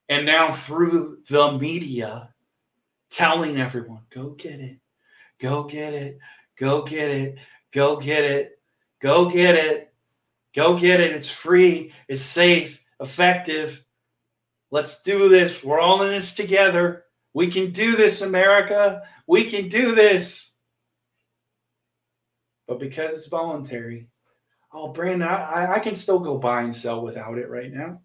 And 0.10 0.26
now 0.26 0.52
through 0.52 1.20
the 1.30 1.58
media, 1.58 2.34
telling 3.12 3.58
everyone, 3.58 4.02
go 4.10 4.32
get 4.32 4.60
it, 4.60 4.80
go 5.40 5.64
get 5.64 5.94
it, 5.94 6.18
go 6.58 6.82
get 6.82 7.12
it, 7.12 7.38
go 7.72 7.98
get 7.98 8.26
it, 8.26 8.60
go 9.02 9.30
get 9.30 9.56
it, 9.56 9.94
go 10.56 10.78
get 10.78 11.00
it. 11.00 11.12
It's 11.12 11.30
free, 11.30 11.94
it's 12.08 12.22
safe, 12.22 12.82
effective. 13.00 13.84
Let's 14.72 15.04
do 15.04 15.30
this. 15.30 15.64
We're 15.64 15.80
all 15.80 16.02
in 16.04 16.10
this 16.10 16.34
together. 16.34 17.06
We 17.34 17.52
can 17.52 17.72
do 17.72 17.96
this, 17.96 18.22
America. 18.22 19.04
We 19.28 19.44
can 19.46 19.70
do 19.70 19.94
this. 19.94 20.54
But 22.68 22.80
because 22.80 23.14
it's 23.14 23.28
voluntary, 23.28 24.08
oh, 24.74 24.90
Brandon, 24.90 25.28
I, 25.28 25.76
I 25.76 25.80
can 25.80 25.96
still 25.96 26.20
go 26.20 26.38
buy 26.38 26.62
and 26.62 26.76
sell 26.76 27.02
without 27.02 27.38
it 27.38 27.50
right 27.50 27.74
now. 27.74 28.02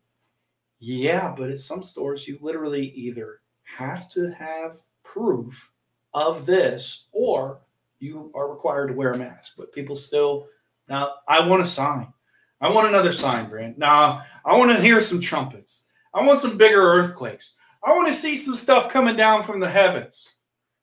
Yeah, 0.79 1.35
but 1.37 1.51
at 1.51 1.61
some 1.61 1.83
stores, 1.83 2.27
you 2.27 2.39
literally 2.41 2.91
either 2.91 3.41
have 3.65 4.11
to 4.11 4.33
have 4.33 4.81
proof 5.05 5.71
of 6.15 6.47
this 6.47 7.07
or 7.13 7.61
you 7.99 8.33
are 8.35 8.51
required 8.51 8.89
to 8.89 8.95
wear 8.95 9.13
a 9.13 9.19
mask. 9.19 9.55
But 9.57 9.73
people 9.73 9.97
still, 9.97 10.49
now, 10.89 11.15
I 11.29 11.47
want 11.47 11.63
a 11.63 11.67
sign. 11.67 12.13
I 12.61 12.71
want 12.71 12.89
another 12.89 13.13
sign, 13.13 13.49
Brand. 13.49 13.79
Now, 13.79 14.23
I 14.45 14.57
want 14.57 14.71
to 14.71 14.81
hear 14.81 15.01
some 15.01 15.21
trumpets. 15.21 15.87
I 16.15 16.25
want 16.25 16.39
some 16.39 16.57
bigger 16.57 16.83
earthquakes. 16.83 17.57
I 17.85 17.93
want 17.93 18.09
to 18.09 18.15
see 18.15 18.37
some 18.37 18.55
stuff 18.55 18.91
coming 18.91 19.17
down 19.17 19.43
from 19.43 19.61
the 19.61 19.71
heavens. 19.71 20.35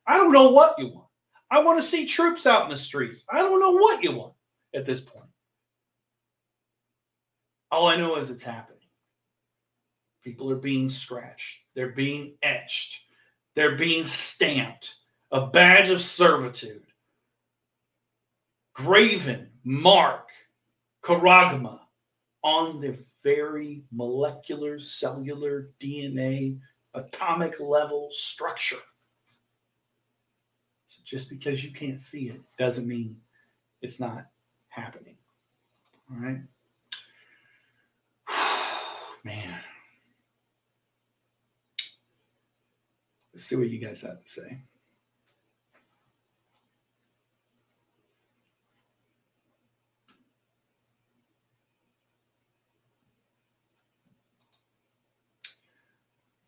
I 0.08 0.18
don't 0.18 0.34
know 0.34 0.50
what 0.52 0.76
you 0.78 0.88
want. 0.94 1.09
I 1.52 1.60
want 1.64 1.80
to 1.80 1.86
see 1.86 2.06
troops 2.06 2.46
out 2.46 2.64
in 2.64 2.70
the 2.70 2.78
streets. 2.78 3.26
I 3.32 3.40
don't 3.40 3.60
know 3.60 3.72
what 3.72 4.04
you 4.04 4.16
want 4.16 4.34
at 4.74 4.86
this 4.86 5.02
point. 5.02 5.26
All 7.72 7.88
I 7.88 7.96
know 7.96 8.16
is 8.16 8.30
it's 8.30 8.44
happening. 8.44 8.78
People 10.24 10.52
are 10.52 10.58
being 10.58 10.90
scratched, 10.90 11.64
they're 11.76 11.94
being 11.94 12.36
etched, 12.44 13.06
they're 13.56 13.78
being 13.78 14.06
stamped, 14.06 14.98
a 15.32 15.48
badge 15.48 15.90
of 15.90 16.02
servitude, 16.02 16.84
graven, 18.74 19.50
mark, 19.64 20.30
charagma 21.04 21.80
on 22.44 22.80
their 22.80 22.96
very 23.24 23.84
molecular, 23.92 24.80
cellular, 24.80 25.72
DNA, 25.80 26.60
atomic 26.94 27.60
level 27.60 28.10
structure. 28.12 28.78
Just 31.10 31.28
because 31.28 31.64
you 31.66 31.72
can't 31.72 32.00
see 32.00 32.30
it 32.30 32.40
doesn't 32.60 32.88
mean 32.88 33.18
it's 33.82 34.00
not 34.00 34.28
happening. 34.68 35.16
All 36.12 36.18
right. 36.20 36.42
Man. 39.24 39.56
Let's 43.34 43.46
see 43.46 43.56
what 43.56 43.70
you 43.70 43.80
guys 43.80 44.04
have 44.04 44.24
to 44.24 44.30
say. 44.30 44.60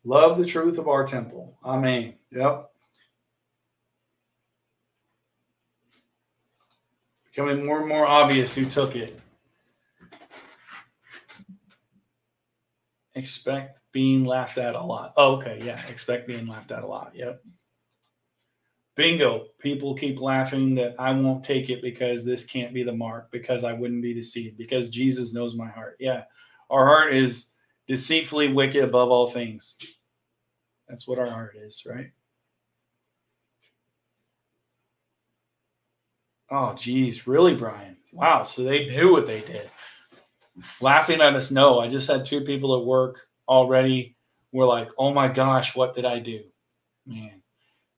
Love 0.04 0.38
the 0.38 0.46
truth 0.46 0.78
of 0.78 0.86
our 0.86 1.04
temple. 1.04 1.58
Amen. 1.64 2.14
Yep. 2.30 2.71
Becoming 7.34 7.64
more 7.64 7.80
and 7.80 7.88
more 7.88 8.06
obvious 8.06 8.54
who 8.54 8.66
took 8.66 8.94
it. 8.94 9.18
Expect 13.14 13.80
being 13.92 14.24
laughed 14.24 14.58
at 14.58 14.74
a 14.74 14.82
lot. 14.82 15.14
Oh, 15.16 15.36
okay, 15.36 15.58
yeah. 15.62 15.84
Expect 15.86 16.26
being 16.26 16.46
laughed 16.46 16.72
at 16.72 16.82
a 16.82 16.86
lot. 16.86 17.12
Yep. 17.14 17.42
Bingo. 18.96 19.46
People 19.58 19.94
keep 19.94 20.20
laughing 20.20 20.74
that 20.74 20.94
I 20.98 21.10
won't 21.12 21.44
take 21.44 21.70
it 21.70 21.80
because 21.80 22.24
this 22.24 22.44
can't 22.44 22.74
be 22.74 22.82
the 22.82 22.92
mark, 22.92 23.30
because 23.30 23.64
I 23.64 23.72
wouldn't 23.72 24.02
be 24.02 24.12
deceived, 24.12 24.58
because 24.58 24.90
Jesus 24.90 25.32
knows 25.32 25.56
my 25.56 25.68
heart. 25.68 25.96
Yeah. 26.00 26.24
Our 26.68 26.86
heart 26.86 27.14
is 27.14 27.52
deceitfully 27.86 28.52
wicked 28.52 28.84
above 28.84 29.10
all 29.10 29.26
things. 29.26 29.78
That's 30.88 31.08
what 31.08 31.18
our 31.18 31.30
heart 31.30 31.56
is, 31.58 31.84
right? 31.86 32.10
Oh, 36.54 36.74
geez, 36.74 37.26
really, 37.26 37.54
Brian? 37.54 37.96
Wow. 38.12 38.42
So 38.42 38.62
they 38.62 38.86
knew 38.86 39.10
what 39.10 39.24
they 39.24 39.40
did. 39.40 39.70
Laughing 40.82 41.22
at 41.22 41.34
us, 41.34 41.50
no. 41.50 41.80
I 41.80 41.88
just 41.88 42.06
had 42.06 42.26
two 42.26 42.42
people 42.42 42.76
at 42.76 42.84
work 42.84 43.22
already 43.48 44.16
were 44.52 44.66
like, 44.66 44.90
oh 44.98 45.14
my 45.14 45.28
gosh, 45.28 45.74
what 45.74 45.94
did 45.94 46.04
I 46.04 46.18
do? 46.18 46.42
Man. 47.06 47.42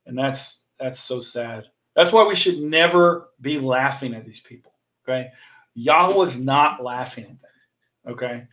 And 0.06 0.16
that's 0.16 0.68
that's 0.78 1.00
so 1.00 1.18
sad. 1.20 1.64
That's 1.96 2.12
why 2.12 2.24
we 2.26 2.36
should 2.36 2.60
never 2.60 3.30
be 3.40 3.58
laughing 3.58 4.14
at 4.14 4.24
these 4.24 4.40
people. 4.40 4.72
Okay. 5.02 5.30
Yahweh 5.74 6.24
is 6.24 6.38
not 6.38 6.82
laughing 6.82 7.24
at 7.24 7.30
them. 7.30 8.14
Okay. 8.14 8.44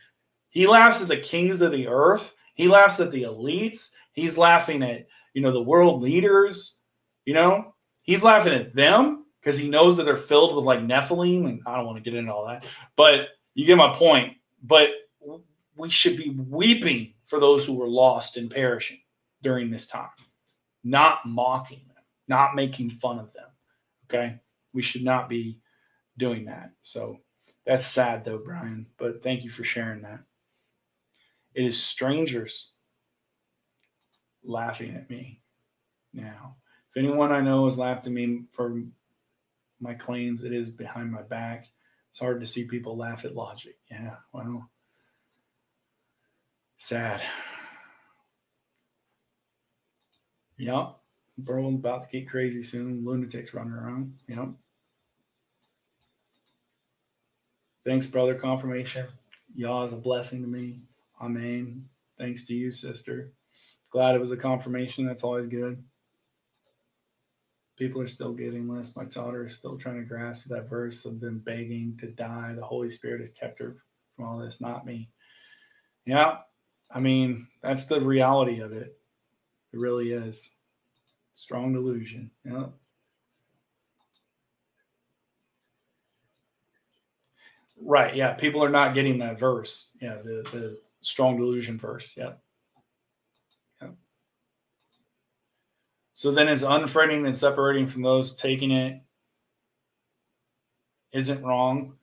He 0.50 0.66
laughs 0.66 1.00
at 1.00 1.08
the 1.08 1.16
kings 1.16 1.60
of 1.60 1.70
the 1.70 1.86
earth. 1.86 2.34
He 2.54 2.66
laughs 2.66 2.98
at 2.98 3.12
the 3.12 3.22
elites. 3.22 3.92
He's 4.14 4.36
laughing 4.36 4.82
at, 4.82 5.06
you 5.32 5.42
know, 5.42 5.52
the 5.52 5.62
world 5.62 6.02
leaders. 6.02 6.80
You 7.24 7.34
know, 7.34 7.76
he's 8.02 8.24
laughing 8.24 8.52
at 8.52 8.74
them 8.74 9.26
because 9.42 9.58
he 9.58 9.68
knows 9.68 9.96
that 9.96 10.04
they're 10.04 10.16
filled 10.16 10.54
with 10.54 10.64
like 10.64 10.80
Nephilim. 10.80 11.48
And 11.48 11.60
I 11.66 11.76
don't 11.76 11.86
want 11.86 12.02
to 12.02 12.10
get 12.10 12.16
into 12.16 12.32
all 12.32 12.46
that, 12.46 12.64
but 12.96 13.28
you 13.54 13.66
get 13.66 13.76
my 13.76 13.92
point. 13.92 14.36
But 14.62 14.90
we 15.76 15.90
should 15.90 16.16
be 16.16 16.30
weeping 16.30 17.14
for 17.26 17.40
those 17.40 17.64
who 17.64 17.74
were 17.74 17.88
lost 17.88 18.36
and 18.36 18.50
perishing 18.50 19.00
during 19.42 19.70
this 19.70 19.86
time, 19.86 20.10
not 20.84 21.20
mocking 21.26 21.82
them, 21.88 22.04
not 22.28 22.54
making 22.54 22.90
fun 22.90 23.18
of 23.18 23.32
them. 23.32 23.48
Okay. 24.04 24.38
We 24.72 24.82
should 24.82 25.02
not 25.02 25.28
be 25.28 25.58
doing 26.18 26.44
that. 26.44 26.70
So 26.82 27.18
that's 27.64 27.86
sad 27.86 28.24
though, 28.24 28.38
Brian, 28.38 28.86
but 28.98 29.22
thank 29.22 29.44
you 29.44 29.50
for 29.50 29.64
sharing 29.64 30.02
that. 30.02 30.20
It 31.54 31.64
is 31.64 31.82
strangers 31.82 32.72
laughing 34.44 34.94
at 34.94 35.10
me 35.10 35.40
now. 36.12 36.56
If 36.90 37.02
anyone 37.02 37.32
I 37.32 37.40
know 37.40 37.66
has 37.66 37.78
laughed 37.78 38.06
at 38.06 38.12
me 38.12 38.42
for 38.52 38.82
my 39.82 39.94
claims, 39.94 40.44
it 40.44 40.52
is 40.52 40.70
behind 40.70 41.10
my 41.10 41.22
back. 41.22 41.66
It's 42.10 42.20
hard 42.20 42.40
to 42.40 42.46
see 42.46 42.64
people 42.64 42.96
laugh 42.96 43.24
at 43.24 43.34
logic. 43.34 43.76
Yeah, 43.90 44.16
well, 44.32 44.70
sad. 46.76 47.20
Yep. 50.58 50.96
World 51.46 51.74
about 51.74 52.08
to 52.08 52.20
get 52.20 52.30
crazy 52.30 52.62
soon. 52.62 53.04
Lunatics 53.04 53.54
running 53.54 53.72
around. 53.72 54.14
Yep. 54.28 54.50
Thanks, 57.84 58.06
brother. 58.06 58.34
Confirmation. 58.36 59.08
Y'all 59.56 59.84
is 59.84 59.92
a 59.92 59.96
blessing 59.96 60.42
to 60.42 60.46
me. 60.48 60.82
Amen. 61.20 61.86
Thanks 62.18 62.44
to 62.44 62.54
you, 62.54 62.70
sister. 62.70 63.32
Glad 63.90 64.14
it 64.14 64.20
was 64.20 64.30
a 64.30 64.36
confirmation. 64.36 65.06
That's 65.06 65.24
always 65.24 65.48
good. 65.48 65.82
People 67.82 68.00
are 68.00 68.06
still 68.06 68.32
getting 68.32 68.72
this. 68.72 68.94
My 68.94 69.06
daughter 69.06 69.44
is 69.44 69.56
still 69.56 69.76
trying 69.76 69.96
to 69.96 70.04
grasp 70.04 70.46
that 70.50 70.70
verse 70.70 71.04
of 71.04 71.18
them 71.18 71.42
begging 71.44 71.96
to 71.98 72.06
die. 72.06 72.52
The 72.54 72.64
Holy 72.64 72.88
Spirit 72.88 73.20
has 73.22 73.32
kept 73.32 73.58
her 73.58 73.78
from 74.14 74.24
all 74.24 74.38
this, 74.38 74.60
not 74.60 74.86
me. 74.86 75.10
Yeah. 76.06 76.36
I 76.92 77.00
mean, 77.00 77.48
that's 77.60 77.86
the 77.86 78.00
reality 78.00 78.60
of 78.60 78.70
it. 78.70 78.96
It 79.72 79.80
really 79.80 80.12
is. 80.12 80.48
Strong 81.34 81.72
delusion. 81.72 82.30
Yeah. 82.44 82.66
Right. 87.80 88.14
Yeah. 88.14 88.34
People 88.34 88.62
are 88.62 88.70
not 88.70 88.94
getting 88.94 89.18
that 89.18 89.40
verse. 89.40 89.90
Yeah. 90.00 90.18
The, 90.22 90.48
the 90.52 90.78
strong 91.00 91.36
delusion 91.36 91.78
verse. 91.78 92.12
Yeah. 92.16 92.24
Yeah. 92.26 92.51
So 96.22 96.30
then 96.30 96.46
it's 96.46 96.62
unfriending 96.62 97.26
and 97.26 97.34
separating 97.34 97.88
from 97.88 98.02
those 98.02 98.36
taking 98.36 98.70
it 98.70 99.02
isn't 101.10 101.42
wrong. 101.42 101.94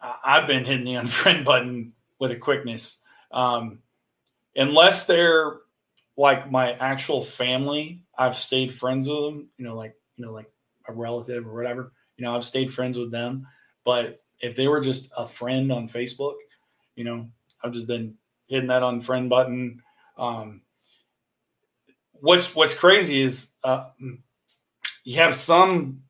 I've 0.00 0.48
been 0.48 0.64
hitting 0.64 0.84
the 0.84 0.94
unfriend 1.00 1.44
button 1.44 1.92
with 2.18 2.32
a 2.32 2.36
quickness. 2.36 3.00
Um, 3.30 3.78
unless 4.56 5.06
they're 5.06 5.58
like 6.16 6.50
my 6.50 6.72
actual 6.72 7.22
family, 7.22 8.02
I've 8.18 8.34
stayed 8.34 8.74
friends 8.74 9.06
with 9.06 9.18
them, 9.18 9.50
you 9.56 9.64
know, 9.64 9.76
like, 9.76 9.94
you 10.16 10.26
know, 10.26 10.32
like 10.32 10.50
a 10.88 10.92
relative 10.92 11.46
or 11.46 11.54
whatever, 11.54 11.92
you 12.16 12.24
know, 12.24 12.34
I've 12.34 12.44
stayed 12.44 12.74
friends 12.74 12.98
with 12.98 13.12
them. 13.12 13.46
But 13.84 14.20
if 14.40 14.56
they 14.56 14.66
were 14.66 14.80
just 14.80 15.10
a 15.16 15.24
friend 15.24 15.70
on 15.70 15.86
Facebook, 15.86 16.34
you 16.96 17.04
know, 17.04 17.28
I've 17.62 17.72
just 17.72 17.86
been 17.86 18.16
hitting 18.48 18.66
that 18.66 18.82
unfriend 18.82 19.28
button. 19.28 19.80
Um, 20.18 20.62
what's 22.20 22.54
what's 22.54 22.74
crazy 22.74 23.22
is 23.22 23.54
uh, 23.64 23.90
you 25.04 25.16
have 25.16 25.34
some 25.34 26.02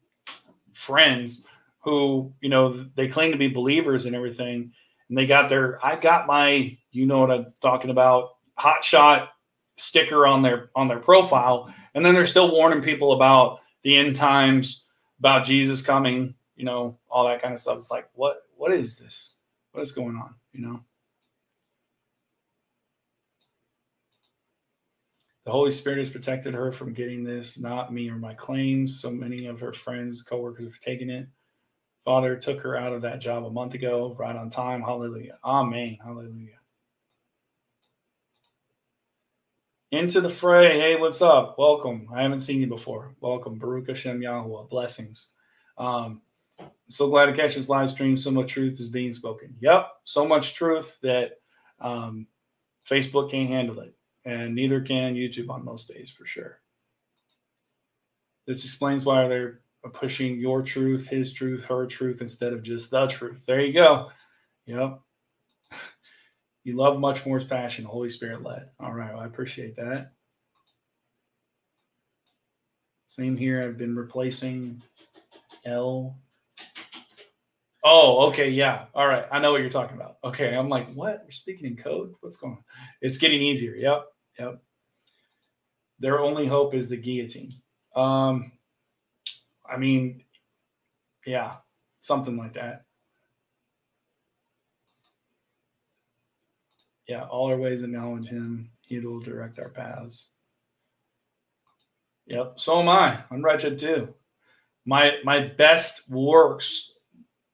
friends 0.73 1.47
who 1.81 2.33
you 2.41 2.49
know 2.49 2.87
they 2.95 3.09
claim 3.09 3.33
to 3.33 3.39
be 3.39 3.49
believers 3.49 4.07
and 4.07 4.15
everything, 4.15 4.73
and 5.09 5.19
they 5.19 5.27
got 5.27 5.49
their 5.49 5.85
I 5.85 5.97
got 5.97 6.27
my 6.27 6.77
you 6.91 7.07
know 7.07 7.21
what 7.21 7.31
I'm 7.31 7.53
talking 7.61 7.91
about 7.91 8.37
hot 8.55 8.85
shot 8.85 9.31
sticker 9.77 10.27
on 10.27 10.43
their 10.43 10.71
on 10.75 10.89
their 10.89 10.99
profile, 10.99 11.73
and 11.95 12.05
then 12.05 12.15
they're 12.15 12.27
still 12.27 12.53
warning 12.53 12.83
people 12.83 13.13
about 13.13 13.61
the 13.83 13.97
end 13.97 14.17
times, 14.17 14.85
about 15.19 15.45
Jesus 15.45 15.83
coming, 15.83 16.35
you 16.57 16.65
know, 16.65 16.99
all 17.09 17.27
that 17.27 17.41
kind 17.41 17.55
of 17.55 17.61
stuff. 17.61 17.77
It's 17.77 17.91
like 17.91 18.09
what 18.15 18.43
what 18.57 18.73
is 18.73 18.99
this? 18.99 19.37
What 19.73 19.83
is 19.83 19.93
going 19.93 20.17
on? 20.17 20.35
You 20.53 20.63
know. 20.63 20.85
The 25.49 25.53
Holy 25.53 25.71
Spirit 25.71 26.01
has 26.01 26.11
protected 26.11 26.53
her 26.53 26.71
from 26.73 26.93
getting 26.93 27.25
this, 27.25 27.59
not 27.59 27.91
me 27.91 28.11
or 28.11 28.17
my 28.17 28.35
claims. 28.35 29.01
So 29.01 29.11
many 29.11 29.47
of 29.47 29.59
her 29.61 29.73
friends, 29.73 30.21
coworkers 30.21 30.67
have 30.67 30.81
taken 30.81 31.09
it. 31.09 31.27
Father 32.05 32.37
took 32.37 32.61
her 32.61 32.77
out 32.77 32.93
of 32.93 33.01
that 33.01 33.21
job 33.21 33.47
a 33.47 33.51
month 33.51 33.73
ago, 33.73 34.15
right 34.19 34.37
on 34.37 34.51
time. 34.51 34.83
Hallelujah. 34.83 35.39
Amen. 35.43 35.97
Hallelujah. 36.05 36.59
Into 39.91 40.21
the 40.21 40.29
fray. 40.29 40.79
Hey, 40.79 40.97
what's 40.97 41.23
up? 41.23 41.59
Welcome. 41.59 42.09
I 42.15 42.21
haven't 42.21 42.41
seen 42.41 42.61
you 42.61 42.67
before. 42.67 43.15
Welcome. 43.23 43.59
Baruch 43.59 43.89
Hashem 43.89 44.21
Yahweh. 44.21 44.65
Blessings. 44.69 45.31
Um, 45.79 46.21
so 46.91 47.09
glad 47.09 47.25
to 47.25 47.33
catch 47.33 47.55
this 47.55 47.71
live 47.71 47.89
stream. 47.89 48.19
So 48.19 48.31
much 48.31 48.53
truth 48.53 48.81
is 48.81 48.91
being 48.91 49.15
spoken. 49.15 49.57
Yep. 49.61 49.89
So 50.05 50.29
much 50.29 50.53
truth 50.53 50.99
that 51.01 51.41
um, 51.81 52.27
Facebook 52.87 53.31
can't 53.31 53.49
handle 53.49 53.81
it 53.81 53.95
and 54.25 54.55
neither 54.55 54.81
can 54.81 55.15
YouTube 55.15 55.51
on 55.51 55.65
most 55.65 55.89
days 55.89 56.11
for 56.11 56.25
sure. 56.25 56.61
This 58.47 58.65
explains 58.65 59.05
why 59.05 59.29
they're 59.29 59.61
pushing 59.93 60.39
your 60.39 60.63
truth, 60.63 61.09
his 61.09 61.33
truth, 61.33 61.65
her 61.65 61.87
truth 61.87 62.21
instead 62.23 62.53
of 62.53 62.63
just 62.63 62.91
the 62.91 63.07
truth. 63.07 63.45
There 63.47 63.61
you 63.61 63.73
go. 63.73 64.11
Yep. 64.67 65.01
You 66.65 66.77
love 66.77 67.01
much 67.01 67.25
more 67.25 67.41
passion, 67.41 67.87
Holy 67.87 68.11
Spirit 68.11 68.43
led. 68.43 68.69
All 68.79 68.93
right. 68.93 69.15
Well, 69.15 69.23
I 69.23 69.27
appreciate 69.27 69.77
that. 69.77 70.13
Same 73.07 73.39
here. 73.39 73.63
I've 73.63 73.79
been 73.79 73.97
replacing 73.97 74.83
L. 75.65 76.19
Oh, 77.85 78.27
okay. 78.29 78.51
Yeah. 78.51 78.87
All 78.95 79.07
right. 79.07 79.25
I 79.31 79.39
know 79.39 79.53
what 79.53 79.61
you're 79.61 79.71
talking 79.71 79.97
about. 79.97 80.17
Okay. 80.25 80.55
I'm 80.55 80.69
like, 80.69 80.93
what? 80.95 81.23
We're 81.25 81.31
speaking 81.31 81.67
in 81.67 81.77
code? 81.77 82.15
What's 82.21 82.39
going 82.39 82.55
on? 82.55 82.65
It's 83.01 83.19
getting 83.19 83.41
easier. 83.41 83.75
Yep. 83.75 84.07
Yep. 84.39 84.63
Their 86.01 86.21
only 86.21 86.47
hope 86.47 86.75
is 86.75 86.89
the 86.89 86.97
guillotine. 86.97 87.51
Um, 87.95 88.53
I 89.69 89.77
mean, 89.77 90.25
yeah, 91.27 91.57
something 92.01 92.37
like 92.37 92.55
that. 92.55 92.85
Yeah, 97.09 97.25
all 97.25 97.49
our 97.49 97.57
ways 97.57 97.83
acknowledge 97.83 98.29
him. 98.29 98.71
He 98.83 98.99
will 99.01 99.21
direct 99.21 99.59
our 99.59 99.71
paths. 99.71 100.29
Yep. 102.27 102.55
So 102.61 102.81
am 102.81 102.89
I. 102.89 103.25
I'm 103.31 103.43
wretched 103.43 103.79
too. 103.79 104.15
My 104.85 105.19
my 105.25 105.41
best 105.41 106.09
works, 106.11 106.93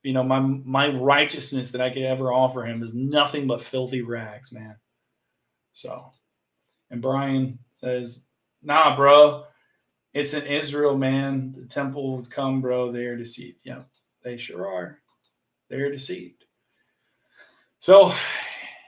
you 0.04 0.12
know, 0.12 0.22
my 0.22 0.38
my 0.38 0.88
righteousness 0.88 1.72
that 1.72 1.80
I 1.80 1.90
could 1.90 2.02
ever 2.04 2.32
offer 2.32 2.64
him 2.64 2.82
is 2.82 2.94
nothing 2.94 3.48
but 3.48 3.62
filthy 3.62 4.02
rags, 4.02 4.52
man. 4.52 4.76
So 5.72 6.12
and 6.90 7.02
Brian 7.02 7.58
says, 7.72 8.28
nah, 8.62 8.94
bro, 8.94 9.44
it's 10.12 10.34
in 10.34 10.46
Israel, 10.46 10.96
man. 10.96 11.52
The 11.52 11.66
temple 11.66 12.16
would 12.16 12.30
come, 12.30 12.60
bro. 12.60 12.92
They're 12.92 13.16
deceived. 13.16 13.58
Yeah, 13.64 13.80
they 14.22 14.36
sure 14.36 14.68
are. 14.68 15.00
They're 15.68 15.90
deceived. 15.90 16.44
So, 17.80 18.12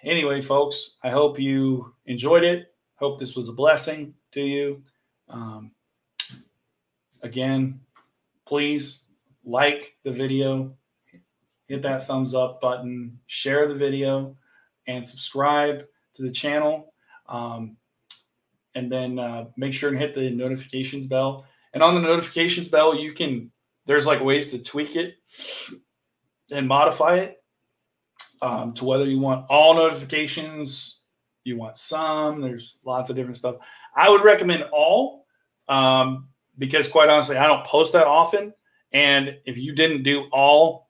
anyway, 0.05 0.41
folks, 0.41 0.99
I 1.03 1.11
hope 1.11 1.39
you 1.39 1.93
enjoyed 2.07 2.45
it. 2.45 2.73
Hope 2.95 3.19
this 3.19 3.35
was 3.35 3.49
a 3.49 3.53
blessing 3.53 4.15
to 4.33 4.41
you. 4.41 4.83
Um, 5.29 5.73
again, 7.23 7.81
please 8.47 9.05
like 9.45 9.97
the 10.05 10.13
video, 10.13 10.77
hit 11.67 11.83
that 11.83 12.07
thumbs 12.07 12.35
up 12.35 12.61
button, 12.61 13.19
share 13.27 13.69
the 13.69 13.75
video, 13.75 14.37
and 14.87 15.05
subscribe 15.05 15.85
to 16.15 16.23
the 16.23 16.31
channel. 16.31 16.93
Um, 17.29 17.77
and 18.75 18.93
then 18.93 19.19
uh, 19.19 19.47
make 19.57 19.73
sure 19.73 19.89
and 19.89 19.99
hit 19.99 20.15
the 20.15 20.31
notifications 20.31 21.07
bell. 21.07 21.47
And 21.73 21.83
on 21.83 21.95
the 21.95 22.01
notifications 22.01 22.69
bell, 22.69 22.95
you 22.95 23.13
can 23.13 23.51
there's 23.87 24.07
like 24.07 24.23
ways 24.23 24.49
to 24.49 24.59
tweak 24.59 24.97
it 24.97 25.15
and 26.51 26.67
modify 26.69 27.19
it 27.19 27.43
um, 28.43 28.75
to 28.75 28.85
whether 28.85 29.05
you 29.05 29.19
want 29.19 29.47
all 29.49 29.75
notifications, 29.75 31.01
you 31.45 31.57
want 31.57 31.79
some. 31.79 32.41
There's 32.41 32.79
lots 32.85 33.11
of 33.11 33.17
different 33.17 33.37
stuff. 33.37 33.57
I 33.95 34.11
would 34.11 34.25
recommend 34.25 34.65
all 34.73 35.27
um, 35.69 36.29
because, 36.59 36.89
quite 36.89 37.09
honestly, 37.09 37.37
I 37.37 37.47
don't 37.47 37.65
post 37.65 37.93
that 37.95 38.07
often. 38.07 38.53
And 38.93 39.37
if 39.47 39.57
you 39.57 39.75
didn't 39.75 40.03
do 40.03 40.27
all, 40.33 40.86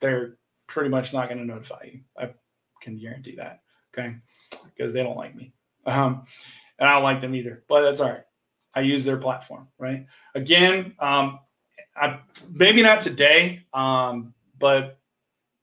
they're 0.00 0.36
pretty 0.66 0.88
much 0.88 1.12
not 1.12 1.28
going 1.28 1.38
to 1.38 1.44
notify 1.44 1.82
you. 1.84 2.00
I 2.18 2.30
can 2.80 2.98
guarantee 2.98 3.36
that. 3.36 3.60
Okay. 3.92 4.16
Because 4.64 4.92
they 4.92 5.02
don't 5.02 5.16
like 5.16 5.34
me. 5.34 5.52
Um, 5.86 6.24
and 6.78 6.88
I 6.88 6.94
don't 6.94 7.02
like 7.02 7.20
them 7.20 7.34
either, 7.34 7.62
but 7.68 7.82
that's 7.82 8.00
all 8.00 8.10
right. 8.10 8.24
I 8.74 8.80
use 8.80 9.04
their 9.04 9.16
platform, 9.16 9.68
right? 9.78 10.06
Again, 10.34 10.94
um, 10.98 11.40
I, 11.96 12.20
maybe 12.50 12.82
not 12.82 13.00
today, 13.00 13.64
um, 13.74 14.32
but 14.58 14.98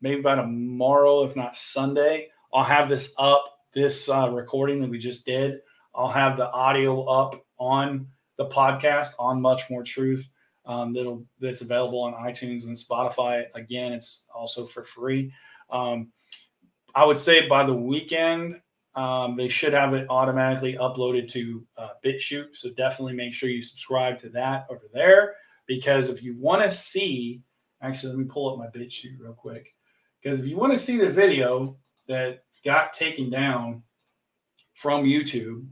maybe 0.01 0.21
by 0.21 0.35
tomorrow, 0.35 1.23
if 1.23 1.35
not 1.35 1.55
Sunday, 1.55 2.29
I'll 2.53 2.63
have 2.63 2.89
this 2.89 3.13
up, 3.17 3.43
this 3.73 4.09
uh, 4.09 4.29
recording 4.29 4.81
that 4.81 4.89
we 4.89 4.99
just 4.99 5.25
did. 5.25 5.61
I'll 5.95 6.09
have 6.09 6.37
the 6.37 6.49
audio 6.51 7.03
up 7.03 7.45
on 7.57 8.07
the 8.37 8.45
podcast 8.45 9.13
on 9.19 9.41
Much 9.41 9.69
More 9.69 9.83
Truth. 9.83 10.29
Um, 10.67 10.93
that'll 10.93 11.25
that's 11.39 11.61
available 11.61 12.01
on 12.01 12.13
iTunes 12.13 12.67
and 12.67 12.75
Spotify. 12.75 13.45
Again, 13.55 13.93
it's 13.93 14.27
also 14.35 14.65
for 14.65 14.83
free. 14.83 15.33
Um, 15.69 16.11
I 16.93 17.05
would 17.05 17.17
say 17.17 17.47
by 17.47 17.65
the 17.65 17.73
weekend, 17.73 18.61
um, 18.95 19.37
they 19.37 19.47
should 19.47 19.73
have 19.73 19.93
it 19.93 20.07
automatically 20.09 20.73
uploaded 20.73 21.29
to 21.29 21.65
uh, 21.77 21.89
BitChute. 22.03 22.55
So 22.55 22.69
definitely 22.71 23.13
make 23.13 23.33
sure 23.33 23.47
you 23.47 23.63
subscribe 23.63 24.17
to 24.19 24.29
that 24.29 24.65
over 24.69 24.89
there 24.93 25.35
because 25.67 26.09
if 26.09 26.23
you 26.23 26.35
want 26.35 26.63
to 26.63 26.71
see, 26.71 27.41
actually, 27.81 28.09
let 28.09 28.19
me 28.19 28.25
pull 28.25 28.51
up 28.51 28.57
my 28.57 28.67
BitChute 28.67 29.19
real 29.19 29.33
quick. 29.33 29.73
Because 30.21 30.39
if 30.39 30.47
you 30.47 30.57
want 30.57 30.73
to 30.73 30.79
see 30.79 30.97
the 30.97 31.09
video 31.09 31.77
that 32.07 32.43
got 32.65 32.91
taken 32.91 33.29
down 33.29 33.83
from 34.73 35.03
YouTube, 35.03 35.67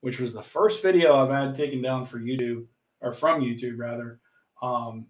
which 0.00 0.18
was 0.18 0.34
the 0.34 0.42
first 0.42 0.82
video 0.82 1.14
I've 1.14 1.30
had 1.30 1.54
taken 1.54 1.80
down 1.80 2.04
for 2.04 2.18
YouTube 2.18 2.66
or 3.00 3.12
from 3.12 3.40
YouTube 3.40 3.78
rather, 3.78 4.20
um, 4.62 5.06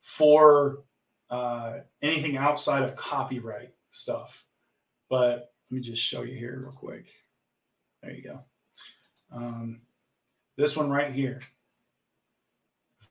for 0.00 0.84
uh, 1.30 1.78
anything 2.02 2.36
outside 2.36 2.82
of 2.82 2.96
copyright 2.96 3.74
stuff. 3.90 4.44
But 5.10 5.52
let 5.70 5.76
me 5.76 5.80
just 5.80 6.02
show 6.02 6.22
you 6.22 6.36
here 6.36 6.60
real 6.60 6.72
quick. 6.72 7.06
There 8.02 8.12
you 8.12 8.22
go. 8.22 8.40
Um, 9.32 9.80
this 10.56 10.76
one 10.76 10.90
right 10.90 11.12
here. 11.12 11.40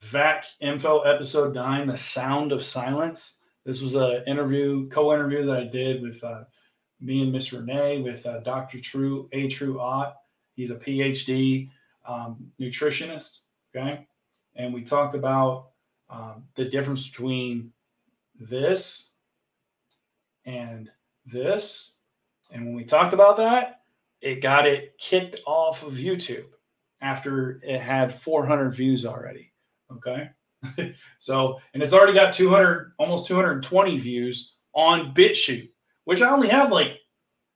VAC 0.01 0.45
info 0.59 1.01
episode 1.01 1.55
nine, 1.55 1.87
the 1.87 1.97
sound 1.97 2.51
of 2.51 2.63
silence. 2.63 3.39
This 3.65 3.81
was 3.81 3.95
an 3.95 4.23
interview, 4.27 4.87
co-interview 4.89 5.45
that 5.45 5.57
I 5.57 5.63
did 5.65 6.01
with 6.01 6.23
uh, 6.23 6.43
me 7.01 7.21
and 7.23 7.31
Miss 7.31 7.51
Renee 7.51 8.01
with 8.01 8.25
uh, 8.25 8.39
Dr. 8.39 8.79
True 8.79 9.27
A 9.33 9.47
True 9.47 9.79
Ott. 9.79 10.15
He's 10.55 10.71
a 10.71 10.75
PhD 10.75 11.69
um, 12.07 12.51
nutritionist. 12.59 13.39
Okay, 13.75 14.07
and 14.55 14.73
we 14.73 14.83
talked 14.83 15.15
about 15.15 15.69
um, 16.09 16.45
the 16.55 16.65
difference 16.65 17.07
between 17.07 17.71
this 18.39 19.13
and 20.45 20.89
this. 21.25 21.97
And 22.51 22.65
when 22.65 22.75
we 22.75 22.85
talked 22.85 23.13
about 23.13 23.37
that, 23.37 23.81
it 24.21 24.41
got 24.41 24.65
it 24.65 24.97
kicked 24.99 25.41
off 25.45 25.83
of 25.83 25.93
YouTube 25.93 26.47
after 27.01 27.59
it 27.63 27.79
had 27.79 28.11
400 28.11 28.71
views 28.71 29.05
already. 29.05 29.51
Okay. 29.91 30.29
so, 31.19 31.59
and 31.73 31.83
it's 31.83 31.93
already 31.93 32.13
got 32.13 32.33
200, 32.33 32.93
almost 32.97 33.27
220 33.27 33.97
views 33.97 34.55
on 34.73 35.13
BitChute, 35.13 35.69
which 36.05 36.21
I 36.21 36.29
only 36.29 36.49
have 36.49 36.71
like, 36.71 36.99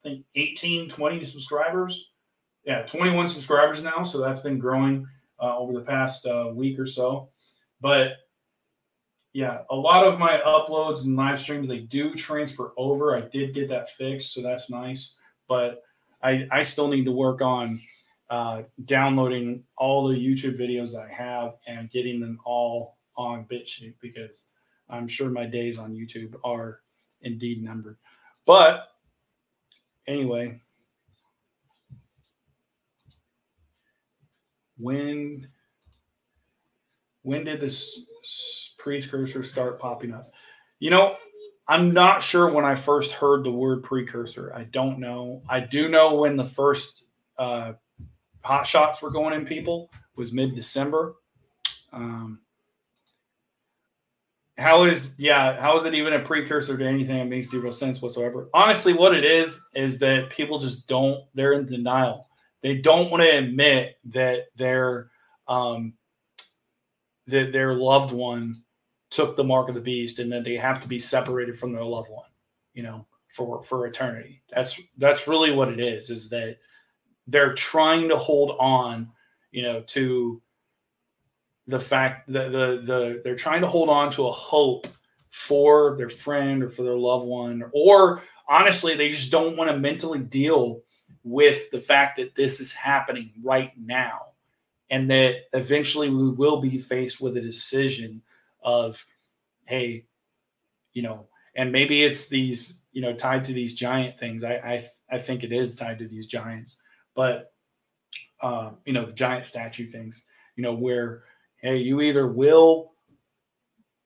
I 0.04 0.10
think 0.10 0.26
18, 0.36 0.90
20 0.90 1.26
subscribers. 1.26 2.10
Yeah, 2.64 2.84
21 2.84 3.28
subscribers 3.28 3.84
now. 3.84 4.04
So 4.04 4.20
that's 4.20 4.42
been 4.42 4.60
growing 4.60 5.08
uh, 5.42 5.58
over 5.58 5.74
the 5.74 5.82
past 5.82 6.26
uh, 6.28 6.50
week 6.54 6.80
or 6.80 6.86
so. 6.86 7.30
But 7.80 8.14
yeah, 9.34 9.60
a 9.70 9.76
lot 9.76 10.06
of 10.06 10.20
my 10.20 10.40
uploads 10.46 11.06
and 11.06 11.16
live 11.16 11.40
streams, 11.40 11.68
they 11.68 11.80
do 11.80 12.14
transfer 12.14 12.74
over. 12.78 13.16
I 13.16 13.22
did 13.22 13.54
get 13.54 13.70
that 13.70 13.90
fixed. 13.90 14.34
So 14.34 14.42
that's 14.42 14.70
nice. 14.70 15.18
But 15.48 15.84
I, 16.22 16.48
I 16.52 16.62
still 16.62 16.88
need 16.90 17.06
to 17.06 17.12
work 17.12 17.42
on 17.42 17.80
uh, 18.30 18.64
downloading 18.86 19.64
all 19.78 20.08
the 20.08 20.16
YouTube 20.16 20.60
videos 20.60 20.94
that 20.94 21.08
I 21.10 21.14
have 21.14 21.54
and 21.68 21.90
getting 21.92 22.20
them 22.20 22.40
all 22.46 22.98
on 23.16 23.46
BitChute 23.46 23.96
because 24.02 24.50
I'm 24.90 25.08
sure 25.08 25.30
my 25.30 25.46
days 25.46 25.78
on 25.78 25.94
YouTube 25.94 26.36
are 26.44 26.82
indeed 27.22 27.64
numbered. 27.64 27.98
But 28.46 28.88
anyway, 30.08 30.60
when 34.78 35.48
when 37.24 37.44
did 37.44 37.62
this 37.62 38.06
precursor 38.78 39.44
start 39.44 39.80
popping 39.80 40.14
up? 40.14 40.26
You 40.80 40.90
know, 40.90 41.16
I'm 41.68 41.94
not 41.94 42.24
sure 42.24 42.52
when 42.52 42.66
I 42.66 42.76
first 42.76 43.12
heard 43.12 43.44
the 43.44 43.52
word 43.52 43.84
precursor. 43.84 44.54
I 44.54 44.64
don't 44.64 45.00
know. 45.00 45.44
I 45.50 45.60
do 45.60 45.90
know 45.90 46.16
when 46.16 46.36
the 46.36 46.44
first 46.44 47.04
uh, 47.38 47.74
hot 48.42 48.68
shots 48.68 49.02
were 49.02 49.12
going 49.12 49.34
in 49.34 49.46
people 49.46 49.90
was 50.16 50.34
mid 50.34 50.56
December. 50.56 51.16
Um, 51.94 52.40
how 54.58 54.84
is 54.84 55.20
yeah 55.20 55.60
how 55.60 55.78
is 55.78 55.86
it 55.86 55.94
even 55.94 56.14
a 56.14 56.20
precursor 56.20 56.78
to 56.78 56.86
anything 56.86 57.18
that 57.18 57.28
makes 57.28 57.50
zero 57.50 57.72
sense 57.72 58.02
whatsoever 58.02 58.50
honestly 58.54 58.94
what 58.94 59.16
it 59.16 59.24
is 59.24 59.68
is 59.74 59.98
that 60.00 60.30
people 60.30 60.60
just 60.60 60.88
don't 60.88 61.24
they're 61.34 61.54
in 61.54 61.66
denial 61.66 62.28
they 62.62 62.76
don't 62.76 63.10
want 63.10 63.24
to 63.24 63.38
admit 63.38 63.98
that 64.06 64.48
their 64.56 65.10
um 65.48 65.94
that 67.32 67.52
their 67.52 67.74
loved 67.74 68.14
one 68.14 68.64
took 69.10 69.36
the 69.36 69.44
mark 69.44 69.68
of 69.68 69.76
the 69.76 69.82
beast 69.82 70.20
and 70.20 70.32
that 70.32 70.44
they 70.44 70.56
have 70.56 70.80
to 70.82 70.88
be 70.88 71.00
separated 71.00 71.58
from 71.58 71.74
their 71.74 71.84
loved 71.84 72.10
one 72.10 72.30
you 72.74 72.84
know 72.84 73.06
for 73.32 73.64
for 73.64 73.88
eternity. 73.88 74.42
That's 74.54 74.80
that's 74.98 75.28
really 75.28 75.52
what 75.52 75.70
it 75.70 75.80
is 75.80 76.10
is 76.10 76.30
that 76.30 76.58
they're 77.28 77.54
trying 77.54 78.10
to 78.10 78.18
hold 78.18 78.58
on 78.60 79.10
you 79.52 79.64
know 79.64 79.82
to 79.88 80.42
the 81.68 81.80
fact 81.80 82.32
that 82.32 82.52
the 82.52 82.82
the 82.84 83.22
they're 83.24 83.36
trying 83.36 83.62
to 83.62 83.68
hold 83.68 83.90
on 83.90 84.12
to 84.12 84.28
a 84.28 84.32
hope 84.32 84.88
for 85.30 85.96
their 85.98 86.10
friend 86.10 86.62
or 86.62 86.70
for 86.70 86.84
their 86.84 86.98
loved 86.98 87.26
one 87.26 87.64
or 87.74 88.22
honestly 88.50 88.96
they 88.96 89.10
just 89.10 89.32
don't 89.32 89.56
want 89.56 89.70
to 89.70 89.78
mentally 89.78 90.20
deal 90.20 90.82
with 91.24 91.70
the 91.72 91.80
fact 91.80 92.18
that 92.18 92.36
this 92.36 92.60
is 92.60 92.74
happening 92.74 93.32
right 93.42 93.72
now 93.78 94.31
and 94.92 95.10
that 95.10 95.46
eventually 95.54 96.10
we 96.10 96.30
will 96.30 96.62
be 96.62 96.78
faced 96.78 97.20
with 97.20 97.38
a 97.38 97.42
decision 97.42 98.22
of 98.62 99.04
hey 99.66 100.06
you 100.94 101.02
know 101.02 101.28
and 101.56 101.72
maybe 101.72 102.04
it's 102.04 102.30
these 102.30 102.86
you 102.92 103.02
know 103.02 103.14
tied 103.14 103.44
to 103.44 103.54
these 103.54 103.74
giant 103.74 104.20
things. 104.20 104.44
I 104.44 104.56
i, 104.56 104.86
I 105.10 105.18
think 105.18 105.44
it 105.44 105.52
is 105.52 105.76
tied 105.76 105.98
to 106.00 106.08
these 106.08 106.28
giants 106.28 106.84
but 107.16 107.54
uh, 108.42 108.72
you 108.86 108.94
know 108.94 109.06
the 109.06 109.14
giant 109.14 109.46
statue 109.46 109.88
things 109.88 110.26
you 110.56 110.62
know 110.62 110.74
where 110.74 111.24
hey 111.62 111.78
you 111.78 112.02
either 112.02 112.28
will 112.28 112.92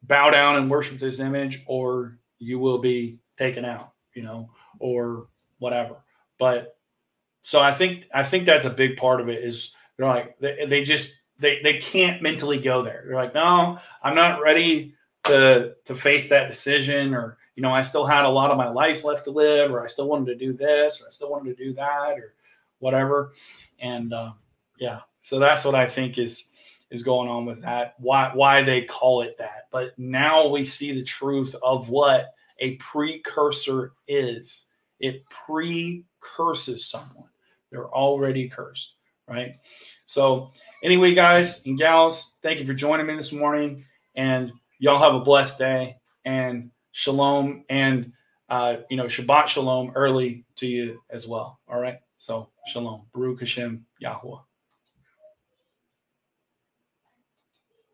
bow 0.03 0.29
down 0.29 0.57
and 0.57 0.69
worship 0.69 0.99
this 0.99 1.19
image 1.19 1.63
or 1.65 2.19
you 2.37 2.59
will 2.59 2.77
be 2.77 3.19
taken 3.37 3.65
out 3.65 3.93
you 4.13 4.21
know 4.21 4.49
or 4.79 5.27
whatever. 5.59 5.95
But 6.37 6.77
so 7.41 7.61
i 7.61 7.71
think 7.71 8.05
i 8.11 8.23
think 8.23 8.43
that's 8.45 8.65
a 8.65 8.69
big 8.71 8.97
part 8.97 9.21
of 9.21 9.29
it 9.29 9.43
is 9.43 9.71
they're 9.97 10.07
like 10.07 10.39
they, 10.39 10.65
they 10.65 10.83
just 10.83 11.21
they 11.39 11.61
they 11.63 11.79
can't 11.79 12.21
mentally 12.21 12.59
go 12.59 12.81
there. 12.81 13.03
They're 13.05 13.15
like, 13.15 13.33
no, 13.33 13.79
I'm 14.03 14.15
not 14.15 14.41
ready 14.41 14.93
to 15.25 15.75
to 15.85 15.95
face 15.95 16.29
that 16.29 16.49
decision, 16.49 17.13
or 17.13 17.37
you 17.55 17.63
know, 17.63 17.71
I 17.71 17.81
still 17.81 18.05
had 18.05 18.25
a 18.25 18.29
lot 18.29 18.51
of 18.51 18.57
my 18.57 18.69
life 18.69 19.03
left 19.03 19.25
to 19.25 19.31
live, 19.31 19.71
or 19.71 19.83
I 19.83 19.87
still 19.87 20.07
wanted 20.07 20.27
to 20.27 20.35
do 20.35 20.53
this, 20.53 21.01
or 21.01 21.07
I 21.07 21.09
still 21.09 21.31
wanted 21.31 21.57
to 21.57 21.63
do 21.63 21.73
that, 21.73 22.17
or 22.17 22.33
whatever. 22.79 23.33
And 23.79 24.13
uh, 24.13 24.33
yeah, 24.79 25.01
so 25.21 25.39
that's 25.39 25.65
what 25.65 25.75
I 25.75 25.87
think 25.87 26.17
is 26.17 26.51
is 26.91 27.03
going 27.03 27.29
on 27.29 27.45
with 27.45 27.61
that. 27.61 27.95
Why 27.99 28.31
why 28.33 28.61
they 28.61 28.83
call 28.83 29.21
it 29.21 29.37
that? 29.37 29.67
But 29.71 29.97
now 29.97 30.47
we 30.47 30.63
see 30.63 30.91
the 30.93 31.03
truth 31.03 31.55
of 31.63 31.89
what 31.89 32.33
a 32.59 32.75
precursor 32.75 33.93
is. 34.07 34.67
It 34.99 35.23
precurses 35.29 36.85
someone. 36.85 37.29
They're 37.71 37.89
already 37.89 38.47
cursed, 38.47 38.94
right? 39.27 39.55
So 40.05 40.51
anyway, 40.83 41.13
guys 41.13 41.65
and 41.65 41.77
gals, 41.77 42.35
thank 42.41 42.59
you 42.59 42.65
for 42.65 42.73
joining 42.73 43.07
me 43.07 43.15
this 43.15 43.31
morning. 43.31 43.83
And 44.15 44.51
y'all 44.79 44.99
have 44.99 45.15
a 45.15 45.23
blessed 45.23 45.57
day 45.57 45.97
and 46.25 46.71
shalom 46.91 47.65
and 47.69 48.11
uh, 48.49 48.77
you 48.89 48.97
know 48.97 49.05
Shabbat 49.05 49.47
shalom 49.47 49.91
early 49.95 50.45
to 50.57 50.67
you 50.67 51.01
as 51.09 51.27
well. 51.27 51.59
All 51.67 51.79
right. 51.79 51.97
So 52.17 52.49
shalom. 52.67 53.03
Baruch 53.13 53.39
Hashem 53.39 53.85
Yahweh. 53.99 54.37